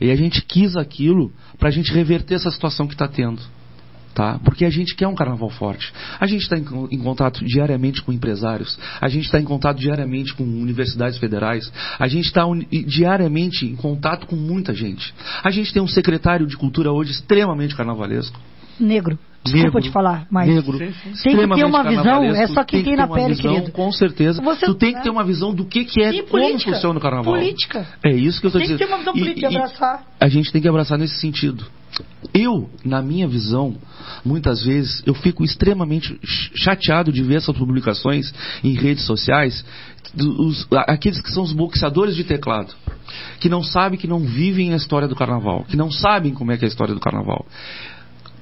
E 0.00 0.10
a 0.10 0.16
gente 0.16 0.42
quis 0.42 0.76
aquilo 0.76 1.32
para 1.58 1.68
a 1.68 1.72
gente 1.72 1.92
reverter 1.92 2.34
essa 2.34 2.50
situação 2.50 2.86
que 2.86 2.94
está 2.94 3.08
tendo. 3.08 3.40
Tá? 4.14 4.38
Porque 4.44 4.64
a 4.64 4.70
gente 4.70 4.94
quer 4.94 5.08
um 5.08 5.14
carnaval 5.14 5.50
forte. 5.50 5.92
A 6.20 6.26
gente 6.26 6.42
está 6.42 6.56
em, 6.56 6.64
em, 6.92 6.98
contato 7.00 7.44
diariamente 7.44 8.00
com 8.00 8.12
empresários, 8.12 8.78
a 9.00 9.08
gente 9.08 9.24
está 9.24 9.40
em 9.40 9.44
contato 9.44 9.78
diariamente 9.78 10.32
com 10.34 10.44
universidades 10.44 11.18
federais, 11.18 11.70
a 11.98 12.06
gente 12.06 12.26
está 12.26 12.44
diariamente 12.86 13.66
em 13.66 13.74
contato 13.74 14.28
com 14.28 14.36
muita 14.36 14.72
gente. 14.72 15.12
A 15.42 15.50
gente 15.50 15.72
tem 15.72 15.82
um 15.82 15.88
secretário 15.88 16.46
de 16.46 16.56
cultura 16.56 16.92
hoje 16.92 17.10
extremamente 17.10 17.74
carnavalesco. 17.74 18.38
Negro. 18.78 19.18
Desculpa 19.44 19.66
negro, 19.66 19.82
te 19.82 19.90
falar, 19.90 20.26
mas 20.30 20.48
negro, 20.48 20.78
tem 20.78 20.90
que 21.36 21.54
ter 21.54 21.64
uma 21.66 21.82
visão, 21.82 22.24
é 22.24 22.46
só 22.46 22.64
quem 22.64 22.82
tem, 22.82 22.94
tem 22.94 22.96
na 22.96 23.06
pele, 23.06 23.34
visão, 23.34 23.52
querido. 23.52 23.72
Com 23.72 23.92
certeza. 23.92 24.40
Você, 24.40 24.64
tu 24.64 24.74
tem 24.74 24.94
que 24.94 25.02
ter 25.02 25.10
uma 25.10 25.22
visão 25.22 25.54
do 25.54 25.66
que, 25.66 25.84
que 25.84 26.02
é, 26.02 26.12
Sim, 26.12 26.22
como 26.22 26.58
funciona 26.60 26.98
o 26.98 27.02
carnaval. 27.02 27.34
Política. 27.34 27.86
É 28.02 28.10
isso 28.10 28.40
que 28.40 28.46
eu 28.46 28.48
estou 28.48 28.62
dizendo. 28.62 28.78
Tem 28.78 28.86
que 28.86 28.90
ter 28.90 28.90
uma 28.90 28.98
visão 28.98 29.12
política, 29.12 29.52
e, 29.52 29.56
abraçar. 29.56 30.02
a 30.18 30.28
gente 30.28 30.50
tem 30.50 30.62
que 30.62 30.68
abraçar 30.68 30.98
nesse 30.98 31.20
sentido. 31.20 31.66
Eu, 32.32 32.70
na 32.82 33.02
minha 33.02 33.28
visão, 33.28 33.76
muitas 34.24 34.64
vezes, 34.64 35.02
eu 35.06 35.14
fico 35.14 35.44
extremamente 35.44 36.18
chateado 36.54 37.12
de 37.12 37.22
ver 37.22 37.36
essas 37.36 37.56
publicações 37.56 38.32
em 38.64 38.72
redes 38.72 39.04
sociais, 39.04 39.62
dos, 40.14 40.66
aqueles 40.86 41.20
que 41.20 41.30
são 41.30 41.42
os 41.42 41.52
boxeadores 41.52 42.16
de 42.16 42.24
teclado, 42.24 42.74
que 43.40 43.48
não 43.48 43.62
sabem, 43.62 43.98
que 43.98 44.08
não 44.08 44.20
vivem 44.20 44.72
a 44.72 44.76
história 44.76 45.06
do 45.06 45.14
carnaval, 45.14 45.64
que 45.64 45.76
não 45.76 45.90
sabem 45.90 46.32
como 46.32 46.50
é 46.50 46.56
que 46.56 46.64
é 46.64 46.66
a 46.66 46.68
história 46.68 46.94
do 46.94 47.00
carnaval. 47.00 47.46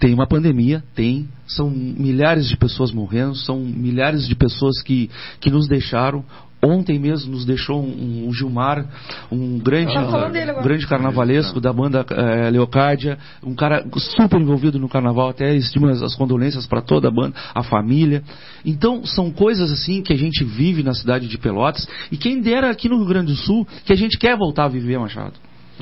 Tem 0.02 0.12
uma 0.12 0.26
pandemia, 0.26 0.82
tem, 0.96 1.28
são 1.46 1.70
milhares 1.70 2.48
de 2.48 2.56
pessoas 2.56 2.90
morrendo, 2.90 3.36
são 3.36 3.60
milhares 3.60 4.26
de 4.26 4.34
pessoas 4.34 4.82
que, 4.82 5.08
que 5.38 5.48
nos 5.48 5.68
deixaram. 5.68 6.24
Ontem 6.60 6.98
mesmo 6.98 7.30
nos 7.30 7.44
deixou 7.44 7.80
um, 7.80 8.26
um 8.26 8.34
Gilmar, 8.34 8.84
um 9.30 9.60
grande, 9.60 9.96
um 9.96 10.62
grande 10.62 10.88
carnavalesco 10.88 11.60
da 11.60 11.72
banda 11.72 12.04
é, 12.10 12.50
Leocádia, 12.50 13.16
um 13.44 13.54
cara 13.54 13.86
super 14.16 14.40
envolvido 14.40 14.76
no 14.76 14.88
carnaval, 14.88 15.28
até 15.28 15.54
estimo 15.54 15.86
as 15.86 16.16
condolências 16.16 16.66
para 16.66 16.82
toda 16.82 17.06
a 17.06 17.10
banda, 17.12 17.36
a 17.54 17.62
família. 17.62 18.24
Então, 18.66 19.06
são 19.06 19.30
coisas 19.30 19.70
assim 19.70 20.02
que 20.02 20.12
a 20.12 20.16
gente 20.16 20.42
vive 20.42 20.82
na 20.82 20.94
cidade 20.94 21.28
de 21.28 21.38
Pelotas 21.38 21.86
e 22.10 22.16
quem 22.16 22.40
dera 22.40 22.72
aqui 22.72 22.88
no 22.88 22.96
Rio 22.96 23.06
Grande 23.06 23.30
do 23.30 23.38
Sul 23.38 23.64
que 23.84 23.92
a 23.92 23.96
gente 23.96 24.18
quer 24.18 24.36
voltar 24.36 24.64
a 24.64 24.68
viver, 24.68 24.98
Machado. 24.98 25.34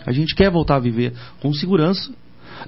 A 0.05 0.13
gente 0.13 0.35
quer 0.35 0.51
voltar 0.51 0.77
a 0.77 0.81
viver 0.81 1.15
com 1.41 1.55
segurança, 1.55 2.13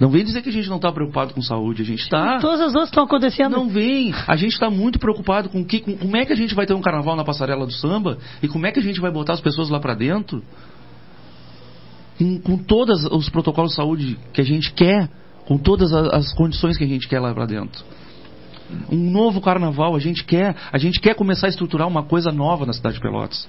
não 0.00 0.08
vem 0.08 0.24
dizer 0.24 0.42
que 0.42 0.48
a 0.48 0.52
gente 0.52 0.68
não 0.68 0.76
está 0.76 0.90
preocupado 0.90 1.34
com 1.34 1.42
saúde, 1.42 1.82
a 1.82 1.84
gente 1.84 2.02
está. 2.02 2.38
Todas 2.38 2.60
as 2.60 2.68
outras 2.68 2.88
estão 2.88 3.04
acontecendo. 3.04 3.52
Não 3.52 3.68
vem. 3.68 4.12
A 4.26 4.36
gente 4.36 4.52
está 4.52 4.70
muito 4.70 4.98
preocupado 4.98 5.48
com, 5.48 5.64
que, 5.64 5.80
com 5.80 5.96
como 5.96 6.16
é 6.16 6.24
que 6.24 6.32
a 6.32 6.36
gente 6.36 6.54
vai 6.54 6.66
ter 6.66 6.74
um 6.74 6.80
carnaval 6.80 7.16
na 7.16 7.24
passarela 7.24 7.66
do 7.66 7.72
samba 7.72 8.18
e 8.42 8.48
como 8.48 8.66
é 8.66 8.72
que 8.72 8.80
a 8.80 8.82
gente 8.82 9.00
vai 9.00 9.10
botar 9.10 9.34
as 9.34 9.40
pessoas 9.40 9.68
lá 9.68 9.78
para 9.78 9.94
dentro 9.94 10.42
com, 12.18 12.40
com 12.40 12.56
todos 12.56 13.04
os 13.04 13.28
protocolos 13.28 13.72
de 13.72 13.76
saúde 13.76 14.18
que 14.32 14.40
a 14.40 14.44
gente 14.44 14.72
quer, 14.72 15.08
com 15.46 15.58
todas 15.58 15.92
as, 15.92 16.08
as 16.08 16.34
condições 16.34 16.76
que 16.76 16.84
a 16.84 16.88
gente 16.88 17.08
quer 17.08 17.20
lá 17.20 17.34
para 17.34 17.46
dentro. 17.46 17.84
Um 18.90 19.10
novo 19.10 19.40
carnaval, 19.40 19.94
a 19.94 19.98
gente 19.98 20.24
quer, 20.24 20.56
a 20.72 20.78
gente 20.78 21.00
quer 21.00 21.14
começar 21.14 21.46
a 21.46 21.50
estruturar 21.50 21.86
uma 21.86 22.04
coisa 22.04 22.30
nova 22.30 22.64
na 22.64 22.72
cidade 22.72 22.96
de 22.96 23.02
Pelotas. 23.02 23.48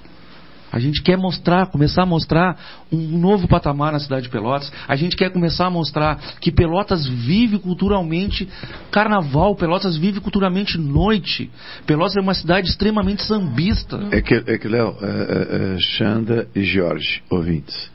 A 0.74 0.80
gente 0.80 1.02
quer 1.02 1.16
mostrar, 1.16 1.66
começar 1.66 2.02
a 2.02 2.06
mostrar 2.06 2.58
um 2.90 3.16
novo 3.16 3.46
patamar 3.46 3.92
na 3.92 4.00
cidade 4.00 4.24
de 4.24 4.28
Pelotas. 4.28 4.72
A 4.88 4.96
gente 4.96 5.16
quer 5.16 5.30
começar 5.30 5.66
a 5.66 5.70
mostrar 5.70 6.16
que 6.40 6.50
Pelotas 6.50 7.06
vive 7.06 7.60
culturalmente 7.60 8.48
carnaval, 8.90 9.54
Pelotas 9.54 9.96
vive 9.96 10.18
culturalmente 10.18 10.76
noite. 10.76 11.48
Pelotas 11.86 12.16
é 12.16 12.20
uma 12.20 12.34
cidade 12.34 12.68
extremamente 12.68 13.22
sambista. 13.22 14.00
É 14.10 14.20
que, 14.20 14.34
é 14.34 14.58
que 14.58 14.66
Léo, 14.66 14.96
é, 15.00 15.06
é, 15.06 15.74
é, 15.76 15.78
Xanda 15.78 16.48
e 16.52 16.64
Jorge, 16.64 17.22
ouvintes, 17.30 17.88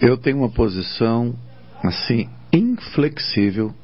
eu 0.00 0.16
tenho 0.16 0.38
uma 0.38 0.50
posição 0.50 1.34
assim 1.84 2.26
inflexível 2.50 3.74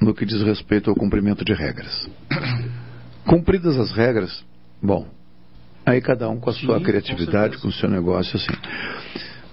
no 0.00 0.14
que 0.14 0.24
diz 0.24 0.40
respeito 0.42 0.88
ao 0.88 0.96
cumprimento 0.96 1.44
de 1.44 1.52
regras. 1.52 2.08
Cumpridas 3.28 3.78
as 3.78 3.92
regras, 3.92 4.42
bom, 4.82 5.17
Aí 5.88 6.02
cada 6.02 6.28
um 6.28 6.38
com 6.38 6.50
a 6.50 6.52
Sim, 6.52 6.66
sua 6.66 6.80
criatividade, 6.80 7.56
com, 7.56 7.62
com 7.62 7.68
o 7.68 7.72
seu 7.72 7.88
negócio, 7.88 8.36
assim. 8.36 8.52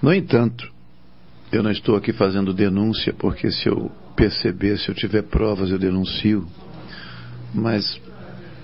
No 0.01 0.13
entanto, 0.13 0.69
eu 1.49 1.63
não 1.63 1.71
estou 1.71 1.95
aqui 1.95 2.11
fazendo 2.11 2.53
denúncia, 2.53 3.13
porque 3.13 3.49
se 3.49 3.69
eu 3.69 3.89
perceber, 4.17 4.77
se 4.77 4.89
eu 4.89 4.95
tiver 4.95 5.23
provas, 5.23 5.71
eu 5.71 5.79
denuncio. 5.79 6.45
Mas 7.53 8.01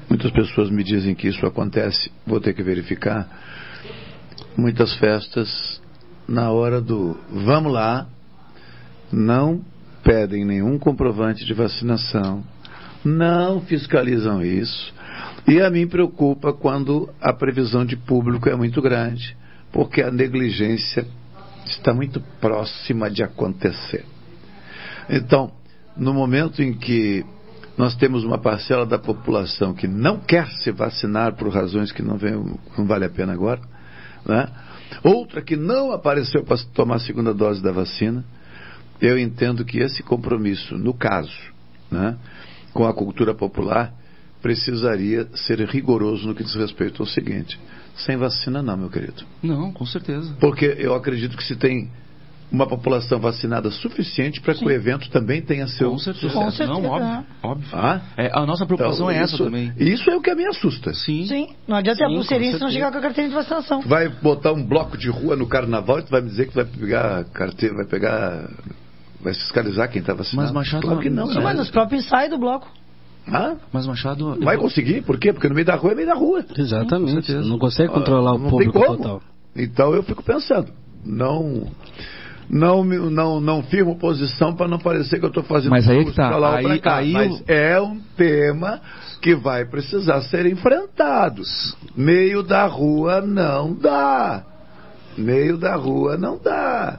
muitas 0.10 0.32
pessoas 0.32 0.70
me 0.70 0.84
dizem 0.84 1.16
que 1.16 1.30
isso 1.30 1.46
acontece, 1.46 2.12
vou 2.28 2.42
ter 2.42 2.54
que 2.54 2.62
verificar. 2.62 3.26
Muitas 4.58 4.94
festas, 4.96 5.82
na 6.28 6.52
hora 6.52 6.82
do 6.82 7.18
vamos 7.30 7.72
lá, 7.72 8.06
não 9.10 9.62
pedem 10.04 10.44
nenhum 10.44 10.78
comprovante 10.78 11.46
de 11.46 11.54
vacinação, 11.54 12.44
não 13.06 13.62
fiscalizam 13.62 14.44
isso. 14.44 14.94
E 15.48 15.60
a 15.62 15.70
mim 15.70 15.88
preocupa 15.88 16.54
quando 16.54 17.10
a 17.20 17.34
previsão 17.34 17.86
de 17.86 17.96
público 17.96 18.48
é 18.48 18.56
muito 18.56 18.82
grande, 18.82 19.36
porque 19.72 20.02
a 20.02 20.12
negligência 20.12 21.06
está 21.66 21.94
muito 21.94 22.22
próxima 22.40 23.10
de 23.10 23.24
acontecer. 23.24 24.06
Então, 25.10 25.52
no 25.96 26.14
momento 26.14 26.62
em 26.62 26.74
que 26.74 27.26
nós 27.78 27.96
temos 27.96 28.24
uma 28.24 28.38
parcela 28.38 28.86
da 28.86 29.00
população 29.00 29.74
que 29.74 29.88
não 29.88 30.20
quer 30.20 30.48
se 30.48 30.72
vacinar 30.72 31.36
por 31.36 31.50
razões 31.50 31.92
que 31.92 32.02
não, 32.02 32.18
vem, 32.18 32.34
não 32.78 32.86
vale 32.86 33.06
a 33.06 33.10
pena 33.10 33.34
agora, 33.34 33.62
né? 34.26 34.48
outra 35.04 35.42
que 35.42 35.56
não 35.56 35.92
apareceu 35.92 36.44
para 36.44 36.58
tomar 36.74 36.96
a 36.96 37.00
segunda 37.00 37.34
dose 37.34 37.62
da 37.62 37.72
vacina, 37.72 38.24
eu 39.02 39.18
entendo 39.18 39.66
que 39.66 39.80
esse 39.80 40.04
compromisso, 40.04 40.78
no 40.78 40.94
caso, 40.94 41.36
né, 41.90 42.18
com 42.74 42.86
a 42.86 42.94
cultura 42.94 43.34
popular, 43.34 43.92
precisaria 44.42 45.28
ser 45.36 45.60
rigoroso 45.70 46.28
no 46.28 46.36
que 46.36 46.44
diz 46.44 46.54
respeito 46.56 47.02
ao 47.02 47.08
seguinte: 47.08 47.60
sem 47.96 48.18
vacina, 48.18 48.62
não, 48.62 48.76
meu 48.78 48.90
querido. 48.90 49.24
Não, 49.42 49.72
com 49.72 49.86
certeza. 49.86 50.36
Porque 50.40 50.66
eu 50.78 50.94
acredito 50.96 51.38
que 51.38 51.44
se 51.44 51.56
tem 51.56 51.90
uma 52.52 52.68
população 52.68 53.18
vacinada 53.18 53.72
suficiente 53.72 54.42
para 54.42 54.54
que 54.54 54.66
o 54.66 54.70
evento 54.70 55.10
também 55.10 55.42
tenha 55.42 55.68
seu 55.68 55.90
com 55.92 55.98
certeza. 55.98 56.28
sucesso. 56.28 56.44
Com 56.46 56.52
certeza. 56.52 56.82
Não, 56.82 56.90
óbvio. 56.90 57.26
óbvio. 57.42 57.68
Ah? 57.72 58.02
É, 58.18 58.30
a 58.34 58.46
nossa 58.46 58.66
preocupação 58.66 59.10
Então, 59.10 59.12
é 59.12 59.24
essa 59.24 59.36
isso- 59.36 59.44
também. 59.46 59.72
Isso 59.78 60.10
é 60.10 60.16
o 60.18 60.22
que 60.22 60.36
me 60.36 60.46
assusta. 60.46 60.94
Sim. 60.94 61.26
Sim, 61.28 61.48
não 61.66 61.78
adianta 61.78 62.00
ter 62.00 62.04
a 62.06 62.10
Sim, 62.10 62.16
pulseirinha 62.16 62.52
se 62.54 62.60
não 62.60 62.70
chegar 62.70 62.92
com 62.92 62.98
a 62.98 63.02
carteirinha 63.02 63.30
de 63.30 63.36
vacinação. 63.36 63.82
Tu 63.82 63.88
vai 63.88 64.10
botar 64.10 64.52
um 64.52 64.66
bloco 64.66 64.98
de 64.98 65.10
rua 65.10 65.38
no 65.38 65.48
carnaval 65.48 66.00
e 66.00 66.04
tu 66.04 66.10
vai 66.12 66.20
me 66.22 66.28
dizer 66.30 66.48
que 66.50 66.54
vai 66.56 66.66
pegar 66.66 67.24
carteira, 67.26 67.74
vai 67.76 67.86
pegar. 67.86 68.50
Vai 69.22 69.34
fiscalizar 69.36 69.88
quem 69.90 70.02
está 70.02 70.14
vacinado. 70.16 70.48
Mas, 70.48 70.52
Machado, 70.52 70.82
claro 70.82 71.00
que 71.00 71.10
não. 71.10 71.28
Sim, 71.28 71.36
né? 71.36 71.42
mas 71.44 71.56
nos 71.58 71.70
próprios 71.70 72.04
ensaios 72.06 72.32
do 72.32 72.40
bloco. 72.40 72.68
Hã? 73.28 73.56
Mas 73.72 73.86
Machado. 73.88 74.38
Vai 74.42 74.58
conseguir? 74.58 75.02
Por 75.04 75.18
quê? 75.20 75.32
Porque 75.34 75.48
no 75.48 75.56
meio 75.56 75.66
da 75.66 75.76
rua 75.76 75.92
é 75.92 75.96
meio 75.96 76.08
da 76.08 76.16
rua. 76.16 76.44
Exatamente. 76.58 77.32
Não 77.34 77.58
consegue 77.60 77.90
controlar 77.94 78.32
Ah, 78.32 78.36
o 78.36 78.40
não 78.40 78.50
público 78.50 78.74
tem 78.74 78.82
como. 78.84 78.98
total. 78.98 79.22
Então 79.56 79.94
eu 79.94 80.02
fico 80.04 80.24
pensando, 80.24 80.70
não 81.06 81.68
não 82.50 82.84
não 82.84 83.40
não 83.40 83.64
firmo 83.64 83.98
posição 83.98 84.54
para 84.56 84.68
não 84.68 84.80
parecer 84.80 85.20
que 85.20 85.26
eu 85.26 85.30
estou 85.30 85.44
fazendo 85.44 85.72
Mas 85.72 85.88
aí 85.88 85.98
que 86.00 86.04
curso 86.06 86.18
tá. 86.18 86.36
lá 86.38 86.58
Aí- 86.58 86.80
cá, 86.80 86.96
aí 86.98 87.12
mas 87.14 87.44
eu- 87.48 87.56
é 87.56 87.82
um 87.82 88.00
tema 88.18 88.82
que 89.22 89.36
vai 89.36 89.66
precisar 89.66 90.22
ser 90.24 90.46
enfrentado. 90.46 91.44
Meio 91.96 92.42
da 92.44 92.66
rua 92.66 93.22
não 93.22 93.74
dá. 93.74 94.44
Meio 95.18 95.58
da 95.58 95.76
rua 95.76 96.18
não 96.18 96.38
dá. 96.42 96.98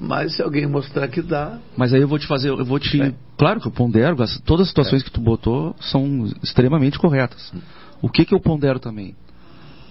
Mas 0.00 0.34
se 0.34 0.42
alguém 0.42 0.66
mostrar 0.66 1.06
que 1.08 1.20
dá, 1.20 1.58
Mas 1.76 1.92
aí 1.92 2.00
eu 2.00 2.08
vou 2.08 2.18
te 2.18 2.26
fazer, 2.26 2.48
eu 2.48 2.64
vou 2.64 2.78
te. 2.78 3.14
Claro 3.36 3.60
que 3.60 3.68
eu 3.68 3.72
pondero, 3.72 4.22
as- 4.22 4.40
todas 4.40 4.62
as 4.62 4.68
situações 4.68 5.02
que 5.02 5.10
tu 5.10 5.20
botou 5.20 5.76
são 5.78 6.26
extremamente 6.42 6.98
corretas. 6.98 7.52
O 8.00 8.08
que 8.08 8.24
que 8.24 8.34
eu 8.34 8.40
pondero 8.40 8.78
também? 8.80 9.14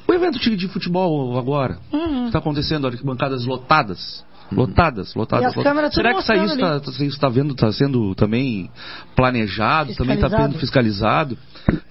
O 0.07 0.14
evento 0.14 0.40
de, 0.40 0.68
futebol 0.68 1.38
agora, 1.38 1.77
Uhum. 1.94 2.26
está 2.26 2.40
acontecendo, 2.40 2.88
arquibancadas 2.88 3.45
lotadas. 3.45 4.26
Lotadas, 4.52 5.14
lotadas. 5.14 5.45
As 5.49 5.56
lotadas. 5.56 5.64
câmeras 5.64 5.91
tudo 5.94 6.02
Será 6.02 6.14
que 6.15 6.19
isso 6.44 6.53
está, 6.56 6.91
isso 6.91 7.03
está 7.03 7.30
vendo, 7.30 7.53
está 7.53 7.72
sendo 7.72 8.15
também 8.15 8.72
planejado, 9.15 9.94
também 9.94 10.15
está 10.15 10.27
sendo 10.27 10.57
fiscalizado? 10.57 11.38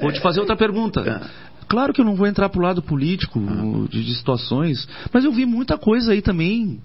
Vou 0.00 0.10
te 0.10 0.18
fazer 0.20 0.40
outra 0.40 0.56
pergunta. 0.56 1.00
É. 1.02 1.20
Claro 1.68 1.92
que 1.92 2.00
eu 2.00 2.04
não 2.04 2.16
vou 2.16 2.26
entrar 2.26 2.48
pro 2.48 2.60
lado 2.60 2.82
político 2.82 3.38
de, 3.88 4.02
de 4.04 4.14
situações, 4.16 4.88
mas 5.12 5.24
eu 5.24 5.30
vi 5.30 5.46
muita 5.46 5.78
coisa 5.78 6.10
aí 6.10 6.20
também 6.20 6.80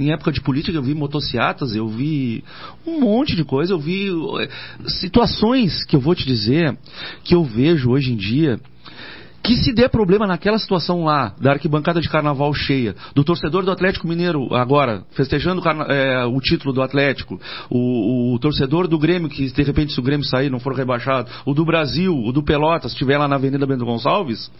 em 0.00 0.12
época 0.12 0.32
de 0.32 0.40
política 0.40 0.76
eu 0.76 0.82
vi 0.82 0.94
motocicletas, 0.94 1.74
eu 1.74 1.86
vi 1.86 2.42
um 2.86 3.00
monte 3.00 3.36
de 3.36 3.44
coisa, 3.44 3.72
eu 3.72 3.78
vi 3.78 4.08
eh, 4.40 4.48
situações 5.00 5.84
que 5.84 5.94
eu 5.94 6.00
vou 6.00 6.14
te 6.14 6.26
dizer 6.26 6.76
que 7.22 7.34
eu 7.34 7.44
vejo 7.44 7.90
hoje 7.90 8.12
em 8.12 8.16
dia 8.16 8.58
que 9.42 9.56
se 9.56 9.72
der 9.72 9.88
problema 9.88 10.26
naquela 10.26 10.58
situação 10.58 11.04
lá, 11.04 11.34
da 11.40 11.52
arquibancada 11.52 12.00
de 12.00 12.08
carnaval 12.08 12.52
cheia, 12.52 12.94
do 13.14 13.24
torcedor 13.24 13.64
do 13.64 13.70
Atlético 13.70 14.06
Mineiro 14.06 14.54
agora, 14.54 15.02
festejando 15.12 15.62
eh, 15.88 16.24
o 16.26 16.38
título 16.40 16.74
do 16.74 16.82
Atlético, 16.82 17.40
o, 17.70 18.34
o 18.34 18.38
torcedor 18.38 18.86
do 18.86 18.98
Grêmio, 18.98 19.30
que 19.30 19.50
de 19.50 19.62
repente 19.62 19.92
se 19.94 20.00
o 20.00 20.02
Grêmio 20.02 20.26
sair, 20.26 20.50
não 20.50 20.60
for 20.60 20.74
rebaixado, 20.74 21.30
o 21.46 21.54
do 21.54 21.64
Brasil, 21.64 22.14
o 22.14 22.32
do 22.32 22.42
Pelotas, 22.42 22.92
estiver 22.92 23.16
lá 23.16 23.26
na 23.26 23.36
Avenida 23.36 23.66
Bento 23.66 23.84
Gonçalves, 23.84 24.50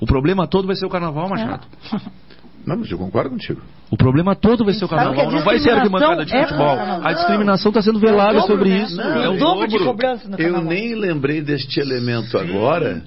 o 0.00 0.06
problema 0.06 0.46
todo 0.46 0.66
vai 0.66 0.76
ser 0.76 0.84
o 0.84 0.90
carnaval, 0.90 1.28
Machado. 1.28 1.66
não, 2.66 2.76
mas 2.76 2.90
eu 2.90 2.98
concordo 2.98 3.30
contigo. 3.30 3.60
O 3.90 3.96
problema 3.96 4.34
todo 4.34 4.64
vai 4.64 4.74
ser 4.74 4.84
o 4.84 4.88
carnaval, 4.88 5.30
não 5.30 5.44
vai 5.44 5.58
ser 5.60 5.70
a 5.70 5.76
arquibancada 5.76 6.24
de 6.24 6.32
futebol. 6.32 6.66
é 6.72 6.76
carnaval. 6.76 7.06
A 7.08 7.12
discriminação 7.12 7.70
está 7.70 7.80
sendo 7.82 7.98
velada 8.00 8.32
É 8.38 8.40
dobro, 8.40 8.46
sobre 8.56 8.68
né? 8.70 8.82
isso. 8.82 8.96
Não, 8.96 9.22
é 9.22 9.28
o 9.28 9.34
o 9.34 9.38
dobro 9.38 9.68
de 9.68 9.78
cobrança 9.78 10.28
no 10.28 10.34
Eu 10.34 10.38
carnaval. 10.38 10.64
nem 10.68 10.94
lembrei 10.94 11.40
deste 11.40 11.78
elemento 11.80 12.36
agora, 12.36 13.02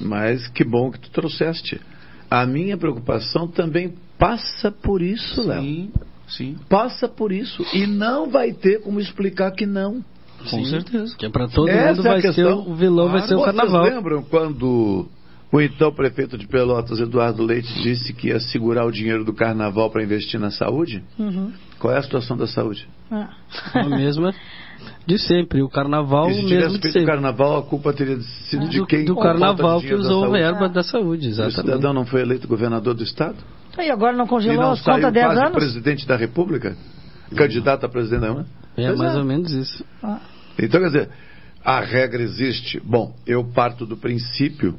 mas 0.00 0.46
que 0.48 0.64
bom 0.64 0.90
que 0.90 0.98
tu 0.98 1.10
trouxeste. 1.10 1.80
A 2.30 2.44
minha 2.44 2.76
preocupação 2.76 3.46
também 3.46 3.94
passa 4.18 4.70
por 4.72 5.00
isso, 5.00 5.46
Léo. 5.46 5.62
Sim, 5.62 5.90
sim. 6.28 6.56
Passa 6.68 7.06
por 7.08 7.30
isso. 7.30 7.64
E 7.72 7.86
não 7.86 8.28
vai 8.28 8.52
ter 8.52 8.80
como 8.80 8.98
explicar 8.98 9.52
que 9.52 9.64
não. 9.64 10.02
Com 10.50 10.58
Sim. 10.58 10.64
certeza. 10.66 11.16
Que 11.16 11.26
é 11.26 11.28
pra 11.30 11.48
todo 11.48 11.68
Essa 11.68 11.94
mundo 11.96 12.06
é 12.06 12.10
vai 12.10 12.20
ser 12.20 12.34
questão. 12.34 12.58
o 12.68 12.74
vilão, 12.74 13.08
vai 13.08 13.20
ser 13.22 13.34
o 13.34 13.38
Vocês 13.38 13.56
carnaval. 13.56 13.82
lembram 13.84 14.22
quando 14.22 15.08
o 15.52 15.60
então 15.60 15.92
prefeito 15.92 16.36
de 16.36 16.46
Pelotas, 16.46 16.98
Eduardo 16.98 17.42
Leite, 17.42 17.72
disse 17.82 18.12
que 18.12 18.28
ia 18.28 18.40
segurar 18.40 18.84
o 18.84 18.90
dinheiro 18.90 19.24
do 19.24 19.32
carnaval 19.32 19.90
para 19.90 20.02
investir 20.02 20.38
na 20.40 20.50
saúde? 20.50 21.02
Uhum. 21.18 21.52
Qual 21.78 21.92
é 21.94 21.98
a 21.98 22.02
situação 22.02 22.36
da 22.36 22.46
saúde? 22.46 22.88
Ah. 23.10 23.28
A 23.74 23.84
mesma 23.88 24.34
de 25.06 25.18
sempre. 25.18 25.62
O 25.62 25.68
carnaval, 25.68 26.30
E 26.30 26.34
se 26.34 26.40
o 26.40 26.46
tivesse 26.48 26.62
mesmo 26.66 26.76
de 26.78 26.82
feito 26.82 26.96
o 26.96 26.98
sempre. 27.00 27.12
carnaval, 27.12 27.58
a 27.58 27.62
culpa 27.62 27.92
teria 27.92 28.18
sido 28.20 28.68
de 28.68 28.78
Do, 28.78 28.86
quem? 28.86 29.04
do 29.04 29.14
Com 29.14 29.20
a 29.20 29.24
falta 29.24 29.36
de 29.38 29.40
carnaval 29.56 29.80
que 29.80 29.94
usou 29.94 30.22
saúde? 30.22 30.38
verba 30.38 30.68
da 30.68 30.82
saúde, 30.82 31.26
O 31.26 31.30
exatamente. 31.30 31.54
cidadão 31.60 31.92
não 31.94 32.04
foi 32.06 32.22
eleito 32.22 32.48
governador 32.48 32.94
do 32.94 33.02
estado? 33.04 33.36
E 33.78 33.90
agora 33.90 34.16
não 34.16 34.26
congelou 34.26 34.62
não 34.62 34.70
as 34.72 34.80
contas 34.80 35.00
saiu 35.02 35.12
10 35.12 35.26
quase 35.26 35.40
anos? 35.40 35.52
presidente 35.52 36.06
da 36.06 36.16
república? 36.16 36.76
Candidato 37.36 37.84
a 37.84 37.88
presidente 37.88 38.20
da 38.20 38.26
República? 38.28 38.50
É 38.76 38.86
Pois 38.86 38.98
mais 38.98 39.14
é. 39.14 39.18
ou 39.18 39.24
menos 39.24 39.52
isso. 39.52 39.84
Ah. 40.02 40.20
Então, 40.58 40.80
quer 40.80 40.86
dizer, 40.86 41.10
a 41.64 41.80
regra 41.80 42.22
existe. 42.22 42.80
Bom, 42.84 43.14
eu 43.26 43.44
parto 43.44 43.84
do 43.84 43.96
princípio 43.96 44.78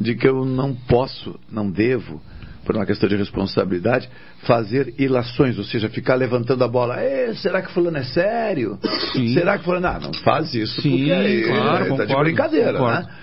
de 0.00 0.14
que 0.14 0.26
eu 0.26 0.44
não 0.44 0.74
posso, 0.74 1.38
não 1.50 1.70
devo, 1.70 2.20
por 2.64 2.76
uma 2.76 2.86
questão 2.86 3.08
de 3.08 3.16
responsabilidade, 3.16 4.08
fazer 4.42 4.94
ilações, 4.98 5.58
ou 5.58 5.64
seja, 5.64 5.88
ficar 5.88 6.14
levantando 6.14 6.62
a 6.64 6.68
bola. 6.68 7.02
"Ê, 7.02 7.34
será 7.34 7.60
que 7.62 7.72
fulano 7.72 7.96
é 7.98 8.04
sério? 8.04 8.78
Sim. 9.12 9.34
Será 9.34 9.58
que 9.58 9.64
fulano... 9.64 9.86
Não, 9.92 10.00
não 10.00 10.14
faz 10.14 10.54
isso, 10.54 10.80
Sim, 10.80 10.90
porque 10.98 11.12
aí 11.12 11.44
claro, 11.44 11.96
tá 11.96 12.04
de 12.04 12.14
brincadeira, 12.16 12.72
concordo. 12.72 13.06
né? 13.08 13.14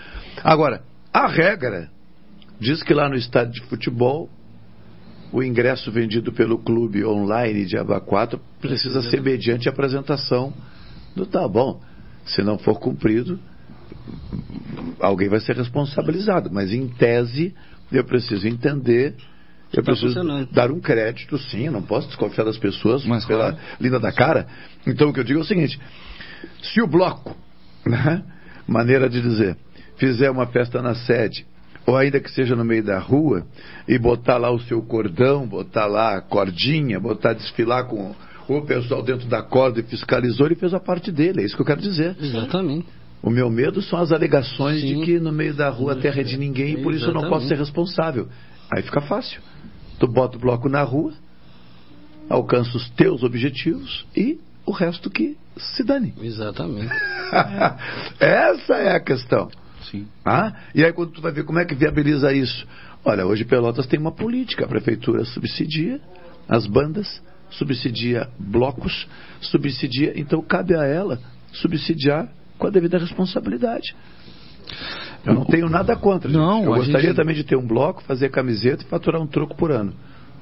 Agora, 0.44 0.82
a 1.14 1.28
regra 1.28 1.90
diz 2.60 2.84
que 2.84 2.94
lá 2.94 3.08
no 3.10 3.16
estádio 3.16 3.54
de 3.54 3.62
futebol 3.70 4.30
o 5.32 5.44
ingresso 5.44 5.92
vendido 5.92 6.32
pelo 6.32 6.58
clube 6.58 7.04
online 7.06 7.66
de 7.66 7.78
Aba 7.78 8.00
4 8.00 8.40
precisa 8.62 9.02
ser 9.02 9.22
mediante 9.22 9.68
apresentação 9.68 10.54
do 11.16 11.26
tá 11.26 11.48
bom. 11.48 11.82
Se 12.26 12.42
não 12.44 12.58
for 12.58 12.80
cumprido, 12.80 13.40
alguém 15.00 15.30
vai 15.30 15.40
ser 15.40 15.56
responsabilizado. 15.56 16.50
Mas 16.52 16.72
em 16.72 16.88
tese, 16.88 17.54
eu 17.92 18.04
preciso 18.04 18.48
entender, 18.48 19.16
eu 19.74 19.84
tá 19.84 19.92
preciso 19.92 20.20
dar 20.52 20.72
um 20.72 20.80
crédito, 20.80 21.38
sim, 21.38 21.66
eu 21.66 21.72
não 21.72 21.82
posso 21.82 22.08
desconfiar 22.08 22.46
das 22.46 22.58
pessoas 22.58 23.06
Mas, 23.06 23.26
pela 23.26 23.52
claro. 23.52 23.58
linda 23.80 24.00
da 24.00 24.12
cara. 24.12 24.48
Então 24.86 25.10
o 25.10 25.14
que 25.14 25.20
eu 25.20 25.24
digo 25.24 25.40
é 25.40 25.44
o 25.44 25.46
seguinte: 25.46 25.80
se 26.62 26.82
o 26.82 26.88
bloco, 26.88 27.36
né, 27.86 28.24
maneira 28.68 29.10
de 29.10 29.22
dizer, 29.22 29.58
fizer 29.98 30.30
uma 30.30 30.48
festa 30.48 30.82
na 30.82 30.96
sede, 30.96 31.46
ou 31.86 31.96
ainda 31.96 32.20
que 32.20 32.30
seja 32.32 32.56
no 32.56 32.66
meio 32.66 32.84
da 32.84 33.00
rua, 33.00 33.46
e 33.88 33.98
botar 33.98 34.38
lá 34.38 34.52
o 34.52 34.60
seu 34.60 34.82
cordão, 34.82 35.48
botar 35.48 35.86
lá 35.86 36.18
a 36.18 36.22
cordinha, 36.22 37.00
botar 37.00 37.34
desfilar 37.34 37.86
com 37.86 38.14
o 38.50 38.62
pessoal 38.62 39.04
dentro 39.04 39.28
da 39.28 39.42
corda 39.42 39.80
e 39.80 39.84
fiscalizou, 39.84 40.46
ele 40.46 40.56
fez 40.56 40.74
a 40.74 40.80
parte 40.80 41.12
dele, 41.12 41.42
é 41.42 41.46
isso 41.46 41.56
que 41.56 41.62
eu 41.62 41.66
quero 41.66 41.82
dizer. 41.82 42.16
Exatamente. 42.20 42.97
O 43.22 43.30
meu 43.30 43.50
medo 43.50 43.82
são 43.82 44.00
as 44.00 44.12
alegações 44.12 44.82
Sim. 44.82 45.00
de 45.00 45.06
que 45.06 45.20
no 45.20 45.32
meio 45.32 45.54
da 45.54 45.70
rua 45.70 45.94
a 45.94 45.96
terra 45.96 46.22
é 46.22 46.24
de 46.24 46.38
ninguém 46.38 46.76
e 46.76 46.84
por 46.84 46.94
isso 46.94 47.06
eu 47.06 47.14
não 47.14 47.30
posso 47.30 47.48
ser 47.48 47.58
responsável. 47.58 48.28
Aí 48.72 48.82
fica 48.84 49.02
fácil. 49.02 49.42
Tu 50.00 50.08
bota 50.08 50.38
o 50.38 50.40
bloco 50.40 50.70
na 50.70 50.84
rua, 50.84 51.14
alcança 52.30 52.78
os 52.78 52.90
teus 52.92 53.24
objetivos 53.24 54.06
e 54.16 54.40
o 54.66 54.72
resto 54.72 55.10
que 55.10 55.36
se 55.58 55.84
dane. 55.84 56.14
Exatamente. 56.22 56.94
Essa 58.20 58.76
é 58.76 58.96
a 58.96 59.00
questão. 59.00 59.50
Sim. 59.90 60.08
Ah? 60.26 60.54
E 60.76 60.84
aí 60.84 60.94
quando 60.94 61.12
tu 61.12 61.22
vai 61.22 61.32
ver 61.32 61.44
como 61.44 61.60
é 61.60 61.66
que 61.66 61.74
viabiliza 61.74 62.32
isso? 62.32 62.68
Olha, 63.04 63.26
hoje 63.26 63.46
Pelotas 63.46 63.88
tem 63.88 64.00
uma 64.00 64.12
política, 64.12 64.66
a 64.66 64.68
prefeitura 64.68 65.26
subsidia 65.26 66.00
as 66.48 66.66
bandas 66.68 67.22
subsidia 67.50 68.30
blocos, 68.38 69.08
subsidia, 69.42 70.14
então 70.20 70.42
cabe 70.42 70.76
a 70.76 70.84
ela 70.84 71.20
subsidiar 71.54 72.30
com 72.58 72.68
a 72.68 72.70
devida 72.70 72.98
responsabilidade. 72.98 73.96
Eu 75.26 75.34
não 75.34 75.46
tenho 75.46 75.70
nada 75.70 75.96
contra. 75.96 76.30
Não, 76.30 76.64
eu 76.64 76.74
gostaria 76.76 77.08
gente- 77.10 77.16
também 77.16 77.36
de 77.36 77.44
ter 77.44 77.56
um 77.56 77.66
bloco, 77.66 78.04
fazer 78.04 78.30
camiseta 78.30 78.84
e 78.84 78.88
faturar 78.88 79.22
um 79.22 79.28
troco 79.28 79.56
por 79.56 79.72
ano. 79.72 79.94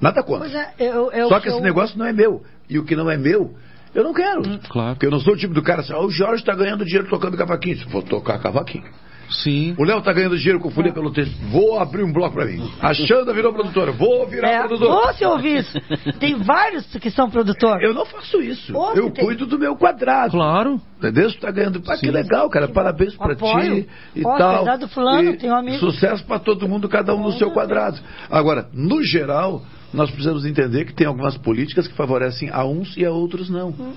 Nada 0.01 0.21
contra. 0.23 0.47
É, 0.47 0.73
eu, 0.79 1.11
eu, 1.11 1.29
Só 1.29 1.39
que 1.39 1.47
eu- 1.47 1.53
esse 1.53 1.61
negócio 1.61 1.97
não 1.97 2.05
é 2.05 2.13
meu. 2.13 2.43
E 2.69 2.77
o 2.77 2.83
que 2.85 2.95
não 2.95 3.09
é 3.09 3.17
meu, 3.17 3.53
eu 3.93 4.03
não 4.03 4.13
quero. 4.13 4.41
Claro. 4.69 4.95
Porque 4.95 5.05
eu 5.05 5.11
não 5.11 5.19
sou 5.19 5.33
o 5.33 5.37
tipo 5.37 5.53
do 5.53 5.61
cara 5.63 5.81
assim, 5.81 5.93
"Ah, 5.93 6.01
o 6.01 6.09
Jorge 6.09 6.41
está 6.41 6.53
ganhando 6.53 6.83
dinheiro 6.85 7.07
tocando 7.09 7.37
cavaquinho. 7.37 7.77
Se 7.77 7.85
for 7.85 8.03
tocar 8.03 8.39
cavaquinho. 8.39 8.85
Sim. 9.29 9.75
O 9.77 9.83
Léo 9.83 9.99
está 9.99 10.13
ganhando 10.13 10.37
dinheiro 10.37 10.59
com 10.59 10.69
folia 10.69 10.93
pelo 10.93 11.11
texto. 11.11 11.35
Vou 11.49 11.79
abrir 11.79 12.03
um 12.03 12.13
bloco 12.13 12.35
para 12.35 12.45
mim. 12.45 12.71
A 12.79 12.93
Xanda 12.93 13.33
virou 13.33 13.51
produtora. 13.53 13.91
Vou 13.91 14.27
virar 14.27 14.49
É, 14.49 14.59
produtor. 14.67 15.07
você 15.13 15.25
ouvir 15.25 15.59
isso. 15.61 15.79
Tem 16.19 16.35
vários 16.35 16.85
que 16.97 17.09
são 17.09 17.29
produtores. 17.29 17.81
Eu 17.87 17.93
não 17.93 18.05
faço 18.05 18.41
isso. 18.41 18.75
Ô, 18.77 18.93
eu 18.93 19.09
tem- 19.11 19.25
cuido 19.25 19.45
do 19.47 19.57
meu 19.57 19.75
quadrado. 19.75 20.31
Claro. 20.31 20.79
Entendeu? 20.99 21.29
Você 21.29 21.37
tá 21.39 21.49
ganhando. 21.51 21.81
Ah, 21.87 21.97
que 21.97 22.09
legal, 22.11 22.49
cara. 22.49 22.67
Parabéns 22.67 23.15
pra 23.15 23.33
Apoio. 23.33 23.83
ti 23.83 23.89
e 24.15 24.25
Ó, 24.25 24.37
tal. 24.37 24.57
cuidado 24.57 24.79
do 24.81 24.87
fulano, 24.89 25.31
E 25.31 25.37
tem 25.37 25.49
um 25.51 25.55
amigo. 25.55 25.77
Sucesso 25.79 26.23
pra 26.25 26.37
todo 26.39 26.67
mundo, 26.67 26.87
cada 26.87 27.13
um 27.15 27.21
no 27.23 27.31
seu 27.33 27.51
quadrado. 27.51 27.99
Agora, 28.29 28.67
no 28.73 29.03
geral, 29.03 29.63
nós 29.93 30.09
precisamos 30.11 30.45
entender 30.45 30.85
que 30.85 30.93
tem 30.93 31.07
algumas 31.07 31.37
políticas 31.37 31.87
que 31.87 31.95
favorecem 31.95 32.49
a 32.51 32.63
uns 32.63 32.95
e 32.95 33.03
a 33.05 33.11
outros 33.11 33.49
não. 33.49 33.69
Hum. 33.69 33.93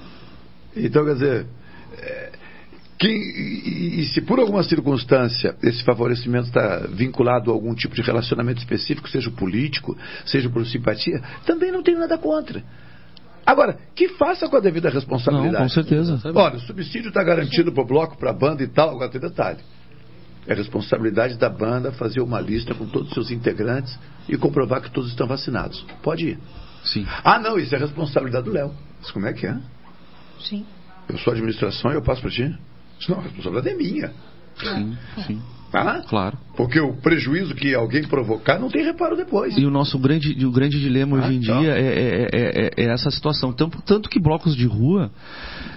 Então, 0.76 1.04
quer 1.04 1.14
dizer. 1.14 1.46
é, 2.00 2.30
quem- 2.98 3.10
e, 3.12 4.00
e 4.00 4.04
se 4.06 4.20
por 4.20 4.38
alguma 4.40 4.62
circunstância 4.62 5.56
esse 5.62 5.82
favorecimento 5.84 6.48
está 6.48 6.86
vinculado 6.88 7.50
a 7.50 7.54
algum 7.54 7.74
tipo 7.74 7.94
de 7.94 8.02
relacionamento 8.02 8.58
específico, 8.60 9.08
seja 9.08 9.30
político, 9.30 9.96
seja 10.26 10.48
por 10.50 10.66
simpatia, 10.66 11.22
também 11.46 11.70
não 11.70 11.82
tenho 11.82 11.98
nada 11.98 12.18
contra. 12.18 12.62
Agora, 13.46 13.78
que 13.94 14.08
faça 14.10 14.46
com 14.48 14.56
a 14.56 14.60
devida 14.60 14.90
responsabilidade. 14.90 15.52
Não, 15.54 15.60
com 15.62 15.68
certeza. 15.70 16.20
Olha, 16.34 16.56
o 16.56 16.60
subsídio 16.60 17.08
está 17.08 17.22
garantido 17.22 17.72
para 17.72 17.82
o 17.82 17.86
bloco, 17.86 18.18
para 18.18 18.30
a 18.30 18.34
banda 18.34 18.62
e 18.62 18.68
tal. 18.68 18.90
Agora 18.90 19.08
tem 19.10 19.20
detalhe. 19.20 19.60
É 20.46 20.52
responsabilidade 20.54 21.38
da 21.38 21.48
banda 21.48 21.90
fazer 21.92 22.20
uma 22.20 22.40
lista 22.40 22.74
com 22.74 22.84
todos 22.86 23.08
os 23.08 23.14
seus 23.14 23.30
integrantes 23.30 23.98
e 24.28 24.36
comprovar 24.36 24.82
que 24.82 24.90
todos 24.90 25.08
estão 25.10 25.26
vacinados. 25.26 25.84
Pode 26.02 26.26
ir. 26.28 26.38
Sim. 26.84 27.06
Ah, 27.24 27.38
não, 27.38 27.58
isso 27.58 27.74
é 27.74 27.78
responsabilidade 27.78 28.44
do 28.44 28.52
Léo. 28.52 28.74
Mas 29.00 29.10
como 29.10 29.26
é 29.26 29.32
que 29.32 29.46
é? 29.46 29.56
Sim. 30.40 30.66
Eu 31.08 31.16
sou 31.18 31.32
administração 31.32 31.90
e 31.90 31.94
eu 31.94 32.02
passo 32.02 32.20
para 32.20 32.30
ti? 32.30 32.54
Não, 33.08 33.18
a 33.18 33.22
responsabilidade 33.22 33.74
é 33.74 33.76
minha. 33.76 34.14
Sim, 34.60 34.98
sim. 35.26 35.42
Tá? 35.70 36.02
Claro. 36.08 36.38
Porque 36.58 36.80
o 36.80 36.92
prejuízo 36.92 37.54
que 37.54 37.72
alguém 37.72 38.02
provocar 38.02 38.58
não 38.58 38.68
tem 38.68 38.84
reparo 38.84 39.16
depois. 39.16 39.56
E 39.56 39.64
o 39.64 39.70
nosso 39.70 39.96
grande, 39.96 40.44
o 40.44 40.50
grande 40.50 40.80
dilema 40.80 41.16
hoje 41.16 41.34
em 41.34 41.38
então. 41.38 41.60
dia 41.60 41.70
é, 41.70 41.80
é- 41.80 42.28
é- 42.32 42.48
é- 42.66 42.70
é 42.84 42.92
essa 42.92 43.12
situação. 43.12 43.52
Tanto, 43.52 43.80
tanto 43.82 44.10
que 44.10 44.18
blocos 44.20 44.56
de 44.56 44.66
rua, 44.66 45.08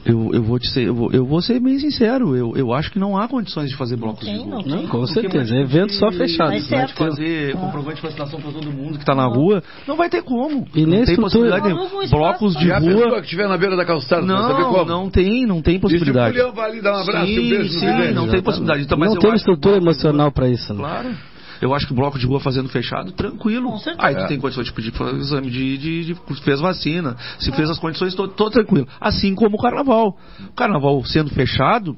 eu, 0.03 0.31
eu 0.33 0.41
vou 0.41 0.57
te 0.57 0.67
ser, 0.71 0.87
eu 0.87 0.95
vou, 0.95 1.11
eu 1.11 1.23
vou 1.23 1.39
ser 1.39 1.59
bem 1.59 1.77
sincero, 1.77 2.35
eu, 2.35 2.53
eu 2.57 2.73
acho 2.73 2.91
que 2.91 2.97
não 2.97 3.15
há 3.15 3.27
condições 3.27 3.69
de 3.69 3.75
fazer 3.77 3.95
blocos 3.95 4.21
de 4.21 4.25
tem, 4.33 4.37
rua. 4.37 4.47
não 4.55 4.63
tem. 4.63 4.71
Não, 4.71 4.87
com 4.87 5.01
Porque 5.01 5.13
certeza. 5.13 5.55
É 5.55 5.61
evento 5.61 5.93
só 5.93 6.11
fechado. 6.11 6.49
Mas 6.49 6.67
Vai 6.67 6.87
fazer 6.87 7.53
comprovante 7.55 7.97
de 7.97 8.01
vacinação 8.01 8.41
para 8.41 8.51
todo 8.51 8.71
mundo 8.71 8.93
que 8.93 9.03
está 9.03 9.13
na 9.13 9.25
rua, 9.27 9.61
não 9.87 9.95
vai 9.95 10.09
ter 10.09 10.23
como. 10.23 10.65
E 10.73 10.83
nem 10.83 10.99
não 11.01 11.05
tem 11.05 11.15
possibilidade 11.15 11.67
um 11.71 12.01
espaço 12.01 12.09
Blocos 12.09 12.55
de 12.57 12.67
E 12.67 12.71
a 12.71 12.79
rua. 12.79 12.87
pessoa 12.89 13.15
que 13.19 13.25
estiver 13.25 13.47
na 13.47 13.57
beira 13.57 13.75
da 13.75 13.85
calçada, 13.85 14.23
não 14.25 14.47
saber 14.47 14.63
Não, 14.63 14.73
como. 14.73 14.85
não 14.85 15.09
tem, 15.11 15.45
não 15.45 15.61
tem 15.61 15.75
E 15.75 15.77
se 15.77 15.85
o 15.85 15.89
possibilidade. 15.89 16.35
Julião 16.35 16.55
vai 16.55 16.71
ali 16.71 16.81
dar 16.81 16.93
um 16.93 17.01
abraço 17.01 17.29
e 17.31 17.39
um 17.39 17.41
Sim, 17.43 17.49
beijo 17.51 17.63
no 17.75 17.79
sim, 17.79 17.85
vidente? 17.85 18.13
não 18.15 18.27
tem 18.27 18.41
possibilidade. 18.41 18.81
Então, 18.83 18.97
mas 18.97 19.09
Não 19.09 19.15
eu 19.17 19.21
tem 19.21 19.33
estrutura 19.35 19.75
de 19.77 19.83
emocional 19.83 20.31
para 20.31 20.49
isso. 20.49 20.70
Né? 20.77 20.87
Claro. 20.87 21.17
Eu 21.61 21.75
acho 21.75 21.85
que 21.85 21.93
o 21.93 21.95
bloco 21.95 22.17
de 22.17 22.25
rua 22.25 22.39
fazendo 22.39 22.67
fechado, 22.69 23.11
tranquilo. 23.11 23.69
Com 23.69 23.77
certeza. 23.77 24.07
Aí 24.07 24.15
tu 24.15 24.21
É. 24.21 24.27
tem 24.27 24.39
condições 24.39 24.65
de 24.65 24.73
pedir 24.73 24.91
fazer 24.93 25.15
exame 25.17 25.49
de, 25.51 25.77
de, 25.77 26.05
de- 26.05 26.41
fez 26.41 26.59
vacina, 26.59 27.15
se 27.37 27.51
fez 27.51 27.69
as 27.69 27.77
condições, 27.77 28.15
tô, 28.15 28.27
tô 28.27 28.49
tranquilo. 28.49 28.87
Assim 28.99 29.35
como 29.35 29.57
o 29.57 29.61
carnaval. 29.61 30.17
O 30.49 30.53
carnaval 30.53 31.03
sendo 31.05 31.29
fechado, 31.29 31.95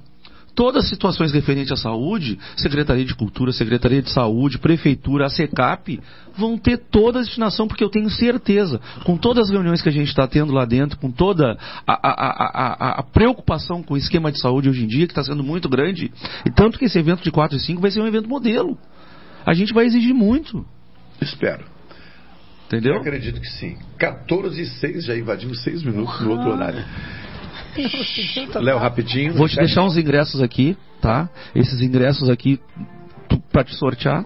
todas 0.55 0.83
as 0.83 0.89
situações 0.89 1.31
referentes 1.31 1.71
à 1.71 1.75
saúde, 1.77 2.37
Secretaria 2.55 3.05
de 3.05 3.15
Cultura, 3.15 3.51
Secretaria 3.51 4.01
de 4.01 4.09
Saúde, 4.11 4.57
Prefeitura, 4.59 5.25
a 5.25 5.29
SECAP, 5.29 5.99
vão 6.37 6.57
ter 6.57 6.77
toda 6.77 7.19
a 7.19 7.21
destinação, 7.21 7.67
porque 7.67 7.83
eu 7.83 7.89
tenho 7.89 8.09
certeza, 8.09 8.79
com 9.03 9.17
todas 9.17 9.45
as 9.45 9.51
reuniões 9.51 9.81
que 9.81 9.89
a 9.89 9.91
gente 9.91 10.07
está 10.09 10.27
tendo 10.27 10.51
lá 10.53 10.65
dentro, 10.65 10.97
com 10.99 11.11
toda 11.11 11.57
a, 11.87 11.93
a- 11.93 12.89
a- 12.93 12.99
a- 12.99 13.03
preocupação 13.03 13.81
com 13.83 13.93
o 13.93 13.97
esquema 13.97 14.31
de 14.31 14.39
saúde 14.39 14.69
hoje 14.69 14.83
em 14.83 14.87
dia, 14.87 15.05
que 15.07 15.11
está 15.11 15.23
sendo 15.23 15.43
muito 15.43 15.67
grande, 15.69 16.11
e 16.45 16.51
tanto 16.51 16.77
que 16.79 16.85
esse 16.85 16.97
evento 16.99 17.23
de 17.23 17.31
4 17.31 17.57
e 17.57 17.59
5 17.59 17.81
vai 17.81 17.91
ser 17.91 18.01
um 18.01 18.07
evento 18.07 18.27
modelo. 18.29 18.77
A 19.45 19.53
gente 19.53 19.73
vai 19.73 19.85
exigir 19.85 20.13
muito, 20.13 20.65
Espero. 21.21 21.65
entendeu? 22.67 22.93
Eu 22.95 22.99
acredito 23.01 23.39
que 23.39 23.47
sim. 23.49 23.77
14 23.97 24.61
e 24.61 24.65
6, 24.65 25.05
já 25.05 25.15
invadimos 25.15 25.61
6 25.63 25.83
minutos 25.83 26.19
no 26.21 26.31
outro 26.31 26.51
horário. 26.51 26.83
Léo, 28.59 28.77
rapidinho. 28.77 29.33
Vou 29.33 29.47
te 29.47 29.55
deixar 29.55 29.83
uns 29.83 29.97
ingressos 29.97 30.41
aqui, 30.41 30.77
tá? 31.01 31.29
Esses 31.55 31.81
ingressos 31.81 32.29
aqui 32.29 32.59
tu- 33.29 33.41
pra 33.51 33.63
te 33.63 33.75
sortear, 33.75 34.25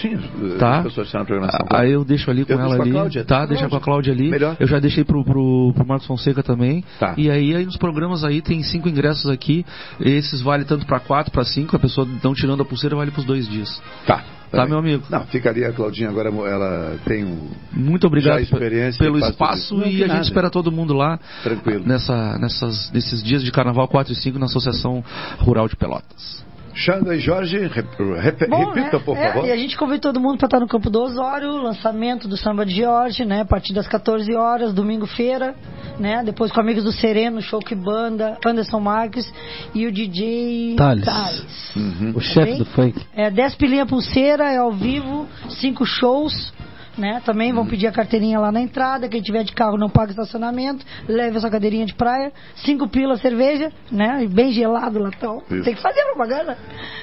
Sim, 0.00 0.16
tá? 0.58 0.84
está 0.86 1.18
na 1.18 1.24
programação. 1.24 1.66
Aí 1.70 1.92
eu 1.92 2.04
deixo 2.04 2.30
ali 2.30 2.44
com 2.44 2.52
Eu 2.52 2.60
ela 2.60 2.76
com 2.76 2.82
ali, 2.82 2.90
Cláudia. 2.92 3.24
tá? 3.24 3.46
Deixa 3.46 3.68
com 3.68 3.76
a 3.76 3.80
Cláudia 3.80 4.12
ali. 4.12 4.30
Melhor. 4.30 4.56
Eu 4.58 4.66
já 4.66 4.78
deixei 4.78 5.04
pro, 5.04 5.24
pro, 5.24 5.72
pro 5.74 5.86
Marcos 5.86 6.06
Fonseca 6.06 6.42
também. 6.42 6.84
Tá. 6.98 7.14
E 7.16 7.30
aí, 7.30 7.54
aí 7.54 7.64
nos 7.64 7.76
programas 7.76 8.24
aí 8.24 8.40
tem 8.40 8.62
cinco 8.62 8.88
ingressos 8.88 9.30
aqui. 9.30 9.64
Esses 10.00 10.40
vale 10.40 10.64
tanto 10.64 10.86
pra 10.86 10.98
quatro, 11.00 11.30
pra 11.32 11.44
cinco. 11.44 11.76
A 11.76 11.78
pessoa 11.78 12.06
não 12.22 12.34
tirando 12.34 12.62
a 12.62 12.64
pulseira 12.64 12.96
vale 12.96 13.10
pros 13.10 13.24
dois 13.24 13.48
dias. 13.48 13.80
Tá. 14.06 14.24
Tá, 14.52 14.66
meu 14.66 14.78
amigo? 14.78 15.02
Não, 15.08 15.24
ficaria 15.26 15.68
a 15.68 15.72
Claudinha 15.72 16.10
agora, 16.10 16.28
ela 16.28 16.98
tem 17.06 17.24
um. 17.24 17.48
Muito 17.72 18.06
obrigado 18.06 18.36
Já 18.36 18.42
experiência 18.42 18.98
pelo 19.02 19.18
espaço. 19.18 19.74
Não, 19.74 19.86
e 19.86 20.04
a 20.04 20.06
nada. 20.06 20.18
gente 20.18 20.28
espera 20.28 20.50
todo 20.50 20.70
mundo 20.70 20.92
lá 20.92 21.18
Tranquilo. 21.42 21.84
nessa, 21.86 22.38
nessas, 22.38 22.90
nesses 22.92 23.22
dias 23.22 23.42
de 23.42 23.50
carnaval 23.50 23.88
4 23.88 24.12
e 24.12 24.16
5 24.16 24.38
na 24.38 24.46
Associação 24.46 25.02
Rural 25.38 25.66
de 25.68 25.76
Pelotas. 25.76 26.44
Xanda 26.74 27.14
e 27.14 27.20
Jorge, 27.20 27.58
rep- 27.68 27.86
rep- 28.20 28.48
Bom, 28.48 28.70
repita, 28.72 28.96
né? 28.98 29.02
por 29.04 29.16
É, 29.16 29.32
favor. 29.32 29.46
e 29.46 29.52
a 29.52 29.56
gente 29.56 29.76
convida 29.76 30.00
todo 30.00 30.18
mundo 30.20 30.38
para 30.38 30.46
estar 30.46 30.60
no 30.60 30.66
Campo 30.66 30.88
do 30.88 31.00
Osório, 31.02 31.52
lançamento 31.58 32.26
do 32.26 32.36
Samba 32.36 32.64
de 32.64 32.76
Jorge, 32.76 33.24
né? 33.24 33.42
A 33.42 33.44
partir 33.44 33.72
das 33.74 33.86
14 33.86 34.34
horas, 34.34 34.72
domingo-feira, 34.72 35.54
né? 35.98 36.22
Depois 36.24 36.50
com 36.50 36.60
amigos 36.60 36.84
do 36.84 36.92
Sereno, 36.92 37.42
Show 37.42 37.60
que 37.60 37.74
Banda, 37.74 38.38
Anderson 38.46 38.80
Marques 38.80 39.30
e 39.74 39.86
o 39.86 39.92
DJ 39.92 40.76
Thales. 40.76 41.76
Uhum. 41.76 42.12
O 42.14 42.20
chefe 42.20 42.52
Ok? 42.52 42.58
do 42.58 42.64
funk. 42.66 43.00
É 43.14 43.30
10 43.30 43.54
pilinha 43.56 43.84
pulseira, 43.86 44.50
é 44.50 44.56
ao 44.56 44.72
vivo, 44.72 45.26
cinco 45.50 45.84
shows, 45.84 46.52
né? 46.96 47.22
Também 47.24 47.52
vão 47.52 47.66
pedir 47.66 47.86
a 47.86 47.92
carteirinha 47.92 48.38
lá 48.38 48.52
na 48.52 48.60
entrada, 48.60 49.08
quem 49.08 49.22
tiver 49.22 49.44
de 49.44 49.52
carro 49.52 49.76
não 49.78 49.88
paga 49.88 50.10
estacionamento, 50.10 50.84
leve 51.08 51.36
a 51.36 51.40
sua 51.40 51.50
cadeirinha 51.50 51.86
de 51.86 51.94
praia, 51.94 52.32
cinco 52.56 52.88
pila 52.88 53.16
cerveja, 53.16 53.70
né? 53.90 54.24
E 54.24 54.28
Bem 54.28 54.52
gelado 54.52 54.98
latão. 54.98 55.42
Isso. 55.50 55.64
Tem 55.64 55.74
que 55.74 55.80
fazer 55.82 56.02
propaganda. 56.04 56.56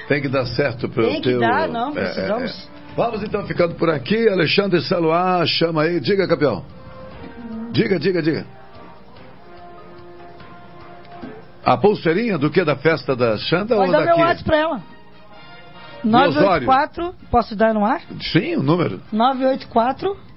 Tem 0.08 0.22
que 0.22 0.28
dar 0.28 0.46
certo 0.46 0.90
para 0.90 1.04
Tem 1.04 1.18
o 1.20 1.22
que 1.22 1.30
teu... 1.30 1.40
dar, 1.40 1.68
não, 1.68 1.90
É, 1.90 1.94
precisamos. 1.94 2.52
é, 2.52 2.76
é. 2.76 2.80
Vamos 2.96 3.24
então 3.24 3.46
ficando 3.46 3.76
por 3.76 3.90
aqui. 3.90 4.28
Alexandre 4.28 4.82
Saluá, 4.82 5.46
chama 5.46 5.84
aí. 5.84 6.00
Diga, 6.00 6.28
campeão. 6.28 6.66
Diga, 7.72 7.98
diga, 8.00 8.22
diga. 8.22 8.46
A 11.64 11.78
pulseirinha 11.78 12.38
do 12.38 12.50
que? 12.50 12.64
Da 12.64 12.76
festa 12.76 13.16
da 13.16 13.38
Xanda 13.38 13.76
Pode 13.76 13.88
ou 13.88 13.92
dar 13.92 14.00
meu 14.00 14.08
daqui? 14.08 14.22
WhatsApp 14.22 14.44
pra 14.44 14.58
ela. 14.58 14.82
Osório. 16.04 16.66
984, 16.68 17.16
posso 17.30 17.56
dar 17.56 17.74
no 17.74 17.86
ar? 17.86 18.02
Sim, 18.32 18.56
o 18.56 18.64
número. 18.64 19.02
984. 19.12 20.30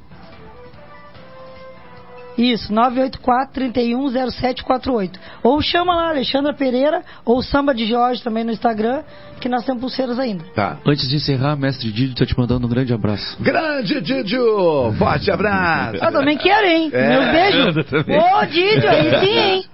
Isso, 2.36 2.72
984-310748. 2.72 5.10
Ou 5.42 5.60
chama 5.60 5.94
lá, 5.94 6.08
Alexandra 6.08 6.54
Pereira, 6.54 7.02
ou 7.26 7.42
Samba 7.42 7.74
de 7.74 7.84
Jorge 7.86 8.22
também 8.22 8.42
no 8.42 8.50
Instagram, 8.52 9.02
que 9.38 9.50
nós 9.50 9.64
temos 9.66 9.82
pulseiras 9.82 10.18
ainda. 10.18 10.42
Tá. 10.54 10.78
Antes 10.86 11.06
de 11.08 11.16
encerrar, 11.16 11.56
mestre 11.56 11.92
Didi, 11.92 12.14
tô 12.14 12.24
te 12.24 12.34
mandando 12.38 12.66
um 12.66 12.70
grande 12.70 12.94
abraço. 12.94 13.36
Grande 13.42 14.00
Didio! 14.00 14.94
Forte 14.98 15.30
abraço! 15.30 15.98
Ah, 16.00 16.10
também 16.10 16.38
quero, 16.38 16.66
hein? 16.66 16.88
É. 16.92 17.08
Meu 17.08 17.32
beijo. 17.32 17.58
Manda 17.66 17.84
também. 17.84 18.18
Ô, 18.18 18.46
Didio, 18.46 18.88
aí 18.88 19.20
sim, 19.20 19.38
hein? 19.38 19.64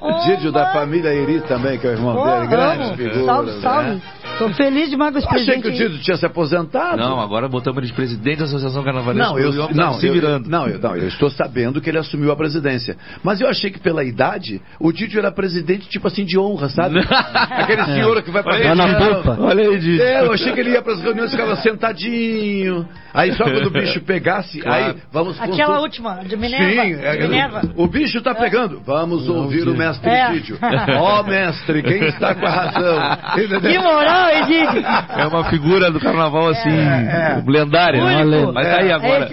Ô, 0.00 0.12
Didio 0.24 0.50
da 0.52 0.72
família 0.72 1.12
Iri 1.12 1.42
também, 1.42 1.78
que 1.78 1.86
é 1.86 1.90
o 1.90 1.92
irmão 1.92 2.16
Ô, 2.16 2.24
dele. 2.24 2.46
Grande 2.46 2.82
amo. 2.84 2.96
figura. 2.96 3.24
Salve, 3.26 3.60
salve. 3.60 3.90
né? 3.90 4.00
Tô 4.38 4.48
feliz 4.50 4.90
demais 4.90 5.12
com 5.12 5.18
esse 5.18 5.28
Achei 5.28 5.44
presente 5.46 5.62
que 5.62 5.68
o. 5.68 5.72
Didio 5.88 6.02
tinha 6.02 6.16
se 6.16 6.26
aposentado. 6.26 6.96
Não, 6.98 7.20
agora 7.20 7.48
botamos 7.48 7.78
ele 7.78 7.86
de 7.86 7.92
presidente 7.92 8.38
da 8.38 8.44
Associação 8.44 8.82
Carnavalesca. 8.84 9.28
Não, 9.30 9.38
eu, 9.38 9.50
o 9.50 9.60
homem 9.64 9.74
não, 9.76 9.92
tá 9.92 9.98
se 9.98 10.06
eu- 10.06 10.12
virando. 10.12 10.48
não, 10.48 10.66
eu, 10.68 10.78
não, 10.78 10.96
eu 10.96 11.08
estou 11.08 11.30
sabendo 11.30 11.80
que 11.80 11.88
ele 11.88 11.98
assumiu 11.98 12.30
a 12.30 12.36
presidência. 12.36 12.96
Mas 13.22 13.40
eu 13.40 13.48
achei 13.48 13.70
que 13.70 13.78
pela 13.80 14.04
idade, 14.04 14.60
o 14.78 14.92
Didio 14.92 15.18
era 15.18 15.32
presidente, 15.32 15.88
tipo 15.88 16.06
assim, 16.06 16.24
de 16.24 16.38
honra, 16.38 16.68
sabe? 16.68 16.98
Aquele 17.50 17.84
senhor 17.84 18.22
que 18.22 18.30
vai 18.30 18.42
pra 18.42 18.54
Olha 18.54 18.74
na 18.74 18.94
polpa. 18.94 19.36
Olha 19.40 19.68
aí, 19.68 19.78
Didi. 19.78 20.00
É, 20.02 20.20
eu 20.20 20.32
achei 20.32 20.52
que 20.52 20.60
ele 20.60 20.70
ia 20.70 20.82
pras 20.82 21.00
reuniões 21.00 21.30
e 21.32 21.36
ficava 21.36 21.56
sentadinho. 21.56 22.86
Aí 23.14 23.32
só 23.32 23.44
quando 23.44 23.66
o 23.66 23.70
bicho 23.70 24.00
pegasse, 24.02 24.60
Claro. 24.60 24.84
aí 24.84 24.96
vamos 25.10 25.40
Aquela 25.40 25.56
consul- 25.68 25.82
última, 25.82 26.16
de 26.24 26.36
Minerva. 26.36 26.66
Sim, 26.82 26.92
é, 27.02 27.16
Minerva. 27.22 27.62
o 27.76 27.86
bicho 27.86 28.20
tá 28.20 28.34
pegando. 28.34 28.80
Vamos 28.84 29.26
ouvir 29.28 29.66
o 29.66 29.74
mestre 29.74 30.10
É. 30.10 30.32
Didio. 30.32 30.58
Ó, 30.98 31.22
mestre, 31.22 31.82
quem 31.82 32.04
está 32.08 32.34
com 32.34 32.44
a 32.46 32.50
razão? 32.50 32.98
Que 33.34 33.78
moral, 33.78 34.25
Egídio. 34.28 34.84
É 35.16 35.26
uma 35.26 35.44
figura 35.44 35.90
do 35.90 36.00
carnaval 36.00 36.48
assim, 36.48 36.68
É, 36.70 37.42
lendária. 37.46 38.04
né? 38.04 38.24
Único. 38.24 38.52
Mas 38.52 38.66
tá 38.68 38.76
aí 38.78 38.88
É. 38.90 38.92
agora. 38.92 39.28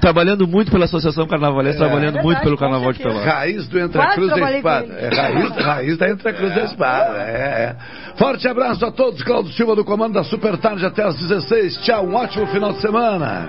Trabalhando 0.00 0.46
muito 0.46 0.70
pela 0.70 0.84
Associação 0.84 1.26
Carnavalesca, 1.26 1.78
trabalhando 1.84 2.18
É 2.18 2.22
muito 2.22 2.26
verdade, 2.40 2.44
pelo 2.44 2.56
Carnaval 2.56 2.92
de. 2.92 2.98
Pelotas. 3.00 3.24
Raiz 3.24 3.68
do 3.68 3.78
Entre 3.78 4.00
a 4.00 4.06
Cruz 4.14 4.32
Espada. 4.36 4.86
É 4.98 5.08
raiz, 5.14 5.56
raiz 5.56 5.98
da 5.98 6.08
Entre 6.10 6.28
a 6.28 6.32
Cruz 6.32 6.54
da 6.54 6.64
Espada. 6.64 7.18
É, 7.18 7.30
é. 7.30 7.76
Forte 8.16 8.48
abraço 8.48 8.84
a 8.86 8.90
todos. 8.90 9.22
Claudio 9.22 9.52
Silva 9.52 9.74
do 9.76 9.84
comando 9.84 10.14
da 10.14 10.24
Super 10.24 10.56
Tarde 10.56 10.84
até 10.86 11.02
às 11.04 11.16
16. 11.16 11.76
Tchau, 11.78 12.06
um 12.06 12.14
ótimo 12.14 12.46
final 12.46 12.72
de 12.72 12.80
semana. 12.80 13.48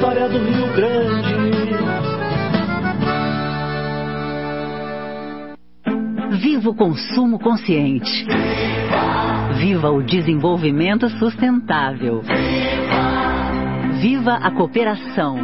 história 0.00 0.30
do 0.30 0.38
Rio 0.38 0.72
Grande. 0.72 1.34
Viva 6.40 6.70
o 6.70 6.74
consumo 6.74 7.38
consciente. 7.38 8.26
Viva 9.58 9.90
o 9.90 10.02
desenvolvimento 10.02 11.06
sustentável. 11.18 12.22
Viva 14.00 14.36
a 14.36 14.50
cooperação. 14.50 15.36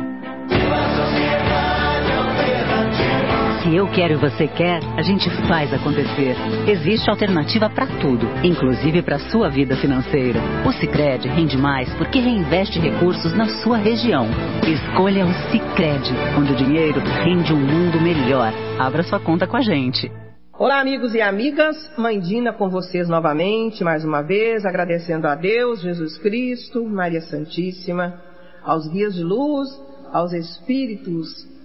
Se 3.66 3.74
eu 3.74 3.88
quero 3.88 4.14
e 4.14 4.16
você 4.16 4.46
quer, 4.46 4.78
a 4.96 5.02
gente 5.02 5.28
faz 5.48 5.74
acontecer. 5.74 6.36
Existe 6.68 7.10
alternativa 7.10 7.68
para 7.68 7.84
tudo, 7.98 8.24
inclusive 8.44 9.02
para 9.02 9.18
sua 9.18 9.48
vida 9.48 9.74
financeira. 9.74 10.38
O 10.64 10.70
Sicredi 10.70 11.26
rende 11.26 11.56
mais 11.58 11.92
porque 11.94 12.20
reinveste 12.20 12.78
recursos 12.78 13.34
na 13.34 13.46
sua 13.64 13.76
região. 13.76 14.28
Escolha 14.64 15.26
o 15.26 15.34
Sicredi, 15.50 16.14
onde 16.38 16.52
o 16.52 16.56
dinheiro 16.56 17.00
rende 17.24 17.52
um 17.52 17.58
mundo 17.58 18.00
melhor. 18.00 18.52
Abra 18.78 19.02
sua 19.02 19.18
conta 19.18 19.48
com 19.48 19.56
a 19.56 19.62
gente. 19.62 20.12
Olá, 20.56 20.80
amigos 20.80 21.12
e 21.12 21.20
amigas. 21.20 21.76
Mãe 21.98 22.20
Dina 22.20 22.52
com 22.52 22.70
vocês 22.70 23.08
novamente, 23.08 23.82
mais 23.82 24.04
uma 24.04 24.22
vez, 24.22 24.64
agradecendo 24.64 25.26
a 25.26 25.34
Deus, 25.34 25.80
Jesus 25.80 26.16
Cristo, 26.18 26.84
Maria 26.84 27.20
Santíssima, 27.20 28.14
aos 28.62 28.86
guias 28.86 29.16
de 29.16 29.24
luz, 29.24 29.68
aos 30.12 30.32
espíritos 30.32 31.55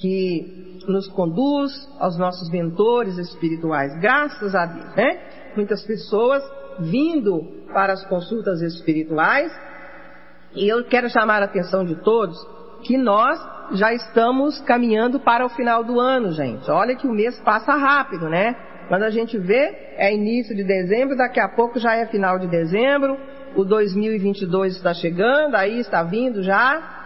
que 0.00 0.80
nos 0.88 1.06
conduz, 1.08 1.72
aos 1.98 2.16
nossos 2.18 2.50
mentores 2.50 3.18
espirituais. 3.18 3.94
Graças 4.00 4.54
a 4.54 4.66
Deus, 4.66 4.96
né? 4.96 5.20
Muitas 5.54 5.84
pessoas 5.84 6.42
vindo 6.80 7.66
para 7.72 7.92
as 7.92 8.04
consultas 8.06 8.62
espirituais. 8.62 9.52
E 10.54 10.66
eu 10.66 10.84
quero 10.84 11.08
chamar 11.10 11.42
a 11.42 11.44
atenção 11.44 11.84
de 11.84 11.96
todos 11.96 12.36
que 12.82 12.96
nós 12.96 13.38
já 13.72 13.92
estamos 13.92 14.58
caminhando 14.60 15.20
para 15.20 15.44
o 15.44 15.50
final 15.50 15.84
do 15.84 16.00
ano, 16.00 16.32
gente. 16.32 16.68
Olha 16.70 16.96
que 16.96 17.06
o 17.06 17.12
mês 17.12 17.38
passa 17.40 17.74
rápido, 17.74 18.28
né? 18.28 18.56
Quando 18.88 19.04
a 19.04 19.10
gente 19.10 19.38
vê, 19.38 19.94
é 19.96 20.12
início 20.12 20.56
de 20.56 20.64
dezembro, 20.64 21.16
daqui 21.16 21.38
a 21.38 21.48
pouco 21.48 21.78
já 21.78 21.94
é 21.94 22.06
final 22.06 22.38
de 22.38 22.48
dezembro, 22.48 23.16
o 23.54 23.64
2022 23.64 24.76
está 24.76 24.92
chegando, 24.92 25.54
aí 25.54 25.78
está 25.78 26.02
vindo 26.02 26.42
já, 26.42 26.99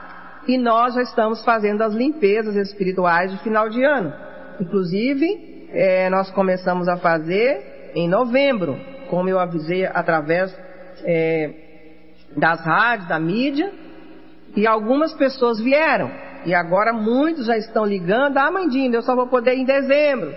e 0.46 0.58
nós 0.58 0.94
já 0.94 1.02
estamos 1.02 1.44
fazendo 1.44 1.82
as 1.82 1.94
limpezas 1.94 2.54
espirituais 2.56 3.30
de 3.30 3.38
final 3.38 3.68
de 3.68 3.82
ano. 3.82 4.12
Inclusive, 4.60 5.68
eh, 5.72 6.08
nós 6.10 6.30
começamos 6.30 6.88
a 6.88 6.96
fazer 6.96 7.92
em 7.94 8.08
novembro, 8.08 8.78
como 9.08 9.28
eu 9.28 9.38
avisei 9.38 9.86
através 9.86 10.54
eh, 11.04 11.50
das 12.36 12.60
rádios, 12.64 13.08
da 13.08 13.18
mídia, 13.18 13.72
e 14.56 14.66
algumas 14.66 15.12
pessoas 15.14 15.60
vieram. 15.60 16.10
E 16.44 16.54
agora 16.54 16.92
muitos 16.92 17.46
já 17.46 17.56
estão 17.56 17.86
ligando, 17.86 18.36
ah, 18.36 18.50
Mandinha, 18.50 18.94
eu 18.94 19.02
só 19.02 19.16
vou 19.16 19.26
poder 19.26 19.54
em 19.54 19.64
dezembro. 19.64 20.32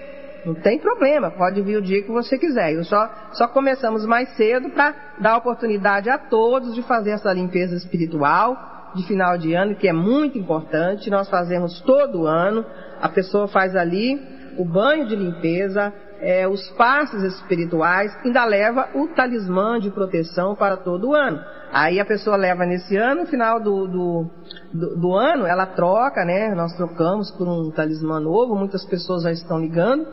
Não 0.46 0.56
tem 0.56 0.80
problema, 0.80 1.30
pode 1.32 1.62
vir 1.62 1.78
o 1.78 1.82
dia 1.82 2.02
que 2.02 2.12
você 2.12 2.38
quiser. 2.38 2.74
Eu 2.74 2.86
só, 2.86 3.10
só 3.34 3.48
começamos 3.50 4.06
mais 4.06 4.30
cedo 4.38 4.70
para 4.70 4.96
dar 5.20 5.38
oportunidade 5.38 6.10
a 6.10 6.18
todos 6.18 6.74
de 6.74 6.82
fazer 6.84 7.12
essa 7.12 7.34
limpeza 7.34 7.76
espiritual 7.76 8.77
de 8.98 9.08
final 9.08 9.38
de 9.38 9.54
ano, 9.54 9.76
que 9.76 9.88
é 9.88 9.94
muito 9.94 10.38
importante. 10.38 11.10
Nós 11.10 11.30
fazemos 11.30 11.80
todo 11.82 12.28
ano. 12.28 12.66
A 13.02 13.08
pessoa 13.08 13.48
faz 13.48 13.76
ali 13.76 14.20
o 14.58 14.66
banho 14.66 15.08
de 15.08 15.16
limpeza, 15.16 15.94
é, 16.20 16.48
os 16.48 16.68
passos 16.72 17.24
espirituais, 17.24 18.12
ainda 18.26 18.44
leva 18.44 18.90
o 18.96 19.08
talismã 19.10 19.80
de 19.80 19.92
proteção 19.92 20.56
para 20.56 20.76
todo 20.76 21.10
o 21.10 21.16
ano. 21.16 21.40
Aí 21.72 22.00
a 22.00 22.06
pessoa 22.06 22.36
leva 22.36 22.66
nesse 22.66 22.98
ano, 22.98 23.22
no 23.22 23.28
final 23.28 23.60
do, 23.60 23.88
do, 23.88 24.32
do, 24.74 24.96
do 24.96 25.14
ano, 25.14 25.46
ela 25.46 25.66
troca, 25.66 26.26
né? 26.26 26.56
Nós 26.56 26.74
trocamos 26.76 27.30
por 27.32 27.48
um 27.48 27.70
talismã 27.72 28.20
novo, 28.20 28.56
muitas 28.56 28.84
pessoas 28.86 29.24
já 29.24 29.32
estão 29.32 29.60
ligando. 29.60 30.08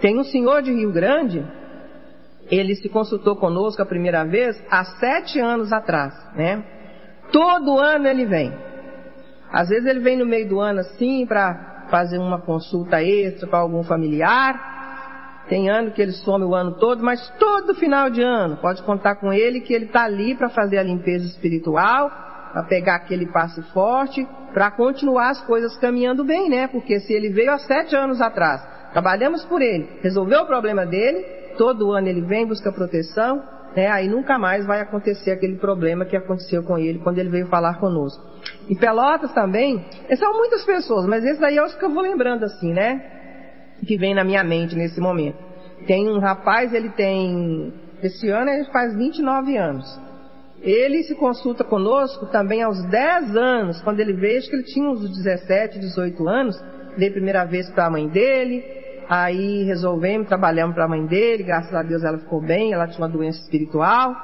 Tem 0.00 0.18
um 0.18 0.24
senhor 0.24 0.62
de 0.62 0.72
Rio 0.72 0.92
Grande, 0.92 1.44
ele 2.50 2.74
se 2.74 2.88
consultou 2.88 3.36
conosco 3.36 3.82
a 3.82 3.86
primeira 3.86 4.24
vez 4.24 4.60
há 4.70 4.84
sete 4.84 5.38
anos 5.38 5.72
atrás, 5.72 6.14
né? 6.34 6.64
Todo 7.32 7.78
ano 7.78 8.06
ele 8.06 8.26
vem. 8.26 8.52
Às 9.52 9.68
vezes 9.68 9.86
ele 9.86 10.00
vem 10.00 10.16
no 10.16 10.26
meio 10.26 10.48
do 10.48 10.60
ano 10.60 10.80
assim 10.80 11.26
para 11.26 11.86
fazer 11.90 12.18
uma 12.18 12.40
consulta 12.40 13.02
extra 13.02 13.48
para 13.48 13.58
algum 13.58 13.82
familiar. 13.82 14.68
Tem 15.48 15.68
ano 15.68 15.90
que 15.90 16.00
ele 16.00 16.12
some 16.12 16.44
o 16.44 16.54
ano 16.54 16.72
todo, 16.78 17.02
mas 17.02 17.28
todo 17.38 17.74
final 17.74 18.08
de 18.08 18.22
ano 18.22 18.56
pode 18.58 18.82
contar 18.84 19.16
com 19.16 19.32
ele 19.32 19.60
que 19.60 19.74
ele 19.74 19.86
está 19.86 20.04
ali 20.04 20.36
para 20.36 20.48
fazer 20.48 20.78
a 20.78 20.82
limpeza 20.82 21.26
espiritual, 21.26 22.08
para 22.52 22.62
pegar 22.64 22.96
aquele 22.96 23.26
passe 23.26 23.60
forte, 23.72 24.26
para 24.54 24.70
continuar 24.70 25.30
as 25.30 25.40
coisas 25.42 25.76
caminhando 25.78 26.24
bem, 26.24 26.48
né? 26.48 26.68
Porque 26.68 27.00
se 27.00 27.12
ele 27.12 27.30
veio 27.30 27.50
há 27.52 27.58
sete 27.58 27.96
anos 27.96 28.20
atrás, 28.20 28.62
trabalhamos 28.92 29.44
por 29.44 29.60
ele, 29.60 29.98
resolveu 30.00 30.42
o 30.42 30.46
problema 30.46 30.86
dele, 30.86 31.24
todo 31.58 31.92
ano 31.92 32.06
ele 32.06 32.20
vem, 32.20 32.46
busca 32.46 32.70
proteção, 32.70 33.42
né? 33.74 33.88
Aí 33.88 34.08
nunca 34.08 34.38
mais 34.38 34.66
vai 34.66 34.80
acontecer 34.80 35.30
aquele 35.30 35.56
problema 35.56 36.04
que 36.04 36.16
aconteceu 36.16 36.62
com 36.62 36.78
ele 36.78 36.98
quando 36.98 37.18
ele 37.18 37.28
veio 37.28 37.46
falar 37.46 37.78
conosco. 37.78 38.22
Em 38.68 38.74
Pelotas 38.74 39.32
também, 39.32 39.84
são 40.16 40.36
muitas 40.36 40.64
pessoas, 40.64 41.06
mas 41.06 41.24
esse 41.24 41.40
daí 41.40 41.58
é 41.58 41.64
os 41.64 41.74
que 41.74 41.84
eu 41.84 41.90
vou 41.90 42.02
lembrando 42.02 42.44
assim, 42.44 42.72
né? 42.72 43.02
Que 43.86 43.96
vem 43.96 44.14
na 44.14 44.24
minha 44.24 44.44
mente 44.44 44.76
nesse 44.76 45.00
momento. 45.00 45.38
Tem 45.86 46.08
um 46.08 46.18
rapaz, 46.18 46.72
ele 46.74 46.90
tem, 46.90 47.72
esse 48.02 48.28
ano 48.28 48.50
ele 48.50 48.64
faz 48.66 48.94
29 48.94 49.56
anos. 49.56 50.00
Ele 50.62 51.02
se 51.04 51.14
consulta 51.14 51.64
conosco 51.64 52.26
também 52.26 52.62
aos 52.62 52.82
10 52.84 53.34
anos, 53.34 53.80
quando 53.80 54.00
ele 54.00 54.12
veio, 54.12 54.38
acho 54.38 54.50
que 54.50 54.56
ele 54.56 54.64
tinha 54.64 54.90
uns 54.90 55.08
17, 55.08 55.78
18 55.78 56.28
anos, 56.28 56.62
veio 56.98 57.10
a 57.10 57.14
primeira 57.14 57.44
vez 57.44 57.70
para 57.70 57.86
a 57.86 57.90
mãe 57.90 58.06
dele, 58.08 58.62
Aí 59.10 59.64
resolvemos, 59.64 60.28
trabalhamos 60.28 60.72
para 60.72 60.84
a 60.84 60.88
mãe 60.88 61.04
dele, 61.04 61.42
graças 61.42 61.74
a 61.74 61.82
Deus 61.82 62.04
ela 62.04 62.16
ficou 62.16 62.40
bem, 62.40 62.72
ela 62.72 62.86
tinha 62.86 63.00
uma 63.00 63.08
doença 63.08 63.40
espiritual. 63.40 64.14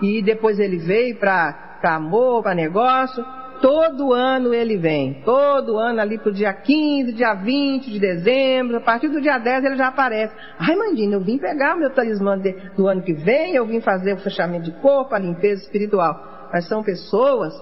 E 0.00 0.22
depois 0.22 0.60
ele 0.60 0.76
veio 0.76 1.16
para 1.16 1.80
amor, 1.82 2.44
para 2.44 2.54
negócio. 2.54 3.24
Todo 3.60 4.12
ano 4.12 4.54
ele 4.54 4.76
vem. 4.76 5.20
Todo 5.24 5.76
ano 5.78 6.00
ali 6.00 6.16
pro 6.16 6.32
dia 6.32 6.52
15, 6.52 7.12
dia 7.14 7.34
20 7.34 7.90
de 7.90 7.98
dezembro. 7.98 8.76
A 8.76 8.80
partir 8.80 9.08
do 9.08 9.20
dia 9.20 9.36
10 9.36 9.64
ele 9.64 9.76
já 9.76 9.88
aparece. 9.88 10.32
Ai, 10.60 10.76
Mandina, 10.76 11.16
eu 11.16 11.20
vim 11.20 11.38
pegar 11.38 11.74
o 11.74 11.80
meu 11.80 11.90
talismã 11.90 12.38
de, 12.38 12.52
do 12.76 12.86
ano 12.86 13.02
que 13.02 13.14
vem, 13.14 13.56
eu 13.56 13.66
vim 13.66 13.80
fazer 13.80 14.12
o 14.12 14.18
fechamento 14.18 14.70
de 14.70 14.80
corpo, 14.80 15.12
a 15.12 15.18
limpeza 15.18 15.64
espiritual. 15.64 16.48
Mas 16.52 16.68
são 16.68 16.84
pessoas 16.84 17.52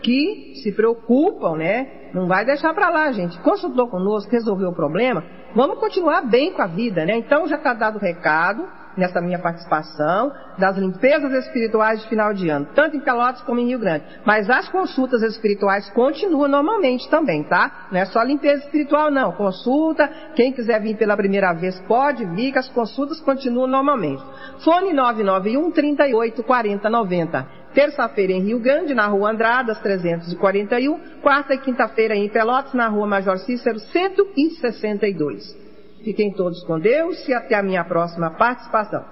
que 0.00 0.54
se 0.62 0.72
preocupam, 0.72 1.58
né? 1.58 2.10
Não 2.14 2.26
vai 2.26 2.46
deixar 2.46 2.72
para 2.72 2.88
lá, 2.88 3.12
gente. 3.12 3.38
Consultou 3.40 3.88
conosco, 3.88 4.30
resolveu 4.30 4.70
o 4.70 4.74
problema. 4.74 5.22
Vamos 5.54 5.78
continuar 5.78 6.22
bem 6.22 6.52
com 6.52 6.62
a 6.62 6.66
vida, 6.66 7.04
né? 7.04 7.16
Então 7.16 7.46
já 7.46 7.56
está 7.56 7.74
dado 7.74 7.96
o 7.96 8.00
recado 8.00 8.66
nessa 8.96 9.20
minha 9.20 9.38
participação 9.38 10.32
das 10.58 10.76
limpezas 10.76 11.32
espirituais 11.44 12.02
de 12.02 12.08
final 12.08 12.32
de 12.34 12.48
ano, 12.48 12.68
tanto 12.74 12.96
em 12.96 13.00
Pelotas 13.00 13.42
como 13.42 13.60
em 13.60 13.66
Rio 13.66 13.78
Grande. 13.78 14.04
Mas 14.24 14.48
as 14.50 14.68
consultas 14.68 15.22
espirituais 15.22 15.88
continuam 15.90 16.48
normalmente 16.48 17.08
também, 17.08 17.42
tá? 17.44 17.88
Não 17.90 18.00
é 18.00 18.04
só 18.06 18.22
limpeza 18.22 18.64
espiritual, 18.64 19.10
não. 19.10 19.32
Consulta, 19.32 20.10
quem 20.34 20.52
quiser 20.52 20.80
vir 20.80 20.96
pela 20.96 21.16
primeira 21.16 21.52
vez 21.52 21.78
pode 21.82 22.24
vir, 22.24 22.52
que 22.52 22.58
as 22.58 22.68
consultas 22.68 23.20
continuam 23.20 23.66
normalmente. 23.66 24.22
Fone 24.64 24.92
991 24.92 25.70
38 25.70 26.42
40 26.42 26.90
90. 26.90 27.61
Terça-feira 27.74 28.32
em 28.32 28.42
Rio 28.42 28.60
Grande, 28.60 28.94
na 28.94 29.06
Rua 29.06 29.30
Andradas, 29.30 29.78
341. 29.80 30.98
Quarta 31.22 31.54
e 31.54 31.58
quinta-feira 31.58 32.14
em 32.14 32.28
Pelotas, 32.28 32.74
na 32.74 32.88
Rua 32.88 33.06
Major 33.06 33.38
Cícero, 33.38 33.78
162. 33.78 35.56
Fiquem 36.04 36.32
todos 36.32 36.62
com 36.64 36.78
Deus 36.78 37.26
e 37.28 37.32
até 37.32 37.54
a 37.54 37.62
minha 37.62 37.84
próxima 37.84 38.30
participação. 38.30 39.04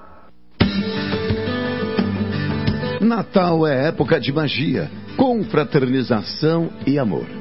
Natal 3.01 3.66
é 3.66 3.89
época 3.89 4.20
de 4.20 4.32
magia, 4.32 4.91
confraternização 5.16 6.69
e 6.87 6.99
amor. 6.99 7.40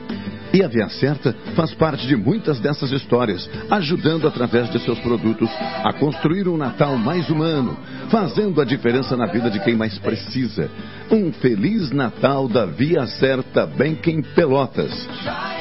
E 0.54 0.64
a 0.64 0.68
Via 0.68 0.90
Certa 0.90 1.36
faz 1.56 1.74
parte 1.74 2.08
de 2.08 2.16
muitas 2.16 2.60
dessas 2.60 2.92
histórias, 2.92 3.50
ajudando 3.70 4.28
através 4.28 4.70
de 4.72 4.80
seus 4.80 5.00
produtos 5.00 5.50
a 5.84 5.94
construir 5.94 6.48
um 6.48 6.58
Natal 6.58 6.98
mais 6.98 7.30
humano, 7.30 7.78
fazendo 8.10 8.60
a 8.60 8.66
diferença 8.66 9.16
na 9.16 9.28
vida 9.28 9.50
de 9.50 9.60
quem 9.60 9.76
mais 9.76 9.98
precisa. 10.00 10.70
Um 11.12 11.32
Feliz 11.32 11.92
Natal 11.92 12.48
da 12.48 12.66
Via 12.66 13.06
Certa 13.06 13.66
Bank 13.66 14.24
Pelotas. 14.36 15.08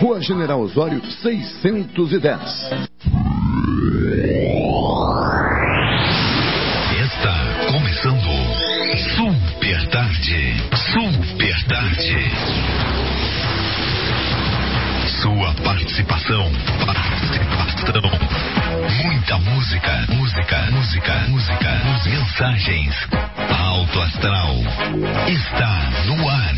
Rua 0.01 0.21
General 0.21 0.61
Osório 0.61 1.05
610. 1.05 2.89
Mensagens. 22.49 22.95
Alto 23.59 24.01
Astral. 24.01 24.57
Está 25.29 25.91
no 26.07 26.29
ar. 26.29 26.55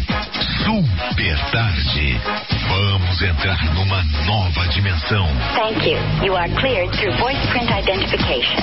Super 0.65 1.37
Tarde. 1.51 2.21
Vamos 2.69 3.21
entrar 3.21 3.75
numa 3.75 4.05
nova 4.25 4.69
dimensão. 4.69 5.27
Thank 5.57 5.91
you. 5.91 5.99
You 6.23 6.37
are 6.37 6.49
cleared 6.61 6.93
through 6.93 7.17
voice 7.19 7.45
print 7.51 7.71
identification. 7.73 8.62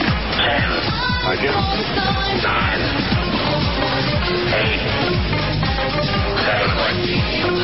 Os 7.52 7.56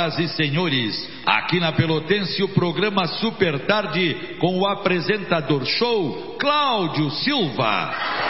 Senhoras 0.00 0.18
e 0.18 0.28
senhores, 0.28 1.08
aqui 1.26 1.60
na 1.60 1.72
Pelotense 1.72 2.42
o 2.42 2.48
programa 2.48 3.06
Super 3.06 3.66
Tarde 3.66 4.36
com 4.38 4.58
o 4.58 4.66
apresentador 4.66 5.64
show 5.66 6.36
Cláudio 6.38 7.10
Silva. 7.10 8.29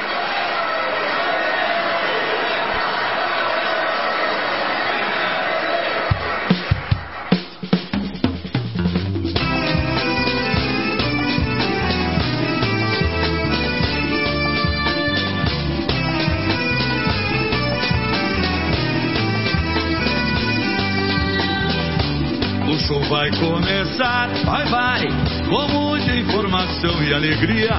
Vai, 24.01 24.65
vai, 24.67 25.09
com 25.49 25.69
muita 25.69 26.17
informação 26.17 27.03
e 27.03 27.13
alegria. 27.13 27.71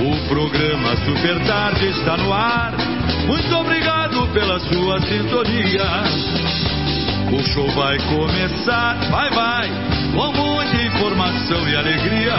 O 0.00 0.28
programa 0.28 0.96
Super 1.04 1.38
Tarde 1.46 1.86
está 1.88 2.16
no 2.16 2.32
ar. 2.32 2.72
Muito 3.26 3.54
obrigado 3.56 4.26
pela 4.32 4.58
sua 4.60 5.00
sintonia. 5.02 5.84
O 7.32 7.42
show 7.52 7.68
vai 7.72 7.98
começar, 7.98 8.94
vai, 9.10 9.30
vai, 9.30 9.68
com 10.14 10.32
muita 10.32 10.76
informação 10.82 11.68
e 11.68 11.76
alegria. 11.76 12.34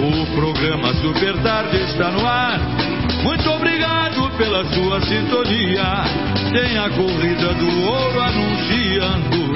O 0.00 0.26
programa 0.36 0.94
Super 0.94 1.36
Tarde 1.42 1.76
está 1.82 2.10
no 2.10 2.24
ar. 2.24 2.60
Muito 3.24 3.50
obrigado 3.50 4.30
pela 4.38 4.64
sua 4.66 5.00
sintonia. 5.00 6.04
Tem 6.52 6.78
a 6.78 6.88
corrida 6.90 7.52
do 7.54 7.82
ouro 7.82 8.20
anunciando 8.20 9.53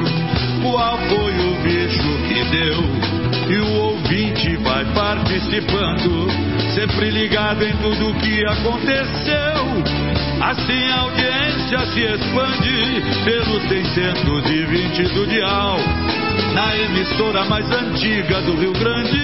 qual 0.62 0.98
foi 0.98 1.38
o 1.38 1.62
bicho 1.62 2.08
que 2.26 2.44
deu. 2.50 3.18
E 3.50 3.60
o 3.60 3.72
ouvinte 3.82 4.56
vai 4.56 4.84
participando, 4.92 6.28
sempre 6.74 7.10
ligado 7.10 7.64
em 7.64 7.72
tudo 7.76 8.14
que 8.20 8.44
aconteceu. 8.44 10.08
Assim 10.40 10.84
a 10.90 11.00
audiência 11.00 11.86
se 11.86 12.00
expande 12.00 13.02
pelos 13.24 13.62
620 13.68 15.02
do 15.14 15.26
Dial. 15.26 15.78
Na 16.54 16.76
emissora 16.76 17.44
mais 17.44 17.70
antiga 17.70 18.40
do 18.42 18.54
Rio 18.54 18.72
Grande, 18.72 19.18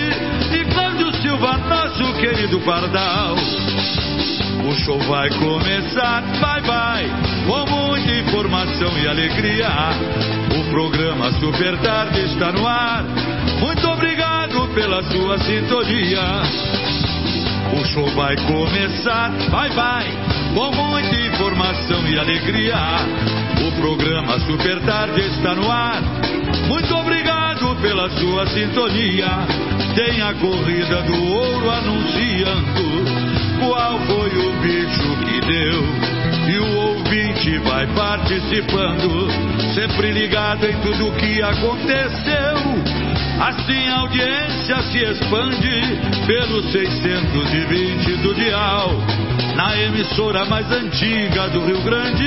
e 0.53 0.65
Cláudio 0.73 1.13
Silva, 1.21 1.57
nosso 1.59 2.13
querido 2.15 2.61
Pardal. 2.61 3.37
O 4.67 4.75
show 4.75 4.99
vai 5.01 5.29
começar, 5.31 6.23
vai, 6.41 6.61
vai, 6.63 7.05
com 7.47 7.71
muita 7.71 8.13
informação 8.13 8.99
e 8.99 9.09
alegria. 9.09 9.69
Programa 10.75 11.31
Super 11.39 11.79
Tarde 11.83 12.21
está 12.33 12.51
no 12.51 12.67
ar. 12.67 13.05
Muito 13.61 13.87
obrigado 13.87 14.67
pela 14.75 15.05
sua 15.05 15.39
sintonia. 15.39 16.21
O 17.81 17.85
show 17.85 18.09
vai 18.17 18.35
começar, 18.39 19.31
vai, 19.53 19.71
vai, 19.71 20.05
com 20.53 20.73
muita 20.73 21.15
informação 21.15 22.05
e 22.09 22.19
alegria. 22.19 22.75
O 23.65 23.81
programa 23.81 24.41
Super 24.41 24.81
Tarde 24.81 25.21
está 25.21 25.55
no 25.55 25.71
ar. 25.71 26.03
Muito 26.67 26.93
obrigado 26.93 27.77
pela 27.81 28.11
sua 28.11 28.45
sintonia. 28.49 29.29
Tem 29.95 30.23
a 30.23 30.35
corrida 30.35 31.03
do 31.03 31.25
ouro 31.25 31.71
anunciando 31.71 33.05
qual 33.61 33.97
foi 34.01 34.39
o 34.39 34.53
bicho 34.61 35.17
que 35.25 35.41
deu. 35.41 35.85
E 36.53 36.59
o 36.59 36.84
ouvinte 37.45 37.59
vai 37.59 37.87
participando, 37.89 39.29
sempre 39.75 40.13
ligado 40.13 40.67
em 40.67 40.81
tudo 40.81 41.13
que 41.13 41.43
aconteceu. 41.43 42.57
Assim 43.41 43.89
a 43.89 44.01
audiência 44.01 44.83
se 44.85 44.99
expande 44.99 46.27
pelos 46.27 46.73
620 46.73 48.17
do 48.23 48.35
Dial. 48.35 48.91
Na 49.57 49.77
emissora 49.79 50.45
mais 50.47 50.71
antiga 50.73 51.49
do 51.49 51.65
Rio 51.65 51.83
Grande, 51.83 52.25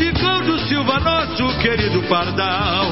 e 0.00 0.12
Cláudio 0.18 0.58
Silva, 0.60 0.98
nosso 1.00 1.58
querido 1.58 2.02
Pardal. 2.04 2.90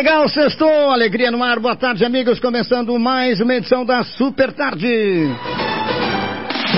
Legal, 0.00 0.26
sextou, 0.30 0.90
alegria 0.90 1.30
no 1.30 1.44
ar, 1.44 1.60
boa 1.60 1.76
tarde 1.76 2.06
amigos, 2.06 2.40
começando 2.40 2.98
mais 2.98 3.38
uma 3.38 3.54
edição 3.54 3.84
da 3.84 4.02
Super 4.02 4.50
Tarde. 4.50 5.28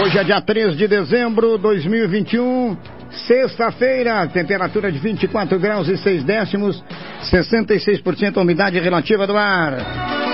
Hoje 0.03 0.19
é 0.19 0.25
dia 0.25 0.41
3 0.41 0.77
de 0.77 0.89
dezembro 0.89 1.57
de 1.57 1.63
2021, 1.63 2.77
sexta-feira, 3.29 4.27
temperatura 4.27 4.91
de 4.91 4.99
24 4.99 5.57
graus 5.61 5.87
e 5.87 5.97
6 5.97 6.25
décimos, 6.25 6.83
66% 7.31 8.39
umidade 8.39 8.81
relativa 8.81 9.25
do 9.25 9.37
ar. 9.37 9.77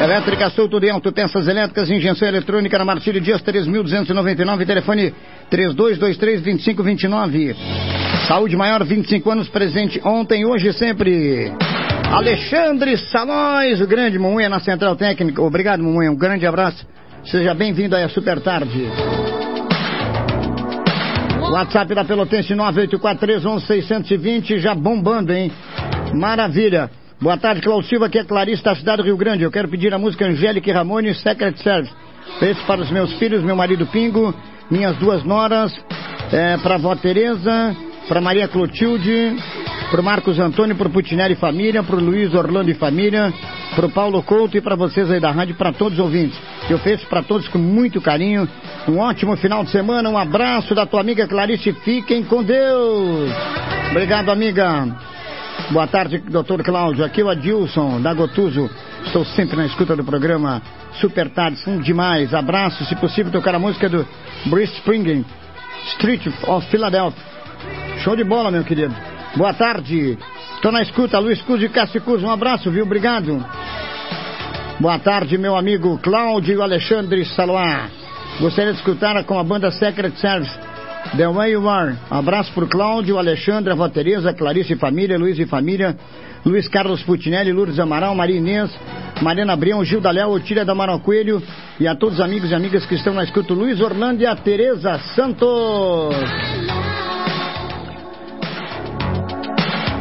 Elétrica 0.03 0.49
Souto 0.49 0.81
de 0.81 0.89
Autopeças 0.89 1.47
Elétricas, 1.47 1.91
Injeção 1.91 2.27
Eletrônica 2.27 2.79
na 2.79 2.87
Martírio 2.87 3.21
Dias 3.21 3.43
3.299, 3.43 4.65
telefone 4.65 5.13
3223-2529. 5.53 7.55
Saúde 8.27 8.57
Maior, 8.57 8.83
25 8.83 9.31
anos, 9.31 9.47
presente 9.51 10.01
ontem, 10.03 10.47
hoje 10.47 10.69
e 10.69 10.73
sempre. 10.73 11.53
Alexandre 12.13 12.97
Salões, 12.97 13.81
o 13.81 13.87
grande 13.87 14.19
Mumuia 14.19 14.49
na 14.49 14.59
Central 14.61 14.97
Técnica. 14.97 15.43
Obrigado, 15.43 15.83
Mumuia, 15.83 16.11
um 16.11 16.17
grande 16.17 16.47
abraço. 16.47 16.87
Seja 17.25 17.55
bem-vindo 17.55 17.95
aí 17.95 18.03
a 18.03 18.09
Super 18.09 18.41
Tarde. 18.41 18.89
WhatsApp 21.51 21.95
da 21.95 22.05
Pelotense 22.05 22.55
984311620, 22.55 24.59
já 24.59 24.75
bombando, 24.75 25.33
hein? 25.33 25.53
Maravilha. 26.15 26.91
Boa 27.21 27.37
tarde, 27.37 27.61
Cláudio 27.61 27.89
Silva, 27.89 28.07
aqui 28.07 28.19
é 28.19 28.25
Clarice 28.25 28.65
da 28.65 28.75
cidade 28.75 28.99
do 28.99 29.05
Rio 29.05 29.17
Grande. 29.17 29.45
Eu 29.45 29.51
quero 29.51 29.69
pedir 29.69 29.93
a 29.93 29.99
música 29.99 30.27
Angélica 30.27 30.73
Ramone, 30.73 31.15
Secret 31.15 31.57
Service. 31.63 31.93
Esse 32.41 32.63
para 32.65 32.81
os 32.81 32.91
meus 32.91 33.13
filhos, 33.15 33.43
meu 33.43 33.57
marido 33.57 33.87
Pingo, 33.87 34.35
minhas 34.71 34.97
duas 34.97 35.23
noras, 35.25 35.73
é, 36.33 36.57
para 36.59 36.75
a 36.75 36.77
avó 36.77 36.95
Tereza, 36.97 37.77
para 38.09 38.21
Maria 38.21 38.49
Clotilde, 38.49 39.37
para 39.91 40.03
Marcos 40.03 40.39
Antônio, 40.39 40.77
para 40.77 40.89
Putinelli 40.89 41.33
e 41.33 41.37
família, 41.37 41.83
para 41.83 41.97
Luiz 41.97 42.35
Orlando 42.35 42.71
e 42.71 42.75
família, 42.75 43.33
para 43.75 43.87
o 43.87 43.91
Paulo 43.91 44.23
Couto 44.23 44.57
e 44.57 44.61
para 44.61 44.77
vocês 44.77 45.11
aí 45.11 45.19
da 45.19 45.31
rádio, 45.31 45.55
para 45.55 45.73
todos 45.73 45.99
os 45.99 46.05
ouvintes. 46.05 46.39
Eu 46.69 46.79
fecho 46.79 47.07
para 47.07 47.23
todos 47.23 47.49
com 47.49 47.59
muito 47.59 48.01
carinho. 48.01 48.49
Um 48.87 48.99
ótimo 48.99 49.37
final 49.37 49.65
de 49.65 49.71
semana, 49.71 50.09
um 50.11 50.19
abraço 50.19 50.75
da 50.75 50.85
tua 50.85 51.01
amiga 51.01 51.27
Clarice. 51.27 51.73
Fiquem 51.73 52.23
com 52.23 52.43
Deus. 52.43 53.31
Obrigado, 53.91 54.31
amiga. 54.31 54.87
Boa 55.71 55.87
tarde, 55.87 56.19
doutor 56.19 56.63
Cláudio. 56.63 57.05
Aqui 57.05 57.23
é 57.23 57.25
o 57.25 57.31
Adilson, 57.31 58.01
da 58.01 58.13
Gotuso. 58.13 58.71
Estou 59.07 59.25
sempre 59.25 59.57
na 59.57 59.67
escuta 59.67 59.97
do 59.97 60.05
programa 60.05 60.61
Super 61.01 61.31
Tarde, 61.31 61.59
são 61.61 61.79
demais. 61.79 62.35
Abraço, 62.35 62.85
se 62.85 62.95
possível, 62.97 63.33
tocar 63.33 63.55
a 63.55 63.59
música 63.59 63.89
do 63.89 64.07
Bruce 64.47 64.73
Springsteen, 64.75 65.25
Street 65.93 66.27
of 66.47 66.67
Philadelphia. 66.69 67.23
Show 68.03 68.15
de 68.15 68.25
bola, 68.25 68.51
meu 68.51 68.65
querido. 68.65 68.95
Boa 69.39 69.55
tarde. 69.55 70.19
Estou 70.57 70.73
na 70.73 70.83
escuta, 70.83 71.17
Luiz 71.21 71.41
Cus 71.43 71.63
e 71.63 71.69
Cássio 71.69 72.01
Cus. 72.01 72.25
Um 72.25 72.31
abraço, 72.31 72.73
viu? 72.73 72.85
Obrigado. 72.85 73.41
Boa 74.81 74.99
tarde, 74.99 75.39
meu 75.39 75.55
amigo 75.55 75.97
Cláudio 76.03 76.61
Alexandre 76.61 77.25
Saloá. 77.25 77.89
Gostaria 78.41 78.73
de 78.73 78.79
escutar 78.81 79.23
com 79.23 79.39
a 79.39 79.45
banda 79.45 79.71
Secret 79.71 80.17
Service. 80.17 80.59
The 81.17 81.29
Way 81.29 81.53
You 81.53 81.69
Are. 81.69 81.97
Abraço 82.11 82.53
pro 82.53 82.67
Cláudio, 82.67 83.17
Alexandre, 83.17 83.73
Avó 83.73 83.89
Tereza, 83.89 84.35
Clarice 84.35 84.73
e 84.73 84.77
Família, 84.77 85.17
Luiz 85.17 85.39
e 85.39 85.47
Família, 85.47 85.97
Luiz 86.45 86.67
Carlos 86.67 87.05
Putinelli, 87.05 87.53
Lourdes 87.53 87.79
Amaral, 87.79 88.17
Maria 88.17 88.39
Inês, 88.39 88.77
Mariana 89.23 89.55
Brião, 89.55 89.85
Gil 89.85 90.01
da 90.01 90.11
Léo, 90.11 90.31
Otília 90.31 90.65
da 90.65 90.99
Coelho 90.99 91.41
e 91.79 91.87
a 91.87 91.95
todos 91.95 92.17
os 92.17 92.25
amigos 92.25 92.51
e 92.51 92.57
amigas 92.57 92.85
que 92.87 92.97
estão 92.97 93.15
na 93.15 93.23
escuta, 93.23 93.55
Luiz 93.55 93.81
Orlando 93.81 94.21
e 94.21 94.27
a 94.27 94.35
Tereza 94.35 94.99
Santos. 95.15 96.98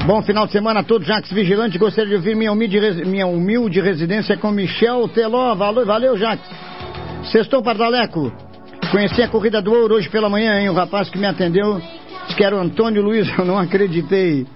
Bom 0.08 0.22
final 0.22 0.46
de 0.46 0.54
semana 0.54 0.80
a 0.80 0.84
todos, 0.84 1.06
Jacques 1.06 1.34
Vigilante. 1.34 1.78
Gostaria 1.78 2.12
de 2.12 2.16
ouvir 2.16 2.34
minha 2.34 2.50
humilde, 2.50 2.80
minha 3.04 3.28
humilde 3.28 3.82
residência 3.82 4.38
com 4.38 4.50
Michel 4.52 5.06
Teló. 5.10 5.54
Valeu, 5.54 5.86
valeu 5.86 6.18
Jacques. 6.18 6.50
Sextou 7.30 7.62
Pardaleco. 7.62 8.32
Conheci 8.90 9.22
a 9.22 9.28
corrida 9.28 9.62
do 9.62 9.70
ouro 9.70 9.96
hoje 9.96 10.08
pela 10.08 10.30
manhã, 10.30 10.62
hein? 10.62 10.70
O 10.70 10.74
rapaz 10.74 11.10
que 11.10 11.18
me 11.18 11.26
atendeu 11.28 11.82
que 12.38 12.42
era 12.42 12.56
o 12.56 12.60
Antônio 12.60 13.02
Luiz. 13.02 13.28
Eu 13.38 13.44
não 13.44 13.60
acreditei. 13.60 14.48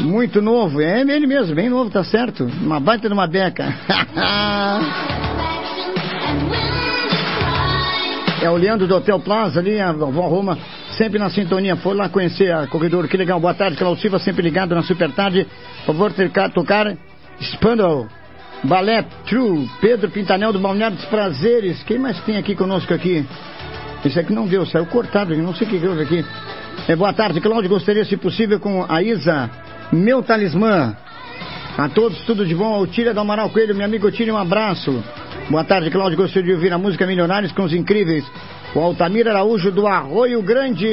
Muito 0.00 0.40
novo. 0.40 0.80
É 0.80 1.02
ele 1.02 1.26
mesmo, 1.26 1.54
bem 1.54 1.68
novo, 1.68 1.90
tá 1.90 2.02
certo. 2.02 2.44
Uma 2.44 2.80
baita 2.80 3.06
de 3.06 3.12
uma 3.12 3.26
beca. 3.26 3.66
é 8.40 8.48
o 8.48 8.56
Leandro 8.56 8.86
do 8.86 8.96
Hotel 8.96 9.20
Plaza 9.20 9.60
ali, 9.60 9.78
a 9.78 9.92
vovó 9.92 10.26
Roma 10.26 10.56
sempre 10.98 11.18
na 11.18 11.30
sintonia. 11.30 11.76
Foi 11.76 11.94
lá 11.94 12.08
conhecer 12.08 12.52
a 12.52 12.66
corredor. 12.66 13.06
Que 13.08 13.16
legal. 13.16 13.38
Boa 13.38 13.54
tarde, 13.54 13.76
Cláudio 13.76 14.02
Silva, 14.02 14.18
sempre 14.18 14.42
ligado 14.42 14.74
na 14.74 14.82
Super 14.82 15.12
Tarde. 15.12 15.46
Por 15.86 15.94
favor, 15.94 16.12
tocar, 16.52 16.94
Spandau, 17.40 18.08
Balé 18.64 19.02
True, 19.26 19.70
Pedro 19.80 20.10
Pintanel 20.10 20.52
do 20.52 20.58
Balneário 20.58 20.96
dos 20.96 21.06
Prazeres. 21.06 21.82
Quem 21.84 21.98
mais 21.98 22.20
tem 22.24 22.36
aqui 22.36 22.56
conosco 22.56 22.92
aqui? 22.92 23.24
Esse 24.04 24.18
aqui 24.18 24.32
não 24.32 24.46
deu, 24.46 24.66
saiu 24.66 24.86
cortado, 24.86 25.34
não 25.36 25.54
sei 25.54 25.66
o 25.66 25.70
que 25.70 25.86
houve 25.86 26.02
aqui. 26.02 26.24
É, 26.88 26.96
boa 26.96 27.12
tarde, 27.12 27.40
Cláudio. 27.40 27.70
Gostaria, 27.70 28.04
se 28.04 28.16
possível, 28.16 28.58
com 28.58 28.84
a 28.88 29.02
Isa, 29.02 29.48
meu 29.92 30.22
talismã. 30.22 30.96
A 31.76 31.88
todos, 31.88 32.20
tudo 32.22 32.44
de 32.44 32.56
bom. 32.56 32.80
O 32.80 32.86
Tira 32.88 33.14
do 33.14 33.20
Amaral 33.20 33.50
Coelho, 33.50 33.74
meu 33.74 33.86
amigo 33.86 34.10
Tira, 34.10 34.32
um 34.32 34.36
abraço. 34.36 35.02
Boa 35.48 35.62
tarde, 35.62 35.90
Cláudio. 35.90 36.18
Gostaria 36.18 36.48
de 36.48 36.54
ouvir 36.54 36.72
a 36.72 36.78
música 36.78 37.06
Milionários 37.06 37.52
com 37.52 37.62
os 37.62 37.72
Incríveis. 37.72 38.24
O 38.74 38.80
Altamir 38.80 39.26
Araújo 39.26 39.72
do 39.72 39.86
Arroio 39.86 40.42
Grande. 40.42 40.86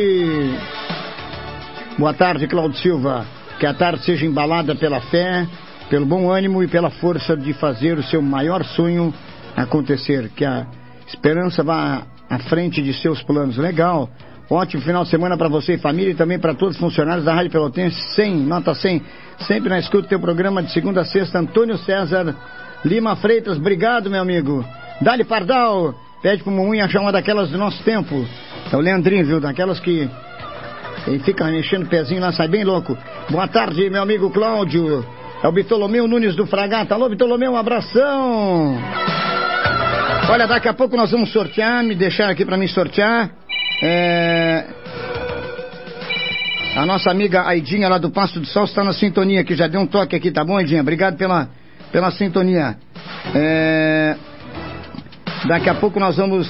Boa 1.98 2.14
tarde, 2.14 2.48
Cláudio 2.48 2.80
Silva. 2.80 3.26
Que 3.60 3.66
a 3.66 3.74
tarde 3.74 4.04
seja 4.06 4.26
embalada 4.26 4.76
pela 4.76 5.02
fé, 5.02 5.46
pelo 5.90 6.06
bom 6.06 6.32
ânimo 6.32 6.64
e 6.64 6.68
pela 6.68 6.90
força 6.90 7.36
de 7.36 7.52
fazer 7.54 7.98
o 7.98 8.04
seu 8.04 8.22
maior 8.22 8.64
sonho 8.64 9.14
acontecer. 9.58 10.30
Que 10.30 10.46
a 10.46 10.66
esperança 11.06 11.64
vá 11.64 12.04
à 12.30 12.40
frente 12.40 12.82
de 12.82 12.94
seus 12.94 13.22
planos. 13.24 13.58
Legal. 13.58 14.10
Ótimo 14.50 14.82
final 14.82 15.04
de 15.04 15.10
semana 15.10 15.38
para 15.38 15.50
você 15.50 15.74
e 15.74 15.78
família 15.78 16.12
e 16.12 16.16
também 16.16 16.40
para 16.40 16.54
todos 16.54 16.76
os 16.76 16.82
funcionários 16.82 17.26
da 17.26 17.34
Rádio 17.34 17.52
Pelotense 17.52 18.00
100, 18.16 18.36
nota 18.38 18.74
100. 18.74 19.02
Sempre 19.40 19.70
na 19.70 19.80
escuta 19.80 20.04
do 20.04 20.10
teu 20.10 20.20
programa 20.20 20.64
de 20.64 20.72
segunda 20.72 21.02
a 21.02 21.06
sexta. 21.06 21.40
Antônio 21.40 21.78
César 21.80 22.34
Lima 22.86 23.18
Freitas, 23.18 23.58
obrigado, 23.58 24.10
meu 24.10 24.22
amigo. 24.22 24.64
Dali 25.02 25.26
Pardal, 25.26 25.94
pede 26.26 26.44
Mumunha 26.44 26.86
achar 26.86 27.02
uma 27.02 27.12
daquelas 27.12 27.52
do 27.52 27.58
nosso 27.60 27.84
tempo. 27.84 28.28
É 28.74 28.76
o 28.76 28.80
Leandrinho, 28.80 29.24
viu? 29.28 29.40
Daquelas 29.40 29.80
que 29.80 30.10
ele 31.06 31.20
fica 31.20 31.46
mexendo 31.46 31.84
o 31.84 31.88
pezinho 31.88 32.20
lá, 32.20 32.32
sai 32.32 32.48
bem 32.48 32.64
louco. 32.64 32.98
Boa 33.30 33.48
tarde, 33.48 33.88
meu 33.92 34.02
amigo 34.02 34.32
Cláudio. 34.32 35.06
É 35.44 35.48
o 35.48 35.52
Bitolomeu 35.52 36.08
Nunes 36.08 36.36
do 36.36 36.48
Fragata. 36.48 36.96
Alô, 36.96 37.08
Bitolomeu, 37.10 37.52
um 37.52 37.56
abração. 37.56 38.76
Olha, 40.28 40.48
daqui 40.48 40.68
a 40.68 40.74
pouco 40.74 40.98
nós 40.98 41.12
vamos 41.12 41.32
sortear, 41.32 41.84
me 41.84 41.94
deixar 41.94 42.32
aqui 42.32 42.44
para 42.44 42.58
mim 42.58 42.68
sortear. 42.68 43.30
É... 43.84 44.66
A 46.76 46.88
nossa 46.88 47.12
amiga 47.12 47.48
Aidinha 47.48 47.88
lá 47.88 48.00
do 48.00 48.10
Passo 48.10 48.40
do 48.40 48.48
Sol 48.48 48.64
está 48.64 48.84
na 48.84 48.94
sintonia 48.94 49.42
aqui, 49.42 49.54
já 49.54 49.68
deu 49.68 49.80
um 49.80 49.86
toque 49.86 50.16
aqui, 50.16 50.32
tá 50.32 50.44
bom, 50.44 50.58
Aidinha? 50.58 50.82
Obrigado 50.82 51.18
pela, 51.18 51.50
pela 51.92 52.10
sintonia. 52.10 52.78
É... 53.36 54.16
Daqui 55.48 55.70
a 55.70 55.76
pouco 55.76 56.00
nós 56.00 56.18
vamos 56.18 56.48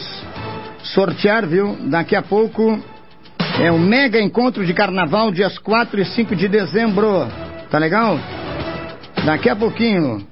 sortear, 0.82 1.46
viu? 1.46 1.76
Daqui 1.90 2.16
a 2.16 2.22
pouco 2.22 2.80
é 3.62 3.70
o 3.70 3.78
mega 3.78 4.22
encontro 4.22 4.66
de 4.66 4.74
carnaval, 4.74 5.32
dias 5.32 5.58
4 5.58 6.00
e 6.00 6.06
5 6.06 6.34
de 6.34 6.48
dezembro. 6.48 7.28
Tá 7.70 7.78
legal? 7.78 8.18
Daqui 9.26 9.50
a 9.50 9.56
pouquinho. 9.56 10.26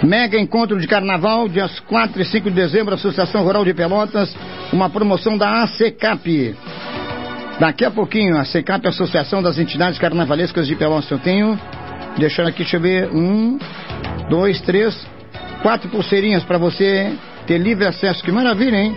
Mega 0.00 0.38
encontro 0.38 0.78
de 0.78 0.86
carnaval, 0.86 1.48
dias 1.48 1.80
4 1.80 2.22
e 2.22 2.24
5 2.24 2.50
de 2.50 2.54
dezembro, 2.54 2.94
Associação 2.94 3.42
Rural 3.42 3.64
de 3.64 3.74
Pelotas, 3.74 4.32
uma 4.72 4.88
promoção 4.88 5.36
da 5.36 5.64
ACCAP. 5.64 6.54
Daqui 7.58 7.84
a 7.84 7.90
pouquinho, 7.90 8.36
a 8.36 8.42
ACCAP, 8.42 8.86
Associação 8.86 9.42
das 9.42 9.58
Entidades 9.58 9.98
Carnavalescas 9.98 10.68
de 10.68 10.76
Pelotas. 10.76 11.10
Eu 11.10 11.18
tenho, 11.18 11.58
deixando 12.16 12.46
aqui, 12.46 12.58
deixa 12.58 12.76
eu 12.76 12.80
ver, 12.80 13.10
um, 13.12 13.58
dois, 14.30 14.60
três, 14.60 14.96
quatro 15.62 15.88
pulseirinhas 15.88 16.44
para 16.44 16.58
você 16.58 17.12
ter 17.46 17.58
livre 17.58 17.86
acesso. 17.86 18.22
Que 18.22 18.30
maravilha, 18.30 18.76
hein? 18.76 18.96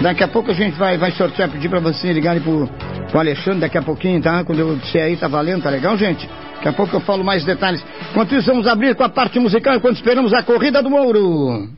Daqui 0.00 0.24
a 0.24 0.28
pouco 0.28 0.50
a 0.50 0.54
gente 0.54 0.76
vai, 0.78 0.96
vai 0.96 1.10
sortear, 1.12 1.48
pedir 1.48 1.68
para 1.68 1.80
você 1.80 2.12
ligarem 2.12 2.40
pro, 2.40 2.68
pro 3.10 3.18
Alexandre 3.18 3.60
daqui 3.60 3.78
a 3.78 3.82
pouquinho, 3.82 4.20
tá? 4.20 4.44
Quando 4.44 4.58
eu 4.58 4.76
disser 4.76 5.04
aí, 5.04 5.16
tá 5.16 5.28
valendo, 5.28 5.62
tá 5.62 5.70
legal, 5.70 5.96
gente? 5.96 6.28
Daqui 6.56 6.68
a 6.68 6.72
pouco 6.72 6.96
eu 6.96 7.00
falo 7.00 7.24
mais 7.24 7.44
detalhes. 7.44 7.84
Enquanto 8.10 8.34
isso, 8.34 8.46
vamos 8.46 8.66
abrir 8.66 8.94
com 8.94 9.04
a 9.04 9.08
parte 9.08 9.38
musical 9.38 9.74
enquanto 9.76 9.96
esperamos 9.96 10.32
a 10.32 10.42
corrida 10.42 10.82
do 10.82 10.94
ouro. 10.94 11.68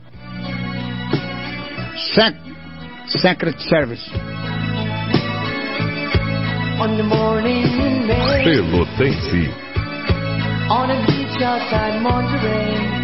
Sec 2.13 2.35
Secret 3.07 3.59
Service. 3.69 4.03
On 6.79 6.97
the 6.97 7.03
morning 7.03 7.63
in 7.63 8.07
May, 8.07 8.43
Pelotense. 8.43 9.53
on 10.69 10.89
a 10.89 11.05
beach 11.05 11.41
outside 11.41 12.01
Monterey, 12.01 13.02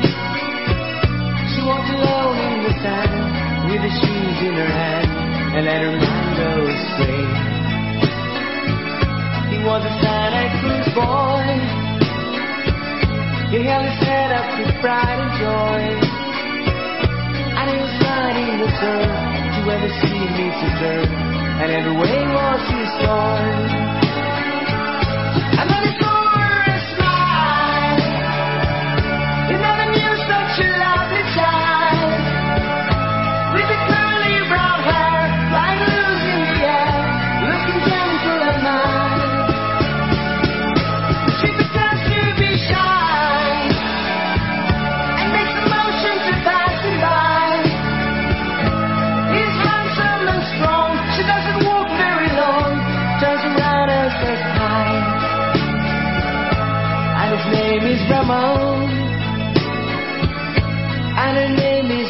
walked 1.70 1.94
alone 1.94 2.38
in 2.50 2.64
the 2.66 2.74
sand 2.82 3.70
with 3.70 3.82
her 3.86 3.94
shoes 4.02 4.38
in 4.42 4.54
her 4.58 4.72
hand 4.74 5.10
and 5.54 5.66
let 5.70 5.80
her 5.86 5.94
mind 6.02 6.32
go 6.42 6.52
astray. 6.66 7.26
He 9.54 9.58
was 9.62 9.82
a 9.86 9.94
Santa 10.02 10.46
Cruz 10.58 10.88
boy. 10.98 11.46
He 13.54 13.60
held 13.70 13.86
his 13.86 14.00
head 14.02 14.30
up 14.34 14.50
with 14.58 14.74
pride 14.82 15.20
and 15.22 15.34
joy. 15.38 15.82
And 17.54 17.66
he 17.70 17.78
was 17.86 17.94
riding 18.02 18.50
the 18.66 18.72
turn 18.82 19.14
to 19.54 19.60
where 19.70 19.82
the 19.86 19.94
sea 20.02 20.26
meets 20.42 20.60
the 20.66 20.72
turn, 20.82 21.06
and 21.62 21.70
every 21.70 21.96
way 22.02 22.18
was 22.34 22.62
his 22.74 22.90
story. 22.98 23.89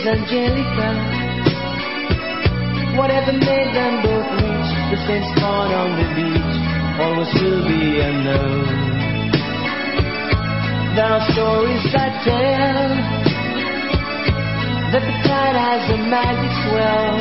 Angelica. 0.10 0.90
Whatever 2.98 3.34
made 3.34 3.70
them 3.78 4.02
both 4.02 4.26
reach 4.42 4.72
the 4.90 4.98
same 5.06 5.22
spot 5.38 5.70
on 5.70 5.90
the 6.02 6.08
beach, 6.18 6.56
always 6.98 7.30
will 7.38 7.62
be 7.70 8.02
unknown. 8.02 8.66
There 10.98 11.06
are 11.14 11.26
stories 11.30 11.86
I 11.94 12.10
tell 12.26 12.90
that 14.98 15.04
the 15.06 15.16
tide 15.30 15.58
has 15.62 15.84
a 15.94 15.98
magic 16.10 16.54
swell, 16.66 17.14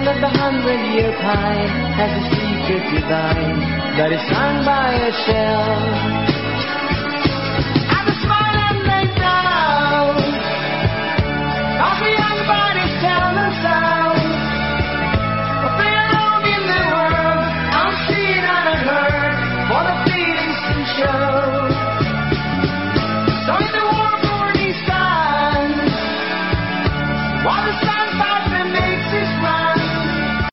and 0.00 0.06
that 0.08 0.18
the 0.24 0.32
hundred-year 0.32 1.12
pine 1.20 1.72
has 1.92 2.10
a 2.16 2.24
secret 2.32 2.84
divine 2.88 3.60
that 4.00 4.10
is 4.16 4.24
hung 4.32 4.64
by 4.64 4.96
a 4.96 5.12
shell. 5.28 6.37